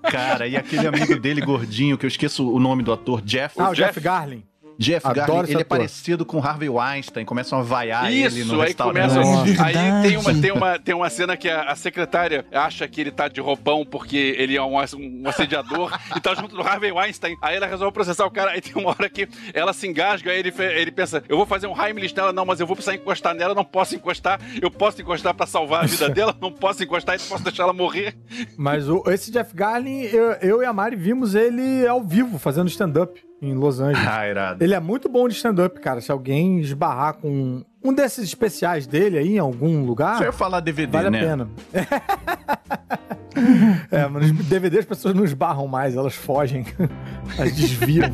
Cara, 0.02 0.48
e 0.48 0.56
aquele 0.58 0.88
amigo 0.88 1.20
dele 1.20 1.42
gordinho, 1.42 1.98
que 1.98 2.06
eu 2.06 2.08
esqueço 2.08 2.52
o 2.52 2.60
nome 2.60 2.82
do 2.84 2.92
ator, 2.92 3.22
Jeff. 3.22 3.56
Ah, 3.60 3.70
o 3.70 3.74
Jeff, 3.76 3.94
Jeff- 3.94 4.00
Garlin. 4.02 4.44
Jeff 4.78 5.06
adoro 5.06 5.28
Garlin, 5.28 5.52
ele 5.52 5.62
é 5.62 5.64
parecido 5.64 6.26
com 6.26 6.40
Harvey 6.40 6.70
Weinstein, 6.70 7.26
começam 7.26 7.60
a 7.60 7.62
vaiar 7.62 8.12
ele 8.12 8.42
Isso, 8.42 8.54
no 8.54 8.62
aí 8.62 8.68
restaurante. 8.68 9.14
começa. 9.14 9.64
Aí 9.64 9.74
tem 10.02 10.18
uma, 10.18 10.34
tem, 10.34 10.52
uma, 10.52 10.80
tem 10.80 10.96
uma 10.96 11.10
cena 11.10 11.38
que 11.38 11.50
a, 11.50 11.64
a 11.64 11.76
secretária 11.76 12.46
acha 12.52 12.88
que 12.88 13.02
ele 13.02 13.12
tá 13.12 13.28
de 13.28 13.40
roupão 13.42 13.86
porque 13.86 14.36
ele 14.38 14.56
é 14.56 14.62
um, 14.62 14.76
um 14.76 15.28
assediador 15.28 15.92
e 16.16 16.20
tá 16.20 16.34
junto 16.36 16.56
do 16.56 16.62
Harvey 16.62 16.92
Weinstein. 16.92 17.36
Aí 17.42 17.56
ela 17.56 17.68
resolve 17.68 17.94
processar 17.94 18.26
o 18.26 18.32
cara. 18.32 18.52
Aí 18.52 18.62
tem 18.62 18.74
uma 18.76 18.90
hora 18.90 19.10
que 19.10 19.28
ela 19.54 19.74
se 19.74 19.88
engasga, 19.88 20.32
aí 20.32 20.40
ele, 20.40 20.54
ele 20.58 20.92
pensa: 20.92 21.24
eu 21.28 21.38
vou 21.38 21.46
fazer 21.46 21.68
um 21.68 21.80
Heimlich 21.80 22.16
nela, 22.16 22.34
não, 22.34 22.46
mas 22.46 22.60
eu 22.60 22.68
vou 22.68 22.76
precisar 22.76 22.96
encostar 22.96 23.34
nela, 23.34 23.54
não 23.54 23.66
posso 23.66 23.96
encostar. 23.96 24.40
Eu 24.62 24.72
posso 24.72 25.02
encostar 25.02 25.34
pra 25.34 25.46
salvar 25.46 25.84
a 25.84 25.88
vida 25.88 26.10
dela, 26.14 26.36
não 26.42 26.52
posso 26.52 26.84
encostar, 26.84 27.16
então 27.16 27.28
posso 27.28 27.44
deixar 27.44 27.64
ela 27.64 27.74
morrer. 27.74 28.16
Mas 28.58 28.90
o, 28.90 29.04
esse 29.08 29.32
Jeff 29.32 29.56
Garlin, 29.56 30.02
eu, 30.04 30.32
eu 30.42 30.62
e 30.62 30.66
a 30.66 30.74
Mari 30.74 30.96
vimos 30.96 31.36
ele 31.36 31.86
ao 31.88 32.04
vivo, 32.04 32.38
fazendo 32.38 32.68
stand-up 32.68 33.22
em 33.44 33.54
Los 33.54 33.80
Angeles. 33.80 34.08
Ah, 34.10 34.28
irado. 34.28 34.64
Ele 34.64 34.74
é 34.74 34.80
muito 34.80 35.10
bom 35.10 35.28
de 35.28 35.36
stand-up, 35.36 35.80
cara. 35.80 36.02
Se 36.02 36.12
alguém 36.12 36.60
esbarrar 36.60 37.16
com 37.16 37.64
um 37.84 37.94
desses 37.94 38.24
especiais 38.24 38.88
dele 38.88 39.18
aí 39.18 39.36
em 39.36 39.40
algum 39.40 39.86
lugar, 39.86 40.18
Você 40.18 40.24
ia 40.26 40.32
falar 40.32 40.60
DVD, 40.62 40.92
vale 40.92 41.10
né? 41.10 41.20
a 41.20 41.22
pena. 41.22 41.50
é, 43.92 44.08
mas 44.08 44.32
DVD 44.32 44.80
as 44.80 44.86
pessoas 44.86 45.14
não 45.14 45.26
esbarram 45.26 45.68
mais, 45.68 45.96
elas 45.96 46.16
fogem. 46.16 46.66
Elas 47.38 47.56
desviam. 47.56 48.10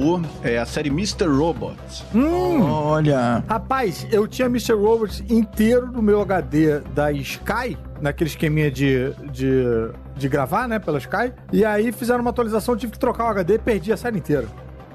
Acabou, 0.00 0.22
é 0.42 0.58
a 0.58 0.64
série 0.64 0.88
Mr. 0.88 1.26
Robot. 1.26 1.76
hum, 2.14 2.62
Olha. 2.62 3.44
rapaz, 3.46 4.06
eu 4.10 4.26
tinha 4.26 4.46
Mr. 4.46 4.72
Robots 4.72 5.22
inteiro 5.28 5.92
no 5.92 6.00
meu 6.00 6.20
HD 6.22 6.80
da 6.94 7.12
Sky, 7.12 7.76
naquele 8.00 8.30
esqueminha 8.30 8.70
de, 8.70 9.12
de, 9.30 9.62
de 10.16 10.28
gravar, 10.28 10.66
né, 10.66 10.78
pela 10.78 10.98
Sky. 10.98 11.32
E 11.52 11.64
aí 11.64 11.92
fizeram 11.92 12.22
uma 12.22 12.30
atualização, 12.30 12.76
tive 12.76 12.92
que 12.92 12.98
trocar 12.98 13.24
o 13.24 13.28
HD 13.28 13.54
e 13.54 13.58
perdi 13.58 13.92
a 13.92 13.96
série 13.96 14.18
inteira. 14.18 14.46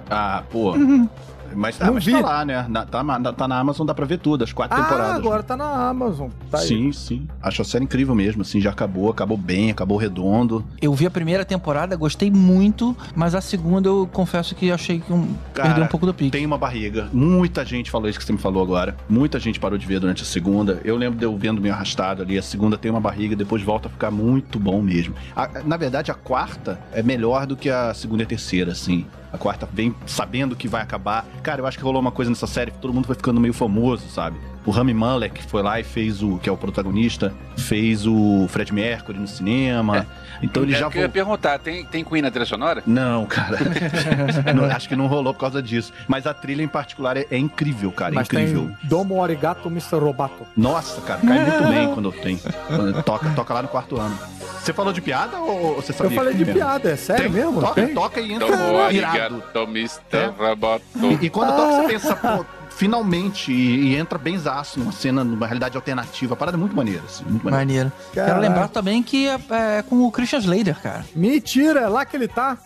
Ah, 0.09 0.43
pô. 0.49 0.73
Mas, 1.55 1.81
ah, 1.81 1.85
Não 1.87 1.93
mas 1.95 2.05
vi. 2.05 2.11
tá 2.11 2.19
lá, 2.21 2.45
né? 2.45 2.65
Na- 2.69 2.85
tá, 2.85 3.03
na- 3.03 3.33
tá 3.33 3.47
na 3.47 3.59
Amazon, 3.59 3.85
dá 3.87 3.93
pra 3.93 4.05
ver 4.05 4.19
tudo, 4.19 4.43
as 4.43 4.51
quatro 4.53 4.77
Ah, 4.77 4.83
temporadas. 4.83 5.15
agora 5.15 5.43
tá 5.43 5.55
na 5.57 5.89
Amazon. 5.89 6.29
Tá 6.51 6.59
aí. 6.59 6.67
Sim, 6.67 6.91
sim. 6.91 7.27
Acho 7.41 7.61
a 7.61 7.65
série 7.65 7.83
incrível 7.85 8.13
mesmo, 8.13 8.41
assim, 8.41 8.59
já 8.59 8.69
acabou, 8.71 9.09
acabou 9.09 9.37
bem, 9.37 9.71
acabou 9.71 9.97
redondo. 9.97 10.63
Eu 10.81 10.93
vi 10.93 11.05
a 11.05 11.11
primeira 11.11 11.45
temporada, 11.45 11.95
gostei 11.95 12.29
muito, 12.29 12.95
mas 13.15 13.33
a 13.35 13.41
segunda 13.41 13.87
eu 13.89 14.07
confesso 14.11 14.53
que 14.55 14.71
achei 14.71 14.99
que 14.99 15.11
um, 15.13 15.33
Cara, 15.53 15.69
perdeu 15.69 15.83
um 15.85 15.87
pouco 15.87 16.05
do 16.05 16.13
pique. 16.13 16.31
Tem 16.31 16.45
uma 16.45 16.57
barriga. 16.57 17.07
Muita 17.13 17.63
gente 17.65 17.89
falou 17.89 18.09
isso 18.09 18.19
que 18.19 18.25
você 18.25 18.33
me 18.33 18.39
falou 18.39 18.61
agora. 18.61 18.95
Muita 19.09 19.39
gente 19.39 19.59
parou 19.59 19.77
de 19.77 19.85
ver 19.85 19.99
durante 19.99 20.23
a 20.23 20.25
segunda. 20.25 20.79
Eu 20.83 20.95
lembro 20.97 21.17
de 21.17 21.25
eu 21.25 21.35
vendo 21.37 21.61
meio 21.61 21.73
arrastado 21.73 22.21
ali. 22.21 22.37
A 22.37 22.41
segunda 22.41 22.77
tem 22.77 22.91
uma 22.91 22.99
barriga, 23.01 23.35
depois 23.35 23.61
volta 23.63 23.87
a 23.87 23.91
ficar 23.91 24.11
muito 24.11 24.59
bom 24.59 24.81
mesmo. 24.81 25.15
A- 25.35 25.49
na 25.65 25.77
verdade, 25.77 26.11
a 26.11 26.13
quarta 26.13 26.79
é 26.91 27.01
melhor 27.01 27.45
do 27.45 27.55
que 27.55 27.69
a 27.69 27.93
segunda 27.93 28.23
e 28.23 28.25
a 28.25 28.27
terceira, 28.27 28.71
assim. 28.71 29.05
A 29.36 29.38
quarta 29.38 29.67
vem 29.71 29.93
sabendo 30.05 30.55
que 30.55 30.65
vai 30.65 30.81
acabar. 30.81 31.25
Cara, 31.43 31.61
eu 31.61 31.67
acho 31.67 31.77
que 31.77 31.83
rolou 31.83 32.01
uma 32.01 32.11
coisa 32.11 32.31
nessa 32.31 32.47
série 32.47 32.71
que 32.71 32.77
todo 32.79 32.93
mundo 32.93 33.05
foi 33.05 33.15
ficando 33.15 33.39
meio 33.39 33.53
famoso, 33.53 34.07
sabe? 34.09 34.39
O 34.66 34.72
Rami 34.72 34.93
Malek 34.93 35.43
foi 35.43 35.61
lá 35.61 35.80
e 35.80 35.84
fez 35.84 36.24
o, 36.24 36.38
que 36.39 36.49
é 36.49 36.51
o 36.51 36.57
protagonista, 36.57 37.32
fez 37.55 38.07
o 38.07 38.47
Fred 38.49 38.74
Mercury 38.74 39.20
no 39.20 39.28
cinema. 39.28 40.07
Então 40.41 40.63
ele 40.63 40.74
É 40.74 40.78
já 40.78 40.86
eu 40.86 40.89
ia 40.89 40.93
voltou. 40.93 41.09
perguntar: 41.11 41.59
tem, 41.59 41.86
tem 41.86 42.03
Queen 42.03 42.22
na 42.22 42.32
trilha 42.32 42.45
sonora? 42.45 42.82
Não, 42.86 43.26
cara. 43.26 43.57
Não, 44.55 44.66
acho 44.66 44.89
que 44.89 44.95
não 44.95 45.07
rolou 45.07 45.34
por 45.34 45.39
causa 45.39 45.61
disso. 45.61 45.93
Mas 46.07 46.26
a 46.28 46.34
trilha 46.34 46.63
em 46.63 46.68
particular 46.68 47.16
é, 47.16 47.26
é 47.32 47.38
incrível, 47.38 47.91
cara. 47.91 48.13
É 48.13 48.16
Mas 48.16 48.28
incrível. 48.28 48.66
tem 48.80 48.89
Domo 48.89 49.24
Arigato 49.24 49.68
Mr. 49.70 49.97
Robato. 49.97 50.45
Nossa, 50.57 50.99
cara, 51.01 51.22
cai 51.22 51.39
muito 51.39 51.63
bem 51.70 51.93
quando 51.93 52.11
tem. 52.11 52.39
Quando 52.68 53.03
toca, 53.03 53.30
toca 53.32 53.53
lá 53.53 53.61
no 53.61 53.68
quarto 53.68 53.99
ano. 53.99 54.18
Você 54.61 54.74
falou 54.74 54.91
de 54.91 54.99
piada 55.01 55.38
ou 55.38 55.76
você 55.76 55.91
Eu 55.91 55.95
sabia? 55.97 56.16
falei 56.18 56.32
que 56.34 56.39
de 56.39 56.45
mesmo? 56.45 56.59
piada, 56.59 56.89
é 56.89 56.95
sério 56.95 57.24
Tem, 57.24 57.32
mesmo? 57.32 57.61
Toca, 57.61 57.74
Tem? 57.86 57.93
toca 57.93 58.20
e 58.20 58.34
entra 58.34 58.47
virado. 58.47 58.78
arigato, 59.13 59.59
Mr. 59.70 60.01
É. 60.11 60.26
Roboto. 60.49 60.84
E, 61.22 61.26
e 61.26 61.30
quando 61.30 61.55
toca, 61.55 61.72
você 61.84 61.88
pensa, 61.88 62.16
pô, 62.16 62.45
finalmente, 62.76 63.51
e, 63.51 63.88
e 63.89 63.95
entra 63.95 64.17
bem 64.17 64.38
zaço 64.38 64.80
numa 64.80 64.91
cena, 64.91 65.23
numa 65.23 65.45
realidade 65.45 65.76
alternativa. 65.78 66.34
A 66.34 66.38
parada 66.38 66.57
é 66.57 66.59
muito 66.59 66.76
maneira, 66.76 67.03
assim, 67.05 67.23
muito 67.26 67.43
maneira. 67.43 67.65
Maneiro. 67.65 67.91
Quero 68.13 68.39
lembrar 68.39 68.67
também 68.67 69.01
que 69.01 69.28
é, 69.28 69.39
é 69.78 69.82
com 69.84 70.03
o 70.05 70.11
Christian 70.11 70.39
Slater, 70.39 70.80
cara. 70.82 71.05
Mentira, 71.15 71.82
é 71.82 71.88
lá 71.88 72.05
que 72.05 72.15
ele 72.17 72.28
tá. 72.28 72.57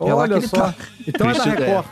É 0.00 0.04
lá 0.04 0.14
Olha 0.16 0.34
que 0.34 0.38
ele 0.40 0.48
só. 0.48 0.56
tá. 0.72 0.74
Então 1.06 1.30
é 1.30 1.34
da 1.34 1.40
Christian- 1.40 1.66
Record. 1.66 1.86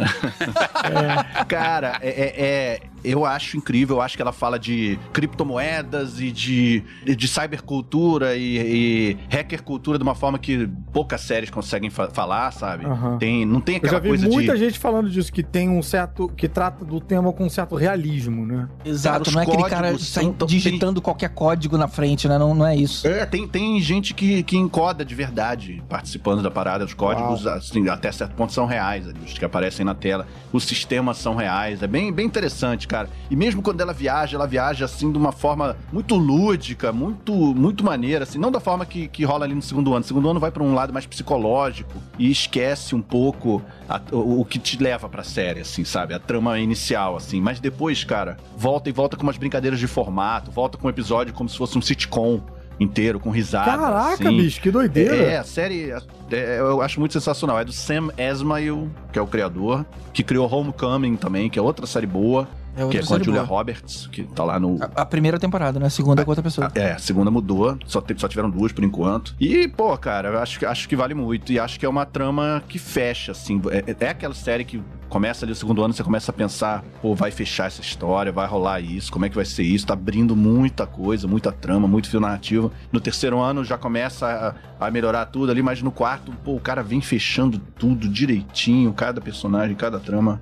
Cara, 1.48 1.98
é, 2.00 2.08
é- 2.08 2.34
é- 2.36 2.80
eu 3.04 3.24
acho 3.24 3.56
incrível. 3.56 3.96
Eu 3.96 4.02
acho 4.02 4.16
que 4.16 4.22
ela 4.22 4.32
fala 4.32 4.58
de 4.58 4.98
criptomoedas 5.12 6.20
e 6.20 6.30
de, 6.30 6.82
de 7.04 7.28
cybercultura 7.28 8.36
e, 8.36 8.56
e 8.58 9.16
hacker 9.28 9.62
cultura 9.62 9.98
de 9.98 10.02
uma 10.02 10.14
forma 10.14 10.38
que 10.38 10.68
poucas 10.92 11.20
séries 11.22 11.50
conseguem 11.50 11.90
fa- 11.90 12.10
falar, 12.10 12.50
sabe? 12.52 12.84
Aham. 12.86 13.18
Tem, 13.18 13.44
não 13.44 13.60
tem 13.60 13.76
Eu 13.76 13.78
aquela 13.78 13.92
já 13.94 13.98
vi 14.00 14.08
coisa 14.08 14.28
muita 14.28 14.52
de. 14.54 14.58
gente 14.64 14.78
falando 14.78 15.10
disso, 15.10 15.32
que 15.32 15.42
tem 15.42 15.68
um 15.68 15.82
certo. 15.82 16.28
que 16.36 16.48
trata 16.48 16.84
do 16.84 17.00
tema 17.00 17.32
com 17.32 17.44
um 17.44 17.50
certo 17.50 17.74
realismo, 17.74 18.44
né? 18.46 18.68
Exato, 18.84 19.30
não 19.30 19.40
é 19.40 19.44
aquele 19.44 19.64
cara 19.64 19.98
são 19.98 20.32
tão- 20.32 20.46
digitando 20.46 21.00
qualquer 21.00 21.30
código 21.30 21.76
na 21.78 21.88
frente, 21.88 22.28
né? 22.28 22.38
Não, 22.38 22.54
não 22.54 22.66
é 22.66 22.76
isso. 22.76 23.06
É, 23.06 23.24
tem, 23.26 23.46
tem 23.48 23.80
gente 23.80 24.14
que, 24.14 24.42
que 24.42 24.56
encoda 24.56 25.04
de 25.04 25.14
verdade 25.14 25.82
participando 25.88 26.42
da 26.42 26.50
parada. 26.50 26.84
Os 26.84 26.94
códigos, 26.94 27.46
assim, 27.46 27.88
até 27.88 28.10
certo 28.12 28.34
ponto, 28.34 28.52
são 28.52 28.66
reais, 28.66 29.06
ali, 29.08 29.18
os 29.26 29.38
que 29.38 29.44
aparecem 29.44 29.84
na 29.84 29.94
tela. 29.94 30.26
Os 30.52 30.64
sistemas 30.64 31.18
são 31.18 31.34
reais. 31.34 31.82
É 31.82 31.86
bem, 31.86 32.12
bem 32.12 32.26
interessante, 32.26 32.86
cara. 32.90 33.08
E 33.30 33.36
mesmo 33.36 33.62
quando 33.62 33.80
ela 33.80 33.92
viaja, 33.92 34.36
ela 34.36 34.46
viaja 34.48 34.84
assim 34.84 35.12
de 35.12 35.16
uma 35.16 35.30
forma 35.30 35.76
muito 35.92 36.16
lúdica, 36.16 36.90
muito, 36.92 37.32
muito 37.32 37.84
maneira, 37.84 38.24
assim, 38.24 38.36
não 38.38 38.50
da 38.50 38.58
forma 38.58 38.84
que, 38.84 39.06
que 39.06 39.24
rola 39.24 39.44
ali 39.44 39.54
no 39.54 39.62
segundo 39.62 39.92
ano. 39.94 40.00
O 40.04 40.06
segundo 40.08 40.28
ano 40.28 40.40
vai 40.40 40.50
pra 40.50 40.62
um 40.62 40.74
lado 40.74 40.92
mais 40.92 41.06
psicológico 41.06 41.92
e 42.18 42.28
esquece 42.30 42.94
um 42.96 43.00
pouco 43.02 43.62
a- 43.88 44.00
o, 44.10 44.40
o 44.40 44.44
que 44.44 44.58
te 44.58 44.76
leva 44.82 45.08
pra 45.08 45.22
série, 45.22 45.60
assim, 45.60 45.84
sabe? 45.84 46.14
A 46.14 46.18
trama 46.18 46.58
inicial, 46.58 47.16
assim. 47.16 47.40
Mas 47.40 47.60
depois, 47.60 48.02
cara, 48.02 48.36
volta 48.56 48.88
e 48.88 48.92
volta 48.92 49.16
com 49.16 49.22
umas 49.22 49.36
brincadeiras 49.36 49.78
de 49.78 49.86
formato, 49.86 50.50
volta 50.50 50.76
com 50.76 50.88
um 50.88 50.90
episódio 50.90 51.32
como 51.32 51.48
se 51.48 51.56
fosse 51.56 51.78
um 51.78 51.82
sitcom 51.82 52.40
inteiro, 52.80 53.20
com 53.20 53.30
risada. 53.30 53.70
Caraca, 53.76 54.14
assim. 54.26 54.36
bicho, 54.36 54.60
que 54.60 54.70
doideira. 54.70 55.14
É, 55.14 55.36
a 55.38 55.44
série 55.44 55.92
é, 56.32 56.58
eu 56.58 56.80
acho 56.80 56.98
muito 56.98 57.12
sensacional. 57.12 57.58
É 57.58 57.64
do 57.64 57.72
Sam 57.72 58.08
Esmail, 58.16 58.90
que 59.12 59.18
é 59.18 59.22
o 59.22 59.26
criador, 59.26 59.84
que 60.14 60.22
criou 60.24 60.50
Homecoming 60.52 61.14
também, 61.16 61.50
que 61.50 61.58
é 61.58 61.62
outra 61.62 61.86
série 61.86 62.06
boa. 62.06 62.48
É 62.76 62.86
que 62.88 62.98
é 62.98 63.02
com 63.02 63.14
a 63.14 63.18
Julia 63.18 63.42
boa. 63.42 63.58
Roberts, 63.58 64.06
que 64.12 64.22
tá 64.24 64.44
lá 64.44 64.58
no. 64.58 64.78
A, 64.82 65.02
a 65.02 65.06
primeira 65.06 65.38
temporada, 65.38 65.78
né? 65.80 65.86
A 65.86 65.90
segunda 65.90 66.22
é 66.22 66.24
com 66.24 66.30
outra 66.30 66.42
pessoa. 66.42 66.70
É, 66.74 66.92
a 66.92 66.98
segunda 66.98 67.30
mudou, 67.30 67.76
só, 67.86 68.00
te- 68.00 68.14
só 68.18 68.28
tiveram 68.28 68.48
duas 68.50 68.72
por 68.72 68.84
enquanto. 68.84 69.34
E, 69.40 69.66
pô, 69.68 69.96
cara, 69.98 70.40
acho, 70.42 70.58
que- 70.58 70.66
acho 70.66 70.88
que 70.88 70.94
vale 70.96 71.14
muito. 71.14 71.52
E 71.52 71.58
acho 71.58 71.78
que 71.78 71.84
é 71.84 71.88
uma 71.88 72.06
trama 72.06 72.62
que 72.68 72.78
fecha, 72.78 73.32
assim. 73.32 73.60
É, 73.70 73.96
é 74.06 74.08
aquela 74.10 74.34
série 74.34 74.64
que 74.64 74.80
começa 75.08 75.44
ali 75.44 75.50
o 75.52 75.56
segundo 75.56 75.82
ano, 75.82 75.92
você 75.92 76.04
começa 76.04 76.30
a 76.30 76.34
pensar, 76.34 76.84
pô, 77.02 77.14
vai 77.16 77.32
fechar 77.32 77.66
essa 77.66 77.80
história, 77.80 78.30
vai 78.30 78.46
rolar 78.46 78.80
isso, 78.80 79.10
como 79.12 79.24
é 79.24 79.28
que 79.28 79.34
vai 79.34 79.44
ser 79.44 79.64
isso? 79.64 79.84
Tá 79.84 79.94
abrindo 79.94 80.36
muita 80.36 80.86
coisa, 80.86 81.26
muita 81.26 81.50
trama, 81.50 81.88
muito 81.88 82.08
fio 82.08 82.20
narrativo. 82.20 82.70
No 82.92 83.00
terceiro 83.00 83.40
ano 83.40 83.64
já 83.64 83.76
começa 83.76 84.54
a, 84.78 84.86
a 84.86 84.90
melhorar 84.90 85.26
tudo 85.26 85.50
ali, 85.50 85.62
mas 85.62 85.82
no 85.82 85.90
quarto, 85.90 86.30
pô, 86.44 86.54
o 86.54 86.60
cara 86.60 86.80
vem 86.82 87.00
fechando 87.00 87.58
tudo 87.58 88.08
direitinho, 88.08 88.92
cada 88.92 89.20
personagem, 89.20 89.74
cada 89.74 89.98
trama. 89.98 90.40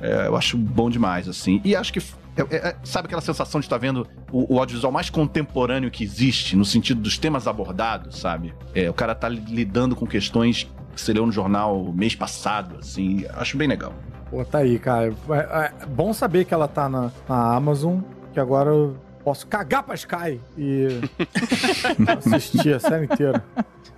É, 0.00 0.26
eu 0.26 0.36
acho 0.36 0.56
bom 0.56 0.90
demais, 0.90 1.28
assim. 1.28 1.60
E 1.64 1.74
acho 1.74 1.92
que. 1.92 2.00
é- 2.36 2.56
é- 2.56 2.76
sabe 2.84 3.06
aquela 3.06 3.22
sensação 3.22 3.60
de 3.60 3.66
estar 3.66 3.78
vendo 3.78 4.06
o, 4.30 4.54
o 4.54 4.58
audiovisual 4.58 4.92
mais 4.92 5.08
contemporâneo 5.10 5.90
que 5.90 6.04
existe, 6.04 6.54
no 6.56 6.64
sentido 6.64 7.00
dos 7.00 7.16
temas 7.18 7.46
abordados, 7.46 8.18
sabe? 8.18 8.54
É, 8.74 8.88
o 8.90 8.94
cara 8.94 9.14
tá 9.14 9.28
li- 9.28 9.42
lidando 9.48 9.96
com 9.96 10.06
questões 10.06 10.64
que 10.94 11.00
você 11.00 11.12
leu 11.12 11.26
no 11.26 11.32
jornal 11.32 11.92
mês 11.94 12.14
passado, 12.14 12.76
assim. 12.80 13.24
Acho 13.34 13.56
bem 13.56 13.68
legal. 13.68 13.92
Pô, 14.30 14.44
tá 14.44 14.58
aí, 14.58 14.78
cara. 14.78 15.14
É, 15.30 15.72
é 15.82 15.86
bom 15.86 16.12
saber 16.12 16.44
que 16.44 16.52
ela 16.52 16.66
tá 16.68 16.88
na, 16.88 17.10
na 17.28 17.54
Amazon, 17.54 18.00
que 18.32 18.40
agora 18.40 18.70
eu 18.70 18.96
posso 19.26 19.44
cagar 19.48 19.82
pra 19.82 19.96
Sky 19.96 20.40
e 20.56 20.86
assistir 22.24 22.74
a 22.76 22.78
série 22.78 23.06
inteira. 23.06 23.42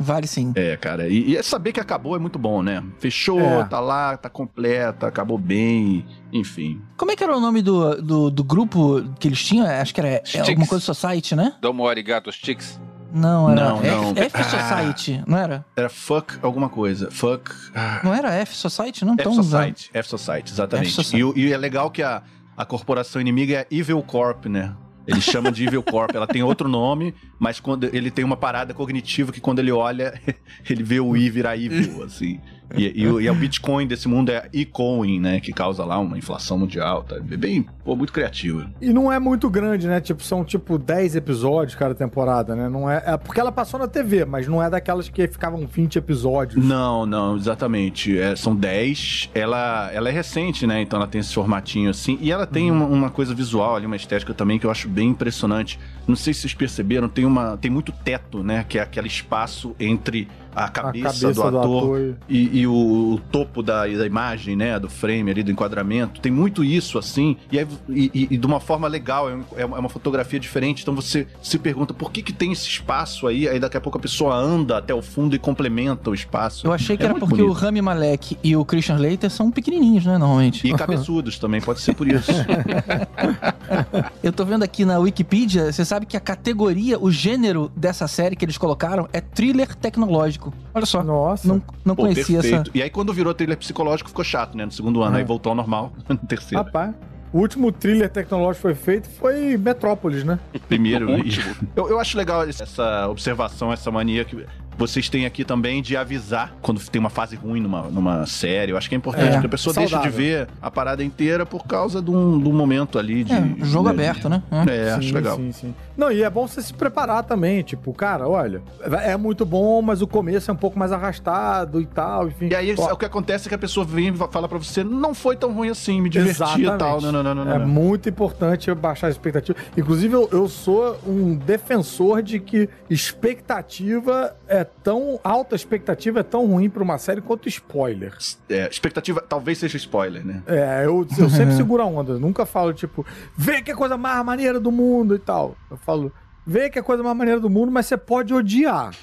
Vale 0.00 0.26
sim. 0.26 0.52
É, 0.56 0.74
cara. 0.76 1.06
E, 1.06 1.30
e 1.32 1.36
é 1.36 1.42
saber 1.42 1.72
que 1.72 1.80
acabou 1.80 2.16
é 2.16 2.18
muito 2.18 2.38
bom, 2.38 2.62
né? 2.62 2.82
Fechou, 2.98 3.38
É. 3.38 3.64
tá 3.64 3.78
lá, 3.78 4.16
tá 4.16 4.30
completa, 4.30 5.06
acabou 5.06 5.36
bem, 5.36 6.06
enfim. 6.32 6.80
Como 6.96 7.10
é 7.10 7.16
que 7.16 7.22
era 7.22 7.36
o 7.36 7.40
nome 7.40 7.60
do, 7.60 8.00
do, 8.00 8.30
do 8.30 8.42
grupo 8.42 9.04
que 9.20 9.28
eles 9.28 9.44
tinham? 9.44 9.66
Acho 9.66 9.92
que 9.92 10.00
era 10.00 10.08
é, 10.08 10.22
Sticks. 10.24 10.48
alguma 10.48 10.66
coisa 10.66 10.82
Society, 10.84 11.36
né? 11.36 11.54
Domo 11.60 11.86
Arigato 11.86 12.32
Chicks. 12.32 12.80
Não, 13.12 13.50
era 13.50 13.68
Não, 13.68 13.78
F, 13.82 13.86
não. 13.90 14.10
F 14.16 14.30
Ah. 14.34 14.44
Society, 14.44 15.22
não 15.26 15.36
era? 15.36 15.64
Era 15.76 15.88
fuck 15.90 16.38
alguma 16.40 16.70
coisa. 16.70 17.10
Fuck. 17.10 17.50
ah, 17.74 18.00
Não 18.02 18.14
era 18.14 18.32
F 18.32 18.54
Society? 18.56 19.04
Não 19.04 19.14
tão 19.16 19.32
F-Society. 19.32 19.90
F-Society, 19.92 20.52
exatamente. 20.52 20.86
F-Society. 20.88 21.16
E, 21.18 21.24
o- 21.24 21.32
e 21.36 21.52
é 21.52 21.56
legal 21.58 21.90
que 21.90 22.02
a, 22.02 22.22
a 22.56 22.64
corporação 22.64 23.20
inimiga 23.20 23.60
é 23.60 23.66
Evil 23.70 24.02
Corp, 24.02 24.46
né? 24.46 24.72
Ele 25.08 25.22
chama 25.22 25.50
de 25.50 25.64
Evil 25.64 25.82
Corp. 25.82 26.14
Ela 26.14 26.26
tem 26.26 26.42
outro 26.42 26.68
nome, 26.68 27.14
mas 27.38 27.58
quando 27.58 27.84
ele 27.84 28.10
tem 28.10 28.24
uma 28.24 28.36
parada 28.36 28.74
cognitiva 28.74 29.32
que 29.32 29.40
quando 29.40 29.58
ele 29.58 29.72
olha, 29.72 30.20
ele 30.68 30.82
vê 30.82 31.00
o 31.00 31.16
I 31.16 31.30
virar 31.30 31.56
Evil, 31.56 32.02
assim. 32.04 32.38
E, 32.76 33.02
e 33.02 33.06
o, 33.06 33.20
e 33.20 33.28
o 33.28 33.34
Bitcoin 33.34 33.86
desse 33.86 34.08
mundo 34.08 34.30
é 34.30 34.48
e-coin, 34.52 35.18
né? 35.18 35.40
Que 35.40 35.52
causa 35.52 35.84
lá 35.84 35.98
uma 35.98 36.18
inflação 36.18 36.58
mundial. 36.58 37.02
Tá? 37.02 37.16
É 37.16 37.36
bem, 37.36 37.66
pô, 37.84 37.96
muito 37.96 38.12
criativo. 38.12 38.66
E 38.80 38.92
não 38.92 39.10
é 39.12 39.18
muito 39.18 39.48
grande, 39.48 39.86
né? 39.86 40.00
Tipo, 40.00 40.22
são 40.22 40.44
tipo 40.44 40.78
10 40.78 41.16
episódios 41.16 41.74
cada 41.74 41.94
temporada, 41.94 42.54
né? 42.54 42.68
Não 42.68 42.90
é, 42.90 43.02
é 43.06 43.16
porque 43.16 43.40
ela 43.40 43.52
passou 43.52 43.80
na 43.80 43.88
TV, 43.88 44.24
mas 44.24 44.46
não 44.46 44.62
é 44.62 44.68
daquelas 44.68 45.08
que 45.08 45.26
ficavam 45.26 45.66
20 45.66 45.96
episódios. 45.96 46.64
Não, 46.64 47.06
não, 47.06 47.36
exatamente. 47.36 48.18
É, 48.18 48.36
são 48.36 48.54
10. 48.54 49.30
Ela, 49.34 49.90
ela 49.92 50.08
é 50.08 50.12
recente, 50.12 50.66
né? 50.66 50.82
Então 50.82 50.98
ela 50.98 51.08
tem 51.08 51.20
esse 51.20 51.32
formatinho 51.32 51.90
assim. 51.90 52.18
E 52.20 52.30
ela 52.30 52.46
tem 52.46 52.70
uma, 52.70 52.84
uma 52.84 53.10
coisa 53.10 53.34
visual 53.34 53.76
ali, 53.76 53.86
uma 53.86 53.96
estética 53.96 54.34
também 54.34 54.58
que 54.58 54.66
eu 54.66 54.70
acho 54.70 54.88
bem 54.88 55.10
impressionante. 55.10 55.78
Não 56.08 56.16
sei 56.16 56.32
se 56.34 56.40
vocês 56.40 56.54
perceberam, 56.54 57.08
tem, 57.08 57.24
uma, 57.26 57.56
tem 57.58 57.70
muito 57.70 57.92
teto, 57.92 58.42
né? 58.42 58.64
Que 58.66 58.78
é 58.78 58.82
aquele 58.82 59.06
espaço 59.06 59.76
entre 59.78 60.26
a 60.56 60.64
A 60.64 60.68
cabeça, 60.68 61.32
do 61.32 61.42
ator. 61.58 62.14
E, 62.28 62.60
e 62.60 62.66
o, 62.66 62.72
o 62.72 63.20
topo 63.30 63.62
da, 63.62 63.86
da 63.86 64.06
imagem, 64.06 64.56
né? 64.56 64.76
Do 64.80 64.88
frame 64.88 65.30
ali, 65.30 65.42
do 65.42 65.50
enquadramento. 65.52 66.20
Tem 66.20 66.32
muito 66.32 66.64
isso, 66.64 66.98
assim. 66.98 67.36
E, 67.52 67.58
aí- 67.58 67.68
e- 67.90 68.28
e- 68.30 68.36
de 68.38 68.46
uma 68.46 68.58
forma 68.58 68.88
legal. 68.88 69.28
É, 69.30 69.38
é 69.58 69.64
uma 69.66 69.76
é 69.76 69.80
uma 69.80 69.88
fotografia 69.90 70.40
diferente. 70.40 70.82
Então 70.82 70.94
você 70.94 71.26
se 71.42 71.58
pergunta 71.58 71.92
por 71.94 72.10
que, 72.10 72.22
que 72.22 72.32
tem 72.32 72.50
esse 72.52 72.66
espaço 72.66 73.26
aí. 73.26 73.46
Aí 73.46 73.60
daqui 73.60 73.76
a 73.76 73.80
pouco 73.80 73.98
a 73.98 74.00
pessoa 74.00 74.34
anda 74.34 74.78
até 74.78 74.94
o 74.94 75.02
fundo 75.02 75.36
e 75.36 75.38
complementa 75.38 76.08
o 76.10 76.14
espaço. 76.14 76.66
Eu 76.66 76.72
achei 76.72 76.96
que 76.96 77.02
É 77.02 77.06
era 77.06 77.14
porque 77.14 77.36
bonito. 77.36 77.50
o 77.50 77.52
Rami 77.52 77.82
Malek 77.82 78.36
e 78.42 78.56
o 78.56 78.64
Christian 78.64 78.96
Slater 78.96 79.30
são 79.30 79.50
pequenininhos, 79.50 80.06
né, 80.06 80.16
normalmente. 80.18 80.66
E 80.66 80.74
cabeçudos 80.74 81.38
também, 81.38 81.60
pode 81.60 81.80
ser 81.82 81.94
por 81.94 82.08
isso. 82.08 82.32
Eu 84.22 84.32
tô 84.32 84.44
vendo 84.44 84.62
aqui 84.62 84.84
na 84.84 84.98
Wikipedia, 84.98 85.70
você 85.72 85.84
sabe 85.84 85.97
que 86.06 86.16
a 86.16 86.20
categoria, 86.20 86.98
o 86.98 87.10
gênero 87.10 87.70
dessa 87.76 88.06
série 88.08 88.34
que 88.36 88.44
eles 88.44 88.58
colocaram 88.58 89.08
é 89.12 89.20
thriller 89.20 89.74
tecnológico. 89.74 90.52
Olha 90.74 90.86
só. 90.86 91.02
Nossa. 91.02 91.46
Não, 91.48 91.62
não 91.84 91.94
Pô, 91.96 92.02
conhecia 92.02 92.38
essa. 92.38 92.48
perfeito. 92.48 92.70
E 92.74 92.82
aí 92.82 92.90
quando 92.90 93.12
virou 93.12 93.32
thriller 93.34 93.56
psicológico 93.56 94.08
ficou 94.10 94.24
chato, 94.24 94.56
né? 94.56 94.64
No 94.64 94.72
segundo 94.72 95.02
ano, 95.02 95.16
É. 95.16 95.20
aí 95.20 95.24
voltou 95.24 95.50
ao 95.50 95.56
normal 95.56 95.92
no 96.08 96.16
terceiro. 96.16 96.62
Rapaz. 96.64 96.94
O 97.32 97.40
último 97.40 97.70
thriller 97.70 98.08
tecnológico 98.08 98.68
que 98.68 98.74
foi 98.74 98.74
feito 98.74 99.08
foi 99.10 99.56
Metrópolis, 99.58 100.24
né? 100.24 100.38
Primeiro. 100.66 101.10
O 101.10 101.16
último. 101.16 101.54
Eu, 101.76 101.88
eu 101.90 102.00
acho 102.00 102.16
legal 102.16 102.42
essa 102.44 103.06
observação, 103.08 103.70
essa 103.72 103.90
mania 103.90 104.24
que 104.24 104.46
vocês 104.78 105.08
têm 105.08 105.26
aqui 105.26 105.44
também 105.44 105.82
de 105.82 105.96
avisar 105.96 106.54
quando 106.62 106.80
tem 106.80 107.00
uma 107.00 107.10
fase 107.10 107.34
ruim 107.36 107.60
numa, 107.60 107.82
numa 107.82 108.24
série. 108.26 108.72
Eu 108.72 108.76
acho 108.78 108.88
que 108.88 108.94
é 108.94 108.98
importante, 108.98 109.28
É, 109.28 109.32
porque 109.32 109.46
a 109.46 109.50
pessoa 109.50 109.74
deixa 109.74 109.88
de 109.88 109.92
saudável. 110.04 110.16
ver 110.16 110.48
a 110.62 110.70
parada 110.70 111.02
inteira 111.02 111.44
por 111.44 111.66
causa 111.66 112.00
de 112.00 112.10
um, 112.10 112.38
de 112.38 112.48
um 112.48 112.52
momento 112.52 112.98
ali 112.98 113.24
de. 113.24 113.32
É, 113.32 113.54
jogo 113.64 113.88
né, 113.88 113.90
aberto, 113.90 114.28
né? 114.28 114.42
É, 114.70 114.92
acho 114.92 115.08
Sim, 115.08 115.14
legal. 115.14 115.36
Sim, 115.36 115.52
sim. 115.52 115.74
Não, 115.96 116.12
e 116.12 116.22
é 116.22 116.30
bom 116.30 116.46
você 116.46 116.62
se 116.62 116.72
preparar 116.72 117.24
também. 117.24 117.62
Tipo, 117.62 117.92
cara, 117.92 118.28
olha, 118.28 118.62
é 119.02 119.16
muito 119.16 119.44
bom, 119.44 119.82
mas 119.82 120.00
o 120.00 120.06
começo 120.06 120.48
é 120.50 120.54
um 120.54 120.56
pouco 120.56 120.78
mais 120.78 120.92
arrastado 120.92 121.80
e 121.80 121.86
tal, 121.86 122.28
enfim. 122.28 122.48
E 122.50 122.54
aí 122.54 122.74
Ó, 122.78 122.92
o 122.92 122.96
que 122.96 123.04
acontece 123.04 123.46
é 123.46 123.48
que 123.48 123.54
a 123.56 123.58
pessoa 123.58 123.84
vem 123.84 124.08
e 124.08 124.16
fala 124.16 124.48
pra 124.48 124.58
você, 124.58 124.84
não 124.84 125.12
foi 125.12 125.34
tão 125.34 125.52
ruim 125.52 125.70
assim, 125.70 126.00
me 126.00 126.08
diverti 126.08 126.38
e 126.38 126.44
Exatamente. 126.44 126.78
tal. 126.78 127.00
Não, 127.00 127.10
não, 127.10 127.22
não, 127.24 127.34
não, 127.34 127.44
não. 127.44 127.52
É 127.52 127.58
muito 127.58 128.08
importante 128.08 128.72
baixar 128.74 129.08
a 129.08 129.10
expectativa. 129.10 129.58
Inclusive, 129.76 130.14
eu, 130.14 130.28
eu 130.30 130.48
sou 130.48 130.96
um 131.04 131.34
defensor 131.34 132.22
de 132.22 132.38
que 132.38 132.68
expectativa 132.88 134.36
é 134.46 134.64
tão. 134.82 135.18
alta 135.24 135.56
expectativa 135.56 136.20
é 136.20 136.22
tão 136.22 136.46
ruim 136.46 136.70
pra 136.70 136.82
uma 136.82 136.98
série 136.98 137.20
quanto 137.20 137.48
spoiler. 137.48 138.16
É, 138.48 138.68
expectativa 138.68 139.20
talvez 139.20 139.58
seja 139.58 139.76
spoiler, 139.76 140.24
né? 140.24 140.42
É, 140.46 140.84
eu, 140.84 141.06
eu 141.18 141.30
sempre 141.30 141.54
seguro 141.56 141.82
a 141.82 141.86
onda. 141.86 142.12
Eu 142.12 142.20
nunca 142.20 142.46
falo, 142.46 142.72
tipo, 142.72 143.04
vê 143.36 143.60
que 143.62 143.70
é 143.70 143.74
a 143.74 143.76
coisa 143.76 143.96
mais 143.96 144.24
maneira 144.24 144.60
do 144.60 144.70
mundo 144.70 145.14
e 145.14 145.18
tal. 145.18 145.56
Eu 145.70 145.76
falo, 145.76 146.12
vê 146.46 146.70
que 146.70 146.78
é 146.78 146.82
a 146.82 146.84
coisa 146.84 147.02
mais 147.02 147.16
maneira 147.16 147.40
do 147.40 147.50
mundo, 147.50 147.72
mas 147.72 147.86
você 147.86 147.96
pode 147.96 148.32
odiar. 148.32 148.90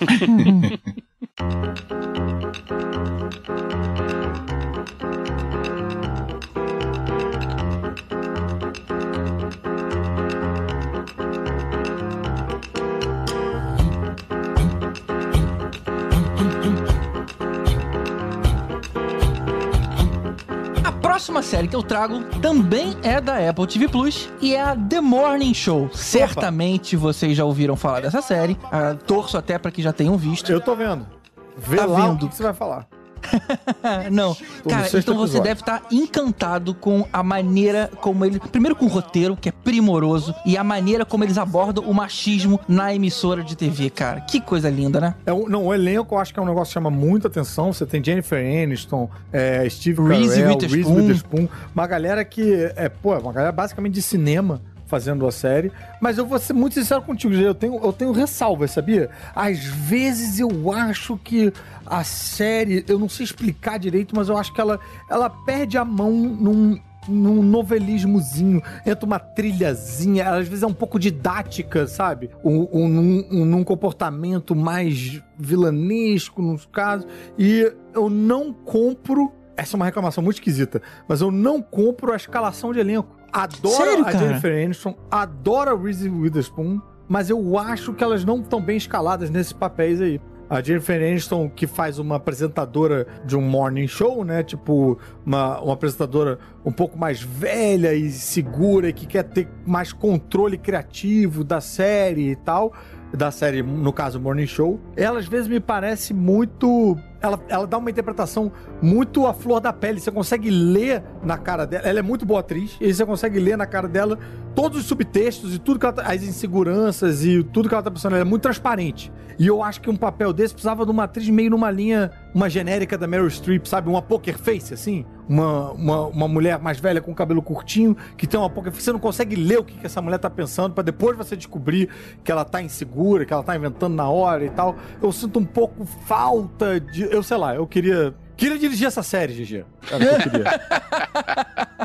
próxima 21.15 21.41
série 21.41 21.69
que 21.69 21.75
eu 21.77 21.81
trago 21.81 22.25
também 22.41 22.93
é 23.01 23.21
da 23.21 23.37
Apple 23.49 23.65
TV 23.65 23.87
Plus 23.87 24.29
e 24.41 24.53
é 24.53 24.61
a 24.61 24.75
The 24.75 24.99
Morning 24.99 25.53
Show. 25.53 25.89
Certamente 25.93 26.97
vocês 26.97 27.37
já 27.37 27.45
ouviram 27.45 27.77
falar 27.77 28.01
dessa 28.01 28.21
série. 28.21 28.57
Ah, 28.69 28.93
torço 29.07 29.37
até 29.37 29.57
pra 29.57 29.71
que 29.71 29.81
já 29.81 29.93
tenham 29.93 30.17
visto. 30.17 30.51
Eu 30.51 30.59
tô 30.59 30.75
vendo. 30.75 31.07
Vê 31.55 31.77
Tá 31.77 31.85
lá 31.85 32.07
vendo? 32.09 32.25
o 32.25 32.27
que 32.29 32.35
você 32.35 32.43
vai 32.43 32.53
falar. 32.53 32.85
Não, 34.11 34.35
cara, 34.67 34.87
então 34.93 35.15
você 35.15 35.39
deve 35.39 35.61
estar 35.61 35.83
encantado 35.91 36.73
com 36.73 37.07
a 37.11 37.23
maneira 37.23 37.89
como 38.01 38.25
ele. 38.25 38.39
Primeiro 38.39 38.75
com 38.75 38.85
o 38.85 38.89
roteiro, 38.89 39.35
que 39.35 39.49
é 39.49 39.51
primoroso, 39.51 40.33
e 40.45 40.57
a 40.57 40.63
maneira 40.63 41.05
como 41.05 41.23
eles 41.23 41.37
abordam 41.37 41.83
o 41.83 41.93
machismo 41.93 42.59
na 42.67 42.93
emissora 42.93 43.43
de 43.43 43.55
TV, 43.55 43.89
cara. 43.89 44.21
Que 44.21 44.39
coisa 44.41 44.69
linda, 44.69 44.99
né? 44.99 45.15
É 45.25 45.31
não, 45.31 45.65
o 45.65 45.73
elenco 45.73 46.15
eu 46.15 46.19
acho 46.19 46.33
que 46.33 46.39
é 46.39 46.43
um 46.43 46.45
negócio 46.45 46.67
que 46.67 46.73
chama 46.73 46.89
muita 46.89 47.27
atenção. 47.27 47.71
Você 47.71 47.85
tem 47.85 48.03
Jennifer 48.03 48.39
Aniston, 48.39 49.09
é, 49.31 49.67
Steve 49.69 50.01
Reese 50.01 50.35
Carell, 50.35 50.49
Witherspoon. 50.49 50.77
Reese 50.77 50.91
Witherspoon. 50.91 51.47
Uma 51.73 51.87
galera 51.87 52.25
que 52.25 52.71
é, 52.75 52.89
pô, 52.89 53.17
uma 53.17 53.31
galera 53.31 53.51
basicamente 53.51 53.93
de 53.93 54.01
cinema 54.01 54.61
fazendo 54.85 55.25
a 55.27 55.31
série. 55.31 55.71
Mas 56.01 56.17
eu 56.17 56.25
vou 56.25 56.37
ser 56.39 56.53
muito 56.53 56.73
sincero 56.75 57.01
contigo, 57.01 57.33
eu 57.33 57.55
tenho, 57.55 57.75
eu 57.83 57.91
tenho 57.93 58.11
ressalvas, 58.11 58.71
sabia? 58.71 59.09
Às 59.35 59.63
vezes 59.65 60.39
eu 60.39 60.71
acho 60.71 61.17
que 61.17 61.51
a 61.85 62.03
série, 62.03 62.83
eu 62.87 62.97
não 62.99 63.09
sei 63.09 63.23
explicar 63.23 63.77
direito, 63.79 64.15
mas 64.15 64.29
eu 64.29 64.37
acho 64.37 64.53
que 64.53 64.61
ela, 64.61 64.79
ela 65.09 65.29
perde 65.29 65.77
a 65.77 65.85
mão 65.85 66.11
num, 66.11 66.79
num 67.07 67.43
novelismozinho, 67.43 68.61
entra 68.85 69.05
uma 69.05 69.19
trilhazinha, 69.19 70.29
às 70.31 70.47
vezes 70.47 70.63
é 70.63 70.67
um 70.67 70.73
pouco 70.73 70.97
didática, 70.99 71.87
sabe? 71.87 72.29
Um, 72.43 72.67
um, 72.71 73.25
um- 73.31 73.45
num 73.45 73.63
comportamento 73.63 74.55
mais 74.55 75.21
vilanesco, 75.37 76.41
nos 76.41 76.65
casos. 76.65 77.07
E 77.37 77.71
eu 77.93 78.09
não 78.09 78.53
compro. 78.53 79.31
Essa 79.57 79.75
é 79.75 79.77
uma 79.77 79.85
reclamação 79.85 80.21
muito 80.23 80.35
esquisita, 80.37 80.81
mas 81.07 81.21
eu 81.21 81.31
não 81.31 81.61
compro 81.61 82.11
a 82.11 82.15
escalação 82.17 82.73
de 82.73 82.79
elenco. 82.79 83.15
Adoro 83.35 83.75
Sério, 83.75 84.01
a 84.01 84.05
cara? 84.05 84.17
Jennifer 84.17 84.63
Aniston, 84.63 84.95
adoro 85.11 85.71
a 85.71 85.77
Reese 85.77 86.09
Witherspoon, 86.09 86.79
mas 87.07 87.29
eu 87.29 87.59
acho 87.59 87.93
que 87.93 88.01
elas 88.01 88.23
não 88.23 88.39
estão 88.39 88.61
bem 88.61 88.77
escaladas 88.77 89.29
nesses 89.29 89.51
papéis 89.51 89.99
aí. 90.01 90.21
a 90.49 90.61
Jennifer 90.61 90.95
Aniston 90.95 91.49
que 91.49 91.67
faz 91.67 91.99
uma 91.99 92.15
apresentadora 92.15 93.05
de 93.25 93.35
um 93.35 93.41
morning 93.41 93.87
show, 93.87 94.23
né? 94.23 94.41
Tipo, 94.41 94.97
uma, 95.25 95.59
uma 95.59 95.73
apresentadora 95.73 96.39
um 96.63 96.71
pouco 96.71 96.97
mais 96.97 97.21
velha 97.21 97.93
e 97.93 98.09
segura 98.09 98.87
e 98.89 98.93
que 98.93 99.05
quer 99.05 99.23
ter 99.23 99.49
mais 99.65 99.91
controle 99.91 100.57
criativo 100.57 101.43
da 101.43 101.59
série 101.59 102.31
e 102.31 102.35
tal. 102.37 102.71
Da 103.13 103.31
série, 103.31 103.61
no 103.63 103.93
caso, 103.93 104.19
Morning 104.19 104.47
Show. 104.47 104.79
Ela 104.95 105.19
às 105.19 105.27
vezes 105.27 105.47
me 105.47 105.59
parece 105.59 106.13
muito. 106.13 106.97
Ela, 107.25 107.39
ela 107.47 107.67
dá 107.67 107.77
uma 107.77 107.89
interpretação 107.89 108.51
muito 108.81 109.25
à 109.25 109.33
flor 109.33 109.59
da 109.59 109.73
pele. 109.73 109.99
Você 109.99 110.11
consegue 110.11 110.49
ler 110.49 111.03
na 111.23 111.37
cara 111.37 111.65
dela. 111.65 111.87
Ela 111.87 111.99
é 111.99 112.01
muito 112.01 112.25
boa 112.25 112.39
atriz. 112.39 112.77
E 112.79 112.93
você 112.93 113.05
consegue 113.05 113.39
ler 113.39 113.57
na 113.57 113.65
cara 113.65 113.87
dela 113.87 114.17
todos 114.53 114.79
os 114.79 114.85
subtextos 114.85 115.53
e 115.53 115.59
tudo 115.59 115.79
que 115.79 115.85
ela 115.85 115.93
tá, 115.93 116.03
as 116.03 116.23
inseguranças 116.23 117.25
e 117.25 117.43
tudo 117.43 117.67
que 117.67 117.75
ela 117.75 117.83
tá 117.83 117.91
pensando. 117.91 118.13
Ela 118.13 118.21
é 118.21 118.25
muito 118.25 118.43
transparente. 118.43 119.11
E 119.37 119.47
eu 119.47 119.61
acho 119.61 119.81
que 119.81 119.89
um 119.89 119.97
papel 119.97 120.31
desse 120.31 120.53
precisava 120.53 120.85
de 120.85 120.91
uma 120.91 121.03
atriz 121.03 121.27
meio 121.29 121.49
numa 121.49 121.69
linha, 121.69 122.09
uma 122.33 122.49
genérica 122.49 122.97
da 122.97 123.05
Meryl 123.05 123.29
Streep, 123.29 123.65
sabe? 123.65 123.89
Uma 123.89 124.01
poker 124.01 124.37
face, 124.37 124.73
assim. 124.73 125.05
Uma, 125.27 125.71
uma, 125.71 126.01
uma 126.07 126.27
mulher 126.27 126.59
mais 126.59 126.79
velha 126.79 127.01
com 127.01 127.13
cabelo 127.13 127.41
curtinho, 127.41 127.97
que 128.15 128.25
tem 128.25 128.39
uma 128.39 128.49
poker 128.49 128.71
face. 128.71 128.85
Você 128.85 128.93
não 128.93 128.99
consegue 128.99 129.35
ler 129.35 129.59
o 129.59 129.63
que, 129.63 129.77
que 129.77 129.85
essa 129.85 130.01
mulher 130.01 130.19
tá 130.19 130.29
pensando, 130.29 130.73
para 130.73 130.83
depois 130.83 131.17
você 131.17 131.35
descobrir 131.35 131.89
que 132.23 132.31
ela 132.31 132.45
tá 132.45 132.61
insegura, 132.61 133.25
que 133.25 133.33
ela 133.33 133.43
tá 133.43 133.55
inventando 133.55 133.95
na 133.95 134.09
hora 134.09 134.45
e 134.45 134.49
tal. 134.49 134.75
Eu 135.01 135.11
sinto 135.11 135.39
um 135.39 135.45
pouco 135.45 135.85
falta 135.85 136.79
de. 136.79 137.03
Eu 137.15 137.23
sei 137.23 137.37
lá, 137.37 137.55
eu 137.55 137.65
queria. 137.65 138.13
Queria 138.37 138.57
dirigir 138.57 138.87
essa 138.87 139.03
série, 139.03 139.33
GG. 139.33 139.65
Era 139.91 139.95
o 139.95 139.99
que 139.99 140.05
eu 140.27 140.31
queria. 140.31 140.45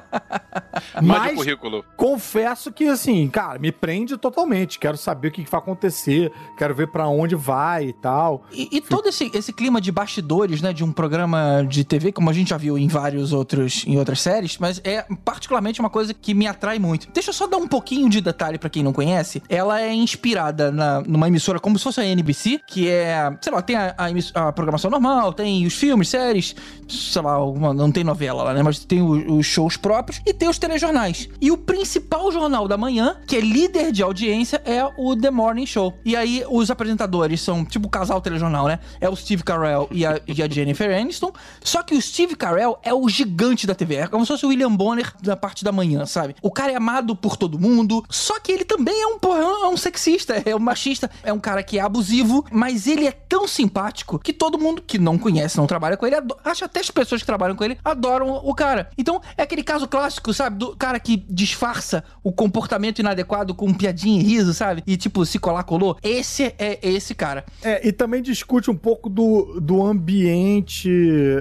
Mas- 1.03 1.35
currículo. 1.35 1.85
Confesso 1.97 2.73
que, 2.73 2.87
assim, 2.89 3.29
cara, 3.29 3.59
me 3.59 3.71
prende 3.71 4.17
totalmente. 4.17 4.79
Quero 4.79 4.97
saber 4.97 5.29
o 5.29 5.31
que, 5.31 5.45
que 5.45 5.51
vai 5.51 5.61
acontecer, 5.61 6.33
quero 6.57 6.75
ver 6.75 6.89
pra 6.89 7.07
onde 7.09 7.35
vai 7.35 7.89
e 7.89 7.93
tal. 7.93 8.45
E, 8.53 8.69
e 8.73 8.81
todo 8.81 9.09
esse, 9.09 9.31
esse 9.35 9.53
clima 9.53 9.81
de 9.81 9.93
bastidores, 9.93 10.63
né, 10.63 10.73
de 10.73 10.83
um 10.83 10.93
programa 10.93 11.65
de 11.69 11.85
TV, 11.85 12.13
como 12.13 12.31
a 12.31 12.33
gente 12.33 12.51
já 12.51 12.57
viu 12.57 12.79
em 12.79 12.89
vários 12.89 13.33
outros, 13.33 13.85
em 13.87 13.99
outras 13.99 14.21
séries, 14.21 14.57
mas 14.59 14.81
é 14.85 15.05
particularmente 15.25 15.81
uma 15.81 15.91
coisa 15.91 16.15
que 16.15 16.35
me 16.35 16.47
atrai 16.47 16.79
muito. 16.79 17.09
Deixa 17.13 17.31
eu 17.31 17.35
só 17.35 17.47
dar 17.47 17.59
um 17.59 17.69
pouquinho 17.69 18.09
de 18.09 18.21
detalhe 18.21 18.59
pra 18.59 18.71
quem 18.71 18.83
não 18.83 18.93
conhece. 18.93 19.43
Ela 19.49 19.81
é 19.81 19.93
inspirada 19.93 20.71
na, 20.73 21.01
numa 21.03 21.29
emissora 21.29 21.61
como 21.61 21.79
se 21.79 21.85
fosse 21.85 22.01
a 22.01 22.05
NBC, 22.05 22.61
que 22.67 22.89
é, 22.89 23.31
sei 23.41 23.53
lá, 23.53 23.63
tem 23.63 23.77
a, 23.77 23.95
a 23.97 24.49
a 24.49 24.53
programação 24.53 24.91
normal, 24.91 25.33
tem 25.33 25.67
os 25.67 25.75
filmes, 25.75 26.09
séries, 26.09 26.40
sei 26.43 27.23
lá, 27.23 27.33
alguma- 27.33 27.73
não 27.75 27.91
tem 27.93 28.03
novela 28.05 28.43
lá, 28.43 28.55
né, 28.55 28.63
mas 28.63 28.85
tem 28.85 29.01
o- 29.03 29.37
os 29.39 29.47
shows 29.47 29.77
próprios 29.77 30.21
e 30.27 30.33
tem 30.35 30.49
os 30.49 30.59
telejornais. 30.59 31.29
E 31.41 31.51
o 31.51 31.57
principal 31.57 32.31
jornal 32.33 32.67
da 32.67 32.77
manhã, 32.77 33.17
que 33.27 33.37
é 33.37 33.41
líder 33.41 33.93
de 33.93 34.03
audiência, 34.03 34.61
é 34.65 34.85
o 34.97 35.17
The 35.17 35.31
Morning 35.31 35.67
Show. 35.67 35.95
E 36.05 36.17
aí 36.17 36.45
os 36.49 36.71
apresentadores 36.71 37.41
são 37.41 37.65
tipo 37.65 37.87
o 37.87 37.91
casal 37.91 38.21
telejornal, 38.21 38.67
né? 38.67 38.79
É 39.01 39.09
o 39.09 39.17
Steve 39.17 39.43
Carell 39.43 39.89
e 39.91 40.05
a, 40.05 40.21
e 40.27 40.43
a 40.43 40.49
Jennifer 40.49 40.91
Aniston. 40.99 41.33
Só 41.63 41.83
que 41.83 41.95
o 41.95 42.01
Steve 42.03 42.35
Carell 42.37 42.79
é 42.83 42.93
o 42.93 43.09
gigante 43.09 43.67
da 43.67 43.75
TV. 43.75 43.97
É 43.97 44.07
como 44.07 44.25
se 44.25 44.33
fosse 44.33 44.45
o 44.47 44.49
William 44.49 44.75
Bonner 44.75 45.13
da 45.23 45.37
parte 45.37 45.65
da 45.65 45.73
manhã, 45.73 46.07
sabe? 46.07 46.35
O 46.43 46.51
cara 46.51 46.73
é 46.73 46.77
amado 46.77 47.15
por 47.17 47.37
todo 47.37 47.59
mundo. 47.59 48.05
Só 48.09 48.39
que 48.41 48.51
ele 48.53 48.65
também 48.65 49.03
é 49.03 49.07
um 49.07 49.19
porra, 49.19 49.41
é 49.41 49.67
um 49.69 49.77
sexista, 49.77 50.43
é 50.45 50.55
um 50.55 50.59
machista, 50.59 51.11
é 51.23 51.33
um 51.33 51.39
cara 51.41 51.63
que 51.63 51.79
é 51.79 51.83
abusivo, 51.83 52.45
mas 52.51 52.87
ele 52.87 53.07
é 53.07 53.13
tão 53.13 53.47
simpático 53.47 54.19
que 54.19 54.33
todo 54.33 54.59
mundo 54.59 54.83
que 54.87 54.99
não 54.99 55.19
conhece, 55.19 55.57
não 55.59 55.67
trabalha 55.67 55.97
com 55.97 56.07
ele, 56.07 56.17
acha 56.45 56.65
até 56.65 56.81
as 56.81 56.91
pessoas 56.91 57.21
que 57.21 57.27
trabalham 57.27 57.57
com 57.57 57.65
ele 57.65 57.79
adoram 57.85 58.29
o 58.29 58.55
cara. 58.55 58.91
Então 58.97 59.21
é 59.37 59.43
aquele 59.43 59.63
caso 59.63 59.89
clássico, 59.89 60.33
sabe? 60.33 60.59
Do 60.59 60.77
cara 60.77 60.99
que 60.99 61.17
disfarça 61.29 62.05
o 62.23 62.33
comportamento 62.33 62.99
inadequado 62.99 63.55
com 63.55 63.73
piadinha 63.73 64.21
e 64.21 64.25
riso, 64.25 64.53
sabe? 64.55 64.83
E 64.87 64.97
tipo, 64.97 65.25
se 65.25 65.39
colar, 65.39 65.65
colou. 65.65 65.97
Esse 66.03 66.55
é 66.59 66.79
esse 66.83 67.15
cara. 67.15 67.45
É, 67.63 67.87
e 67.87 67.93
também 67.93 68.23
discute 68.23 68.71
um 68.71 68.77
pouco 68.77 69.09
do, 69.09 69.61
do 69.61 69.85
ambiente 69.85 70.91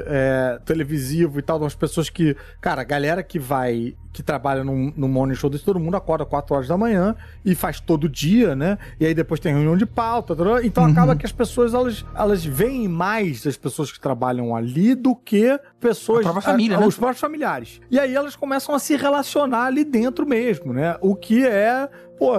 é, 0.05 0.59
televisivo 0.65 1.39
e 1.39 1.41
tal, 1.41 1.59
das 1.59 1.75
pessoas 1.75 2.09
que. 2.09 2.35
Cara, 2.61 2.83
galera 2.83 3.23
que 3.23 3.39
vai. 3.39 3.95
Que 4.11 4.23
trabalha 4.23 4.63
num, 4.63 4.91
num 4.97 5.07
morning 5.07 5.35
show 5.35 5.49
desse, 5.49 5.63
todo 5.63 5.79
mundo 5.79 5.95
acorda 5.95 6.25
4 6.25 6.55
horas 6.55 6.67
da 6.67 6.77
manhã 6.77 7.15
e 7.45 7.53
faz 7.53 7.79
todo 7.79 8.09
dia, 8.09 8.55
né? 8.55 8.77
E 8.99 9.05
aí 9.05 9.13
depois 9.13 9.39
tem 9.39 9.53
reunião 9.53 9.77
de 9.77 9.85
pauta. 9.85 10.35
Então 10.65 10.83
acaba 10.85 11.15
que 11.15 11.25
as 11.25 11.31
pessoas 11.31 11.73
elas, 11.73 12.03
elas 12.15 12.43
veem 12.43 12.87
mais 12.87 13.45
as 13.45 13.55
pessoas 13.55 13.91
que 13.91 13.99
trabalham 13.99 14.55
ali 14.55 14.95
do 14.95 15.15
que 15.15 15.59
pessoas. 15.79 16.25
A 16.25 16.41
família, 16.41 16.77
né? 16.79 16.87
Os 16.87 16.97
próprios 16.97 17.21
familiares. 17.21 17.79
E 17.91 17.99
aí 17.99 18.15
elas 18.15 18.35
começam 18.35 18.73
a 18.73 18.79
se 18.79 18.95
relacionar 18.95 19.65
ali 19.65 19.83
dentro 19.85 20.25
mesmo, 20.25 20.73
né? 20.73 20.97
O 21.01 21.15
que 21.15 21.45
é 21.45 21.87
Pô, 22.19 22.33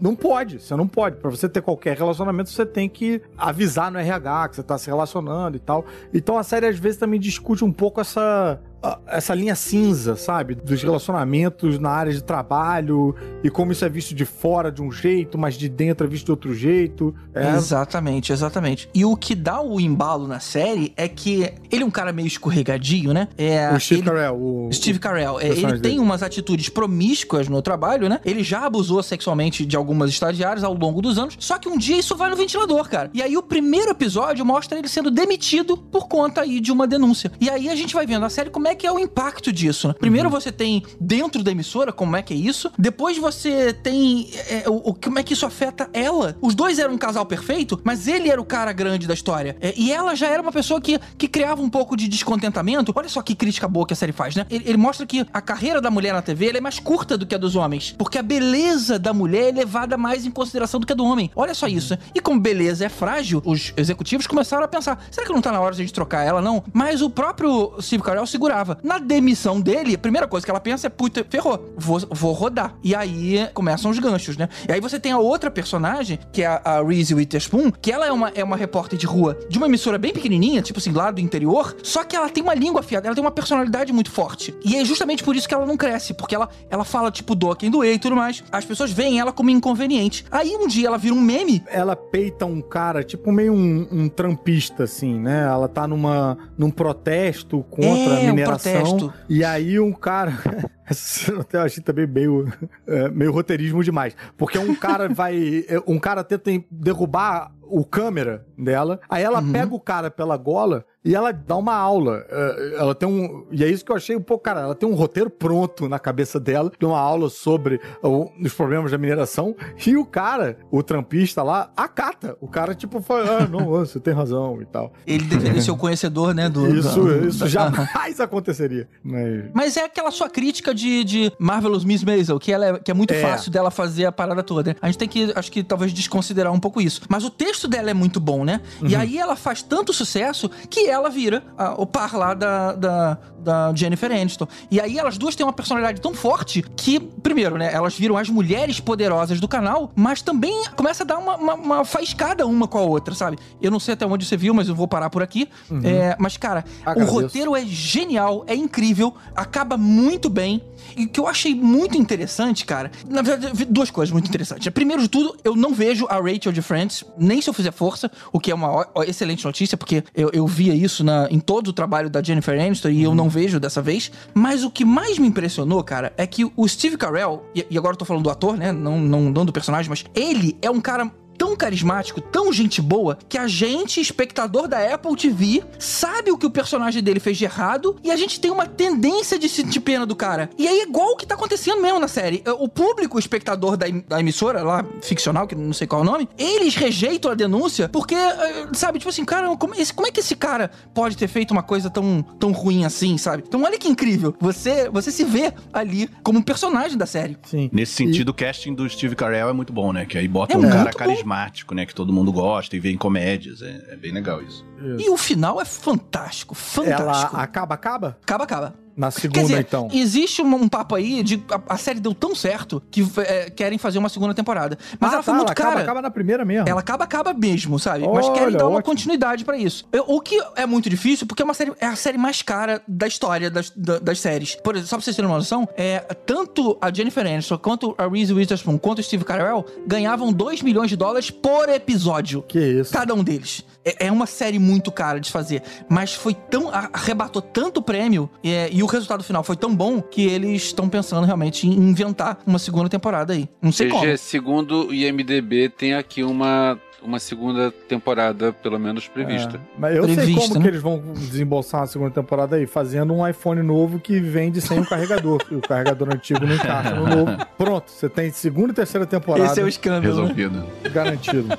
não 0.00 0.14
pode, 0.14 0.60
você 0.60 0.76
não 0.76 0.86
pode. 0.86 1.16
Pra 1.16 1.28
você 1.28 1.48
ter 1.48 1.60
qualquer 1.60 1.96
relacionamento, 1.96 2.48
você 2.48 2.64
tem 2.64 2.88
que 2.88 3.20
avisar 3.36 3.90
no 3.90 3.98
RH 3.98 4.50
que 4.50 4.54
você 4.56 4.62
tá 4.62 4.78
se 4.78 4.86
relacionando 4.86 5.56
e 5.56 5.58
tal. 5.58 5.84
Então 6.14 6.38
a 6.38 6.44
série 6.44 6.64
às 6.66 6.78
vezes 6.78 6.96
também 6.96 7.18
discute 7.18 7.64
um 7.64 7.72
pouco 7.72 8.00
essa 8.00 8.60
a- 8.75 8.75
essa 9.06 9.34
linha 9.34 9.54
cinza, 9.54 10.16
sabe? 10.16 10.54
Dos 10.54 10.82
relacionamentos 10.82 11.78
na 11.78 11.90
área 11.90 12.12
de 12.12 12.22
trabalho 12.22 13.14
e 13.42 13.50
como 13.50 13.72
isso 13.72 13.84
é 13.84 13.88
visto 13.88 14.14
de 14.14 14.24
fora 14.24 14.70
de 14.70 14.82
um 14.82 14.90
jeito, 14.92 15.38
mas 15.38 15.54
de 15.54 15.68
dentro 15.68 16.06
é 16.06 16.10
visto 16.10 16.26
de 16.26 16.30
outro 16.30 16.54
jeito. 16.54 17.14
É, 17.34 17.54
Exatamente, 17.56 18.32
exatamente. 18.32 18.88
E 18.94 19.04
o 19.04 19.16
que 19.16 19.34
dá 19.34 19.60
o 19.60 19.80
embalo 19.80 20.26
na 20.26 20.40
série 20.40 20.92
é 20.96 21.08
que 21.08 21.52
ele 21.70 21.82
é 21.82 21.86
um 21.86 21.90
cara 21.90 22.12
meio 22.12 22.26
escorregadio, 22.26 23.12
né? 23.12 23.28
É, 23.36 23.72
o 23.74 23.80
Steve 23.80 24.00
ele- 24.00 24.08
Carell, 24.10 24.34
o, 24.36 24.68
Steve 24.72 24.98
Carell, 24.98 25.40
é, 25.40 25.46
ele 25.48 25.62
tem 25.72 25.78
dele. 25.80 25.98
umas 25.98 26.22
atitudes 26.22 26.68
promíscuas 26.68 27.48
no 27.48 27.60
trabalho, 27.62 28.08
né? 28.08 28.20
Ele 28.24 28.42
já 28.42 28.64
abusou 28.66 29.02
sexualmente 29.02 29.66
de 29.66 29.76
algumas 29.76 30.10
estagiárias 30.10 30.62
ao 30.64 30.74
longo 30.74 31.00
dos 31.02 31.18
anos. 31.18 31.36
Só 31.38 31.58
que 31.58 31.68
um 31.68 31.76
dia 31.78 31.98
isso 31.98 32.14
vai 32.16 32.30
no 32.30 32.36
ventilador, 32.36 32.88
cara. 32.88 33.10
E 33.12 33.22
aí 33.22 33.36
o 33.36 33.42
primeiro 33.42 33.90
episódio 33.90 34.44
mostra 34.44 34.78
ele 34.78 34.88
sendo 34.88 35.10
demitido 35.10 35.76
por 35.76 36.06
conta 36.08 36.42
aí 36.42 36.60
de 36.60 36.70
uma 36.70 36.86
denúncia. 36.86 37.32
E 37.40 37.50
aí 37.50 37.68
a 37.68 37.74
gente 37.74 37.94
vai 37.94 38.06
vendo 38.06 38.20
na 38.20 38.30
série 38.30 38.50
como 38.50 38.68
é 38.68 38.74
que 38.76 38.86
é 38.86 38.92
o 38.92 38.98
impacto 38.98 39.52
disso, 39.52 39.88
né? 39.88 39.94
Primeiro 39.98 40.28
você 40.30 40.52
tem 40.52 40.82
dentro 41.00 41.42
da 41.42 41.50
emissora 41.50 41.92
como 41.92 42.16
é 42.16 42.22
que 42.22 42.32
é 42.34 42.36
isso. 42.36 42.70
Depois 42.78 43.18
você 43.18 43.72
tem 43.72 44.30
é, 44.48 44.68
o, 44.68 44.90
o- 44.90 44.94
como 44.94 45.18
é 45.18 45.22
que 45.22 45.32
isso 45.32 45.46
afeta 45.46 45.88
ela. 45.92 46.36
Os 46.40 46.54
dois 46.54 46.78
eram 46.78 46.94
um 46.94 46.98
casal 46.98 47.24
perfeito, 47.26 47.80
mas 47.84 48.06
ele 48.06 48.28
era 48.30 48.40
o 48.40 48.44
cara 48.44 48.72
grande 48.72 49.06
da 49.06 49.14
história. 49.14 49.56
É, 49.60 49.72
e 49.76 49.90
ela 49.92 50.14
já 50.14 50.28
era 50.28 50.42
uma 50.42 50.52
pessoa 50.52 50.80
que, 50.80 50.98
que 51.18 51.26
criava 51.28 51.60
um 51.62 51.70
pouco 51.70 51.96
de 51.96 52.06
descontentamento. 52.08 52.92
Olha 52.94 53.08
só 53.08 53.22
que 53.22 53.34
crítica 53.34 53.66
boa 53.66 53.86
que 53.86 53.92
a 53.92 53.96
série 53.96 54.12
faz, 54.12 54.36
né? 54.36 54.46
Ele, 54.50 54.64
ele 54.68 54.76
mostra 54.78 55.06
que 55.06 55.26
a 55.32 55.40
carreira 55.40 55.80
da 55.80 55.90
mulher 55.90 56.12
na 56.12 56.22
TV 56.22 56.50
é 56.56 56.60
mais 56.60 56.78
curta 56.78 57.16
do 57.16 57.26
que 57.26 57.34
a 57.34 57.38
dos 57.38 57.56
homens. 57.56 57.94
Porque 57.98 58.18
a 58.18 58.22
beleza 58.22 58.98
da 58.98 59.12
mulher 59.12 59.48
é 59.48 59.52
levada 59.52 59.96
mais 59.96 60.24
em 60.26 60.30
consideração 60.30 60.78
do 60.80 60.86
que 60.86 60.92
a 60.92 60.96
do 60.96 61.04
homem. 61.04 61.30
Olha 61.34 61.54
só 61.54 61.66
isso. 61.66 61.94
né? 61.94 61.98
E 62.14 62.20
como 62.20 62.40
beleza 62.40 62.84
é 62.84 62.88
frágil, 62.88 63.42
os 63.44 63.72
executivos 63.76 64.26
começaram 64.26 64.64
a 64.64 64.68
pensar: 64.68 65.04
será 65.10 65.26
que 65.26 65.32
não 65.32 65.40
tá 65.40 65.52
na 65.52 65.60
hora 65.60 65.74
de 65.74 65.80
a 65.82 65.84
gente 65.84 65.94
trocar 65.94 66.22
ela, 66.24 66.40
não? 66.40 66.62
Mas 66.72 67.02
o 67.02 67.08
próprio 67.10 67.74
Steve 67.80 68.02
Carell 68.02 68.26
segurava. 68.26 68.55
Na 68.82 68.98
demissão 68.98 69.60
dele, 69.60 69.94
a 69.94 69.98
primeira 69.98 70.26
coisa 70.26 70.44
que 70.44 70.50
ela 70.50 70.60
pensa 70.60 70.86
é: 70.86 70.90
puta, 70.90 71.24
ferrou, 71.28 71.74
vou, 71.76 72.00
vou 72.10 72.32
rodar. 72.32 72.74
E 72.82 72.94
aí 72.94 73.48
começam 73.54 73.90
os 73.90 73.98
ganchos, 73.98 74.36
né? 74.36 74.48
E 74.68 74.72
aí 74.72 74.80
você 74.80 74.98
tem 74.98 75.12
a 75.12 75.18
outra 75.18 75.50
personagem, 75.50 76.18
que 76.32 76.42
é 76.42 76.46
a, 76.46 76.60
a 76.64 76.82
Reese 76.82 77.14
Witherspoon, 77.14 77.70
que 77.70 77.92
ela 77.92 78.06
é 78.06 78.12
uma, 78.12 78.30
é 78.34 78.42
uma 78.42 78.56
repórter 78.56 78.98
de 78.98 79.06
rua 79.06 79.38
de 79.48 79.58
uma 79.58 79.66
emissora 79.66 79.98
bem 79.98 80.12
pequenininha, 80.12 80.62
tipo 80.62 80.78
assim, 80.78 80.92
lá 80.92 81.10
do 81.10 81.20
interior, 81.20 81.76
só 81.82 82.04
que 82.04 82.16
ela 82.16 82.28
tem 82.28 82.42
uma 82.42 82.54
língua 82.54 82.80
afiada, 82.80 83.06
ela 83.06 83.14
tem 83.14 83.24
uma 83.24 83.30
personalidade 83.30 83.92
muito 83.92 84.10
forte. 84.10 84.54
E 84.64 84.76
é 84.76 84.84
justamente 84.84 85.22
por 85.22 85.36
isso 85.36 85.48
que 85.48 85.54
ela 85.54 85.66
não 85.66 85.76
cresce, 85.76 86.14
porque 86.14 86.34
ela, 86.34 86.48
ela 86.70 86.84
fala, 86.84 87.10
tipo, 87.10 87.34
doa 87.34 87.56
quem 87.56 87.70
doer 87.70 87.94
e 87.94 87.98
tudo 87.98 88.16
mais. 88.16 88.42
As 88.50 88.64
pessoas 88.64 88.90
veem 88.90 89.20
ela 89.20 89.32
como 89.32 89.50
inconveniente. 89.50 90.24
Aí 90.30 90.54
um 90.56 90.66
dia 90.66 90.88
ela 90.88 90.98
vira 90.98 91.14
um 91.14 91.20
meme 91.20 91.62
ela 91.68 91.96
peita 91.96 92.46
um 92.46 92.60
cara, 92.60 93.02
tipo 93.04 93.30
meio 93.30 93.52
um, 93.52 93.86
um 93.90 94.08
trampista, 94.08 94.84
assim, 94.84 95.18
né? 95.20 95.44
Ela 95.44 95.68
tá 95.68 95.86
numa, 95.86 96.38
num 96.56 96.70
protesto 96.70 97.64
contra 97.70 97.90
É, 97.90 98.28
a 98.28 98.30
mineração. 98.30 98.45
Protesto. 98.46 99.12
E 99.28 99.44
aí 99.44 99.78
um 99.80 99.92
cara. 99.92 100.32
Essa 100.88 101.24
cena 101.24 101.40
até 101.40 101.58
eu 101.58 101.62
achei 101.62 101.82
também 101.82 102.06
meio, 102.06 102.46
é, 102.86 103.08
meio 103.08 103.32
roteirismo 103.32 103.82
demais. 103.82 104.16
Porque 104.36 104.56
um 104.56 104.74
cara 104.74 105.08
vai. 105.12 105.64
é, 105.68 105.82
Um 105.86 105.98
cara 105.98 106.22
tenta 106.22 106.50
derrubar 106.70 107.50
o 107.68 107.84
câmera 107.84 108.46
dela. 108.58 109.00
Aí 109.08 109.22
ela 109.22 109.40
Uhum. 109.40 109.52
pega 109.52 109.74
o 109.74 109.80
cara 109.80 110.10
pela 110.10 110.36
gola 110.36 110.84
e 111.04 111.14
ela 111.14 111.30
dá 111.32 111.56
uma 111.56 111.74
aula. 111.74 112.24
É, 112.28 112.76
Ela 112.78 112.94
tem 112.94 113.08
um. 113.08 113.46
E 113.52 113.62
é 113.62 113.68
isso 113.68 113.84
que 113.84 113.92
eu 113.92 113.96
achei 113.96 114.16
um 114.16 114.20
pouco, 114.22 114.42
cara. 114.44 114.60
Ela 114.60 114.74
tem 114.74 114.88
um 114.88 114.94
roteiro 114.94 115.30
pronto 115.30 115.88
na 115.88 115.98
cabeça 116.00 116.40
dela, 116.40 116.70
de 116.78 116.84
uma 116.84 116.98
aula 116.98 117.28
sobre 117.30 117.80
os 118.02 118.52
problemas 118.54 118.90
da 118.90 118.98
mineração. 118.98 119.54
E 119.86 119.96
o 119.96 120.04
cara, 120.04 120.58
o 120.70 120.82
trampista 120.82 121.42
lá, 121.44 121.70
acata. 121.76 122.36
O 122.40 122.48
cara, 122.48 122.74
tipo, 122.74 123.00
fala: 123.00 123.38
Ah, 123.42 123.46
não, 123.48 123.66
você 123.70 124.00
tem 124.00 124.12
razão 124.12 124.60
e 124.60 124.66
tal. 124.66 124.92
Ele 125.06 125.24
deveria 125.24 125.62
ser 125.62 125.70
o 125.70 125.76
conhecedor, 125.76 126.34
né? 126.34 126.48
Do, 126.48 126.66
Isso, 126.74 127.00
do- 127.00 127.28
isso 127.28 127.46
jamais 127.48 128.20
aconteceria. 128.20 128.88
Mas. 129.02 129.44
Mas 129.54 129.76
é 129.76 129.84
aquela 129.84 130.10
sua 130.10 130.28
crítica 130.28 130.74
de, 130.74 131.04
de 131.04 131.32
Marvelous 131.38 131.84
Miss 131.84 132.02
Maisel, 132.02 132.38
que, 132.40 132.50
ela 132.52 132.66
é, 132.66 132.78
que 132.78 132.90
é 132.90 132.94
muito 132.94 133.14
É. 133.14 133.20
fácil 133.22 133.50
dela 133.52 133.70
fazer 133.70 134.06
a 134.06 134.12
parada 134.12 134.42
toda. 134.42 134.76
A 134.82 134.86
gente 134.86 134.98
tem 134.98 135.08
que, 135.08 135.32
acho 135.36 135.52
que 135.52 135.62
talvez 135.62 135.92
desconsiderar 135.92 136.52
um 136.52 136.58
pouco 136.60 136.80
isso. 136.80 137.02
Mas 137.08 137.24
o 137.24 137.30
texto 137.30 137.55
texto 137.56 137.68
dela 137.68 137.90
é 137.90 137.94
muito 137.94 138.20
bom, 138.20 138.44
né? 138.44 138.60
E 138.82 138.94
aí 138.94 139.18
ela 139.18 139.34
faz 139.34 139.62
tanto 139.62 139.92
sucesso 139.92 140.50
que 140.68 140.86
ela 140.86 141.08
vira 141.08 141.42
ah, 141.56 141.74
o 141.78 141.86
par 141.86 142.14
lá 142.14 142.34
da, 142.34 142.72
da, 142.72 143.18
da 143.38 143.72
Jennifer 143.74 144.12
Aniston. 144.12 144.46
E 144.70 144.78
aí 144.78 144.98
elas 144.98 145.16
duas 145.16 145.34
têm 145.34 145.44
uma 145.46 145.52
personalidade 145.52 146.00
tão 146.00 146.12
forte 146.12 146.62
que, 146.76 147.00
primeiro, 147.00 147.56
né, 147.56 147.72
elas 147.72 147.96
viram 147.96 148.16
as 148.18 148.28
mulheres 148.28 148.78
poderosas 148.78 149.40
do 149.40 149.48
canal, 149.48 149.90
mas 149.96 150.20
também 150.20 150.64
começa 150.76 151.02
a 151.02 151.06
dar 151.06 151.18
uma, 151.18 151.36
uma, 151.36 151.54
uma 151.54 151.84
faiscada 151.84 152.46
uma 152.46 152.68
com 152.68 152.78
a 152.78 152.82
outra, 152.82 153.14
sabe? 153.14 153.38
Eu 153.60 153.70
não 153.70 153.80
sei 153.80 153.94
até 153.94 154.06
onde 154.06 154.26
você 154.26 154.36
viu, 154.36 154.52
mas 154.52 154.68
eu 154.68 154.74
vou 154.74 154.86
parar 154.86 155.08
por 155.08 155.22
aqui. 155.22 155.48
É, 155.82 156.14
mas, 156.18 156.36
cara, 156.36 156.64
Agradeço. 156.84 157.16
o 157.16 157.20
roteiro 157.22 157.56
é 157.56 157.64
genial, 157.64 158.44
é 158.46 158.54
incrível, 158.54 159.14
acaba 159.34 159.76
muito 159.78 160.28
bem. 160.28 160.62
E 160.96 161.04
o 161.04 161.08
que 161.08 161.18
eu 161.18 161.26
achei 161.26 161.54
muito 161.54 161.96
interessante, 161.96 162.64
cara, 162.64 162.90
na 163.08 163.22
verdade, 163.22 163.64
duas 163.64 163.90
coisas 163.90 164.12
muito 164.12 164.28
interessantes. 164.28 164.68
Primeiro 164.68 165.02
de 165.02 165.08
tudo, 165.08 165.36
eu 165.42 165.56
não 165.56 165.72
vejo 165.72 166.06
a 166.08 166.16
Rachel 166.16 166.52
de 166.52 166.62
Friends, 166.62 167.04
nem 167.18 167.40
se 167.46 167.50
eu 167.50 167.54
fizer 167.54 167.72
força, 167.72 168.10
o 168.32 168.40
que 168.40 168.50
é 168.50 168.54
uma 168.54 168.86
excelente 169.06 169.44
notícia, 169.44 169.76
porque 169.76 170.02
eu, 170.14 170.30
eu 170.32 170.46
via 170.46 170.74
isso 170.74 171.04
na, 171.04 171.28
em 171.30 171.38
todo 171.38 171.68
o 171.68 171.72
trabalho 171.72 172.10
da 172.10 172.22
Jennifer 172.22 172.60
Aniston 172.60 172.88
e 172.88 173.02
eu 173.02 173.14
não 173.14 173.28
vejo 173.28 173.60
dessa 173.60 173.80
vez. 173.80 174.10
Mas 174.34 174.64
o 174.64 174.70
que 174.70 174.84
mais 174.84 175.18
me 175.18 175.28
impressionou, 175.28 175.82
cara, 175.84 176.12
é 176.16 176.26
que 176.26 176.44
o 176.56 176.68
Steve 176.68 176.96
Carell, 176.96 177.44
e, 177.54 177.64
e 177.70 177.78
agora 177.78 177.94
eu 177.94 177.98
tô 177.98 178.04
falando 178.04 178.24
do 178.24 178.30
ator, 178.30 178.56
né? 178.56 178.72
Não, 178.72 178.98
não, 178.98 179.30
não 179.30 179.44
do 179.44 179.52
personagem, 179.52 179.88
mas 179.88 180.04
ele 180.14 180.56
é 180.60 180.70
um 180.70 180.80
cara 180.80 181.10
tão 181.36 181.54
carismático, 181.56 182.20
tão 182.20 182.52
gente 182.52 182.80
boa, 182.80 183.18
que 183.28 183.38
a 183.38 183.46
gente, 183.46 184.00
espectador 184.00 184.68
da 184.68 184.94
Apple 184.94 185.16
TV, 185.16 185.62
sabe 185.78 186.30
o 186.30 186.38
que 186.38 186.46
o 186.46 186.50
personagem 186.50 187.02
dele 187.02 187.20
fez 187.20 187.36
de 187.38 187.44
errado 187.44 187.96
e 188.02 188.10
a 188.10 188.16
gente 188.16 188.40
tem 188.40 188.50
uma 188.50 188.66
tendência 188.66 189.38
de 189.38 189.48
sentir 189.48 189.80
pena 189.80 190.06
do 190.06 190.14
cara. 190.16 190.48
E 190.58 190.66
aí 190.66 190.80
é 190.80 190.82
igual 190.84 191.12
o 191.12 191.16
que 191.16 191.26
tá 191.26 191.34
acontecendo 191.34 191.80
mesmo 191.82 191.98
na 192.00 192.08
série. 192.08 192.42
O 192.58 192.68
público, 192.68 193.16
o 193.16 193.20
espectador 193.20 193.76
da, 193.76 193.88
em- 193.88 194.04
da 194.08 194.20
emissora 194.20 194.62
lá, 194.62 194.84
ficcional, 195.02 195.46
que 195.46 195.54
não 195.54 195.72
sei 195.72 195.86
qual 195.86 196.00
é 196.02 196.04
o 196.04 196.06
nome, 196.06 196.28
eles 196.38 196.74
rejeitam 196.74 197.30
a 197.30 197.34
denúncia 197.34 197.88
porque, 197.88 198.14
eh, 198.14 198.66
sabe, 198.72 198.98
tipo 198.98 199.08
assim, 199.08 199.24
cara, 199.24 199.54
como, 199.56 199.74
esse- 199.74 199.92
como 199.92 200.06
é 200.06 200.10
que 200.10 200.20
esse 200.20 200.34
cara 200.36 200.70
pode 200.94 201.16
ter 201.16 201.28
feito 201.28 201.50
uma 201.50 201.62
coisa 201.62 201.90
tão, 201.90 202.22
tão 202.38 202.52
ruim 202.52 202.84
assim, 202.84 203.16
sabe? 203.18 203.44
Então 203.46 203.62
olha 203.62 203.78
que 203.78 203.88
incrível. 203.88 204.34
Você, 204.40 204.88
você 204.90 205.10
se 205.10 205.24
vê 205.24 205.52
ali 205.72 206.08
como 206.22 206.38
um 206.38 206.42
personagem 206.42 206.96
da 206.96 207.06
série. 207.06 207.36
Sim. 207.44 207.68
Nesse 207.72 207.92
sentido, 207.92 208.30
o 208.30 208.34
casting 208.34 208.74
do 208.74 208.88
Steve 208.88 209.14
Carell 209.16 209.48
é 209.48 209.52
muito 209.52 209.72
bom, 209.72 209.92
né? 209.92 210.04
Que 210.06 210.18
aí 210.18 210.28
bota 210.28 210.52
É 210.54 210.56
um 210.56 210.62
cara 210.62 210.84
muito 211.06 211.22
bom. 211.22 211.25
Carismático, 211.26 211.74
né? 211.74 211.84
Que 211.84 211.94
todo 211.94 212.12
mundo 212.12 212.32
gosta 212.32 212.76
e 212.76 212.80
vê 212.80 212.90
em 212.90 212.96
comédias. 212.96 213.60
É, 213.60 213.88
é 213.90 213.96
bem 213.96 214.12
legal 214.12 214.40
isso. 214.40 214.64
E 214.98 215.10
o 215.10 215.16
final 215.16 215.60
é 215.60 215.64
fantástico, 215.64 216.54
fantástico. 216.54 217.34
Ela 217.34 217.42
acaba, 217.42 217.74
acaba? 217.74 218.18
Acaba, 218.22 218.44
acaba. 218.44 218.85
Na 218.96 219.10
segunda, 219.10 219.40
dizer, 219.42 219.60
então. 219.60 219.88
existe 219.92 220.40
um, 220.40 220.54
um 220.54 220.68
papo 220.68 220.94
aí 220.94 221.22
de 221.22 221.42
a, 221.50 221.74
a 221.74 221.76
série 221.76 222.00
deu 222.00 222.14
tão 222.14 222.34
certo 222.34 222.82
que 222.90 223.06
é, 223.18 223.50
querem 223.50 223.76
fazer 223.78 223.98
uma 223.98 224.08
segunda 224.08 224.32
temporada. 224.32 224.78
Mas 224.98 225.10
Ah, 225.10 225.14
ela 225.14 225.22
foi 225.22 225.32
tá, 225.34 225.38
muito 225.38 225.50
acaba, 225.52 225.70
cara. 225.70 225.82
acaba 225.82 226.02
na 226.02 226.10
primeira 226.10 226.44
mesmo. 226.44 226.68
Ela 226.68 226.80
acaba, 226.80 227.04
acaba 227.04 227.34
mesmo, 227.34 227.78
sabe? 227.78 228.06
Mas 228.08 228.26
Olha, 228.26 228.34
querem 228.38 228.56
dar 228.56 228.66
uma 228.68 228.78
ótimo. 228.78 228.84
continuidade 228.94 229.44
pra 229.44 229.56
isso. 229.58 229.86
Eu- 229.92 230.04
o 230.08 230.20
que 230.20 230.40
é 230.56 230.64
muito 230.64 230.88
difícil, 230.88 231.26
porque 231.26 231.42
é 231.42 231.44
uma 231.44 231.52
série, 231.54 231.72
é 231.80 231.86
a 231.86 231.96
série 231.96 232.16
mais 232.16 232.40
cara 232.42 232.80
da 232.88 233.06
história 233.06 233.50
das, 233.50 233.70
da- 233.76 233.98
das 233.98 234.18
séries. 234.20 234.54
Por 234.56 234.74
exemplo, 234.74 234.88
só 234.88 234.96
pra 234.96 235.04
vocês 235.04 235.14
terem 235.14 235.30
uma 235.30 235.36
noção, 235.38 235.68
é, 235.76 235.98
tanto 236.24 236.78
a 236.80 236.90
Jennifer 236.92 237.26
Aniston, 237.26 237.58
quanto 237.58 237.94
a 237.98 238.08
Reese 238.08 238.32
Witherspoon, 238.32 238.78
quanto 238.78 239.00
o 239.00 239.02
Steve 239.02 239.24
Carell 239.24 239.64
ganhavam 239.86 240.32
2 240.32 240.62
milhões 240.62 240.88
de 240.88 240.96
dólares 240.96 241.30
por 241.30 241.68
episódio. 241.68 242.42
Que 242.48 242.58
isso. 242.80 242.92
Cada 242.92 243.12
um 243.14 243.22
deles. 243.22 243.62
É, 243.86 244.06
é 244.06 244.12
uma 244.12 244.26
série 244.26 244.58
muito 244.58 244.90
cara 244.90 245.20
de 245.20 245.30
fazer. 245.30 245.62
Mas 245.88 246.12
foi 246.12 246.34
tão. 246.34 246.68
arrebatou 246.92 247.40
tanto 247.40 247.80
prêmio 247.80 248.28
é, 248.44 248.68
e 248.72 248.82
o 248.82 248.86
resultado 248.86 249.22
final 249.22 249.44
foi 249.44 249.56
tão 249.56 249.74
bom 249.74 250.02
que 250.02 250.26
eles 250.26 250.64
estão 250.64 250.88
pensando 250.88 251.24
realmente 251.24 251.68
em 251.68 251.72
inventar 251.72 252.38
uma 252.44 252.58
segunda 252.58 252.88
temporada 252.88 253.32
aí. 253.32 253.48
Não 253.62 253.70
sei 253.70 253.88
como. 253.88 254.04
GG, 254.04 254.18
segundo 254.18 254.88
o 254.88 254.94
IMDB, 254.94 255.68
tem 255.68 255.94
aqui 255.94 256.24
uma, 256.24 256.78
uma 257.02 257.18
segunda 257.20 257.70
temporada, 257.70 258.52
pelo 258.52 258.78
menos, 258.78 259.06
prevista. 259.06 259.56
É, 259.56 259.60
mas 259.78 259.96
eu 259.96 260.04
sei 260.04 260.16
Prevista, 260.16 260.40
como 260.48 260.54
né? 260.54 260.60
que 260.62 260.68
eles 260.68 260.82
vão 260.82 261.02
desembolsar 261.14 261.82
uma 261.82 261.86
segunda 261.86 262.10
temporada 262.10 262.56
aí, 262.56 262.66
fazendo 262.66 263.14
um 263.14 263.26
iPhone 263.26 263.62
novo 263.62 264.00
que 264.00 264.18
vende 264.18 264.60
sem 264.60 264.80
o 264.80 264.86
carregador. 264.86 265.42
e 265.50 265.54
o 265.54 265.60
carregador 265.60 266.12
antigo 266.12 266.44
não 266.44 266.54
encaixa 266.54 266.94
no 266.94 267.06
novo. 267.06 267.46
Pronto, 267.56 267.90
você 267.90 268.08
tem 268.08 268.32
segunda 268.32 268.72
e 268.72 268.74
terceira 268.74 269.06
temporada 269.06 269.50
Esse 269.50 269.60
é 269.60 269.64
o 269.64 269.68
escândalo. 269.68 270.02
né? 270.02 270.08
Resolvido. 270.08 270.66
garantido. 270.92 271.58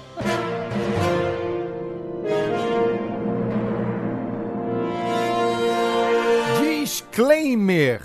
Disclaimer! 7.18 8.03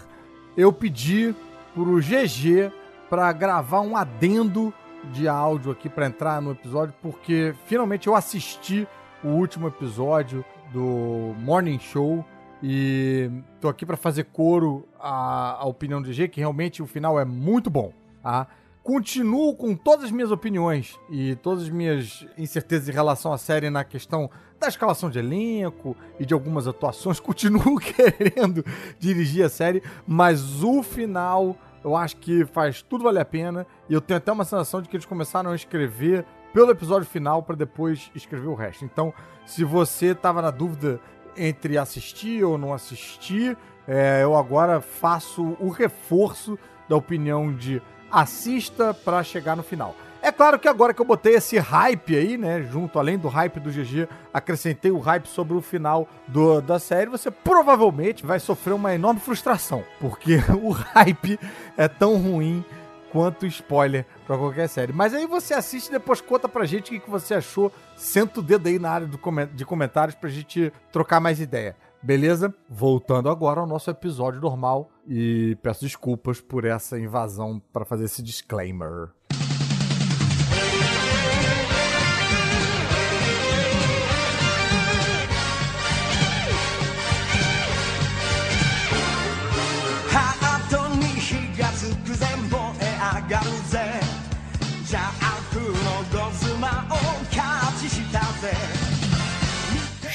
Eu 0.57 0.73
pedi 0.73 1.35
pro 1.75 2.01
GG 2.01 2.73
pra 3.11 3.31
gravar 3.31 3.83
um 3.83 3.95
adendo 3.95 4.73
de 5.13 5.29
áudio 5.29 5.71
aqui 5.71 5.87
pra 5.87 6.07
entrar 6.07 6.41
no 6.41 6.53
episódio, 6.53 6.95
porque 7.03 7.55
finalmente 7.67 8.07
eu 8.07 8.15
assisti 8.15 8.89
o 9.23 9.29
último 9.29 9.69
episódio 9.69 10.43
do 10.73 11.35
Morning 11.41 11.79
Show 11.79 12.25
e 12.63 13.31
tô 13.61 13.69
aqui 13.69 13.85
pra 13.85 13.99
fazer 13.99 14.25
coro 14.33 14.89
à, 14.99 15.59
à 15.61 15.67
opinião 15.67 16.01
do 16.01 16.09
GG, 16.09 16.29
que 16.29 16.41
realmente 16.41 16.83
o 16.83 16.87
final 16.87 17.21
é 17.21 17.25
muito 17.27 17.69
bom, 17.69 17.93
tá? 18.23 18.47
Continuo 18.83 19.55
com 19.55 19.77
todas 19.77 20.07
as 20.07 20.11
minhas 20.11 20.33
opiniões 20.33 20.99
e 21.09 21.37
todas 21.37 21.65
as 21.65 21.71
minhas 21.71 22.27
incertezas 22.37 22.89
em 22.89 22.93
relação 22.93 23.33
à 23.33 23.39
série 23.39 23.71
na 23.71 23.85
questão 23.85 24.29
da 24.59 24.67
escalação 24.67 25.09
de 25.09 25.21
elenco 25.21 25.97
e 26.19 26.27
de 26.27 26.35
algumas 26.35 26.67
atuações. 26.67 27.19
Continuo 27.21 27.79
querendo 27.79 28.65
dirigir 28.99 29.45
a 29.45 29.49
série, 29.49 29.85
mas 30.05 30.65
o 30.65 30.83
final 30.83 31.57
eu 31.85 31.97
acho 31.97 32.17
que 32.17 32.45
faz 32.45 32.83
tudo 32.83 33.05
valer 33.05 33.21
a 33.21 33.25
pena 33.25 33.67
e 33.89 33.95
eu 33.95 34.01
tenho 34.01 34.19
até 34.19 34.33
uma 34.33 34.45
sensação 34.45 34.83
de 34.83 34.89
que 34.89 34.97
eles 34.97 35.07
começaram 35.07 35.53
a 35.53 35.55
escrever 35.55 36.25
pelo 36.53 36.71
episódio 36.71 37.09
final 37.09 37.43
para 37.43 37.55
depois 37.55 38.11
escrever 38.17 38.49
o 38.49 38.55
resto. 38.55 38.85
Então, 38.85 39.15
se 39.47 39.63
você 39.63 40.13
tava 40.13 40.43
na 40.43 40.51
dúvida 40.51 41.01
entre 41.37 41.79
assistir 41.79 42.43
ou 42.45 42.59
não 42.59 42.75
assistir, 42.75 43.57
é, 43.87 44.23
eu 44.23 44.37
agora 44.37 44.81
faço 44.81 45.57
o 45.61 45.69
reforço 45.69 46.59
da 46.89 46.97
opinião 46.97 47.55
de 47.55 47.81
assista 48.13 48.93
pra 48.95 49.23
chegar 49.23 49.57
no 49.57 49.63
final. 49.63 49.95
É 50.21 50.31
claro 50.31 50.57
que 50.57 50.69
agora 50.69 50.95
que 50.95 51.01
eu 51.01 51.05
botei 51.05 51.35
esse 51.35 51.59
hype 51.59 52.15
aí, 52.17 52.39
né, 52.39 52.63
junto, 52.63 52.97
além 52.97 53.19
do 53.19 53.27
hype 53.27 53.59
do 53.59 53.73
GG, 53.73 54.07
acrescentei 54.33 54.93
o 54.93 55.01
hype 55.01 55.27
sobre 55.27 55.55
o 55.57 55.61
final 55.61 56.07
do- 56.29 56.61
da 56.61 56.79
série, 56.79 57.11
você 57.11 57.29
provavelmente 57.29 58.25
vai 58.25 58.39
sofrer 58.39 58.73
uma 58.73 58.95
enorme 58.95 59.19
frustração, 59.19 59.83
porque 59.99 60.37
o 60.63 60.71
hype 60.71 61.41
é 61.77 61.89
tão 61.89 62.17
ruim 62.19 62.65
quanto 63.11 63.45
spoiler 63.47 64.07
pra 64.25 64.39
qualquer 64.39 64.69
série. 64.69 64.93
Mas 64.93 65.13
aí 65.13 65.27
você 65.27 65.55
assiste 65.55 65.89
e 65.89 65.93
depois 65.93 66.21
conta 66.21 66.49
pra 66.49 66.65
gente 66.67 66.97
o 66.97 67.01
que 67.01 67.11
você 67.11 67.35
achou, 67.35 67.73
senta 67.97 68.39
o 68.39 68.43
dedo 68.43 68.69
aí 68.69 68.79
na 68.79 68.91
área 68.91 69.09
de 69.53 69.65
comentários 69.67 70.15
pra 70.15 70.31
gente 70.31 70.73
trocar 70.93 71.19
mais 71.21 71.41
ideia. 71.41 71.75
Beleza? 72.01 72.55
Voltando 72.71 73.29
agora 73.29 73.61
ao 73.61 73.67
nosso 73.67 73.91
episódio 73.91 74.41
normal 74.41 74.89
e 75.07 75.57
peço 75.63 75.85
desculpas 75.85 76.41
por 76.41 76.65
essa 76.65 76.99
invasão 76.99 77.61
para 77.73 77.85
fazer 77.85 78.05
esse 78.05 78.23
disclaimer.「 78.23 79.42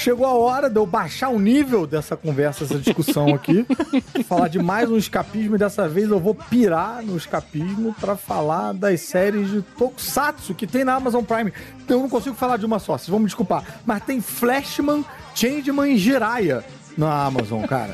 Chegou 0.07 0.25
a 0.25 0.31
hora 0.31 0.69
de 0.69 0.77
eu 0.77 0.85
baixar 0.85 1.27
o 1.27 1.37
nível 1.37 1.85
dessa 1.85 2.15
conversa, 2.15 2.63
dessa 2.63 2.79
discussão 2.79 3.35
aqui, 3.35 3.65
falar 4.23 4.47
de 4.47 4.57
mais 4.57 4.89
um 4.89 4.95
escapismo 4.95 5.55
e 5.55 5.59
dessa 5.59 5.85
vez 5.89 6.09
eu 6.09 6.17
vou 6.17 6.33
pirar 6.33 7.03
no 7.03 7.17
escapismo 7.17 7.93
pra 7.99 8.15
falar 8.15 8.71
das 8.71 9.01
séries 9.01 9.49
de 9.49 9.61
Tokusatsu 9.61 10.55
que 10.55 10.65
tem 10.65 10.85
na 10.85 10.93
Amazon 10.95 11.25
Prime. 11.25 11.51
Eu 11.89 11.99
não 11.99 12.07
consigo 12.07 12.37
falar 12.37 12.55
de 12.55 12.65
uma 12.65 12.79
só, 12.79 12.97
vocês 12.97 13.09
vão 13.09 13.19
me 13.19 13.25
desculpar, 13.25 13.81
mas 13.85 14.01
tem 14.01 14.21
Flashman, 14.21 15.03
Changeman 15.35 15.91
e 15.91 15.97
Jiraiya 15.97 16.63
na 16.97 17.25
Amazon, 17.25 17.65
cara. 17.65 17.93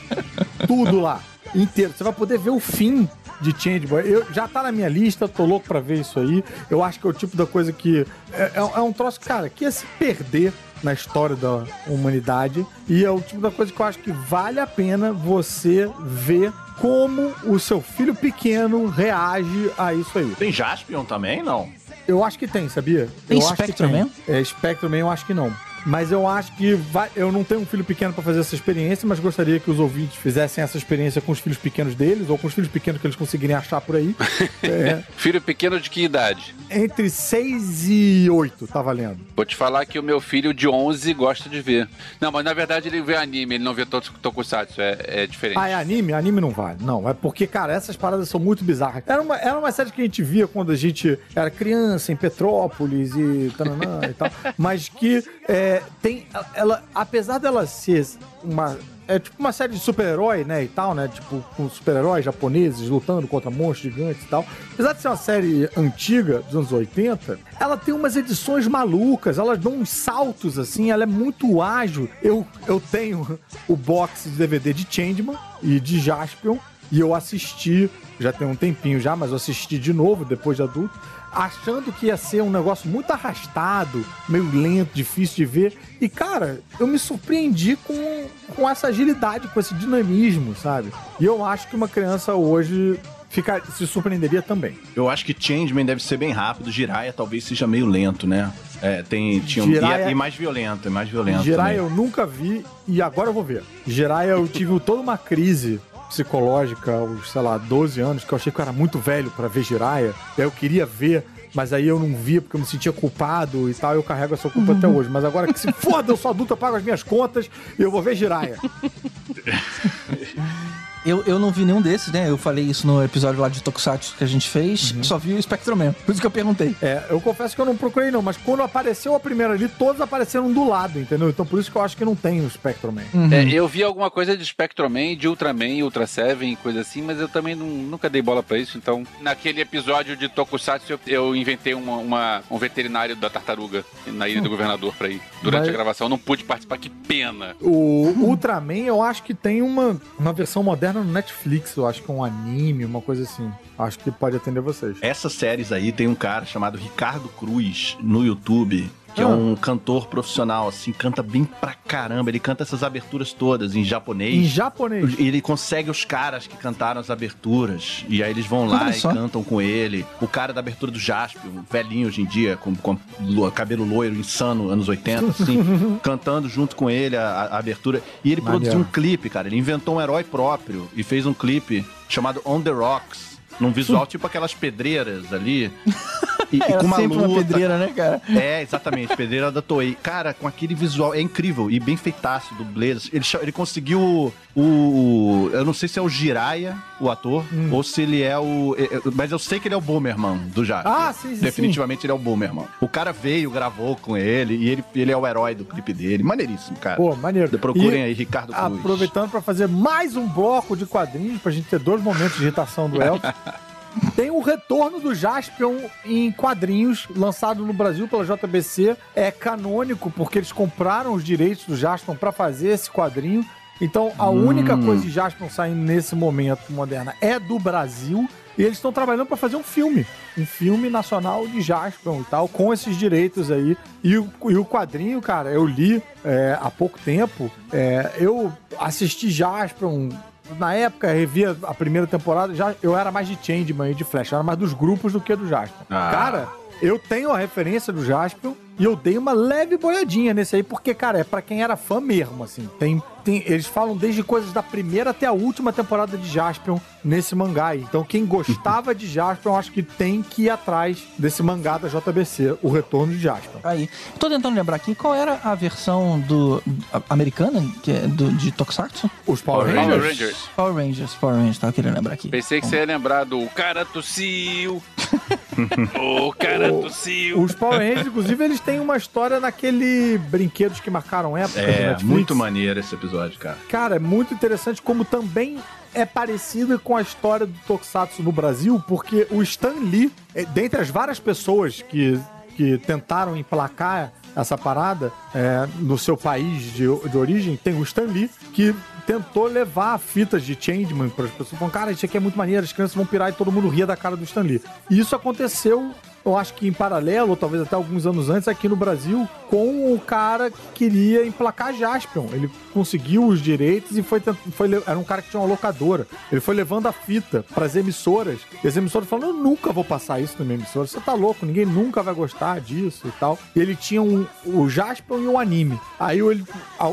Tudo 0.67 0.99
lá, 0.99 1.19
inteiro. 1.55 1.95
Você 1.97 2.03
vai 2.03 2.13
poder 2.13 2.37
ver 2.37 2.51
o 2.51 2.59
fim 2.59 3.09
de 3.41 3.59
Changeman. 3.59 4.01
Eu, 4.01 4.23
já 4.31 4.47
tá 4.47 4.61
na 4.61 4.71
minha 4.71 4.87
lista, 4.87 5.27
tô 5.27 5.45
louco 5.45 5.67
pra 5.67 5.79
ver 5.79 6.01
isso 6.01 6.19
aí. 6.19 6.43
Eu 6.69 6.83
acho 6.83 6.99
que 6.99 7.07
é 7.07 7.09
o 7.09 7.13
tipo 7.13 7.35
da 7.35 7.47
coisa 7.47 7.73
que. 7.73 8.05
É, 8.31 8.51
é- 8.53 8.71
é 8.77 8.81
um 8.81 8.93
troço, 8.93 9.19
cara, 9.19 9.49
que 9.49 9.63
ia 9.63 9.71
se 9.71 9.83
perder 9.97 10.53
na 10.83 10.93
história 10.93 11.35
da 11.35 11.63
humanidade. 11.87 12.65
E 12.87 13.03
é 13.03 13.09
o 13.09 13.21
tipo 13.21 13.41
da 13.41 13.49
coisa 13.49 13.71
que 13.71 13.79
eu 13.79 13.85
acho 13.85 13.99
que 13.99 14.11
vale 14.11 14.59
a 14.59 14.67
pena 14.67 15.11
você 15.11 15.89
ver 16.01 16.51
como 16.79 17.33
o 17.45 17.59
seu 17.59 17.81
filho 17.81 18.13
pequeno 18.13 18.87
reage 18.87 19.71
a 19.77 19.93
isso 19.93 20.17
aí. 20.17 20.35
Tem 20.35 20.51
Jaspion 20.51 21.05
também, 21.05 21.41
não? 21.41 21.69
Eu 22.07 22.23
acho 22.23 22.37
que 22.37 22.47
tem, 22.47 22.67
sabia? 22.67 23.09
Tem 23.27 23.39
eu 23.39 23.47
acho 23.47 23.55
que 23.55 23.63
Spectrum 23.63 23.89
Man? 23.89 24.09
É, 24.27 24.43
Spectrum 24.43 24.89
Man 24.89 24.97
eu 24.97 25.09
acho 25.09 25.25
que 25.25 25.33
não. 25.33 25.53
Mas 25.85 26.11
eu 26.11 26.27
acho 26.27 26.55
que 26.55 26.73
vai, 26.73 27.09
eu 27.15 27.31
não 27.31 27.43
tenho 27.43 27.61
um 27.61 27.65
filho 27.65 27.83
pequeno 27.83 28.13
pra 28.13 28.23
fazer 28.23 28.39
essa 28.39 28.55
experiência, 28.55 29.07
mas 29.07 29.19
gostaria 29.19 29.59
que 29.59 29.69
os 29.69 29.79
ouvintes 29.79 30.17
fizessem 30.17 30.63
essa 30.63 30.77
experiência 30.77 31.21
com 31.21 31.31
os 31.31 31.39
filhos 31.39 31.57
pequenos 31.57 31.95
deles 31.95 32.29
ou 32.29 32.37
com 32.37 32.47
os 32.47 32.53
filhos 32.53 32.69
pequenos 32.69 32.99
que 33.01 33.07
eles 33.07 33.15
conseguirem 33.15 33.55
achar 33.55 33.81
por 33.81 33.95
aí. 33.95 34.15
É, 34.63 35.03
Filho 35.17 35.41
pequeno 35.41 35.79
de 35.79 35.89
que 35.89 36.03
idade? 36.03 36.55
entre 36.69 37.09
6 37.09 37.89
e 37.89 38.29
8, 38.29 38.67
tá 38.67 38.81
valendo. 38.81 39.19
Vou 39.35 39.45
te 39.45 39.55
falar 39.55 39.85
que 39.85 39.99
o 39.99 40.03
meu 40.03 40.19
filho 40.19 40.53
de 40.53 40.67
11 40.67 41.13
gosta 41.13 41.49
de 41.49 41.61
ver. 41.61 41.87
Não, 42.19 42.31
mas 42.31 42.43
na 42.43 42.53
verdade 42.53 42.87
ele 42.87 43.01
vê 43.01 43.15
anime, 43.15 43.55
ele 43.55 43.63
não 43.63 43.73
vê 43.73 43.85
todos 43.85 44.09
tokusatsu, 44.21 44.81
é, 44.81 44.97
é 45.05 45.27
diferente. 45.27 45.57
Ah, 45.57 45.69
é 45.69 45.75
anime? 45.75 46.13
Anime 46.13 46.41
não 46.41 46.49
vale. 46.49 46.79
Não, 46.81 47.07
é 47.07 47.13
porque, 47.13 47.45
cara, 47.45 47.73
essas 47.73 47.95
paradas 47.95 48.29
são 48.29 48.39
muito 48.39 48.63
bizarras. 48.63 49.03
Era 49.05 49.21
uma, 49.21 49.37
era 49.37 49.57
uma 49.57 49.71
série 49.71 49.91
que 49.91 50.01
a 50.01 50.05
gente 50.05 50.23
via 50.23 50.47
quando 50.47 50.71
a 50.71 50.75
gente 50.75 51.17
era 51.35 51.49
criança, 51.49 52.11
em 52.11 52.15
Petrópolis 52.15 53.11
e 53.15 53.53
tananã 53.57 54.01
e 54.09 54.13
tal. 54.13 54.29
Mas 54.57 54.89
que 54.89 55.23
é, 55.47 55.72
tem. 56.01 56.27
Ela, 56.53 56.83
apesar 56.93 57.37
dela 57.37 57.65
ser 57.65 58.05
uma. 58.43 58.77
É 59.05 59.19
tipo 59.19 59.35
uma 59.37 59.51
série 59.51 59.73
de 59.73 59.79
super-herói, 59.79 60.45
né, 60.45 60.63
e 60.63 60.67
tal, 60.69 60.95
né? 60.95 61.09
Tipo, 61.09 61.43
com 61.57 61.69
super-heróis 61.69 62.23
japoneses 62.23 62.87
lutando 62.87 63.27
contra 63.27 63.51
monstros 63.51 63.93
gigantes 63.93 64.23
e 64.23 64.27
tal. 64.27 64.45
Apesar 64.73 64.93
de 64.93 65.01
ser 65.01 65.07
uma 65.09 65.17
série 65.17 65.69
antiga, 65.75 66.39
dos 66.39 66.55
anos 66.55 66.71
80, 66.71 67.37
ela 67.59 67.75
tem 67.75 67.93
umas 67.93 68.15
edições 68.15 68.65
malucas, 68.65 69.37
elas 69.37 69.59
dão 69.59 69.73
uns 69.73 69.89
saltos, 69.89 70.57
assim, 70.57 70.89
ela 70.89 71.03
é 71.03 71.05
muito 71.05 71.61
ágil. 71.61 72.09
Eu, 72.21 72.47
eu 72.65 72.79
tenho 72.79 73.37
o 73.67 73.75
box 73.75 74.23
de 74.23 74.37
DVD 74.37 74.71
de 74.71 74.87
Changeman 74.89 75.37
e 75.61 75.81
de 75.81 75.99
Jaspion, 75.99 76.57
e 76.89 76.99
eu 76.99 77.13
assisti, 77.13 77.89
já 78.19 78.31
tem 78.31 78.47
um 78.47 78.55
tempinho 78.55 79.01
já, 79.01 79.15
mas 79.15 79.31
eu 79.31 79.35
assisti 79.35 79.77
de 79.77 79.91
novo, 79.91 80.23
depois 80.23 80.55
de 80.55 80.63
adulto, 80.63 80.97
achando 81.33 81.91
que 81.91 82.07
ia 82.07 82.17
ser 82.17 82.41
um 82.41 82.49
negócio 82.49 82.89
muito 82.89 83.11
arrastado, 83.11 84.05
meio 84.29 84.49
lento, 84.53 84.91
difícil 84.93 85.37
de 85.37 85.45
ver. 85.45 85.77
E, 85.99 86.07
cara, 86.09 86.61
eu 86.79 86.87
me 86.87 86.99
surpreendi 86.99 87.75
com, 87.75 88.27
com 88.55 88.69
essa 88.69 88.87
agilidade, 88.87 89.47
com 89.47 89.59
esse 89.59 89.73
dinamismo, 89.73 90.55
sabe? 90.55 90.89
E 91.19 91.25
eu 91.25 91.43
acho 91.45 91.67
que 91.67 91.75
uma 91.75 91.87
criança 91.87 92.33
hoje 92.35 92.99
fica, 93.29 93.61
se 93.75 93.87
surpreenderia 93.87 94.41
também. 94.41 94.77
Eu 94.95 95.09
acho 95.09 95.25
que 95.25 95.35
Changeman 95.37 95.85
deve 95.85 96.03
ser 96.03 96.17
bem 96.17 96.31
rápido, 96.31 96.71
Jiraiya 96.71 97.11
talvez 97.13 97.43
seja 97.43 97.65
meio 97.65 97.85
lento, 97.85 98.27
né? 98.27 98.51
É, 98.81 99.01
tem, 99.01 99.39
tinha 99.39 99.63
um, 99.63 99.69
Jiraiya- 99.69 100.09
e, 100.09 100.11
e 100.11 100.15
mais 100.15 100.35
violento, 100.35 100.87
é 100.87 100.91
mais 100.91 101.09
violento. 101.09 101.43
Jiraiya 101.43 101.81
também. 101.81 101.91
eu 101.91 101.95
nunca 102.03 102.25
vi 102.25 102.63
e 102.87 103.01
agora 103.01 103.29
eu 103.29 103.33
vou 103.33 103.43
ver. 103.43 103.63
Jiraiya 103.87 104.31
eu 104.31 104.47
tive 104.47 104.77
toda 104.81 105.01
uma 105.01 105.17
crise 105.17 105.79
psicológica 106.13 106.93
aos, 106.93 107.31
sei 107.31 107.41
lá, 107.41 107.57
12 107.57 107.99
anos, 107.99 108.23
que 108.23 108.31
eu 108.31 108.35
achei 108.35 108.51
que 108.51 108.59
eu 108.59 108.63
era 108.63 108.71
muito 108.71 108.99
velho 108.99 109.31
pra 109.31 109.47
ver 109.47 109.63
Jiraiya. 109.63 110.13
E 110.37 110.41
aí 110.41 110.47
eu 110.47 110.51
queria 110.51 110.85
ver, 110.85 111.25
mas 111.53 111.73
aí 111.73 111.87
eu 111.87 111.99
não 111.99 112.15
via 112.15 112.41
porque 112.41 112.55
eu 112.55 112.59
me 112.59 112.65
sentia 112.65 112.91
culpado 112.91 113.69
e 113.69 113.73
tal. 113.73 113.95
Eu 113.95 114.03
carrego 114.03 114.35
essa 114.35 114.49
culpa 114.49 114.73
até 114.73 114.87
hoje. 114.87 115.09
Mas 115.09 115.25
agora 115.25 115.51
que 115.51 115.59
se 115.59 115.71
foda, 115.71 116.11
eu 116.11 116.17
sou 116.17 116.31
adulto, 116.31 116.53
eu 116.53 116.57
pago 116.57 116.77
as 116.77 116.83
minhas 116.83 117.01
contas 117.01 117.49
e 117.77 117.81
eu 117.81 117.89
vou 117.89 118.01
ver 118.01 118.15
Jiraiya. 118.15 118.57
Eu, 121.05 121.23
eu 121.25 121.37
não 121.39 121.51
vi 121.51 121.65
nenhum 121.65 121.81
desses, 121.81 122.11
né? 122.13 122.29
Eu 122.29 122.37
falei 122.37 122.63
isso 122.65 122.87
no 122.87 123.03
episódio 123.03 123.41
lá 123.41 123.49
de 123.49 123.61
Tokusatsu 123.61 124.15
que 124.17 124.23
a 124.23 124.27
gente 124.27 124.47
fez. 124.49 124.95
Só 125.01 125.17
vi 125.17 125.33
o 125.33 125.41
Spectrum 125.41 125.75
Man. 125.75 125.93
Por 126.05 126.11
isso 126.11 126.21
que 126.21 126.27
eu 126.27 126.31
perguntei. 126.31 126.75
É, 126.81 127.03
eu 127.09 127.19
confesso 127.19 127.55
que 127.55 127.61
eu 127.61 127.65
não 127.65 127.75
procurei 127.75 128.09
não, 128.11 128.21
mas 128.21 128.37
quando 128.37 128.63
apareceu 128.63 129.13
a 129.15 129.19
primeira 129.19 129.53
ali, 129.53 129.67
todos 129.67 129.99
apareceram 130.01 130.51
do 130.51 130.67
lado, 130.67 130.99
entendeu? 130.99 131.29
Então 131.29 131.45
por 131.45 131.59
isso 131.59 131.69
que 131.71 131.77
eu 131.77 131.81
acho 131.81 131.97
que 131.97 132.05
não 132.05 132.15
tem 132.15 132.45
o 132.45 132.49
Spectrum 132.49 132.91
Man. 132.93 133.01
É, 133.31 133.43
eu 133.51 133.67
vi 133.67 133.83
alguma 133.83 134.09
coisa 134.09 134.37
de 134.37 134.45
Spectroman, 134.45 135.15
de 135.17 135.27
Ultraman, 135.27 135.83
Ultra 135.83 136.07
Seven, 136.07 136.55
coisa 136.55 136.81
assim, 136.81 137.01
mas 137.01 137.19
eu 137.19 137.27
também 137.27 137.55
não- 137.55 137.65
nunca 137.67 138.09
dei 138.09 138.21
bola 138.21 138.41
pra 138.41 138.57
isso. 138.57 138.77
Então, 138.77 139.03
naquele 139.21 139.59
episódio 139.61 140.15
de 140.15 140.29
Tokusatsu, 140.29 140.93
eu, 140.93 140.99
eu 141.07 141.35
inventei 141.35 141.73
uma, 141.73 141.97
uma- 141.97 142.43
um 142.49 142.57
veterinário 142.57 143.15
da 143.15 143.29
tartaruga 143.29 143.83
na 144.07 144.27
ilha 144.29 144.41
do 144.41 144.49
governador 144.49 144.93
pra 144.95 145.09
ir. 145.09 145.21
Durante 145.41 145.61
Mas- 145.61 145.69
a 145.69 145.73
gravação, 145.73 146.05
eu 146.05 146.09
não 146.09 146.17
pude 146.17 146.43
participar, 146.43 146.77
que 146.77 146.89
pena. 146.89 147.55
O 147.61 148.13
Ultraman, 148.19 148.73
eu 148.85 149.01
acho 149.01 149.23
que 149.23 149.33
tem 149.33 149.61
uma, 149.61 149.99
uma 150.17 150.31
versão 150.33 150.63
moderna 150.63 150.92
no 151.01 151.11
Netflix, 151.11 151.75
eu 151.75 151.87
acho 151.87 152.03
que 152.03 152.11
é 152.11 152.13
um 152.13 152.23
anime, 152.23 152.85
uma 152.85 153.01
coisa 153.01 153.23
assim. 153.23 153.51
Acho 153.77 153.99
que 153.99 154.11
pode 154.11 154.35
atender 154.35 154.61
vocês. 154.61 154.97
Essas 155.01 155.33
séries 155.33 155.71
aí 155.71 155.91
tem 155.91 156.07
um 156.07 156.15
cara 156.15 156.45
chamado 156.45 156.77
Ricardo 156.77 157.29
Cruz 157.29 157.97
no 158.01 158.25
YouTube, 158.25 158.89
que 159.13 159.21
é 159.21 159.23
Ah. 159.23 159.27
um 159.27 159.55
cantor 159.55 160.07
profissional, 160.07 160.67
assim, 160.67 160.91
canta 160.91 161.21
bem 161.23 161.43
pra 161.45 161.73
caramba. 161.73 162.29
Ele 162.29 162.39
canta 162.39 162.63
essas 162.63 162.83
aberturas 162.83 163.31
todas 163.33 163.75
em 163.75 163.83
japonês. 163.83 164.33
Em 164.35 164.43
japonês. 164.47 165.15
E 165.19 165.27
ele 165.27 165.41
consegue 165.41 165.89
os 165.91 166.03
caras 166.05 166.47
que 166.47 166.57
cantaram 166.57 166.99
as 166.99 167.09
aberturas. 167.09 168.05
E 168.09 168.23
aí 168.23 168.31
eles 168.31 168.45
vão 168.45 168.65
lá 168.67 168.81
Olha 168.83 168.89
e 168.91 168.93
só. 168.93 169.13
cantam 169.13 169.43
com 169.43 169.61
ele. 169.61 170.05
O 170.21 170.27
cara 170.27 170.53
da 170.53 170.59
abertura 170.59 170.91
do 170.91 170.99
Jasper, 170.99 171.49
um 171.51 171.63
velhinho 171.69 172.07
hoje 172.07 172.21
em 172.21 172.25
dia, 172.25 172.57
com, 172.57 172.73
com 172.75 172.97
lo- 173.21 173.51
cabelo 173.51 173.85
loiro, 173.85 174.15
insano, 174.15 174.69
anos 174.69 174.87
80, 174.89 175.25
assim, 175.27 175.99
cantando 176.01 176.47
junto 176.49 176.75
com 176.75 176.89
ele 176.89 177.15
a, 177.15 177.23
a 177.51 177.57
abertura. 177.59 178.01
E 178.23 178.31
ele 178.31 178.41
produziu 178.41 178.79
um 178.79 178.83
clipe, 178.83 179.29
cara. 179.29 179.47
Ele 179.47 179.57
inventou 179.57 179.95
um 179.97 180.01
herói 180.01 180.23
próprio 180.23 180.89
e 180.95 181.03
fez 181.03 181.25
um 181.25 181.33
clipe 181.33 181.85
chamado 182.09 182.41
On 182.45 182.61
the 182.61 182.71
Rocks. 182.71 183.32
Num 183.59 183.71
visual 183.71 184.05
tipo 184.05 184.25
aquelas 184.27 184.53
pedreiras 184.53 185.31
ali. 185.33 185.71
E, 186.51 186.57
e 186.57 186.59
com 186.59 186.85
uma 186.85 186.97
sempre 186.97 187.17
luta. 187.17 187.29
uma 187.29 187.37
pedreira, 187.39 187.77
né, 187.79 187.91
cara? 187.95 188.21
É, 188.29 188.61
exatamente, 188.61 189.15
pedreira 189.15 189.51
da 189.51 189.59
Toei. 189.59 189.97
Cara, 190.03 190.35
com 190.35 190.47
aquele 190.47 190.75
visual, 190.75 191.11
é 191.15 191.19
incrível 191.19 191.71
e 191.71 191.79
bem 191.79 191.97
feitaço, 191.97 192.53
dublês. 192.53 193.09
Ele, 193.11 193.23
cha- 193.23 193.39
ele 193.41 193.51
conseguiu 193.51 194.31
o, 194.55 195.49
Eu 195.51 195.65
não 195.65 195.73
sei 195.73 195.87
se 195.89 195.97
é 195.97 196.01
o 196.01 196.07
Jiraiya, 196.09 196.77
o 196.99 197.09
ator, 197.09 197.43
Hum. 197.53 197.69
ou 197.71 197.83
se 197.83 198.01
ele 198.01 198.21
é 198.21 198.37
o. 198.37 198.75
é, 198.77 198.83
é, 198.83 199.01
Mas 199.13 199.31
eu 199.31 199.39
sei 199.39 199.59
que 199.59 199.67
ele 199.67 199.75
é 199.75 199.77
o 199.77 199.81
Boomerman 199.81 200.37
do 200.53 200.63
Jasper. 200.63 200.91
Ah, 200.91 201.11
sim, 201.13 201.35
sim, 201.35 201.41
Definitivamente 201.41 202.05
ele 202.05 202.11
é 202.11 202.15
o 202.15 202.19
Boomerman. 202.19 202.65
O 202.79 202.87
cara 202.87 203.11
veio, 203.11 203.49
gravou 203.49 203.95
com 203.95 204.15
ele 204.15 204.55
e 204.55 204.69
ele, 204.69 204.83
ele 204.95 205.11
é 205.11 205.17
o 205.17 205.25
herói 205.25 205.55
do 205.55 205.65
clipe 205.65 205.93
dele. 205.93 206.23
Maneiríssimo, 206.23 206.77
cara. 206.77 206.97
Pô, 206.97 207.15
maneiro. 207.15 207.57
Procurem 207.57 208.01
E 208.01 208.05
aí, 208.05 208.13
Ricardo 208.13 208.53
Cruz. 208.53 208.79
Aproveitando 208.79 209.29
pra 209.31 209.41
fazer 209.41 209.67
mais 209.67 210.15
um 210.15 210.27
bloco 210.27 210.75
de 210.77 210.85
quadrinhos, 210.85 211.41
pra 211.41 211.51
gente 211.51 211.67
ter 211.67 211.79
dois 211.79 212.01
momentos 212.01 212.37
de 212.37 212.43
irritação 212.43 212.89
do 212.89 213.01
Elton. 213.01 213.31
Tem 214.15 214.31
o 214.31 214.39
retorno 214.41 214.99
do 214.99 215.13
Jaspion 215.13 215.77
em 216.03 216.31
quadrinhos, 216.31 217.07
lançado 217.15 217.63
no 217.63 217.73
Brasil 217.73 218.07
pela 218.07 218.25
JBC. 218.25 218.97
É 219.15 219.29
canônico, 219.29 220.09
porque 220.09 220.39
eles 220.39 220.51
compraram 220.51 221.13
os 221.13 221.23
direitos 221.23 221.65
do 221.65 221.77
Jaspion 221.77 222.15
pra 222.15 222.31
fazer 222.31 222.69
esse 222.69 222.89
quadrinho. 222.89 223.45
Então, 223.83 224.13
a 224.17 224.29
única 224.29 224.77
coisa 224.77 225.03
de 225.03 225.09
Jaspion 225.09 225.49
saindo 225.49 225.81
nesse 225.81 226.15
momento 226.15 226.71
moderna 226.71 227.13
é 227.19 227.37
do 227.37 227.59
Brasil. 227.59 228.29
E 228.57 228.61
eles 228.61 228.77
estão 228.77 228.93
trabalhando 228.93 229.25
pra 229.25 229.35
fazer 229.35 229.57
um 229.57 229.63
filme. 229.63 230.05
Um 230.37 230.45
filme 230.45 230.89
nacional 230.89 231.45
de 231.45 231.59
Jaspion 231.59 232.21
e 232.21 232.23
tal, 232.23 232.47
com 232.47 232.71
esses 232.71 232.95
direitos 232.95 233.51
aí. 233.51 233.75
E 234.01 234.17
o, 234.17 234.29
e 234.45 234.55
o 234.55 234.63
quadrinho, 234.63 235.19
cara, 235.19 235.49
eu 235.49 235.65
li 235.65 236.01
é, 236.23 236.57
há 236.61 236.71
pouco 236.71 236.97
tempo. 236.99 237.51
É, 237.73 238.11
eu 238.17 238.53
assisti 238.79 239.29
Jaspion 239.29 240.09
na 240.57 240.73
época, 240.73 241.11
revia 241.11 241.57
a 241.63 241.73
primeira 241.73 242.07
temporada, 242.07 242.55
já 242.55 242.73
eu 242.81 242.97
era 242.97 243.11
mais 243.11 243.27
de 243.27 243.37
Changeman 243.41 243.91
e 243.91 243.95
de 243.95 244.03
Flash, 244.05 244.31
eu 244.31 244.37
era 244.37 244.43
mais 244.43 244.57
dos 244.57 244.73
grupos 244.73 245.11
do 245.11 245.19
que 245.19 245.35
do 245.35 245.47
Jaspion. 245.47 245.85
Ah. 245.89 246.09
Cara, 246.11 246.47
eu 246.81 246.97
tenho 246.97 247.31
a 247.31 247.37
referência 247.37 247.91
do 247.91 248.05
Jaspion 248.05 248.53
e 248.79 248.83
eu 248.85 248.95
dei 248.95 249.17
uma 249.17 249.33
leve 249.33 249.77
boiadinha 249.77 250.33
nesse 250.33 250.55
aí, 250.55 250.63
porque, 250.63 250.93
cara, 250.93 251.19
é 251.19 251.23
pra 251.23 251.41
quem 251.41 251.61
era 251.63 251.75
fã 251.77 251.99
mesmo, 252.01 252.43
assim. 252.43 252.67
Tem, 252.79 253.01
tem, 253.23 253.43
eles 253.45 253.65
falam 253.67 253.95
desde 253.95 254.23
coisas 254.23 254.51
da 254.51 254.63
primeira 254.63 255.11
até 255.11 255.25
a 255.27 255.31
última 255.31 255.71
temporada 255.71 256.17
de 256.17 256.27
Jaspion 256.27 256.77
nesse 257.03 257.35
mangá 257.35 257.67
aí. 257.67 257.81
Então, 257.81 258.03
quem 258.03 258.25
gostava 258.25 258.95
de 258.95 259.07
Jaspion, 259.07 259.55
acho 259.55 259.71
que 259.71 259.83
tem 259.83 260.21
que 260.23 260.43
ir 260.43 260.49
atrás 260.49 261.03
desse 261.17 261.43
mangá 261.43 261.77
da 261.77 261.87
JBC, 261.87 262.57
O 262.61 262.69
Retorno 262.71 263.13
de 263.13 263.19
Jaspion. 263.19 263.59
Aí. 263.63 263.89
Tô 264.17 264.29
tentando 264.29 264.55
lembrar 264.55 264.77
aqui 264.77 264.95
qual 264.95 265.13
era 265.13 265.39
a 265.43 265.53
versão 265.55 266.19
do 266.21 266.61
a- 266.91 267.01
americana 267.09 267.63
que 267.83 267.91
é 267.91 268.07
do, 268.07 268.31
de 268.33 268.51
Tokusatsu? 268.51 269.09
Os 269.27 269.41
Power 269.41 269.65
Power 269.65 269.85
Rangers. 269.87 270.03
Rangers. 270.07 270.37
Power 270.55 270.73
Rangers, 270.75 271.13
Power 271.15 271.35
Rangers, 271.35 271.57
tava 271.59 271.73
querendo 271.73 271.95
lembrar 271.95 272.13
aqui. 272.13 272.29
Pensei 272.29 272.59
que 272.59 272.67
você 272.67 272.77
ia 272.77 272.85
lembrar 272.85 273.23
do 273.25 273.45
cara 273.49 273.85
tossiu. 273.85 274.81
o 276.25 276.33
cara 276.33 276.69
tossiu. 276.69 277.41
Os 277.41 277.53
Power 277.53 277.79
Rangers, 277.79 278.07
inclusive, 278.07 278.43
eles 278.43 278.59
têm 278.65 278.79
uma 278.79 278.97
história 278.97 279.39
naquele 279.39 280.17
brinquedos 280.17 280.79
que 280.79 280.89
marcaram 280.89 281.37
época 281.37 281.59
É, 281.59 281.97
muito 282.03 282.35
maneiro 282.35 282.79
esse 282.79 282.93
episódio, 282.95 283.37
cara. 283.39 283.57
Cara, 283.69 283.95
é 283.95 283.99
muito 283.99 284.33
interessante 284.33 284.81
como 284.81 285.05
também 285.05 285.59
é 285.93 286.05
parecida 286.05 286.77
com 286.77 286.95
a 286.95 287.01
história 287.01 287.45
do 287.45 287.53
Tokusatsu 287.67 288.23
no 288.23 288.31
Brasil, 288.31 288.83
porque 288.87 289.27
o 289.29 289.41
Stan 289.43 289.75
Lee, 289.79 290.11
é, 290.33 290.43
dentre 290.45 290.81
as 290.81 290.89
várias 290.89 291.19
pessoas 291.19 291.81
que, 291.81 292.19
que 292.55 292.77
tentaram 292.79 293.37
emplacar 293.37 294.11
essa 294.35 294.57
parada 294.57 295.11
é, 295.35 295.67
no 295.77 295.97
seu 295.97 296.17
país 296.17 296.63
de, 296.73 296.85
de 296.85 297.17
origem, 297.17 297.55
tem 297.55 297.79
o 297.79 297.83
Stan 297.83 298.05
Lee, 298.05 298.29
que 298.53 298.75
tentou 299.05 299.45
levar 299.45 299.99
fitas 299.99 300.43
de 300.43 300.57
Changeman 300.59 301.09
para 301.09 301.25
as 301.25 301.31
pessoas. 301.31 301.59
Falando, 301.59 301.73
cara, 301.73 301.91
isso 301.91 302.05
aqui 302.05 302.17
é 302.17 302.19
muito 302.19 302.37
maneiro, 302.37 302.63
as 302.63 302.73
crianças 302.73 302.95
vão 302.95 303.05
pirar 303.05 303.29
e 303.29 303.33
todo 303.33 303.51
mundo 303.51 303.69
ria 303.69 303.85
da 303.85 303.95
cara 303.95 304.15
do 304.15 304.23
Stan 304.23 304.41
Lee. 304.41 304.61
E 304.89 304.97
isso 304.97 305.15
aconteceu 305.15 305.93
eu 306.25 306.37
acho 306.37 306.53
que 306.53 306.67
em 306.67 306.73
paralelo, 306.73 307.31
ou 307.31 307.37
talvez 307.37 307.61
até 307.63 307.75
alguns 307.75 308.05
anos 308.05 308.29
antes, 308.29 308.47
aqui 308.47 308.69
no 308.69 308.75
Brasil, 308.75 309.27
com 309.49 309.93
o 309.93 309.99
cara 309.99 310.49
que 310.49 310.61
queria 310.73 311.25
emplacar 311.25 311.73
Jaspion. 311.73 312.27
Ele 312.31 312.49
conseguiu 312.73 313.25
os 313.25 313.41
direitos 313.41 313.97
e 313.97 314.03
foi, 314.03 314.19
foi 314.51 314.69
era 314.87 314.97
um 314.97 315.03
cara 315.03 315.21
que 315.21 315.29
tinha 315.29 315.39
uma 315.39 315.47
locadora. 315.47 316.07
Ele 316.31 316.41
foi 316.41 316.55
levando 316.55 316.87
a 316.87 316.91
fita 316.91 317.45
pras 317.53 317.75
emissoras. 317.75 318.39
E 318.63 318.67
as 318.67 318.75
emissoras 318.75 319.07
falando: 319.07 319.27
Eu 319.27 319.33
nunca 319.33 319.71
vou 319.71 319.83
passar 319.83 320.19
isso 320.19 320.35
na 320.39 320.45
minha 320.45 320.57
emissora. 320.57 320.87
Você 320.87 320.99
tá 320.99 321.13
louco, 321.13 321.45
ninguém 321.45 321.65
nunca 321.65 322.01
vai 322.01 322.13
gostar 322.13 322.59
disso 322.59 323.07
e 323.07 323.11
tal. 323.19 323.37
E 323.55 323.59
ele 323.59 323.75
tinha 323.75 324.01
um, 324.01 324.25
o 324.45 324.69
Jaspion 324.69 325.19
e 325.19 325.27
o 325.27 325.37
anime. 325.37 325.79
Aí 325.99 326.19
ele, 326.19 326.43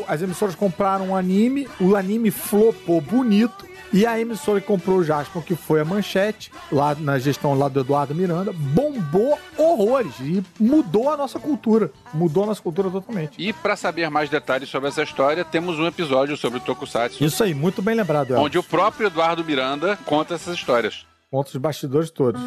as 0.09 0.23
emissoras 0.23 0.55
compraram 0.55 1.11
o 1.11 1.17
anime, 1.17 1.69
o 1.81 1.97
anime 1.97 2.31
flopou 2.31 3.01
bonito. 3.01 3.70
E 3.93 4.07
a 4.07 4.21
emissora 4.21 4.61
que 4.61 4.67
comprou 4.67 4.99
o 4.99 5.05
Jaspion, 5.05 5.43
que 5.43 5.57
foi 5.57 5.81
a 5.81 5.85
Manchete, 5.85 6.53
lá 6.71 6.95
na 6.95 7.19
gestão 7.19 7.55
lá 7.59 7.69
do 7.69 7.81
Eduardo 7.81 8.15
Miranda, 8.15 8.53
bombou 8.53 9.37
horrores 9.59 10.15
e 10.21 10.45
mudou 10.61 11.13
a 11.13 11.17
nossa 11.17 11.41
cultura. 11.41 11.91
Mudou 12.15 12.45
a 12.45 12.47
nossa 12.47 12.63
cultura 12.63 12.89
totalmente. 12.89 13.33
E 13.37 13.53
pra 13.53 13.75
saber 13.77 14.09
mais 14.09 14.31
detalhes 14.31 14.69
sobre 14.69 14.89
essa 14.89 15.03
história, 15.03 15.45
temos 15.45 15.79
um 15.79 15.87
episódio 15.87 16.37
sobre 16.37 16.59
o 16.59 16.63
Tokusatsu, 16.63 17.25
Isso 17.25 17.43
aí, 17.43 17.53
muito 17.53 17.83
bem 17.83 17.95
lembrado, 17.97 18.31
Elvis. 18.31 18.45
onde 18.47 18.59
o 18.59 18.63
próprio 18.63 19.09
Eduardo 19.09 19.45
Miranda 19.45 19.99
conta 20.07 20.35
essas 20.35 20.55
histórias. 20.55 21.05
Conta 21.31 21.51
os 21.51 21.57
bastidores 21.57 22.11
todos. 22.11 22.41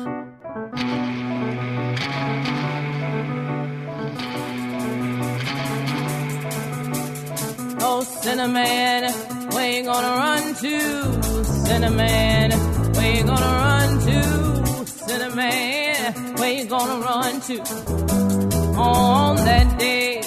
Oh, 7.85 8.01
Cinnamon, 8.01 9.11
where 9.53 9.69
you 9.69 9.83
gonna 9.83 10.07
run 10.15 10.53
to? 10.55 11.32
Cinnamon, 11.65 12.51
where 12.93 13.15
you 13.17 13.23
gonna 13.23 13.53
run 13.65 13.99
to? 14.07 14.85
Cinnamon, 15.07 16.35
where 16.37 16.53
you 16.53 16.65
gonna 16.65 16.99
run 16.99 17.39
to? 17.41 17.59
On 18.77 19.35
that 19.37 19.77
day, 19.79 20.21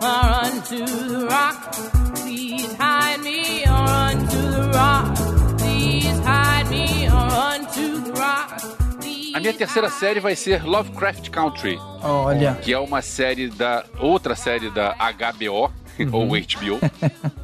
I 0.00 0.28
run 0.32 0.62
to 0.62 0.78
the 1.08 1.26
rock. 1.30 1.72
Please 2.16 2.72
hide 2.78 3.20
me 3.20 3.64
or 3.64 3.84
run 3.84 4.26
to 4.28 4.36
the 4.36 4.70
rock. 4.74 5.16
Please 5.58 6.18
hide 6.24 6.68
me 6.70 7.06
or 7.06 7.26
run 7.28 7.66
to 7.74 8.00
the 8.00 8.12
rock. 8.12 9.00
Please 9.00 9.34
A 9.36 9.40
minha 9.40 9.52
terceira 9.52 9.90
série 9.90 10.20
vai 10.20 10.34
ser 10.36 10.64
Lovecraft 10.64 11.30
Country, 11.30 11.78
Olha. 12.02 12.54
que 12.62 12.72
é 12.72 12.78
uma 12.78 13.02
série 13.02 13.48
da. 13.48 13.84
outra 13.98 14.34
série 14.34 14.70
da 14.70 14.94
HBO. 14.98 15.70
Ou 16.12 16.26
HBO, 16.28 16.80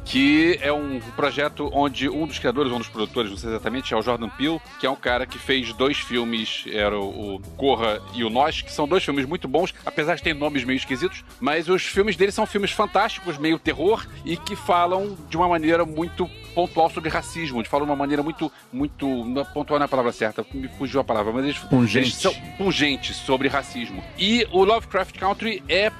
que 0.05 0.57
é 0.61 0.71
um 0.71 0.99
projeto 1.15 1.69
onde 1.73 2.09
um 2.09 2.27
dos 2.27 2.39
criadores, 2.39 2.71
um 2.71 2.77
dos 2.77 2.87
produtores, 2.87 3.31
não 3.31 3.37
sei 3.37 3.49
exatamente, 3.49 3.93
é 3.93 3.97
o 3.97 4.01
Jordan 4.01 4.29
Peele, 4.29 4.59
que 4.79 4.85
é 4.85 4.89
um 4.89 4.95
cara 4.95 5.25
que 5.25 5.37
fez 5.37 5.73
dois 5.73 5.97
filmes, 5.97 6.65
era 6.67 6.99
o, 6.99 7.41
Corra 7.57 8.01
e 8.13 8.23
o 8.23 8.29
Nós, 8.29 8.61
que 8.61 8.71
são 8.71 8.87
dois 8.87 9.03
filmes 9.03 9.25
muito 9.25 9.47
bons, 9.47 9.73
apesar 9.85 10.15
de 10.15 10.23
terem 10.23 10.39
nomes 10.39 10.63
meio 10.63 10.77
esquisitos, 10.77 11.23
mas 11.39 11.69
os 11.69 11.83
filmes 11.83 12.15
dele 12.15 12.31
são 12.31 12.45
filmes 12.45 12.71
fantásticos, 12.71 13.37
meio 13.37 13.59
terror, 13.59 14.05
e 14.25 14.37
que 14.37 14.55
falam 14.55 15.17
de 15.29 15.37
uma 15.37 15.47
maneira 15.47 15.85
muito 15.85 16.29
pontual 16.53 16.89
sobre 16.89 17.09
racismo, 17.09 17.63
de 17.63 17.69
falam 17.69 17.85
de 17.85 17.91
uma 17.91 17.97
maneira 17.97 18.21
muito, 18.21 18.51
muito, 18.71 19.07
não, 19.07 19.43
pontual 19.45 19.79
não 19.79 19.83
é 19.83 19.85
a 19.85 19.89
palavra 19.89 20.11
certa, 20.11 20.45
me 20.53 20.67
fugiu 20.67 20.99
a 20.99 21.03
palavra, 21.03 21.31
mas 21.33 21.43
eles, 21.45 21.57
Pungente. 21.57 21.97
eles 21.97 22.15
são 22.15 22.33
pungentes 22.57 23.15
sobre 23.17 23.47
racismo. 23.47 24.03
E 24.17 24.47
o 24.51 24.63
Lovecraft 24.63 25.17
Country 25.17 25.63
é 25.67 25.91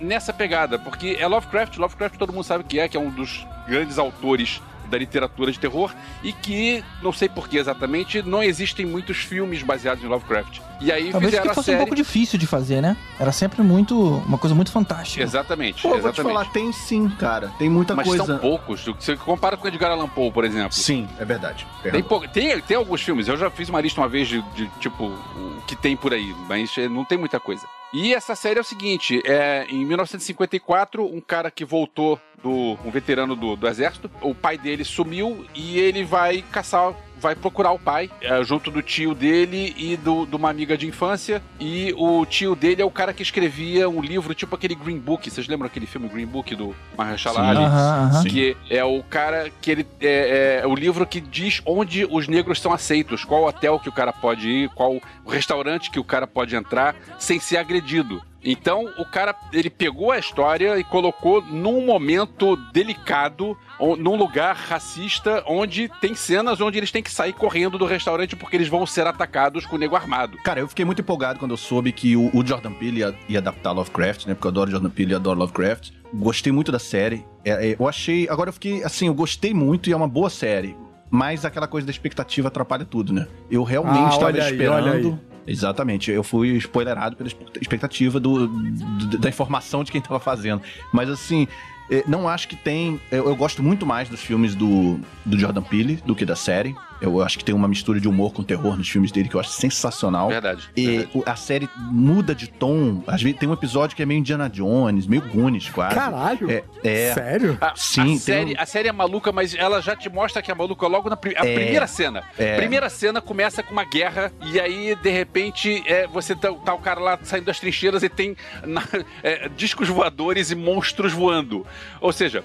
nessa 0.00 0.32
pegada, 0.32 0.78
porque 0.78 1.16
é 1.18 1.26
Lovecraft, 1.26 1.76
Lovecraft 1.78 2.16
todo 2.16 2.32
mundo 2.32 2.44
sabe 2.44 2.64
que 2.64 2.78
é, 2.78 2.88
que 2.88 2.96
é 2.96 3.00
um 3.00 3.10
dos 3.10 3.46
grandes 3.66 3.98
autores 3.98 4.60
da 4.90 4.98
literatura 4.98 5.52
de 5.52 5.58
terror 5.60 5.94
e 6.20 6.32
que, 6.32 6.82
não 7.00 7.12
sei 7.12 7.28
por 7.28 7.48
que 7.48 7.56
exatamente, 7.56 8.22
não 8.22 8.42
existem 8.42 8.84
muitos 8.84 9.18
filmes 9.18 9.62
baseados 9.62 10.02
em 10.02 10.06
Lovecraft. 10.08 10.58
E 10.80 10.90
aí 10.90 11.12
Talvez 11.12 11.26
fizeram 11.30 11.44
que 11.44 11.50
a 11.52 11.54
fosse 11.54 11.66
série... 11.66 11.76
um 11.76 11.80
pouco 11.80 11.94
difícil 11.94 12.36
de 12.38 12.46
fazer, 12.46 12.80
né? 12.80 12.96
Era 13.18 13.30
sempre 13.30 13.62
muito. 13.62 13.96
Uma 14.26 14.36
coisa 14.36 14.52
muito 14.54 14.72
fantástica. 14.72 15.22
Exatamente, 15.22 15.82
Pô, 15.82 15.90
eu 15.90 16.00
vou 16.00 16.10
te 16.10 16.14
exatamente. 16.20 16.32
falar, 16.34 16.52
tem 16.52 16.72
sim, 16.72 17.08
cara. 17.10 17.52
Tem 17.56 17.68
muita 17.70 17.94
Mas 17.94 18.08
coisa. 18.08 18.24
são 18.24 18.38
poucos. 18.38 18.84
Você 18.98 19.16
compara 19.16 19.56
com 19.56 19.68
Edgar 19.68 19.92
Allan 19.92 20.08
Poe, 20.08 20.32
por 20.32 20.44
exemplo. 20.44 20.72
Sim, 20.72 21.08
é 21.20 21.24
verdade. 21.24 21.64
Tem, 21.82 22.02
pou- 22.02 22.26
tem, 22.26 22.60
tem 22.60 22.76
alguns 22.76 23.00
filmes, 23.00 23.28
eu 23.28 23.36
já 23.36 23.48
fiz 23.48 23.68
uma 23.68 23.80
lista 23.80 24.00
uma 24.00 24.08
vez 24.08 24.26
de, 24.26 24.42
de, 24.56 24.66
tipo, 24.80 25.04
o 25.04 25.62
que 25.68 25.76
tem 25.76 25.96
por 25.96 26.12
aí, 26.12 26.34
mas 26.48 26.76
eh, 26.76 26.88
não 26.88 27.04
tem 27.04 27.16
muita 27.16 27.38
coisa. 27.38 27.64
E 27.92 28.14
essa 28.14 28.34
série 28.34 28.58
é 28.58 28.60
o 28.60 28.64
seguinte: 28.64 29.20
é, 29.24 29.66
em 29.68 29.84
1954, 29.84 31.04
um 31.04 31.20
cara 31.20 31.50
que 31.50 31.64
voltou 31.64 32.20
do. 32.42 32.78
um 32.84 32.90
veterano 32.90 33.34
do, 33.34 33.56
do 33.56 33.68
exército, 33.68 34.10
o 34.20 34.34
pai 34.34 34.56
dele 34.56 34.84
sumiu 34.84 35.44
e 35.54 35.78
ele 35.78 36.04
vai 36.04 36.42
caçar. 36.50 36.94
Vai 37.20 37.34
procurar 37.34 37.72
o 37.72 37.78
pai, 37.78 38.10
eh, 38.20 38.42
junto 38.42 38.70
do 38.70 38.82
tio 38.82 39.14
dele 39.14 39.74
e 39.76 39.96
do, 39.96 40.26
de 40.26 40.34
uma 40.34 40.48
amiga 40.50 40.76
de 40.76 40.86
infância. 40.86 41.42
E 41.58 41.94
o 41.96 42.24
tio 42.24 42.54
dele 42.54 42.82
é 42.82 42.84
o 42.84 42.90
cara 42.90 43.12
que 43.12 43.22
escrevia 43.22 43.88
um 43.88 44.00
livro, 44.00 44.34
tipo 44.34 44.54
aquele 44.54 44.74
Green 44.74 44.98
Book. 44.98 45.30
Vocês 45.30 45.46
lembram 45.46 45.66
aquele 45.66 45.86
filme 45.86 46.08
Green 46.08 46.26
Book 46.26 46.54
do 46.54 46.74
Mahershala 46.96 47.40
Ali? 47.40 47.64
Aham, 47.64 48.10
aham. 48.12 48.24
que 48.24 48.56
é 48.68 48.84
o 48.84 49.02
cara 49.02 49.50
que 49.60 49.70
ele 49.70 49.86
é, 50.00 50.60
é 50.62 50.66
o 50.66 50.74
livro 50.74 51.06
que 51.06 51.20
diz 51.20 51.60
onde 51.66 52.06
os 52.10 52.26
negros 52.26 52.60
são 52.60 52.72
aceitos, 52.72 53.24
qual 53.24 53.44
hotel 53.44 53.78
que 53.78 53.88
o 53.88 53.92
cara 53.92 54.12
pode 54.12 54.48
ir, 54.48 54.68
qual 54.70 55.00
restaurante 55.26 55.90
que 55.90 56.00
o 56.00 56.04
cara 56.04 56.26
pode 56.26 56.56
entrar 56.56 56.94
sem 57.18 57.38
ser 57.38 57.58
agredido. 57.58 58.22
Então 58.42 58.86
o 58.98 59.04
cara 59.04 59.34
ele 59.52 59.68
pegou 59.68 60.10
a 60.10 60.18
história 60.18 60.78
e 60.78 60.84
colocou 60.84 61.42
num 61.42 61.84
momento 61.84 62.56
delicado, 62.72 63.56
num 63.98 64.16
lugar 64.16 64.54
racista, 64.56 65.42
onde 65.46 65.90
tem 66.00 66.14
cenas 66.14 66.60
onde 66.60 66.78
eles 66.78 66.90
têm 66.90 67.02
que 67.02 67.10
sair 67.12 67.32
correndo 67.32 67.76
do 67.78 67.84
restaurante 67.84 68.34
porque 68.36 68.56
eles 68.56 68.68
vão 68.68 68.86
ser 68.86 69.06
atacados 69.06 69.66
com 69.66 69.76
o 69.76 69.78
nego 69.78 69.94
armado. 69.96 70.38
Cara, 70.44 70.60
eu 70.60 70.68
fiquei 70.68 70.84
muito 70.84 71.00
empolgado 71.02 71.38
quando 71.38 71.50
eu 71.52 71.56
soube 71.56 71.92
que 71.92 72.16
o, 72.16 72.30
o 72.34 72.44
Jordan 72.46 72.72
Peele 72.72 73.00
ia, 73.00 73.14
ia 73.28 73.38
adaptar 73.38 73.72
Lovecraft, 73.72 74.26
né? 74.26 74.34
Porque 74.34 74.46
eu 74.46 74.50
adoro 74.50 74.70
Jordan 74.70 74.90
Peele 74.90 75.12
e 75.12 75.14
adoro 75.14 75.38
Lovecraft. 75.38 75.90
Gostei 76.12 76.52
muito 76.52 76.72
da 76.72 76.78
série. 76.78 77.24
É, 77.44 77.70
é, 77.70 77.76
eu 77.78 77.86
achei. 77.88 78.28
Agora 78.28 78.48
eu 78.48 78.52
fiquei 78.54 78.82
assim, 78.82 79.06
eu 79.06 79.14
gostei 79.14 79.54
muito 79.54 79.88
e 79.88 79.92
é 79.92 79.96
uma 79.96 80.08
boa 80.08 80.28
série. 80.30 80.76
Mas 81.10 81.44
aquela 81.44 81.66
coisa 81.66 81.86
da 81.86 81.90
expectativa 81.90 82.48
atrapalha 82.48 82.84
tudo, 82.84 83.12
né? 83.12 83.26
Eu 83.50 83.64
realmente 83.64 83.98
Ah, 84.04 84.08
estava 84.08 84.26
olha 84.26 84.44
aí, 84.44 84.50
esperando. 84.52 84.84
olha 84.88 84.92
aí. 84.92 85.14
Exatamente, 85.50 86.10
eu 86.12 86.22
fui 86.22 86.50
spoilerado 86.58 87.16
pela 87.16 87.28
expectativa 87.60 88.20
do, 88.20 88.46
do- 88.46 89.18
da 89.18 89.28
informação 89.28 89.82
de 89.82 89.90
quem 89.90 90.00
tava 90.00 90.20
fazendo. 90.20 90.62
Mas 90.92 91.10
assim, 91.10 91.48
eh, 91.90 92.04
não 92.06 92.28
acho 92.28 92.46
que 92.46 92.54
tem. 92.54 93.00
Eu, 93.10 93.26
eu 93.26 93.34
gosto 93.34 93.60
muito 93.62 93.84
mais 93.84 94.08
dos 94.08 94.20
filmes 94.20 94.54
do, 94.54 95.00
do 95.26 95.36
Jordan 95.38 95.62
Peele 95.62 95.96
do 96.06 96.14
que 96.14 96.24
da 96.24 96.36
série. 96.36 96.74
Eu 97.00 97.22
acho 97.22 97.38
que 97.38 97.44
tem 97.44 97.54
uma 97.54 97.66
mistura 97.68 97.98
de 98.00 98.08
humor 98.08 98.32
com 98.32 98.42
terror 98.42 98.76
nos 98.76 98.88
filmes 98.88 99.10
dele 99.10 99.28
que 99.28 99.34
eu 99.34 99.40
acho 99.40 99.50
sensacional. 99.50 100.28
Verdade. 100.28 100.68
E 100.76 100.86
verdade. 100.98 101.22
a 101.26 101.36
série 101.36 101.68
muda 101.76 102.34
de 102.34 102.46
tom. 102.48 103.02
Às 103.06 103.22
vezes 103.22 103.38
tem 103.38 103.48
um 103.48 103.52
episódio 103.52 103.96
que 103.96 104.02
é 104.02 104.06
meio 104.06 104.18
Indiana 104.18 104.48
Jones, 104.48 105.06
meio 105.06 105.22
Goonies, 105.22 105.68
quase. 105.70 105.94
Caralho? 105.94 106.50
É, 106.50 106.62
é. 106.84 107.14
Sério? 107.14 107.58
A, 107.60 107.72
Sim, 107.76 108.00
a 108.00 108.04
tem 108.04 108.18
série, 108.18 108.52
um- 108.52 108.54
a 108.58 108.66
série 108.66 108.88
é 108.88 108.92
maluca, 108.92 109.32
mas 109.32 109.54
ela 109.54 109.80
já 109.80 109.96
te 109.96 110.08
mostra 110.08 110.42
que 110.42 110.50
é 110.50 110.54
maluca 110.54 110.86
logo 110.86 111.08
na 111.08 111.16
pri- 111.16 111.34
a 111.36 111.46
É. 111.46 111.54
primeira 111.54 111.86
cena. 111.86 112.22
É. 112.38 112.56
Primeira 112.56 112.88
cena 112.90 113.20
começa 113.20 113.62
com 113.62 113.72
uma 113.72 113.84
guerra, 113.84 114.32
e 114.52 114.60
aí, 114.60 114.94
de 114.96 115.10
repente, 115.10 115.82
é, 115.86 116.06
você 116.06 116.34
tá, 116.34 116.52
tá 116.52 116.74
o 116.74 116.78
cara 116.78 117.00
lá 117.00 117.18
saindo 117.22 117.46
das 117.46 117.58
trincheiras 117.60 118.02
e 118.02 118.08
tem 118.08 118.36
na- 118.66 118.82
é, 119.22 119.48
discos 119.48 119.88
voadores 119.88 120.50
e 120.50 120.54
monstros 120.54 121.12
voando. 121.12 121.66
Ou 122.00 122.12
seja, 122.12 122.44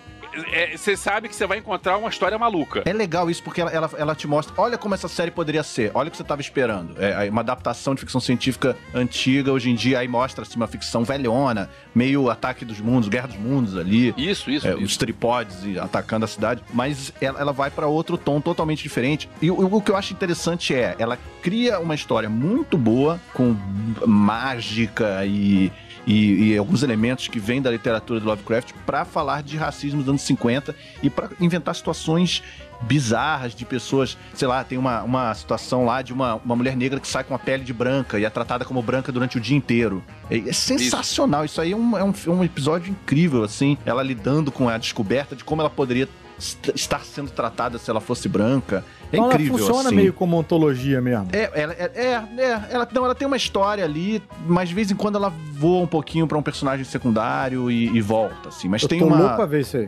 é, 0.51 0.77
você 0.77 0.95
sabe 0.97 1.29
que 1.29 1.35
você 1.35 1.45
vai 1.45 1.57
encontrar 1.57 1.97
uma 1.97 2.09
história 2.09 2.37
maluca. 2.37 2.83
É 2.85 2.93
legal 2.93 3.29
isso 3.29 3.43
porque 3.43 3.61
ela, 3.61 3.71
ela, 3.71 3.89
ela 3.97 4.15
te 4.15 4.27
mostra, 4.27 4.53
olha 4.57 4.77
como 4.77 4.93
essa 4.93 5.07
série 5.07 5.31
poderia 5.31 5.63
ser, 5.63 5.91
olha 5.93 6.07
o 6.07 6.11
que 6.11 6.17
você 6.17 6.23
estava 6.23 6.41
esperando. 6.41 6.95
É 7.01 7.29
uma 7.29 7.41
adaptação 7.41 7.95
de 7.95 8.01
ficção 8.01 8.21
científica 8.21 8.75
antiga, 8.93 9.51
hoje 9.51 9.69
em 9.69 9.75
dia 9.75 9.99
aí 9.99 10.07
mostra-se 10.07 10.55
uma 10.55 10.67
ficção 10.67 11.03
velhona, 11.03 11.69
meio 11.93 12.29
ataque 12.29 12.65
dos 12.65 12.79
mundos, 12.79 13.09
guerra 13.09 13.27
dos 13.27 13.37
mundos 13.37 13.77
ali. 13.77 14.13
Isso, 14.17 14.49
isso, 14.49 14.67
é, 14.67 14.71
isso. 14.71 14.83
os 14.83 14.97
tripodes 14.97 15.63
e 15.65 15.79
atacando 15.79 16.25
a 16.25 16.27
cidade, 16.27 16.63
mas 16.73 17.13
ela, 17.21 17.39
ela 17.39 17.53
vai 17.53 17.69
para 17.69 17.87
outro 17.87 18.17
tom 18.17 18.41
totalmente 18.41 18.83
diferente. 18.83 19.29
E 19.41 19.49
o, 19.49 19.75
o 19.75 19.81
que 19.81 19.91
eu 19.91 19.95
acho 19.95 20.13
interessante 20.13 20.73
é, 20.73 20.95
ela 20.99 21.17
cria 21.41 21.79
uma 21.79 21.95
história 21.95 22.29
muito 22.29 22.77
boa, 22.77 23.19
com 23.33 23.55
mágica 24.05 25.25
e, 25.25 25.71
e, 26.05 26.51
e 26.51 26.57
alguns 26.57 26.83
elementos 26.83 27.27
que 27.27 27.39
vêm 27.39 27.61
da 27.61 27.71
literatura 27.71 28.19
do 28.19 28.25
Lovecraft, 28.25 28.73
para 28.85 29.05
falar 29.05 29.41
de 29.43 29.57
racismo 29.57 29.99
dos 30.01 30.09
anos 30.09 30.21
50 30.21 30.75
e 31.01 31.09
para 31.09 31.29
inventar 31.39 31.75
situações 31.75 32.43
bizarras 32.81 33.55
de 33.55 33.65
pessoas, 33.65 34.17
sei 34.33 34.47
lá, 34.47 34.63
tem 34.63 34.77
uma, 34.77 35.01
uma 35.03 35.33
situação 35.33 35.85
lá 35.85 36.01
de 36.01 36.13
uma, 36.13 36.35
uma 36.35 36.55
mulher 36.55 36.75
negra 36.75 36.99
que 36.99 37.07
sai 37.07 37.23
com 37.23 37.33
a 37.33 37.39
pele 37.39 37.63
de 37.63 37.73
branca 37.73 38.19
e 38.19 38.25
é 38.25 38.29
tratada 38.29 38.65
como 38.65 38.81
branca 38.81 39.11
durante 39.11 39.37
o 39.37 39.41
dia 39.41 39.55
inteiro. 39.55 40.03
É, 40.29 40.37
é 40.37 40.53
sensacional, 40.53 41.45
isso, 41.45 41.59
aí 41.61 41.71
é 41.71 41.75
um, 41.75 41.97
é, 41.97 42.03
um, 42.03 42.13
é 42.25 42.29
um 42.29 42.43
episódio 42.43 42.91
incrível, 42.91 43.43
assim, 43.43 43.77
ela 43.85 44.03
lidando 44.03 44.51
com 44.51 44.69
a 44.69 44.77
descoberta 44.77 45.35
de 45.35 45.43
como 45.43 45.61
ela 45.61 45.69
poderia 45.69 46.07
estar 46.37 46.99
sendo 47.03 47.31
tratada 47.31 47.77
se 47.77 47.89
ela 47.89 48.01
fosse 48.01 48.27
branca. 48.27 48.83
É 49.11 49.17
Então 49.17 49.29
incrível, 49.29 49.57
ela 49.57 49.67
funciona 49.67 49.89
assim. 49.89 49.95
meio 49.95 50.13
como 50.13 50.37
ontologia 50.37 51.01
mesmo. 51.01 51.27
É, 51.31 51.49
ela, 51.53 51.73
é, 51.73 51.91
é, 51.95 52.23
é, 52.37 52.61
ela, 52.71 52.87
não, 52.91 53.05
ela 53.05 53.15
tem 53.15 53.27
uma 53.27 53.37
história 53.37 53.83
ali, 53.83 54.21
mas 54.47 54.69
de 54.69 54.75
vez 54.75 54.91
em 54.91 54.95
quando 54.95 55.15
ela 55.15 55.31
voa 55.53 55.83
um 55.83 55.87
pouquinho 55.87 56.27
pra 56.27 56.37
um 56.37 56.43
personagem 56.43 56.85
secundário 56.85 57.71
e, 57.71 57.95
e 57.95 58.01
volta, 58.01 58.49
assim. 58.49 58.67
Mas 58.67 58.83
Eu 58.83 58.89
tem 58.89 59.01
uma 59.01 59.17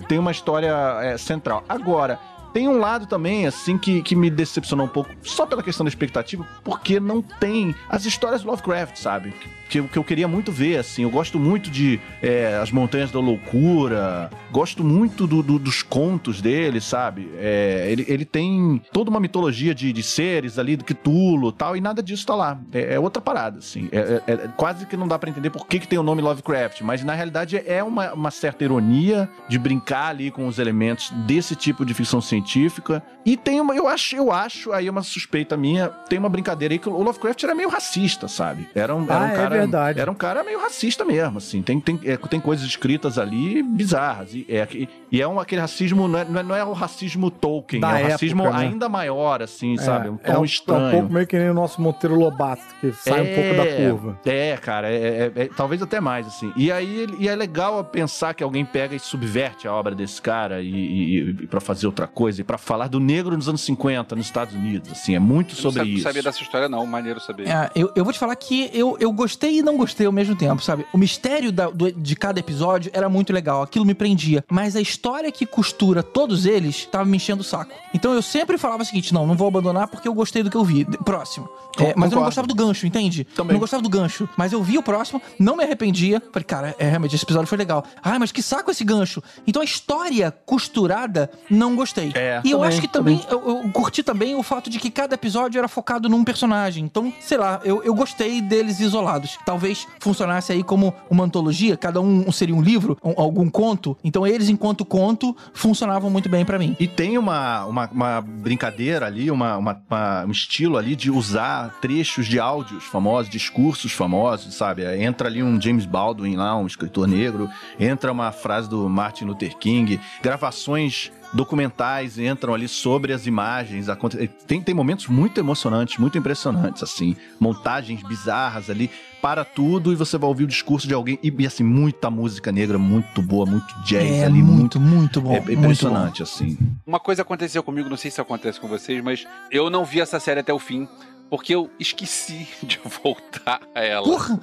tem 0.07 0.17
uma 0.17 0.31
história 0.31 0.73
é, 1.01 1.17
central. 1.17 1.63
Agora, 1.67 2.19
tem 2.53 2.67
um 2.67 2.79
lado 2.79 3.05
também, 3.05 3.45
assim, 3.45 3.77
que, 3.77 4.01
que 4.01 4.15
me 4.15 4.29
decepcionou 4.29 4.85
um 4.85 4.89
pouco, 4.89 5.11
só 5.21 5.45
pela 5.45 5.61
questão 5.61 5.83
da 5.83 5.89
expectativa, 5.89 6.47
porque 6.63 6.99
não 6.99 7.21
tem 7.21 7.75
as 7.89 8.05
histórias 8.05 8.43
Lovecraft, 8.43 8.97
sabe? 8.97 9.33
Que, 9.69 9.81
que 9.83 9.97
eu 9.97 10.03
queria 10.03 10.27
muito 10.27 10.51
ver, 10.51 10.77
assim. 10.77 11.03
Eu 11.03 11.09
gosto 11.09 11.37
muito 11.39 11.69
de 11.69 11.99
é, 12.21 12.57
As 12.61 12.71
Montanhas 12.71 13.11
da 13.11 13.19
Loucura, 13.19 14.29
gosto 14.51 14.83
muito 14.83 15.27
do- 15.27 15.43
do- 15.43 15.59
dos 15.59 15.83
contos 15.83 16.41
dele, 16.41 16.79
sabe? 16.79 17.29
É, 17.37 17.87
ele, 17.89 18.05
ele 18.07 18.25
tem 18.25 18.81
toda 18.93 19.09
uma 19.09 19.19
mitologia 19.19 19.73
de, 19.75 19.91
de 19.91 20.03
seres 20.03 20.57
ali, 20.57 20.75
do 20.75 20.83
Cthulhu 20.85 21.51
tal, 21.51 21.75
e 21.75 21.81
nada 21.81 22.01
disso 22.01 22.25
tá 22.25 22.35
lá. 22.35 22.59
É, 22.71 22.95
é 22.95 22.99
outra 22.99 23.21
parada, 23.21 23.59
assim. 23.59 23.89
É, 23.91 24.21
é- 24.27 24.33
é 24.33 24.37
quase 24.55 24.85
que 24.85 24.95
não 24.95 25.07
dá 25.07 25.17
pra 25.19 25.29
entender 25.29 25.49
por 25.49 25.67
que, 25.67 25.79
que 25.79 25.87
tem 25.87 25.99
o 25.99 26.03
nome 26.03 26.21
Lovecraft, 26.21 26.81
mas 26.81 27.03
na 27.03 27.13
realidade 27.13 27.57
é 27.65 27.83
uma, 27.83 28.13
uma 28.13 28.31
certa 28.31 28.63
ironia 28.63 29.29
de 29.49 29.57
brincar 29.59 30.07
ali 30.09 30.31
com 30.31 30.47
os 30.47 30.59
elementos 30.59 31.11
desse 31.25 31.55
tipo 31.55 31.85
de 31.85 31.93
ficção 31.93 32.21
científica. 32.21 33.03
E 33.27 33.35
tem 33.35 33.59
uma, 33.59 33.75
eu 33.75 33.89
acho, 33.89 34.15
eu 34.15 34.31
acho, 34.31 34.71
aí 34.71 34.87
é 34.87 34.89
uma 34.91 35.03
suspeita 35.03 35.57
minha, 35.57 35.89
tem 35.89 36.17
uma 36.17 36.29
brincadeira 36.29 36.73
aí 36.73 36.79
que 36.79 36.87
o 36.87 37.03
Lovecraft 37.03 37.43
era 37.43 37.53
meio 37.53 37.67
racista, 37.67 38.25
sabe? 38.29 38.69
Era 38.73 38.95
um, 38.95 39.03
era 39.03 39.15
Ah, 39.15 39.23
um 39.25 39.27
é 39.27 39.35
cara. 39.35 39.49
verdade. 39.57 39.99
Era 39.99 40.09
um 40.09 40.15
cara 40.15 40.43
meio 40.45 40.61
racista 40.61 41.03
mesmo, 41.03 41.37
assim. 41.37 41.61
Tem, 41.61 41.77
tem, 41.77 41.99
é, 42.05 42.15
tem 42.15 42.39
coisas 42.39 42.65
escritas 42.65 43.17
ali 43.19 43.61
bizarras. 43.61 44.33
E 44.33 44.45
é, 44.47 44.65
e- 44.71 44.87
e 45.11 45.21
é 45.21 45.27
um, 45.27 45.41
aquele 45.41 45.59
racismo, 45.59 46.07
não 46.07 46.19
é, 46.19 46.23
não 46.25 46.55
é- 46.55 46.59
é 46.59 46.63
o 46.63 46.71
racismo 46.71 47.29
Tolkien, 47.29 47.81
Da 47.81 47.89
é 47.89 47.91
um 47.91 47.95
época, 47.97 48.11
racismo 48.13 48.43
né? 48.45 48.51
ainda 48.55 48.87
maior, 48.87 49.41
assim, 49.43 49.75
sabe? 49.75 50.07
Um 50.07 50.17
é, 50.23 50.31
tom 50.31 50.39
um, 50.39 50.45
estranho. 50.45 50.83
É 50.85 50.87
um 50.87 50.91
pouco 50.91 51.13
meio 51.13 51.27
que 51.27 51.37
nem 51.37 51.49
o 51.49 51.53
nosso 51.53 51.81
Monteiro 51.81 52.15
Lobato, 52.17 52.63
que 52.79 52.93
sai 52.93 53.19
um 53.21 53.35
pouco 53.35 53.53
da 53.55 53.65
curva. 53.75 54.19
É, 54.25 54.55
cara, 54.55 54.89
é, 54.89 55.31
é- 55.35 55.41
é- 55.43 55.49
talvez 55.53 55.81
até 55.81 55.99
mais, 55.99 56.25
assim. 56.27 56.53
E 56.55 56.71
aí 56.71 57.05
e 57.19 57.27
é 57.27 57.35
legal 57.35 57.83
pensar 57.83 58.33
que 58.33 58.41
alguém 58.41 58.63
pega 58.63 58.95
e 58.95 58.99
subverte 58.99 59.67
a 59.67 59.73
obra 59.73 59.93
desse 59.93 60.21
cara 60.21 60.61
e, 60.61 60.69
e, 60.69 61.29
e 61.41 61.47
para 61.47 61.59
fazer 61.59 61.87
outra 61.87 62.07
coisa, 62.07 62.39
e 62.39 62.43
pra 62.45 62.57
falar 62.57 62.87
do 62.87 63.01
negro 63.01 63.16
nos 63.23 63.47
anos 63.49 63.61
50 63.61 64.15
nos 64.15 64.25
Estados 64.25 64.53
Unidos, 64.53 64.91
assim, 64.91 65.15
é 65.15 65.19
muito 65.19 65.51
Eu 65.51 65.55
não 65.55 65.61
sobre 65.61 65.79
sabia, 65.79 65.93
isso. 65.93 66.03
sabia 66.03 66.23
dessa 66.23 66.41
história, 66.41 66.69
não. 66.69 66.85
Maneiro 66.85 67.19
saber. 67.19 67.47
É, 67.47 67.69
eu, 67.75 67.91
eu 67.95 68.03
vou 68.03 68.13
te 68.13 68.19
falar 68.19 68.35
que 68.35 68.69
eu, 68.73 68.97
eu 68.99 69.11
gostei 69.11 69.59
e 69.59 69.61
não 69.61 69.75
gostei 69.77 70.05
ao 70.07 70.11
mesmo 70.13 70.35
tempo, 70.35 70.61
sabe? 70.61 70.85
O 70.93 70.97
mistério 70.97 71.51
da- 71.51 71.69
do- 71.69 71.91
de 71.91 72.15
cada 72.15 72.39
episódio 72.39 72.91
era 72.93 73.09
muito 73.09 73.33
legal, 73.33 73.61
aquilo 73.61 73.85
me 73.85 73.93
prendia. 73.93 74.43
Mas 74.49 74.75
a 74.75 74.81
história 74.81 75.31
que 75.31 75.45
costura 75.45 76.01
todos 76.03 76.45
eles 76.45 76.85
tava 76.85 77.05
me 77.05 77.17
enchendo 77.17 77.41
o 77.41 77.43
saco. 77.45 77.71
Então 77.93 78.13
eu 78.13 78.21
sempre 78.21 78.57
falava 78.57 78.83
o 78.83 78.85
seguinte: 78.85 79.13
não, 79.13 79.25
não 79.27 79.35
vou 79.35 79.47
abandonar 79.47 79.87
porque 79.87 80.07
eu 80.07 80.13
gostei 80.13 80.43
do 80.43 80.49
que 80.49 80.57
eu 80.57 80.63
vi. 80.63 80.85
Próximo. 81.05 81.47
É, 81.79 81.93
mas 81.95 82.11
eu 82.11 82.15
não 82.17 82.25
gostava 82.25 82.47
do 82.47 82.55
gancho, 82.55 82.87
entende? 82.87 83.23
Também. 83.23 83.51
Eu 83.51 83.53
não 83.53 83.59
gostava 83.59 83.83
do 83.83 83.89
gancho. 83.89 84.27
Mas 84.35 84.51
eu 84.51 84.63
vi 84.63 84.77
o 84.77 84.83
próximo, 84.83 85.21
não 85.37 85.55
me 85.55 85.63
arrependia. 85.63 86.21
Falei, 86.31 86.43
cara, 86.43 86.75
é, 86.79 86.89
realmente, 86.89 87.15
esse 87.15 87.23
episódio 87.23 87.47
foi 87.47 87.57
legal. 87.57 87.83
Ai, 88.03 88.17
mas 88.17 88.31
que 88.31 88.41
saco 88.41 88.71
esse 88.71 88.83
gancho. 88.83 89.21
Então 89.45 89.61
a 89.61 89.65
história 89.65 90.31
costurada, 90.45 91.29
não 91.49 91.75
gostei. 91.75 92.11
É, 92.15 92.41
e 92.43 92.51
eu 92.51 92.57
também, 92.57 92.67
acho 92.69 92.81
que 92.81 92.87
também, 92.87 93.06
eu, 93.29 93.63
eu 93.63 93.71
curti 93.71 94.03
também 94.03 94.35
o 94.35 94.43
fato 94.43 94.69
de 94.69 94.79
que 94.79 94.89
cada 94.89 95.15
episódio 95.15 95.57
era 95.59 95.67
focado 95.67 96.09
num 96.09 96.23
personagem. 96.23 96.83
Então, 96.83 97.13
sei 97.19 97.37
lá, 97.37 97.59
eu, 97.63 97.83
eu 97.83 97.93
gostei 97.93 98.41
deles 98.41 98.79
isolados. 98.79 99.37
Talvez 99.45 99.87
funcionasse 99.99 100.51
aí 100.51 100.63
como 100.63 100.93
uma 101.09 101.23
antologia, 101.23 101.77
cada 101.77 101.99
um 102.01 102.31
seria 102.31 102.55
um 102.55 102.61
livro, 102.61 102.97
um- 103.03 103.13
algum 103.19 103.49
conto. 103.49 103.97
Então 104.03 104.25
eles, 104.25 104.49
enquanto 104.49 104.83
conto, 104.85 105.35
funcionavam 105.53 106.09
muito 106.09 106.29
bem 106.29 106.43
pra 106.45 106.57
mim. 106.59 106.75
E 106.79 106.87
tem 106.87 107.17
uma, 107.17 107.65
uma, 107.65 107.89
uma 107.91 108.21
brincadeira 108.21 109.05
ali, 109.05 109.29
uma, 109.31 109.57
uma- 109.57 109.81
uma- 109.89 110.25
um 110.25 110.31
estilo 110.31 110.77
ali 110.77 110.95
de 110.95 111.09
usar 111.11 111.77
trechos 111.81 112.27
de 112.27 112.39
áudios 112.39 112.83
famosos, 112.83 113.29
discursos 113.31 113.91
famosos, 113.91 114.53
sabe? 114.55 114.83
Entra 115.01 115.27
ali 115.27 115.41
um 115.43 115.59
James 115.59 115.85
Baldwin 115.85 116.35
lá, 116.35 116.55
um 116.57 116.65
escritor 116.67 117.07
negro, 117.07 117.49
entra 117.79 118.11
uma 118.11 118.31
frase 118.31 118.69
do 118.69 118.87
Martin 118.89 119.25
Luther 119.25 119.57
King, 119.57 119.99
gravações 120.21 121.11
documentais 121.33 122.17
entram 122.17 122.53
ali 122.53 122.67
sobre 122.67 123.13
as 123.13 123.25
imagens. 123.27 123.89
aconte- 123.89 124.27
Tem, 124.47 124.61
tem 124.61 124.73
momentos 124.75 125.07
muito 125.07 125.39
emocionantes, 125.39 125.97
muito 125.97 126.17
impressionantes, 126.17 126.83
assim. 126.83 127.15
Montagens 127.39 128.01
bizarras 128.03 128.69
ali. 128.69 128.89
Para 129.21 129.43
tudo 129.43 129.91
e 129.91 129.95
você 129.95 130.15
vai 130.17 130.27
ouvir 130.27 130.43
o 130.43 130.47
discurso 130.47 130.87
de 130.87 130.93
alguém. 130.93 131.17
E, 131.23 131.33
e, 131.39 131.47
assim, 131.47 131.63
muita 131.63 132.09
música 132.09 132.51
negra, 132.51 132.77
muito 132.77 133.19
boa, 133.21 133.45
muito 133.47 133.65
jazz 133.83 134.03
é 134.11 134.25
ali. 134.25 134.43
muito, 134.43 134.79
muito 134.79 135.19
bom. 135.19 135.33
é 135.33 135.39
muito 135.41 135.53
impressionante, 135.53 136.21
assim. 136.21 136.55
Uma 136.85 136.99
coisa 136.99 137.23
aconteceu 137.23 137.63
comigo, 137.63 137.89
não 137.89 137.97
sei 137.97 138.11
se 138.11 138.21
acontece 138.21 138.59
com 138.59 138.67
vocês, 138.67 139.03
mas 139.03 139.25
eu 139.51 139.69
não 139.71 139.83
vi 139.83 139.99
essa 139.99 140.19
série 140.19 140.39
até 140.39 140.53
o 140.53 140.59
fim. 140.59 140.87
Porque 141.29 141.53
eu 141.53 141.69
esqueci 141.79 142.47
de 142.63 142.79
voltar 143.03 143.61
a 143.75 143.81
ela. 143.83 144.05
Porra! 144.05 144.39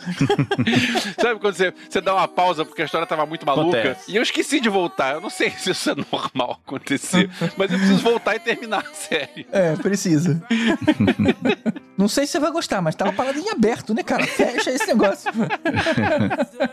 Sabe 1.20 1.40
quando 1.40 1.54
você, 1.54 1.72
você 1.88 2.00
dá 2.00 2.14
uma 2.14 2.28
pausa 2.28 2.64
porque 2.64 2.82
a 2.82 2.84
história 2.84 3.06
tava 3.06 3.24
muito 3.26 3.46
maluca? 3.46 3.78
Acontece. 3.78 4.10
E 4.10 4.16
eu 4.16 4.22
esqueci 4.22 4.60
de 4.60 4.68
voltar. 4.68 5.14
Eu 5.14 5.20
não 5.20 5.30
sei 5.30 5.50
se 5.50 5.70
isso 5.70 5.90
é 5.90 5.94
normal 5.94 6.60
acontecer, 6.66 7.30
mas 7.56 7.70
eu 7.72 7.78
preciso 7.78 8.02
voltar 8.02 8.36
e 8.36 8.40
terminar 8.40 8.80
a 8.86 8.94
série. 8.94 9.46
É, 9.52 9.74
precisa. 9.76 10.42
não 11.96 12.08
sei 12.08 12.26
se 12.26 12.32
você 12.32 12.38
vai 12.40 12.50
gostar, 12.50 12.80
mas 12.82 12.94
tava 12.94 13.12
parado 13.12 13.38
em 13.38 13.48
aberto, 13.50 13.94
né, 13.94 14.02
cara? 14.02 14.26
Fecha 14.26 14.70
esse 14.70 14.86
negócio. 14.86 15.30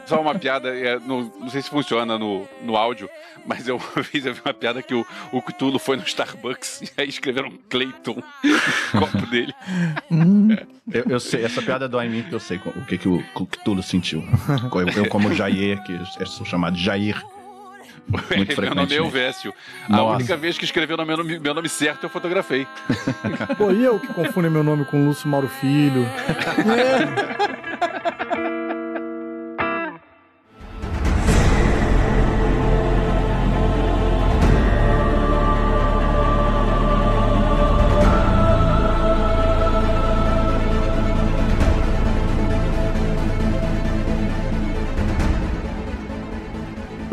Só 0.05 0.21
uma 0.21 0.37
piada, 0.37 0.75
é, 0.77 0.99
no- 0.99 1.31
não 1.39 1.49
sei 1.49 1.61
se 1.61 1.69
funciona 1.69 2.17
no, 2.17 2.47
no 2.61 2.75
áudio, 2.75 3.09
mas 3.45 3.67
eu 3.67 3.77
uma 3.95 4.03
vez 4.03 4.25
eu 4.25 4.33
vi 4.33 4.41
uma 4.43 4.53
piada 4.53 4.81
que 4.83 4.93
o, 4.93 5.05
o 5.31 5.41
Cthulhu 5.41 5.79
foi 5.79 5.97
no 5.97 6.03
Starbucks 6.03 6.81
e 6.81 6.89
aí 7.01 7.09
escreveram 7.09 7.51
Clayton 7.69 8.21
no 8.93 8.99
copo 8.99 9.25
dele. 9.27 9.53
Hum, 10.09 10.55
Eu, 10.91 11.05
eu 11.07 11.19
sei, 11.19 11.45
essa 11.45 11.61
piada 11.61 11.87
dói 11.87 12.07
em 12.07 12.09
mim 12.09 12.21
porque 12.21 12.35
eu 12.35 12.39
sei 12.39 12.59
o 12.65 12.85
que, 12.85 12.97
que 12.97 13.07
o 13.07 13.23
Cthulhu 13.33 13.81
sentiu. 13.81 14.23
Eu, 14.73 15.03
eu 15.03 15.09
como 15.09 15.33
Jair, 15.33 15.81
que 15.83 15.93
eu 15.93 16.25
sou 16.25 16.45
chamado 16.45 16.75
de 16.75 16.83
Jair. 16.83 17.21
Muito 18.35 18.61
meu 18.61 18.75
nome 18.75 18.93
é. 18.93 18.97
Elvésio. 18.97 19.53
A 19.89 20.03
única 20.03 20.35
vez 20.35 20.57
que 20.57 20.65
escreveu 20.65 20.97
no 20.97 21.05
meu 21.05 21.17
nome, 21.17 21.39
meu 21.39 21.53
nome 21.53 21.69
certo 21.69 22.03
eu 22.03 22.09
fotografei. 22.09 22.67
Pô, 23.57 23.71
e 23.71 23.83
eu 23.83 23.99
que 23.99 24.07
confundo 24.07 24.51
meu 24.51 24.63
nome 24.63 24.85
com 24.85 25.05
Lúcio 25.05 25.29
Mauro 25.29 25.47
Filho. 25.47 26.05
Eu 26.65 28.67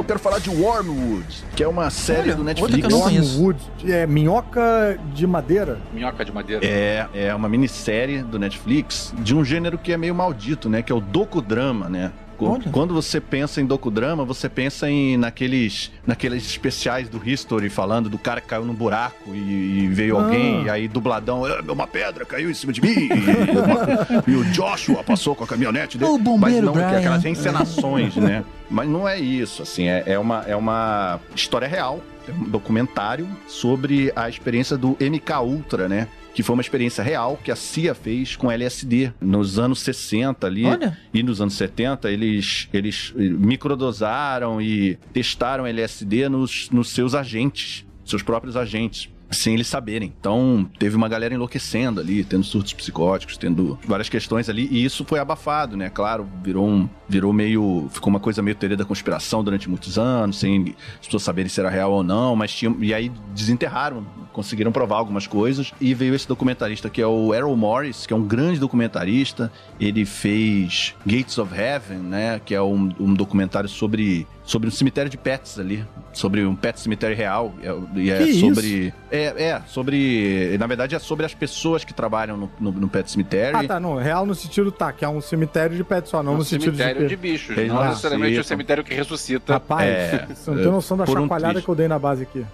quero 0.08 0.18
falar 0.18 0.38
de 0.40 0.48
Wormwood, 0.50 1.44
que 1.54 1.62
é 1.62 1.68
uma 1.68 1.90
série 1.90 2.30
Olha, 2.32 2.34
do 2.36 2.38
outra 2.40 2.44
Netflix. 2.44 2.80
que 2.80 2.86
eu 2.86 2.90
não 2.98 3.00
conheço. 3.04 3.34
Wormwood. 3.42 3.60
É 3.92 4.06
minhoca 4.06 4.98
de 5.14 5.26
madeira. 5.26 5.78
Minhoca 5.92 6.24
de 6.24 6.32
madeira. 6.32 6.64
É, 6.66 7.06
é 7.14 7.34
uma 7.34 7.48
minissérie 7.48 8.22
do 8.22 8.38
Netflix 8.38 9.12
de 9.18 9.34
um 9.36 9.44
gênero 9.44 9.76
que 9.78 9.92
é 9.92 9.96
meio 9.96 10.14
maldito, 10.14 10.68
né? 10.68 10.80
Que 10.82 10.90
é 10.90 10.94
o 10.94 11.00
docudrama, 11.00 11.88
né? 11.88 12.10
Olha. 12.40 12.70
Quando 12.70 12.94
você 12.94 13.20
pensa 13.20 13.60
em 13.60 13.66
docudrama, 13.66 14.24
você 14.24 14.48
pensa 14.48 14.88
em 14.88 15.16
naqueles, 15.16 15.90
naqueles 16.06 16.46
especiais 16.46 17.08
do 17.08 17.20
History 17.28 17.68
falando 17.68 18.08
do 18.08 18.16
cara 18.16 18.40
que 18.40 18.46
caiu 18.46 18.64
num 18.64 18.72
buraco 18.74 19.34
e, 19.34 19.80
e 19.80 19.88
veio 19.88 20.16
Ah. 20.16 20.22
alguém, 20.22 20.62
e 20.64 20.70
aí 20.70 20.86
dubladão, 20.86 21.44
"Ah, 21.44 21.60
uma 21.68 21.88
pedra 21.88 22.24
caiu 22.24 22.48
em 22.48 22.54
cima 22.54 22.72
de 22.72 22.80
mim, 22.80 22.94
e, 22.94 24.30
e 24.30 24.36
o 24.36 24.44
Joshua 24.52 25.02
passou 25.02 25.34
com 25.34 25.42
a 25.42 25.46
caminhonete 25.48 25.98
dele. 25.98 26.12
O 26.12 26.16
bombeiro 26.16 26.56
Mas 26.56 26.64
não, 26.64 26.72
Brian. 26.74 26.98
aquelas 26.98 27.24
encenações, 27.24 28.14
né? 28.14 28.44
Mas 28.70 28.88
não 28.88 29.08
é 29.08 29.18
isso, 29.18 29.62
assim, 29.62 29.88
é, 29.88 30.02
é 30.06 30.18
uma, 30.18 30.42
é 30.42 30.54
uma 30.54 31.20
história 31.34 31.66
real, 31.66 32.02
é 32.28 32.32
um 32.32 32.44
documentário 32.44 33.28
sobre 33.46 34.12
a 34.14 34.28
experiência 34.28 34.76
do 34.76 34.96
MK 35.00 35.32
Ultra, 35.42 35.88
né? 35.88 36.08
Que 36.34 36.42
foi 36.42 36.54
uma 36.54 36.62
experiência 36.62 37.02
real 37.02 37.38
que 37.42 37.50
a 37.50 37.56
CIA 37.56 37.94
fez 37.94 38.36
com 38.36 38.50
LSD 38.50 39.12
nos 39.20 39.58
anos 39.58 39.80
60 39.80 40.46
ali. 40.46 40.66
Olha. 40.66 40.96
E 41.12 41.22
nos 41.22 41.40
anos 41.40 41.54
70, 41.54 42.10
eles, 42.10 42.68
eles 42.72 43.12
microdosaram 43.16 44.60
e 44.60 44.96
testaram 45.12 45.66
LSD 45.66 46.28
nos, 46.28 46.70
nos 46.70 46.90
seus 46.90 47.14
agentes, 47.14 47.84
seus 48.04 48.22
próprios 48.22 48.56
agentes. 48.56 49.08
Sem 49.30 49.54
eles 49.54 49.66
saberem. 49.66 50.12
Então, 50.18 50.68
teve 50.78 50.96
uma 50.96 51.08
galera 51.08 51.34
enlouquecendo 51.34 52.00
ali, 52.00 52.24
tendo 52.24 52.44
surtos 52.44 52.72
psicóticos, 52.72 53.36
tendo 53.36 53.78
várias 53.86 54.08
questões 54.08 54.48
ali, 54.48 54.68
e 54.70 54.84
isso 54.84 55.04
foi 55.04 55.18
abafado, 55.18 55.76
né? 55.76 55.90
Claro, 55.90 56.26
virou 56.42 56.66
um. 56.66 56.88
Virou 57.08 57.32
meio. 57.32 57.88
Ficou 57.90 58.10
uma 58.10 58.20
coisa 58.20 58.42
meio 58.42 58.56
teoria 58.56 58.76
da 58.76 58.84
conspiração 58.84 59.44
durante 59.44 59.68
muitos 59.68 59.98
anos, 59.98 60.38
sem 60.38 60.74
as 60.98 61.06
pessoas 61.06 61.22
saberem 61.22 61.48
se 61.48 61.60
era 61.60 61.68
real 61.68 61.92
ou 61.92 62.02
não, 62.02 62.34
mas 62.34 62.52
tinha. 62.52 62.74
E 62.80 62.94
aí 62.94 63.10
desenterraram, 63.34 64.06
conseguiram 64.32 64.72
provar 64.72 64.96
algumas 64.96 65.26
coisas. 65.26 65.72
E 65.80 65.92
veio 65.94 66.14
esse 66.14 66.28
documentarista 66.28 66.88
que 66.88 67.02
é 67.02 67.06
o 67.06 67.34
Errol 67.34 67.56
Morris, 67.56 68.06
que 68.06 68.12
é 68.12 68.16
um 68.16 68.22
grande 68.22 68.60
documentarista. 68.60 69.52
Ele 69.80 70.04
fez 70.04 70.94
Gates 71.04 71.36
of 71.38 71.54
Heaven, 71.54 71.98
né? 71.98 72.40
Que 72.44 72.54
é 72.54 72.62
um, 72.62 72.90
um 72.98 73.14
documentário 73.14 73.68
sobre 73.68 74.26
sobre 74.48 74.66
um 74.66 74.70
cemitério 74.72 75.10
de 75.10 75.18
pets 75.18 75.58
ali. 75.58 75.84
Sobre 76.10 76.42
um 76.42 76.56
pet 76.56 76.80
cemitério 76.80 77.14
real. 77.14 77.52
é- 77.62 77.98
E 78.00 78.10
é 78.10 78.18
Que 78.18 78.32
sobre. 78.40 78.94
É, 79.10 79.24
é, 79.44 79.62
sobre. 79.66 80.56
Na 80.58 80.66
verdade, 80.66 80.94
é 80.94 80.98
sobre 80.98 81.26
as 81.26 81.34
pessoas 81.34 81.84
que 81.84 81.92
trabalham 81.92 82.34
no, 82.38 82.50
no, 82.58 82.72
no 82.72 82.88
pet 82.88 83.10
cemitério. 83.10 83.58
Ah, 83.58 83.64
tá, 83.64 83.78
não. 83.78 83.96
Real 83.96 84.24
no 84.24 84.34
sentido, 84.34 84.72
tá, 84.72 84.90
que 84.90 85.04
é 85.04 85.08
um 85.08 85.20
cemitério 85.20 85.76
de 85.76 85.84
pet 85.84 86.08
só, 86.08 86.22
não 86.22 86.32
um 86.32 86.36
no 86.38 86.44
sentido 86.44 86.74
cemitério 86.76 87.02
de, 87.02 87.08
de... 87.08 87.16
bichos. 87.16 87.56
Eles 87.58 87.68
não 87.70 87.76
não 87.82 87.88
necessariamente 87.90 88.30
o 88.30 88.40
aceitam. 88.40 88.48
cemitério 88.48 88.82
que 88.84 88.94
ressuscita. 88.94 89.52
Rapaz, 89.52 89.86
É, 89.86 90.26
você 90.34 90.50
não 90.50 90.56
tem 90.62 90.66
noção 90.72 90.96
da 90.96 91.04
um 91.04 91.06
chacoalhada 91.06 91.52
triste. 91.52 91.64
que 91.66 91.70
eu 91.70 91.74
dei 91.74 91.86
na 91.88 91.98
base 91.98 92.22
aqui. 92.22 92.44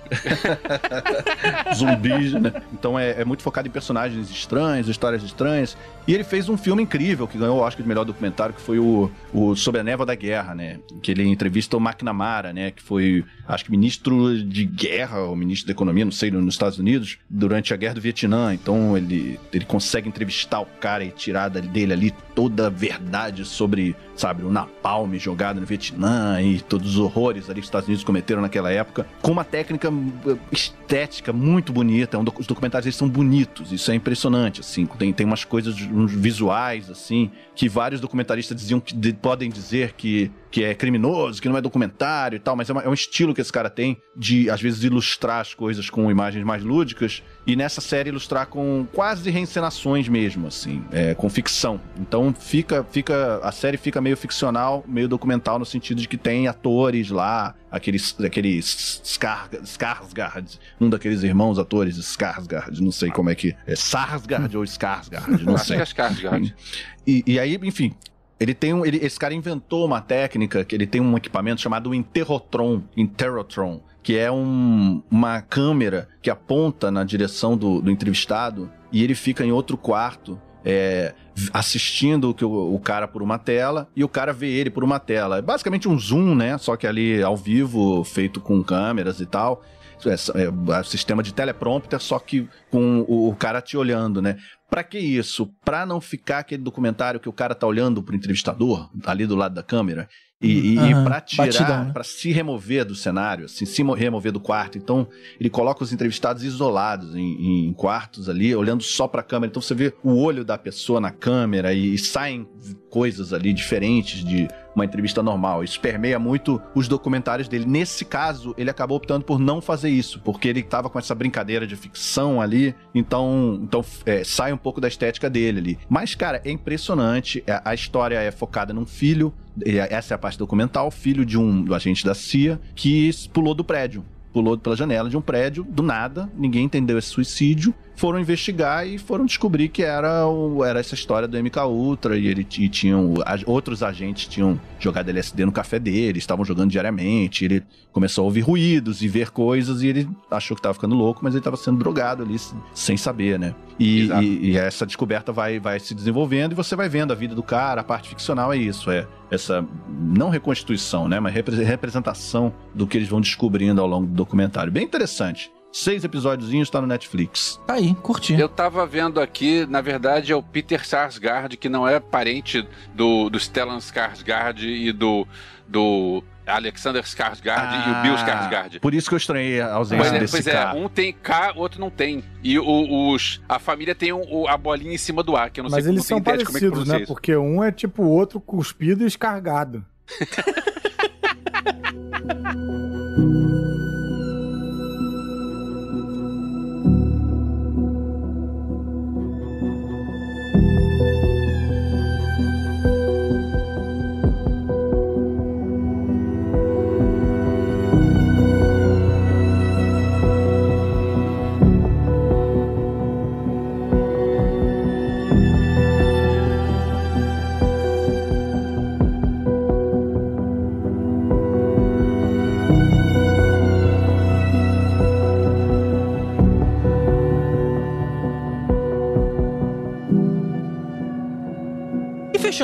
zumbis, 1.74 2.32
né? 2.32 2.52
Então 2.72 2.98
é, 2.98 3.20
é 3.20 3.24
muito 3.24 3.42
focado 3.42 3.68
em 3.68 3.70
personagens 3.70 4.28
estranhos, 4.30 4.88
histórias 4.88 5.22
estranhas. 5.22 5.76
E 6.06 6.12
ele 6.14 6.24
fez 6.24 6.48
um 6.48 6.56
filme 6.56 6.82
incrível 6.82 7.26
que 7.26 7.38
ganhou 7.38 7.58
o 7.58 7.60
Oscar 7.62 7.82
de 7.82 7.88
melhor 7.88 8.04
documentário, 8.04 8.54
que 8.54 8.60
foi 8.60 8.78
o, 8.78 9.10
o 9.32 9.54
Sobre 9.54 9.80
a 9.80 9.84
Névoa 9.84 10.04
da 10.04 10.14
Guerra, 10.14 10.54
né? 10.54 10.78
Que 11.00 11.12
ele 11.12 11.26
entrevista 11.26 11.76
o 11.76 11.80
McNamara, 11.86 12.52
né? 12.52 12.70
Que 12.70 12.82
foi, 12.82 13.24
acho 13.46 13.64
que 13.64 13.70
ministro 13.70 14.42
de 14.42 14.64
guerra, 14.64 15.20
ou 15.20 15.36
ministro 15.36 15.66
da 15.66 15.72
economia, 15.72 16.04
não 16.04 16.12
sei, 16.12 16.30
nos 16.30 16.54
Estados 16.54 16.78
Unidos, 16.78 17.18
durante 17.28 17.72
a 17.74 17.76
guerra 17.76 17.94
do 17.94 18.00
Vietnã. 18.00 18.54
Então 18.54 18.96
ele, 18.96 19.38
ele 19.52 19.64
consegue 19.64 20.08
entrevistar 20.08 20.60
o 20.60 20.66
cara 20.66 21.04
e 21.04 21.10
tirar 21.10 21.48
dele 21.48 21.92
ali 21.92 22.14
toda 22.34 22.66
a 22.66 22.70
verdade 22.70 23.44
sobre, 23.44 23.94
sabe, 24.16 24.42
o 24.42 24.50
napalm 24.50 25.14
jogado 25.14 25.60
no 25.60 25.66
Vietnã 25.66 26.40
e 26.42 26.60
todos 26.60 26.94
os 26.94 26.98
horrores 26.98 27.48
ali 27.48 27.56
que 27.56 27.60
os 27.60 27.66
Estados 27.66 27.88
Unidos 27.88 28.04
cometeram 28.04 28.42
naquela 28.42 28.70
época, 28.70 29.06
com 29.22 29.32
uma 29.32 29.44
técnica 29.44 29.88
eh, 29.88 30.36
estética 30.50 31.32
muito 31.32 31.72
bonita. 31.72 32.16
É 32.16 32.20
um 32.20 32.24
os 32.38 32.46
documentários 32.46 32.86
eles 32.86 32.96
são 32.96 33.08
bonitos, 33.08 33.72
isso 33.72 33.90
é 33.90 33.94
impressionante, 33.94 34.60
assim. 34.60 34.86
Tem, 34.86 35.12
tem 35.12 35.26
umas 35.26 35.44
coisas, 35.44 35.80
uns 35.80 36.12
visuais, 36.12 36.90
assim, 36.90 37.30
que 37.54 37.68
vários 37.68 38.00
documentaristas 38.00 38.56
diziam 38.56 38.80
que 38.80 38.94
de- 38.94 39.12
podem 39.12 39.48
dizer 39.48 39.92
que, 39.92 40.30
que 40.50 40.64
é 40.64 40.74
criminoso, 40.74 41.40
que 41.40 41.48
não 41.48 41.56
é 41.56 41.60
documentário 41.60 42.36
e 42.36 42.40
tal, 42.40 42.56
mas 42.56 42.68
é, 42.68 42.72
uma- 42.72 42.82
é 42.82 42.88
um 42.88 42.94
estilo 42.94 43.32
que 43.34 43.40
esse 43.40 43.52
cara 43.52 43.70
tem 43.70 43.96
de, 44.16 44.50
às 44.50 44.60
vezes, 44.60 44.82
ilustrar 44.82 45.40
as 45.40 45.54
coisas 45.54 45.88
com 45.88 46.10
imagens 46.10 46.44
mais 46.44 46.62
lúdicas 46.64 47.22
e 47.46 47.54
nessa 47.56 47.80
série 47.80 48.08
ilustrar 48.08 48.46
com 48.46 48.86
quase 48.92 49.30
reencenações 49.30 50.08
mesmo, 50.08 50.46
assim, 50.46 50.82
é, 50.90 51.14
com 51.14 51.28
ficção. 51.28 51.78
Então 52.00 52.34
fica, 52.38 52.82
fica, 52.90 53.38
a 53.42 53.52
série 53.52 53.76
fica 53.76 54.00
meio 54.00 54.16
ficcional, 54.16 54.82
meio 54.88 55.06
documental 55.08 55.58
no 55.58 55.66
sentido 55.66 56.00
de 56.00 56.08
que 56.08 56.16
tem 56.16 56.48
atores 56.48 57.10
lá, 57.10 57.54
aqueles, 57.70 58.16
aqueles 58.20 59.00
Skar, 59.04 59.48
Skarsgård, 59.62 60.58
um 60.80 60.88
daqueles 60.88 61.22
irmãos 61.22 61.58
atores 61.58 61.98
Skarsgård, 61.98 62.80
não 62.80 62.90
sei 62.92 63.10
como 63.10 63.28
é 63.28 63.34
que 63.34 63.54
é, 63.66 63.76
Sarsgaard 63.76 64.56
ou 64.56 64.64
Skarsgård, 64.64 65.42
não 65.42 65.54
Acho 65.56 65.66
sei. 65.66 65.76
que 65.76 65.82
é 65.82 65.84
Skarsgård. 65.84 66.54
E, 67.06 67.22
e 67.26 67.38
aí, 67.38 67.60
enfim, 67.62 67.92
ele 68.40 68.54
tem 68.54 68.72
um. 68.72 68.86
ele- 68.86 68.96
esse 69.04 69.18
cara 69.18 69.34
inventou 69.34 69.84
uma 69.84 70.00
técnica 70.00 70.64
que 70.64 70.74
ele 70.74 70.86
tem 70.86 71.02
um 71.02 71.14
equipamento 71.18 71.60
chamado 71.60 71.94
Interrotron, 71.94 72.82
Interrotron, 72.96 73.82
que 74.04 74.16
é 74.16 74.30
um- 74.30 75.02
uma 75.10 75.40
câmera 75.40 76.08
que 76.22 76.30
aponta 76.30 76.90
na 76.92 77.02
direção 77.02 77.56
do, 77.56 77.80
do 77.80 77.90
entrevistado 77.90 78.70
e 78.92 79.02
ele 79.02 79.16
fica 79.16 79.44
em 79.44 79.50
outro 79.50 79.76
quarto. 79.76 80.40
é, 80.66 81.12
assistindo 81.52 82.34
o, 82.42 82.74
o 82.74 82.78
cara 82.80 83.06
por 83.06 83.22
uma 83.22 83.38
tela 83.38 83.86
e 83.94 84.02
o 84.02 84.08
cara 84.08 84.32
vê 84.32 84.48
ele 84.48 84.70
por 84.70 84.82
uma 84.82 84.98
tela. 84.98 85.36
É 85.36 85.42
basicamente 85.42 85.86
um 85.86 85.98
zoom, 85.98 86.34
né? 86.34 86.56
Só 86.56 86.74
que 86.74 86.86
ali 86.86 87.22
ao 87.22 87.36
vivo, 87.36 88.02
feito 88.02 88.40
com 88.40 88.62
câmeras 88.64 89.20
e 89.20 89.26
tal. 89.26 89.62
É, 90.06 90.10
é, 90.12 90.78
é 90.80 90.82
sistema 90.82 91.22
de 91.22 91.34
teleprompter, 91.34 92.00
só 92.00 92.18
que 92.18 92.48
com 92.70 93.04
o, 93.06 93.28
o 93.28 93.36
cara 93.36 93.60
te 93.60 93.76
olhando, 93.76 94.22
né? 94.22 94.36
Pra 94.70 94.82
que 94.82 94.98
isso? 94.98 95.50
Pra 95.64 95.86
não 95.86 96.00
ficar 96.00 96.38
aquele 96.40 96.62
documentário 96.62 97.20
que 97.20 97.28
o 97.28 97.32
cara 97.32 97.54
tá 97.54 97.66
olhando 97.66 98.02
pro 98.02 98.16
entrevistador, 98.16 98.90
ali 99.06 99.26
do 99.26 99.36
lado 99.36 99.54
da 99.54 99.62
câmera, 99.62 100.08
e, 100.42 100.74
e, 100.74 100.78
Aham, 100.78 101.00
e 101.02 101.04
pra 101.04 101.20
tirar, 101.20 101.86
né? 101.86 101.92
pra 101.92 102.04
se 102.04 102.30
remover 102.30 102.84
do 102.84 102.94
cenário, 102.94 103.46
assim, 103.46 103.64
se 103.64 103.82
mo- 103.82 103.94
remover 103.94 104.30
do 104.32 104.40
quarto. 104.40 104.76
Então, 104.76 105.06
ele 105.40 105.48
coloca 105.48 105.82
os 105.82 105.92
entrevistados 105.92 106.42
isolados 106.42 107.14
em, 107.14 107.68
em 107.68 107.72
quartos 107.72 108.28
ali, 108.28 108.54
olhando 108.54 108.82
só 108.82 109.06
pra 109.08 109.22
câmera. 109.22 109.50
Então, 109.50 109.62
você 109.62 109.74
vê 109.74 109.94
o 110.02 110.16
olho 110.20 110.44
da 110.44 110.58
pessoa 110.58 111.00
na 111.00 111.10
câmera 111.10 111.72
e, 111.72 111.96
saem 111.96 112.46
coisas 112.90 113.32
ali 113.32 113.52
diferentes 113.52 114.22
de 114.24 114.48
uma 114.74 114.84
entrevista 114.84 115.22
normal. 115.22 115.62
Isso 115.64 115.80
permeia 115.80 116.18
muito 116.18 116.60
os 116.74 116.88
documentários 116.88 117.48
dele. 117.48 117.64
Nesse 117.64 118.04
caso, 118.04 118.54
ele 118.58 118.68
acabou 118.70 118.96
optando 118.96 119.24
por 119.24 119.38
não 119.38 119.60
fazer 119.62 119.88
isso, 119.88 120.20
porque 120.20 120.48
ele 120.48 120.62
tava 120.62 120.90
com 120.90 120.98
essa 120.98 121.14
brincadeira 121.14 121.66
de 121.66 121.76
ficção 121.76 122.40
ali, 122.40 122.74
então, 122.94 123.58
então 123.62 123.84
é, 124.04 124.24
sai 124.24 124.52
um 124.54 124.58
pouco 124.58 124.80
da 124.80 124.88
estética 124.88 125.28
dele 125.28 125.58
ali. 125.58 125.78
Mas, 125.88 126.14
cara, 126.14 126.40
é 126.44 126.50
impressionante. 126.50 127.42
A, 127.48 127.70
a 127.70 127.74
história 127.74 128.18
é 128.18 128.30
focada 128.30 128.72
num 128.72 128.86
filho, 128.86 129.32
e 129.64 129.78
essa 129.78 130.14
é 130.14 130.16
a 130.16 130.18
parte 130.18 130.38
documental, 130.38 130.90
filho 130.90 131.24
de 131.24 131.38
um 131.38 131.62
do 131.62 131.74
agente 131.74 132.04
da 132.04 132.14
CIA, 132.14 132.60
que 132.74 133.10
pulou 133.32 133.54
do 133.54 133.64
prédio. 133.64 134.04
Pulou 134.32 134.58
pela 134.58 134.74
janela 134.74 135.08
de 135.08 135.16
um 135.16 135.20
prédio, 135.20 135.64
do 135.64 135.82
nada, 135.82 136.28
ninguém 136.36 136.64
entendeu 136.64 136.98
esse 136.98 137.08
suicídio. 137.08 137.72
Foram 137.96 138.18
investigar 138.18 138.86
e 138.86 138.98
foram 138.98 139.24
descobrir 139.24 139.68
que 139.68 139.82
era, 139.82 140.26
o- 140.26 140.64
era 140.64 140.80
essa 140.80 140.94
história 140.94 141.28
do 141.28 141.36
MK 141.38 141.60
Ultra 141.66 142.18
e 142.18 142.26
ele 142.26 142.46
e 142.58 142.68
tinham 142.68 143.14
outros 143.46 143.82
agentes 143.82 144.26
tinham 144.26 144.60
jogado 144.80 145.08
LSD 145.08 145.44
no 145.44 145.52
café 145.52 145.78
dele, 145.78 146.18
estavam 146.18 146.44
jogando 146.44 146.70
diariamente. 146.70 147.44
Ele 147.44 147.62
começou 147.92 148.22
a 148.22 148.24
ouvir 148.24 148.40
ruídos 148.40 149.00
e 149.00 149.06
ver 149.08 149.30
coisas 149.30 149.82
e 149.82 149.86
ele 149.86 150.08
achou 150.30 150.56
que 150.56 150.58
estava 150.60 150.74
ficando 150.74 150.94
louco, 150.94 151.20
mas 151.22 151.34
ele 151.34 151.40
estava 151.40 151.56
sendo 151.56 151.78
drogado 151.78 152.22
ali 152.24 152.36
sem 152.74 152.96
saber, 152.96 153.38
né? 153.38 153.54
E, 153.78 154.08
e- 154.20 154.50
e 154.50 154.56
essa 154.56 154.84
descoberta 154.84 155.32
vai, 155.32 155.58
vai 155.60 155.78
se 155.78 155.94
desenvolvendo 155.94 156.52
e 156.52 156.54
você 156.54 156.74
vai 156.74 156.88
vendo 156.88 157.12
a 157.12 157.14
vida 157.14 157.34
do 157.34 157.42
cara. 157.42 157.80
A 157.80 157.84
parte 157.84 158.08
ficcional 158.08 158.52
é 158.52 158.56
isso, 158.56 158.90
é 158.90 159.06
essa 159.30 159.64
não 159.88 160.30
reconstituição, 160.30 161.08
né, 161.08 161.18
mas 161.20 161.32
repre- 161.32 161.62
representação 161.62 162.52
do 162.74 162.86
que 162.86 162.96
eles 162.96 163.08
vão 163.08 163.20
descobrindo 163.20 163.80
ao 163.80 163.86
longo 163.86 164.06
do 164.06 164.12
documentário. 164.12 164.70
Bem 164.72 164.84
interessante. 164.84 165.50
Seis 165.76 166.04
episódiozinhos 166.04 166.70
tá 166.70 166.80
no 166.80 166.86
Netflix. 166.86 167.60
Tá 167.66 167.74
aí, 167.74 167.96
curti. 167.96 168.38
Eu 168.38 168.48
tava 168.48 168.86
vendo 168.86 169.20
aqui, 169.20 169.66
na 169.66 169.80
verdade, 169.80 170.30
é 170.30 170.36
o 170.36 170.40
Peter 170.40 170.86
Sarsgaard, 170.86 171.56
que 171.56 171.68
não 171.68 171.86
é 171.88 171.98
parente 171.98 172.64
do, 172.94 173.28
do 173.28 173.40
Stellan 173.40 173.78
Skarsgård 173.78 174.62
e 174.62 174.92
do, 174.92 175.26
do 175.66 176.22
Alexander 176.46 177.02
Skarsgård 177.02 177.88
e 177.88 177.90
o 177.90 178.02
Bill 178.02 178.14
Skarsgård. 178.14 178.76
Ah, 178.76 178.80
Por 178.80 178.94
isso 178.94 179.08
que 179.08 179.14
eu 179.14 179.18
estranhei 179.18 179.60
a 179.60 179.74
ausência 179.74 180.04
Pois 180.04 180.12
é, 180.14 180.18
desse 180.20 180.30
pois 180.32 180.46
é, 180.46 180.52
cara. 180.52 180.78
um 180.78 180.88
tem 180.88 181.12
K, 181.12 181.54
outro 181.56 181.80
não 181.80 181.90
tem. 181.90 182.22
E 182.40 182.56
o- 182.56 183.10
os, 183.12 183.42
a 183.48 183.58
família 183.58 183.96
tem 183.96 184.12
um- 184.12 184.22
o- 184.32 184.46
a 184.46 184.56
bolinha 184.56 184.94
em 184.94 184.98
cima 184.98 185.24
do 185.24 185.36
A, 185.36 185.50
que 185.50 185.58
eu 185.58 185.64
não 185.64 185.72
Mas 185.72 185.82
sei 185.82 185.92
eles 185.92 186.06
são 186.06 186.18
é 186.18 186.20
que 186.20 186.24
parecidos, 186.24 186.60
né? 186.60 186.68
pronuncia 186.70 186.96
isso. 186.98 187.06
Porque 187.12 187.36
um 187.36 187.64
é 187.64 187.72
tipo 187.72 188.04
o 188.04 188.08
outro 188.10 188.38
cuspido 188.40 189.02
e 189.02 189.08
escargado. 189.08 189.84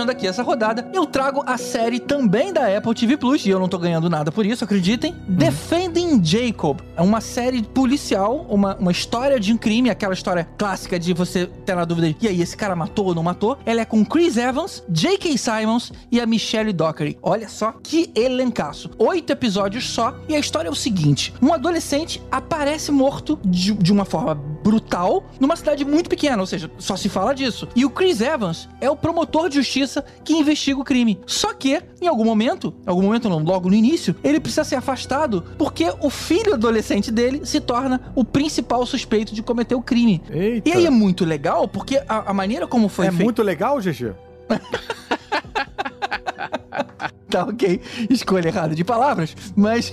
fechando 0.01 0.11
aqui 0.13 0.27
essa 0.27 0.43
rodada, 0.43 0.89
eu 0.93 1.05
trago 1.05 1.43
a 1.47 1.59
série 1.59 2.01
também 2.01 2.53
da 2.53 2.77
Apple 2.77 2.95
TV 2.95 3.17
Plus, 3.17 3.45
e 3.45 3.51
eu 3.51 3.59
não 3.59 3.69
tô 3.69 3.79
ganhando 3.79 4.09
nada 4.09 4.33
por 4.33 4.47
isso, 4.47 4.65
acreditem. 4.65 5.15
Defending 5.29 6.25
Jacob. 6.25 6.81
É 6.97 7.03
uma 7.03 7.21
série 7.21 7.63
policial, 7.63 8.47
uma, 8.49 8.77
uma 8.77 8.91
história 8.91 9.39
de 9.39 9.53
um 9.53 9.57
crime, 9.57 9.91
aquela 9.91 10.15
história 10.15 10.49
clássica 10.57 10.99
de 10.99 11.13
você 11.13 11.47
ter 11.67 11.75
na 11.75 11.85
dúvida 11.85 12.09
de, 12.09 12.17
e 12.21 12.29
aí, 12.29 12.41
esse 12.41 12.57
cara 12.57 12.75
matou 12.75 13.07
ou 13.07 13.15
não 13.15 13.23
matou? 13.23 13.59
Ela 13.67 13.83
é 13.83 13.85
com 13.85 14.05
Chris 14.05 14.37
Evans, 14.37 14.83
J.K. 14.89 15.37
Simons 15.37 15.93
e 16.11 16.21
a 16.21 16.27
Michelle 16.27 16.73
Dockery. 16.73 17.19
Olha 17.23 17.49
só 17.49 17.75
que 17.83 18.11
elencaço. 18.15 18.91
Oito 18.99 19.31
episódios 19.31 19.89
só, 19.89 20.15
e 20.29 20.35
a 20.35 20.39
história 20.39 20.69
é 20.69 20.73
o 20.73 20.75
seguinte: 20.75 21.35
um 21.43 21.53
adolescente 21.53 22.23
aparece 22.31 22.91
morto 22.91 23.39
de, 23.45 23.75
de 23.75 23.93
uma 23.93 24.05
forma 24.05 24.35
brutal 24.63 25.25
numa 25.39 25.57
cidade 25.57 25.85
muito 25.85 26.09
pequena, 26.09 26.39
ou 26.39 26.47
seja, 26.47 26.71
só 26.79 26.97
se 26.97 27.09
fala 27.09 27.35
disso. 27.35 27.69
E 27.75 27.85
o 27.85 27.91
Chris 27.91 28.21
Evans 28.21 28.69
é 28.81 28.91
o 28.91 28.97
promotor 28.97 29.49
de 29.49 29.57
justiça 29.57 30.05
que 30.25 30.35
investiga 30.35 30.81
o 30.81 30.85
crime. 30.85 31.21
Só 31.27 31.53
que, 31.53 31.83
em 32.01 32.07
algum 32.07 32.25
momento, 32.25 32.75
em 32.87 32.91
algum 32.91 33.03
momento 33.03 33.29
não, 33.29 33.39
logo 33.39 33.69
no 33.69 33.75
início, 33.75 34.15
ele 34.23 34.41
precisa 34.41 34.65
ser 34.65 34.77
afastado 34.77 35.45
porque 35.59 35.93
o 36.01 36.11
filho 36.11 36.55
adolescente 36.55 37.11
dele 37.11 37.43
se 37.45 37.61
torna 37.61 38.13
o 38.15 38.25
principal 38.25 38.85
suspeito 38.87 39.35
de 39.35 39.43
cometer 39.43 39.75
o 39.75 39.83
crime. 39.83 40.23
Eita. 40.31 40.69
E 40.69 40.73
aí 40.73 40.87
é 40.87 40.91
muito 40.91 41.25
legal 41.25 41.69
porque 41.69 42.03
a, 42.09 42.31
a 42.31 42.35
maneira 42.35 42.67
como 42.67 42.89
foi 42.89 43.07
é 43.07 43.11
feito. 43.11 43.25
muito 43.25 43.43
legal, 43.43 43.79
GG? 43.79 44.15
tá 47.31 47.45
ok. 47.45 47.81
Escolha 48.11 48.49
errada 48.49 48.75
de 48.75 48.85
palavras, 48.85 49.37
mas. 49.57 49.93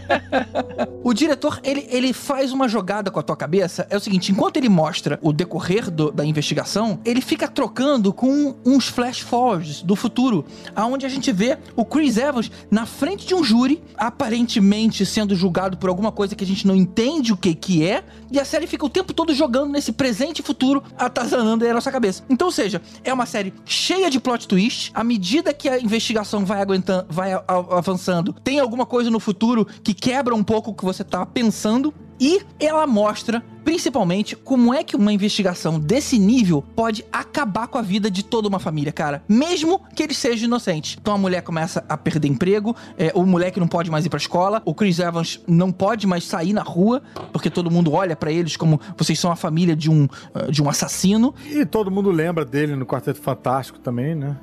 o 1.02 1.12
diretor, 1.12 1.60
ele, 1.62 1.86
ele 1.90 2.12
faz 2.12 2.52
uma 2.52 2.68
jogada 2.68 3.10
com 3.10 3.18
a 3.18 3.22
tua 3.22 3.36
cabeça. 3.36 3.86
É 3.90 3.96
o 3.96 4.00
seguinte: 4.00 4.32
enquanto 4.32 4.56
ele 4.56 4.68
mostra 4.68 5.18
o 5.22 5.32
decorrer 5.32 5.90
do- 5.90 6.10
da 6.10 6.24
investigação, 6.24 6.98
ele 7.04 7.20
fica 7.20 7.48
trocando 7.48 8.12
com 8.12 8.54
uns 8.64 8.86
flash 8.88 9.20
forwards 9.20 9.82
do 9.82 9.94
futuro, 9.96 10.44
aonde 10.74 11.06
a 11.06 11.08
gente 11.08 11.32
vê 11.32 11.58
o 11.76 11.84
Chris 11.84 12.16
Evans 12.16 12.50
na 12.70 12.86
frente 12.86 13.26
de 13.26 13.34
um 13.34 13.42
júri, 13.42 13.82
aparentemente 13.96 15.04
sendo 15.04 15.34
julgado 15.34 15.76
por 15.76 15.88
alguma 15.88 16.12
coisa 16.12 16.34
que 16.34 16.44
a 16.44 16.46
gente 16.46 16.66
não 16.66 16.74
entende 16.74 17.32
o 17.32 17.36
que 17.36 17.54
que 17.54 17.84
é, 17.86 18.04
e 18.30 18.38
a 18.38 18.44
série 18.44 18.66
fica 18.66 18.84
o 18.86 18.88
tempo 18.88 19.12
todo 19.12 19.34
jogando 19.34 19.70
nesse 19.72 19.92
presente 19.92 20.38
e 20.40 20.42
futuro, 20.42 20.82
atazanando 20.96 21.64
aí 21.64 21.70
a 21.70 21.74
nossa 21.74 21.90
cabeça. 21.90 22.22
Então, 22.30 22.46
ou 22.48 22.52
seja, 22.52 22.80
é 23.02 23.12
uma 23.12 23.26
série 23.26 23.52
cheia 23.64 24.08
de 24.10 24.20
plot 24.20 24.46
twist, 24.46 24.90
à 24.94 25.02
medida 25.02 25.52
que 25.52 25.68
a 25.68 25.78
investigação 25.80 26.29
vai 26.38 26.60
aguentando, 26.60 27.06
vai 27.08 27.32
avançando, 27.48 28.32
tem 28.32 28.58
alguma 28.60 28.86
coisa 28.86 29.10
no 29.10 29.20
futuro 29.20 29.66
que 29.82 29.92
quebra 29.92 30.34
um 30.34 30.44
pouco 30.44 30.70
o 30.70 30.74
que 30.74 30.84
você 30.84 31.02
tá 31.04 31.26
pensando, 31.26 31.92
e 32.20 32.42
ela 32.60 32.86
mostra, 32.86 33.42
principalmente, 33.64 34.36
como 34.36 34.74
é 34.74 34.84
que 34.84 34.94
uma 34.94 35.10
investigação 35.10 35.80
desse 35.80 36.18
nível 36.18 36.62
pode 36.76 37.02
acabar 37.10 37.66
com 37.66 37.78
a 37.78 37.82
vida 37.82 38.10
de 38.10 38.22
toda 38.22 38.46
uma 38.46 38.58
família, 38.58 38.92
cara. 38.92 39.22
Mesmo 39.26 39.80
que 39.96 40.02
eles 40.02 40.18
sejam 40.18 40.44
inocentes. 40.44 40.98
Então 41.00 41.14
a 41.14 41.18
mulher 41.18 41.40
começa 41.40 41.82
a 41.88 41.96
perder 41.96 42.28
emprego, 42.28 42.76
é, 42.98 43.10
o 43.14 43.24
moleque 43.24 43.58
não 43.58 43.66
pode 43.66 43.90
mais 43.90 44.04
ir 44.04 44.10
pra 44.10 44.18
escola, 44.18 44.60
o 44.66 44.74
Chris 44.74 44.98
Evans 44.98 45.40
não 45.48 45.72
pode 45.72 46.06
mais 46.06 46.24
sair 46.24 46.52
na 46.52 46.62
rua, 46.62 47.00
porque 47.32 47.48
todo 47.48 47.70
mundo 47.70 47.90
olha 47.94 48.14
pra 48.14 48.30
eles 48.30 48.54
como 48.54 48.78
vocês 48.98 49.18
são 49.18 49.32
a 49.32 49.36
família 49.36 49.74
de 49.74 49.90
um, 49.90 50.06
ah, 50.34 50.50
de 50.50 50.62
um 50.62 50.68
assassino. 50.68 51.34
E 51.50 51.64
todo 51.64 51.90
mundo 51.90 52.10
lembra 52.10 52.44
dele 52.44 52.76
no 52.76 52.84
Quarteto 52.84 53.22
Fantástico 53.22 53.78
também, 53.78 54.14
né? 54.14 54.36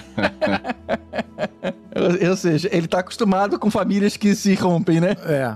Ou, 2.10 2.30
ou 2.30 2.36
seja, 2.36 2.68
ele 2.72 2.86
tá 2.86 3.00
acostumado 3.00 3.58
com 3.58 3.70
famílias 3.70 4.16
que 4.16 4.34
se 4.34 4.54
rompem, 4.54 5.00
né? 5.00 5.16
É. 5.24 5.54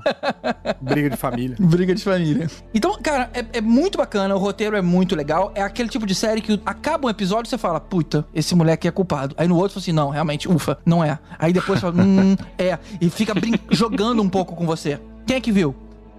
Briga 0.81 1.11
de 1.11 1.17
família. 1.17 1.57
Briga 1.61 1.95
de 1.95 2.03
família. 2.03 2.51
Então, 2.73 2.97
cara, 3.03 3.31
é, 3.35 3.45
é 3.59 3.61
muito 3.61 3.99
bacana, 3.99 4.35
o 4.35 4.39
roteiro 4.39 4.77
é 4.77 4.83
muito 4.83 5.15
legal. 5.17 5.53
É 5.55 5.63
aquele 5.63 5.89
tipo 5.89 6.07
de 6.07 6.15
série 6.15 6.41
que 6.41 6.61
acaba 6.65 7.07
um 7.07 7.11
episódio 7.11 7.49
e 7.49 7.51
você 7.51 7.59
fala, 7.59 7.81
puta, 7.81 8.27
esse 8.35 8.55
moleque 8.55 8.87
é 8.87 8.91
culpado. 8.91 9.35
Aí 9.39 9.49
no 9.49 9.57
outro 9.57 9.71
você 9.71 9.75
fala 9.75 9.83
assim, 9.83 9.93
não, 9.93 10.11
realmente, 10.11 10.49
ufa, 10.49 10.79
não 10.85 11.03
é. 11.03 11.19
Aí 11.39 11.53
depois 11.53 11.81
você 11.81 11.91
fala, 11.91 12.03
hum, 12.03 12.37
é. 12.59 12.79
E 13.01 13.11
fica 13.11 13.35
jogando 13.71 14.23
um 14.23 14.29
pouco 14.29 14.55
com 14.55 14.67
você. 14.67 15.01
Quem 15.27 15.37
é 15.37 15.41
que 15.41 15.51
viu? 15.51 15.75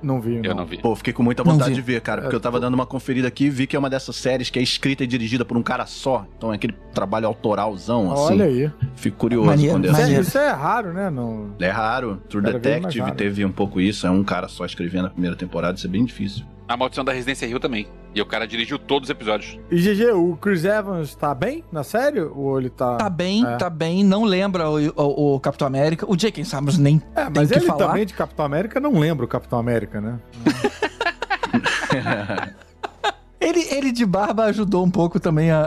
Não 0.05 0.21
vi, 0.21 0.39
Eu 0.43 0.53
não 0.53 0.65
vi. 0.65 0.77
Pô, 0.77 0.95
fiquei 0.95 1.11
com 1.11 1.23
muita 1.23 1.43
Não 1.43 1.53
vontade 1.53 1.71
vi. 1.71 1.75
de 1.77 1.81
ver, 1.81 1.99
cara, 1.99 2.21
porque 2.21 2.35
eu 2.35 2.39
tava 2.39 2.59
dando 2.59 2.75
uma 2.75 2.85
conferida 2.85 3.27
aqui 3.27 3.45
e 3.45 3.49
vi 3.49 3.65
que 3.65 3.75
é 3.75 3.79
uma 3.79 3.89
dessas 3.89 4.15
séries 4.15 4.51
que 4.51 4.59
é 4.59 4.61
escrita 4.61 5.03
e 5.03 5.07
dirigida 5.07 5.43
por 5.43 5.57
um 5.57 5.63
cara 5.63 5.85
só. 5.87 6.27
Então 6.37 6.51
é 6.51 6.55
aquele 6.55 6.73
trabalho 6.93 7.25
autoralzão, 7.25 8.11
assim. 8.13 8.33
Olha 8.33 8.45
aí. 8.45 8.71
Fico 8.95 9.17
curioso 9.17 9.47
Maneiro, 9.47 9.73
quando 9.73 9.85
é 9.85 9.89
Isso 9.91 9.99
é, 9.99 10.03
assim. 10.03 10.19
isso 10.19 10.37
é 10.37 10.51
raro, 10.51 10.93
né? 10.93 11.09
Não... 11.09 11.55
É 11.59 11.69
raro. 11.69 12.21
True 12.29 12.43
Detective 12.43 12.99
raro. 13.01 13.15
teve 13.15 13.43
um 13.43 13.51
pouco 13.51 13.81
isso. 13.81 14.05
É 14.05 14.11
um 14.11 14.23
cara 14.23 14.47
só 14.47 14.63
escrevendo 14.65 15.07
a 15.07 15.09
primeira 15.09 15.35
temporada. 15.35 15.75
Isso 15.75 15.87
é 15.87 15.89
bem 15.89 16.05
difícil. 16.05 16.45
A 16.67 16.75
Maldição 16.75 17.05
da 17.05 17.13
Residência 17.13 17.47
Rio 17.47 17.59
também. 17.59 17.87
E 18.13 18.21
o 18.21 18.25
cara 18.25 18.47
dirigiu 18.47 18.79
todos 18.79 19.07
os 19.07 19.11
episódios. 19.11 19.59
E 19.69 19.75
GG, 19.75 20.11
o 20.13 20.35
Chris 20.37 20.63
Evans 20.65 21.13
tá 21.15 21.33
bem 21.35 21.63
na 21.71 21.83
série? 21.83 22.21
Ou 22.21 22.57
ele 22.59 22.69
tá. 22.69 22.95
Tá 22.97 23.09
bem, 23.09 23.45
É. 23.45 23.57
tá 23.57 23.69
bem, 23.69 24.03
não 24.03 24.23
lembra 24.23 24.69
o, 24.69 24.77
o- 24.95 25.35
o 25.35 25.39
Capitão 25.39 25.67
América. 25.67 26.05
O 26.09 26.15
J.K. 26.15 26.43
Simmons 26.45 26.77
nem 26.77 27.01
É, 27.15 27.25
tem 27.25 27.33
mas 27.35 27.51
que 27.51 27.57
ele 27.59 27.65
falar. 27.65 27.87
também 27.87 28.05
de 28.05 28.13
Capitão 28.13 28.45
América 28.45 28.79
não 28.79 28.97
lembra 28.97 29.25
o 29.25 29.27
Capitão 29.27 29.59
América, 29.59 29.99
né? 30.01 30.17
Ele, 33.37 33.59
ele 33.69 33.91
de 33.91 34.05
barba 34.07 34.45
ajudou 34.45 34.83
um 34.83 34.89
pouco 34.89 35.19
também 35.19 35.51
a, 35.51 35.61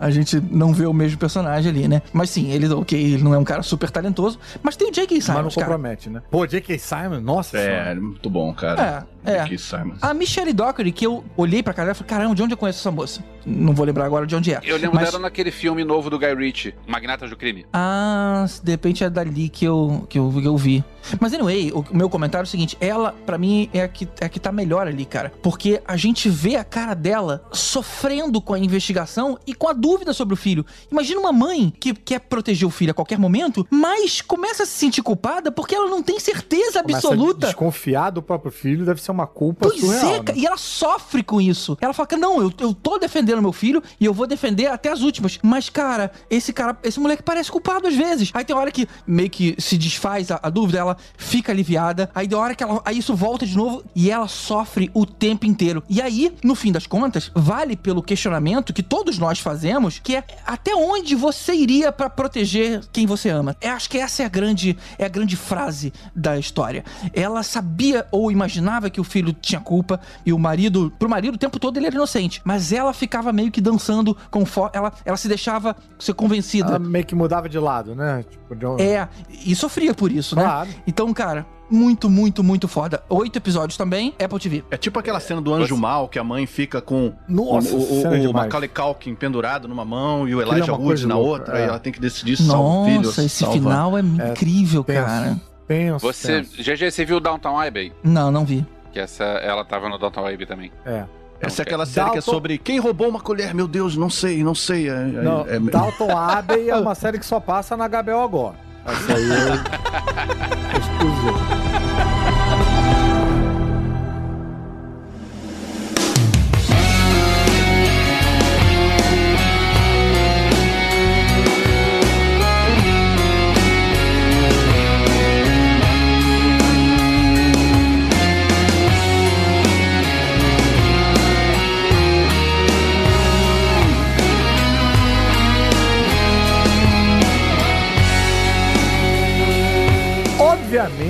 a, 0.00 0.04
a 0.06 0.10
gente 0.10 0.40
não 0.50 0.72
ver 0.72 0.86
o 0.86 0.92
mesmo 0.92 1.16
personagem 1.16 1.70
ali, 1.70 1.86
né? 1.86 2.02
Mas 2.12 2.28
sim, 2.30 2.50
ele, 2.50 2.68
ok, 2.72 3.00
ele 3.00 3.22
não 3.22 3.32
é 3.32 3.38
um 3.38 3.44
cara 3.44 3.62
super 3.62 3.88
talentoso, 3.88 4.36
mas 4.64 4.74
tem 4.74 4.88
o 4.88 4.92
J.K. 4.92 5.14
mas 5.18 5.28
não 5.28 5.36
Simmons, 5.36 5.54
cara. 5.54 5.66
compromete, 5.66 6.10
né? 6.10 6.22
Pô, 6.28 6.44
J.K. 6.44 6.76
Simon, 6.78 7.20
nossa 7.20 7.56
É, 7.56 7.64
senhora. 7.66 7.90
ele 7.92 8.00
é 8.00 8.02
muito 8.02 8.28
bom, 8.28 8.52
cara. 8.52 8.82
É, 8.82 9.04
é. 9.24 9.42
J.K. 9.44 9.58
Simons. 9.58 9.98
A 10.02 10.14
Michelle 10.14 10.52
Dockery, 10.52 10.92
que 10.92 11.06
eu 11.06 11.24
olhei 11.36 11.62
pra 11.62 11.72
cara 11.74 11.92
e 11.92 11.94
falei, 11.94 12.08
caramba, 12.08 12.34
de 12.34 12.42
onde 12.42 12.54
eu 12.54 12.58
conheço 12.58 12.80
essa 12.80 12.90
moça? 12.90 13.22
Não 13.44 13.72
vou 13.72 13.86
lembrar 13.86 14.04
agora 14.04 14.26
de 14.26 14.36
onde 14.36 14.52
é. 14.52 14.60
Eu 14.62 14.76
lembro 14.76 14.96
Mas- 14.96 15.06
dela 15.10 15.18
naquele 15.18 15.50
filme 15.50 15.82
novo 15.82 16.10
do 16.10 16.18
Guy 16.18 16.34
Ritchie, 16.34 16.74
Magnatas 16.86 17.30
do 17.30 17.36
Crime. 17.36 17.64
Ah, 17.72 18.44
de 18.62 18.70
repente 18.70 19.02
é 19.02 19.08
dali 19.08 19.48
que 19.48 19.64
eu, 19.64 20.06
que 20.08 20.18
eu, 20.18 20.30
que 20.30 20.46
eu 20.46 20.56
vi. 20.56 20.84
Mas 21.18 21.32
anyway, 21.32 21.72
o 21.72 21.84
meu 21.90 22.10
comentário 22.10 22.44
é 22.44 22.46
o 22.46 22.50
seguinte: 22.50 22.76
ela, 22.80 23.14
pra 23.24 23.38
mim, 23.38 23.70
é 23.72 23.82
a, 23.82 23.88
que, 23.88 24.06
é 24.20 24.26
a 24.26 24.28
que 24.28 24.38
tá 24.38 24.52
melhor 24.52 24.86
ali, 24.86 25.06
cara. 25.06 25.32
Porque 25.42 25.80
a 25.86 25.96
gente 25.96 26.28
vê 26.28 26.56
a 26.56 26.64
cara 26.64 26.92
dela 26.92 27.42
sofrendo 27.50 28.40
com 28.42 28.52
a 28.52 28.58
investigação 28.58 29.38
e 29.46 29.54
com 29.54 29.68
a 29.68 29.72
dúvida 29.72 30.12
sobre 30.12 30.34
o 30.34 30.36
filho. 30.36 30.64
Imagina 30.92 31.20
uma 31.20 31.32
mãe 31.32 31.72
que 31.80 31.94
quer 31.94 32.20
proteger 32.20 32.68
o 32.68 32.70
filho 32.70 32.90
a 32.90 32.94
qualquer 32.94 33.18
momento, 33.18 33.66
mas 33.70 34.20
começa 34.20 34.64
a 34.64 34.66
se 34.66 34.72
sentir 34.72 35.02
culpada 35.02 35.50
porque 35.50 35.74
ela 35.74 35.88
não 35.88 36.02
tem 36.02 36.20
certeza 36.20 36.82
Começa 36.82 37.08
a 37.08 37.10
absoluta. 37.10 37.46
Desconfiar 37.46 38.10
do 38.10 38.22
próprio 38.22 38.52
filho 38.52 38.84
deve 38.84 39.00
ser 39.00 39.09
uma 39.10 39.26
culpa 39.26 39.68
Pois 39.68 39.80
surreal. 39.80 40.14
é, 40.14 40.18
né? 40.18 40.24
e 40.36 40.46
ela 40.46 40.56
sofre 40.56 41.22
com 41.22 41.40
isso. 41.40 41.76
Ela 41.80 41.92
fala 41.92 42.06
que 42.06 42.16
não, 42.16 42.40
eu, 42.40 42.52
eu 42.58 42.74
tô 42.74 42.98
defendendo 42.98 43.40
meu 43.42 43.52
filho 43.52 43.82
e 43.98 44.04
eu 44.04 44.14
vou 44.14 44.26
defender 44.26 44.66
até 44.66 44.90
as 44.90 45.00
últimas. 45.00 45.38
Mas, 45.42 45.68
cara, 45.68 46.10
esse 46.28 46.52
cara, 46.52 46.76
esse 46.82 46.98
moleque 47.00 47.22
parece 47.22 47.50
culpado 47.50 47.86
às 47.88 47.94
vezes. 47.96 48.30
Aí 48.34 48.44
tem 48.44 48.54
hora 48.56 48.70
que 48.70 48.86
meio 49.06 49.30
que 49.30 49.54
se 49.58 49.76
desfaz 49.76 50.30
a, 50.30 50.40
a 50.42 50.50
dúvida, 50.50 50.78
ela 50.78 50.96
fica 51.16 51.52
aliviada. 51.52 52.10
Aí 52.14 52.26
tem 52.28 52.36
hora 52.38 52.54
que 52.54 52.62
ela, 52.62 52.80
aí 52.84 52.98
isso 52.98 53.14
volta 53.14 53.46
de 53.46 53.56
novo 53.56 53.82
e 53.94 54.10
ela 54.10 54.28
sofre 54.28 54.90
o 54.94 55.04
tempo 55.06 55.46
inteiro. 55.46 55.82
E 55.88 56.00
aí, 56.00 56.34
no 56.42 56.54
fim 56.54 56.72
das 56.72 56.86
contas, 56.86 57.30
vale 57.34 57.76
pelo 57.76 58.02
questionamento 58.02 58.72
que 58.72 58.82
todos 58.82 59.18
nós 59.18 59.38
fazemos, 59.38 59.98
que 59.98 60.16
é 60.16 60.24
até 60.46 60.74
onde 60.74 61.14
você 61.14 61.54
iria 61.54 61.90
pra 61.92 62.08
proteger 62.10 62.82
quem 62.92 63.06
você 63.06 63.28
ama. 63.28 63.56
É, 63.60 63.68
acho 63.70 63.88
que 63.90 63.98
essa 63.98 64.22
é 64.22 64.26
a 64.26 64.28
grande, 64.28 64.76
é 64.98 65.04
a 65.04 65.08
grande 65.08 65.36
frase 65.36 65.92
da 66.14 66.38
história. 66.38 66.84
Ela 67.12 67.42
sabia 67.42 68.06
ou 68.10 68.30
imaginava 68.30 68.90
que 68.90 68.99
o 69.00 69.04
filho 69.04 69.32
tinha 69.32 69.60
culpa 69.60 70.00
e 70.24 70.32
o 70.32 70.38
marido, 70.38 70.92
pro 70.98 71.08
marido 71.08 71.34
o 71.34 71.38
tempo 71.38 71.58
todo 71.58 71.76
ele 71.76 71.86
era 71.86 71.94
inocente, 71.94 72.40
mas 72.44 72.72
ela 72.72 72.92
ficava 72.92 73.32
meio 73.32 73.50
que 73.50 73.60
dançando 73.60 74.16
conforme 74.30 74.70
ela, 74.74 74.92
ela 75.04 75.16
se 75.16 75.28
deixava 75.28 75.74
ser 75.98 76.14
convencida. 76.14 76.68
Ela 76.70 76.78
meio 76.78 77.04
que 77.04 77.14
mudava 77.14 77.48
de 77.48 77.58
lado, 77.58 77.94
né? 77.94 78.24
Tipo, 78.30 78.54
de 78.54 78.82
É, 78.82 79.08
e 79.44 79.54
sofria 79.54 79.94
por 79.94 80.10
isso, 80.12 80.36
né? 80.36 80.42
Claro. 80.42 80.68
Então, 80.86 81.12
cara, 81.14 81.46
muito, 81.70 82.10
muito, 82.10 82.42
muito 82.42 82.66
foda. 82.66 83.02
Oito 83.08 83.36
episódios 83.36 83.76
também, 83.76 84.12
Apple 84.22 84.38
TV. 84.40 84.64
É 84.70 84.76
tipo 84.76 84.98
aquela 84.98 85.20
cena 85.20 85.40
do 85.40 85.54
Anjo 85.54 85.74
Você- 85.76 85.80
Mal, 85.80 86.08
que 86.08 86.18
a 86.18 86.24
mãe 86.24 86.44
fica 86.46 86.80
com 86.82 87.12
Nossa, 87.28 87.74
o, 87.74 87.78
o, 87.80 88.02
cena 88.02 88.16
o, 88.16 88.20
demais. 88.20 88.34
Macaulay 88.46 88.68
Culkin 88.68 89.14
pendurado 89.14 89.68
numa 89.68 89.84
mão 89.84 90.28
e 90.28 90.34
o 90.34 90.40
é 90.40 90.44
Elijah 90.44 90.72
uma 90.74 90.78
Wood 90.84 91.06
na 91.06 91.14
louca, 91.16 91.30
outra, 91.30 91.58
é. 91.58 91.64
e 91.64 91.68
ela 91.68 91.78
tem 91.78 91.92
que 91.92 92.00
decidir 92.00 92.36
se 92.36 92.44
salva 92.44 92.68
o 92.68 92.84
filho. 92.86 92.96
Nossa, 93.02 93.12
se 93.20 93.26
esse 93.26 93.36
salva- 93.38 93.52
final 93.54 93.96
é, 93.96 94.00
incrível, 94.00 94.82
tenso. 94.82 95.04
cara. 95.06 95.40
Penso, 95.68 95.98
Você, 96.04 96.38
penso. 96.42 96.56
GG, 96.60 96.90
você 96.90 97.04
viu 97.04 97.18
o 97.18 97.20
Downtown 97.20 97.60
Abbey? 97.60 97.92
Não, 98.02 98.32
não 98.32 98.44
vi. 98.44 98.66
Que 98.92 98.98
essa, 99.00 99.24
ela 99.24 99.64
tava 99.64 99.88
no 99.88 99.98
Downtown 99.98 100.26
Abbey 100.26 100.46
também. 100.46 100.72
É. 100.84 101.04
Essa 101.40 101.62
é 101.62 101.64
aquela 101.64 101.86
série 101.86 102.06
que 102.10 102.18
é 102.18 102.20
Dalton- 102.20 102.32
sobre 102.32 102.58
quem 102.58 102.78
roubou 102.78 103.08
uma 103.08 103.20
colher. 103.20 103.54
Meu 103.54 103.66
Deus, 103.66 103.96
não 103.96 104.10
sei, 104.10 104.42
não 104.44 104.54
sei. 104.54 104.88
É, 104.88 104.92
é- 104.92 104.94
Não, 105.06 105.46
é- 105.48 105.58
Dalton 105.58 106.10
Abbey 106.16 106.68
é 106.68 106.76
uma 106.76 106.94
série 106.94 107.18
que 107.18 107.24
só 107.24 107.40
passa 107.40 107.76
na 107.76 107.88
HBO 107.88 108.20
agora. 108.22 108.56
Essa 108.84 109.14
aí 109.14 109.30
é 109.30 110.76
exclusiva. 110.78 111.59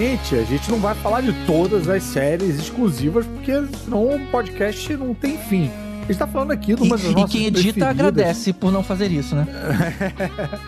Obviamente, 0.01 0.35
a 0.35 0.45
gente 0.45 0.71
não 0.71 0.79
vai 0.79 0.95
falar 0.95 1.21
de 1.21 1.31
todas 1.45 1.87
as 1.87 2.03
séries 2.03 2.59
exclusivas, 2.59 3.27
porque 3.27 3.53
senão 3.85 4.17
o 4.17 4.27
podcast 4.29 4.97
não 4.97 5.13
tem 5.13 5.37
fim. 5.37 5.71
A 6.05 6.07
gente 6.07 6.17
tá 6.17 6.27
falando 6.27 6.53
aqui 6.53 6.75
de 6.75 6.83
E, 6.83 6.87
uma 6.87 6.97
das 6.97 7.05
e 7.05 7.13
nossas 7.13 7.31
quem 7.31 7.45
edita 7.45 7.61
preferidas. 7.65 7.89
agradece 7.91 8.53
por 8.55 8.73
não 8.73 8.83
fazer 8.83 9.13
isso, 9.13 9.37
né? 9.37 9.47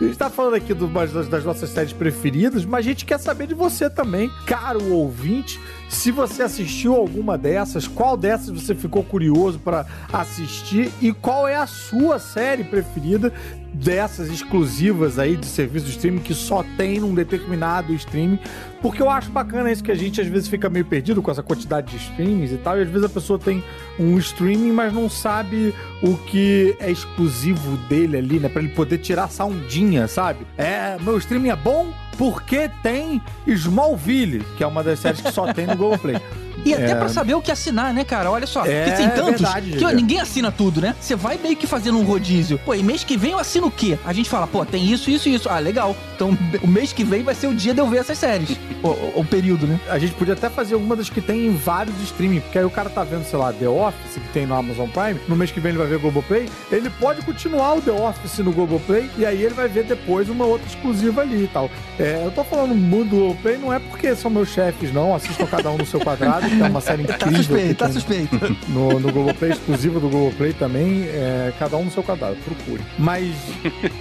A 0.00 0.04
gente 0.04 0.16
tá 0.16 0.28
falando 0.28 0.54
aqui 0.54 0.72
uma 0.72 1.06
das, 1.06 1.28
das 1.28 1.44
nossas 1.44 1.70
séries 1.70 1.92
preferidas, 1.92 2.64
mas 2.64 2.78
a 2.78 2.88
gente 2.88 3.04
quer 3.04 3.20
saber 3.20 3.46
de 3.46 3.52
você 3.52 3.90
também, 3.90 4.30
caro 4.46 4.82
ouvinte. 4.94 5.60
Se 5.90 6.12
você 6.12 6.44
assistiu 6.44 6.94
alguma 6.94 7.36
dessas, 7.36 7.88
qual 7.88 8.16
dessas 8.16 8.48
você 8.48 8.76
ficou 8.76 9.02
curioso 9.02 9.58
para 9.58 9.84
assistir 10.12 10.88
e 11.02 11.12
qual 11.12 11.48
é 11.48 11.56
a 11.56 11.66
sua 11.66 12.20
série 12.20 12.62
preferida 12.62 13.32
dessas 13.74 14.28
exclusivas 14.28 15.18
aí 15.18 15.36
de 15.36 15.46
serviço 15.46 15.86
de 15.86 15.90
streaming 15.90 16.20
que 16.20 16.32
só 16.32 16.64
tem 16.76 17.00
num 17.00 17.12
determinado 17.12 17.92
streaming. 17.92 18.38
Porque 18.80 19.02
eu 19.02 19.10
acho 19.10 19.32
bacana 19.32 19.70
isso 19.70 19.82
que 19.82 19.90
a 19.90 19.94
gente 19.96 20.20
às 20.20 20.28
vezes 20.28 20.48
fica 20.48 20.70
meio 20.70 20.84
perdido 20.84 21.20
com 21.20 21.30
essa 21.30 21.42
quantidade 21.42 21.90
de 21.90 21.96
streamings 21.96 22.52
e 22.52 22.56
tal. 22.56 22.78
E 22.78 22.82
às 22.82 22.88
vezes 22.88 23.04
a 23.04 23.08
pessoa 23.08 23.38
tem 23.38 23.62
um 23.98 24.16
streaming, 24.16 24.70
mas 24.70 24.92
não 24.92 25.10
sabe 25.10 25.74
o 26.04 26.16
que 26.16 26.76
é 26.78 26.88
exclusivo 26.88 27.76
dele 27.88 28.16
ali, 28.16 28.38
né? 28.38 28.48
Pra 28.48 28.62
ele 28.62 28.72
poder 28.72 28.98
tirar 28.98 29.24
essa 29.24 29.44
ondinha, 29.44 30.06
sabe? 30.06 30.46
É, 30.56 30.96
meu 31.00 31.18
streaming 31.18 31.48
é 31.48 31.56
bom 31.56 31.92
porque 32.20 32.70
tem 32.82 33.22
Smallville, 33.46 34.44
que 34.58 34.62
é 34.62 34.66
uma 34.66 34.84
das 34.84 34.98
séries 34.98 35.22
que 35.22 35.32
só 35.32 35.50
tem 35.54 35.66
no 35.66 35.74
Globoplay. 35.74 36.16
E 36.64 36.74
até 36.74 36.90
É. 36.92 36.94
pra 36.94 37.08
saber 37.08 37.34
o 37.34 37.42
que 37.42 37.50
assinar, 37.50 37.92
né, 37.94 38.04
cara? 38.04 38.30
Olha 38.30 38.46
só, 38.46 38.64
É, 38.64 38.84
porque 38.84 38.96
tem 38.96 39.08
tantos 39.10 39.40
verdade, 39.40 39.70
que 39.72 39.84
ó, 39.84 39.90
ninguém 39.90 40.20
assina 40.20 40.50
tudo, 40.52 40.80
né? 40.80 40.94
Você 41.00 41.14
vai 41.16 41.38
meio 41.42 41.56
que 41.56 41.66
fazendo 41.66 41.98
um 41.98 42.04
rodízio. 42.04 42.58
Pô, 42.64 42.74
e 42.74 42.82
mês 42.82 43.02
que 43.04 43.16
vem 43.16 43.32
eu 43.32 43.38
assino 43.38 43.68
o 43.68 43.70
quê? 43.70 43.98
A 44.04 44.12
gente 44.12 44.28
fala, 44.28 44.46
pô, 44.46 44.64
tem 44.64 44.84
isso, 44.90 45.10
isso 45.10 45.28
e 45.28 45.34
isso. 45.34 45.48
Ah, 45.48 45.58
legal. 45.58 45.96
Então 46.14 46.36
o 46.62 46.66
mês 46.66 46.92
que 46.92 47.02
vem 47.04 47.22
vai 47.22 47.34
ser 47.34 47.46
o 47.46 47.54
dia 47.54 47.72
de 47.72 47.80
eu 47.80 47.86
ver 47.88 47.98
essas 47.98 48.18
séries. 48.18 48.56
o, 48.82 48.88
o- 48.88 49.12
o 49.20 49.24
período, 49.24 49.66
né? 49.66 49.78
A 49.88 49.98
gente 49.98 50.12
podia 50.14 50.34
até 50.34 50.48
fazer 50.50 50.74
alguma 50.74 50.94
das 50.96 51.08
que 51.10 51.20
tem 51.20 51.46
em 51.46 51.54
vários 51.56 52.00
streaming, 52.02 52.40
porque 52.40 52.58
aí 52.58 52.64
o 52.64 52.70
cara 52.70 52.90
tá 52.90 53.02
vendo, 53.04 53.24
sei 53.24 53.38
lá, 53.38 53.52
The 53.52 53.68
Office, 53.68 54.14
que 54.14 54.28
tem 54.32 54.46
no 54.46 54.54
Amazon 54.54 54.88
Prime, 54.88 55.20
no 55.28 55.36
mês 55.36 55.50
que 55.50 55.60
vem 55.60 55.70
ele 55.70 55.78
vai 55.78 55.86
ver 55.86 55.98
Globoplay, 55.98 56.48
ele 56.70 56.90
pode 56.90 57.22
continuar 57.22 57.74
o 57.74 57.80
The 57.80 57.92
Office 57.92 58.38
no 58.38 58.52
Globoplay, 58.52 59.10
e 59.16 59.24
aí 59.24 59.42
ele 59.42 59.54
vai 59.54 59.68
ver 59.68 59.84
depois 59.84 60.28
uma 60.28 60.44
outra 60.44 60.66
exclusiva 60.66 61.22
ali 61.22 61.44
e 61.44 61.48
tal. 61.48 61.70
É, 61.98 62.22
eu 62.24 62.30
tô 62.30 62.42
falando 62.44 62.74
muito 62.74 63.10
do 63.10 63.16
Globoplay, 63.16 63.56
não 63.58 63.72
é 63.72 63.78
porque 63.78 64.14
são 64.14 64.30
meus 64.30 64.48
chefes, 64.50 64.92
não, 64.92 65.14
assistam 65.14 65.46
cada 65.46 65.70
um 65.70 65.76
no 65.78 65.86
seu 65.86 66.00
quadrado, 66.00 66.46
que 66.56 66.62
é 66.62 66.66
uma 66.66 66.80
série 66.80 67.04
Tá 67.10 67.14
incrível. 67.16 67.36
suspeito, 67.38 67.68
que 67.68 67.74
tá 67.74 67.92
suspeito. 67.92 68.56
no, 68.68 69.00
no 69.00 69.12
Globoplay, 69.12 69.52
exclusiva 69.52 70.00
do 70.00 70.08
Globoplay 70.08 70.52
também, 70.52 71.04
é, 71.04 71.52
cada 71.58 71.76
um 71.76 71.84
no 71.84 71.90
seu 71.90 72.02
quadrado, 72.02 72.36
procure. 72.44 72.82
Mas, 72.98 73.34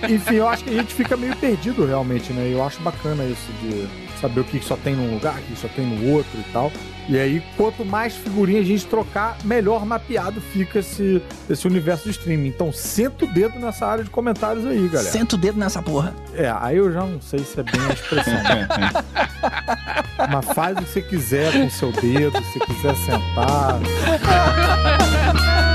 enfim, 0.09 0.35
eu 0.35 0.47
acho 0.47 0.63
que 0.63 0.69
a 0.71 0.73
gente 0.73 0.93
fica 0.93 1.15
meio 1.17 1.35
perdido 1.37 1.85
realmente, 1.85 2.31
né? 2.33 2.49
Eu 2.51 2.63
acho 2.63 2.79
bacana 2.81 3.23
isso 3.25 3.49
de 3.61 3.87
saber 4.19 4.41
o 4.41 4.43
que 4.43 4.59
só 4.63 4.75
tem 4.75 4.95
num 4.95 5.13
lugar, 5.13 5.37
o 5.39 5.41
que 5.43 5.55
só 5.59 5.67
tem 5.69 5.85
no 5.85 6.11
outro 6.13 6.37
e 6.39 6.51
tal. 6.51 6.71
E 7.09 7.17
aí, 7.17 7.43
quanto 7.57 7.83
mais 7.83 8.15
figurinha 8.15 8.61
a 8.61 8.63
gente 8.63 8.85
trocar, 8.85 9.35
melhor 9.43 9.83
mapeado 9.83 10.39
fica 10.39 10.77
esse, 10.77 11.19
esse 11.49 11.65
universo 11.65 12.03
do 12.03 12.11
streaming. 12.11 12.49
Então, 12.49 12.71
senta 12.71 13.25
o 13.25 13.27
dedo 13.27 13.57
nessa 13.57 13.87
área 13.87 14.03
de 14.03 14.11
comentários 14.11 14.63
aí, 14.63 14.87
galera. 14.87 15.11
Senta 15.11 15.35
o 15.35 15.39
dedo 15.39 15.57
nessa 15.57 15.81
porra. 15.81 16.13
É, 16.35 16.53
aí 16.59 16.77
eu 16.77 16.93
já 16.93 17.03
não 17.03 17.19
sei 17.19 17.39
se 17.39 17.59
é 17.59 17.63
bem 17.63 17.81
a 17.81 17.93
expressão. 17.93 18.33
Mas 20.31 20.45
faz 20.53 20.77
o 20.77 20.81
que 20.81 20.87
você 20.87 21.01
quiser 21.01 21.51
com 21.51 21.65
o 21.65 21.71
seu 21.71 21.91
dedo, 21.91 22.39
se 22.43 22.59
quiser 22.59 22.95
sentar. 22.95 23.79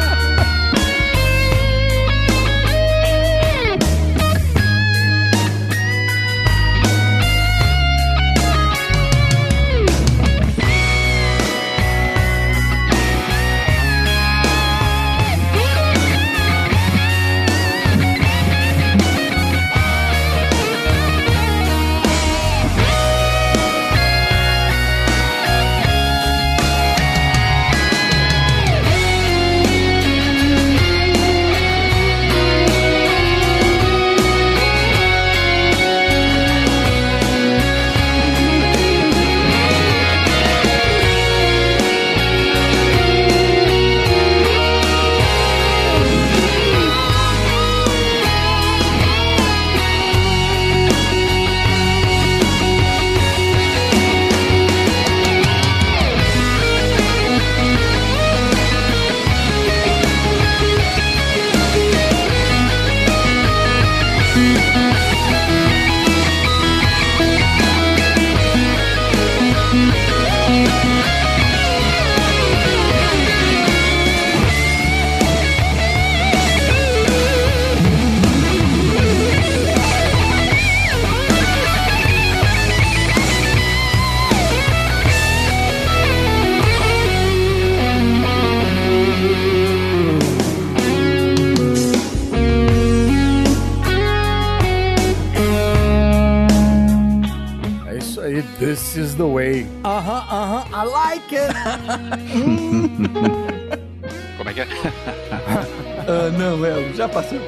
Como 104.37 104.51
é 104.51 104.53
que 104.53 104.61
é? 104.61 104.67
Ah, 106.07 106.29
não, 106.39 106.61
Léo, 106.61 106.95
já 106.95 107.09
passou. 107.09 107.41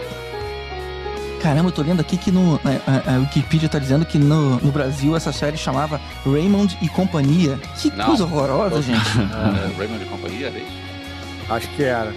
Caramba, 1.42 1.68
eu 1.68 1.72
tô 1.72 1.82
lendo 1.82 2.00
aqui 2.00 2.16
que 2.16 2.32
no, 2.32 2.58
a, 2.64 3.10
a- 3.12 3.16
a 3.16 3.18
Wikipedia 3.18 3.68
tá 3.68 3.78
dizendo 3.78 4.06
que 4.06 4.16
no, 4.16 4.56
no 4.60 4.72
Brasil 4.72 5.14
essa 5.14 5.30
série 5.30 5.58
chamava 5.58 6.00
Raymond 6.24 6.74
e 6.80 6.88
Companhia. 6.88 7.58
Que 7.78 7.90
Não. 7.90 8.06
coisa 8.06 8.24
horrorosa, 8.24 8.80
gente. 8.80 8.98
É, 9.20 9.76
Raymond 9.78 10.02
e 10.02 10.06
companhia, 10.06 10.46
é 10.46 10.58
isso? 10.58 11.52
Acho 11.52 11.68
que 11.68 11.82
era. 11.84 12.14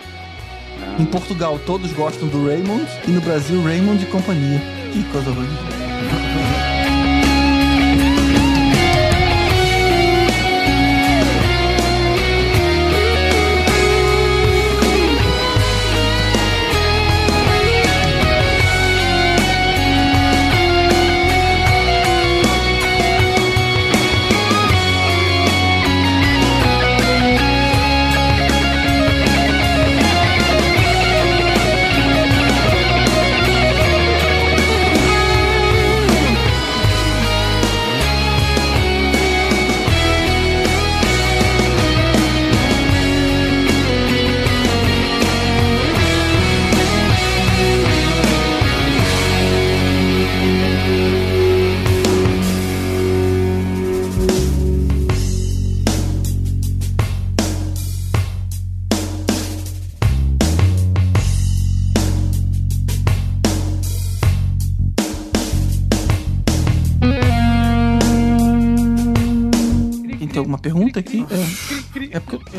Em 0.97 1.03
Portugal 1.03 1.59
todos 1.65 1.91
gostam 1.91 2.29
do 2.29 2.47
Raymond 2.47 2.87
e 3.05 3.11
no 3.11 3.19
Brasil 3.19 3.61
Raymond 3.61 4.01
e 4.01 4.05
Companhia. 4.05 4.61
Que 4.93 5.03
coisa 5.11 5.29
horrorosa. 5.29 5.57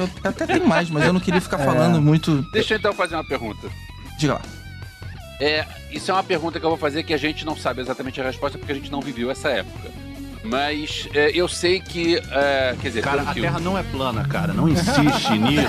Eu, 0.01 0.10
eu 0.24 0.31
até 0.31 0.47
tenho 0.47 0.66
mais, 0.66 0.90
mas 0.90 1.05
eu 1.05 1.12
não 1.12 1.20
queria 1.20 1.40
ficar 1.40 1.59
falando 1.59 2.01
muito. 2.01 2.43
Deixa 2.52 2.74
eu 2.74 2.78
então 2.78 2.93
fazer 2.93 3.14
uma 3.14 3.24
pergunta. 3.24 3.68
Diga 4.18 4.35
lá. 4.35 4.43
É, 5.40 5.64
isso 5.90 6.10
é 6.10 6.14
uma 6.14 6.22
pergunta 6.22 6.60
que 6.60 6.66
eu 6.66 6.70
vou 6.70 6.78
fazer 6.78 7.02
que 7.02 7.14
a 7.14 7.16
gente 7.16 7.47
não 7.47 7.56
sabe 7.56 7.81
exatamente 7.81 8.20
a 8.20 8.24
resposta 8.24 8.59
porque 8.59 8.72
a 8.72 8.74
gente 8.74 8.90
não 8.90 9.01
viveu 9.01 9.31
essa 9.31 9.48
época. 9.48 9.90
Mas 10.44 11.09
é, 11.14 11.31
eu 11.35 11.48
sei 11.48 11.81
que. 11.81 12.16
é, 12.31 12.77
quer 12.81 12.89
dizer, 12.89 13.02
Cara, 13.02 13.22
a 13.22 13.35
que 13.35 13.40
Terra 13.40 13.59
não 13.60 13.78
é 13.78 13.82
plana, 13.82 14.27
cara. 14.27 14.52
Não 14.52 14.68
insiste 14.68 15.31
nisso. 15.39 15.68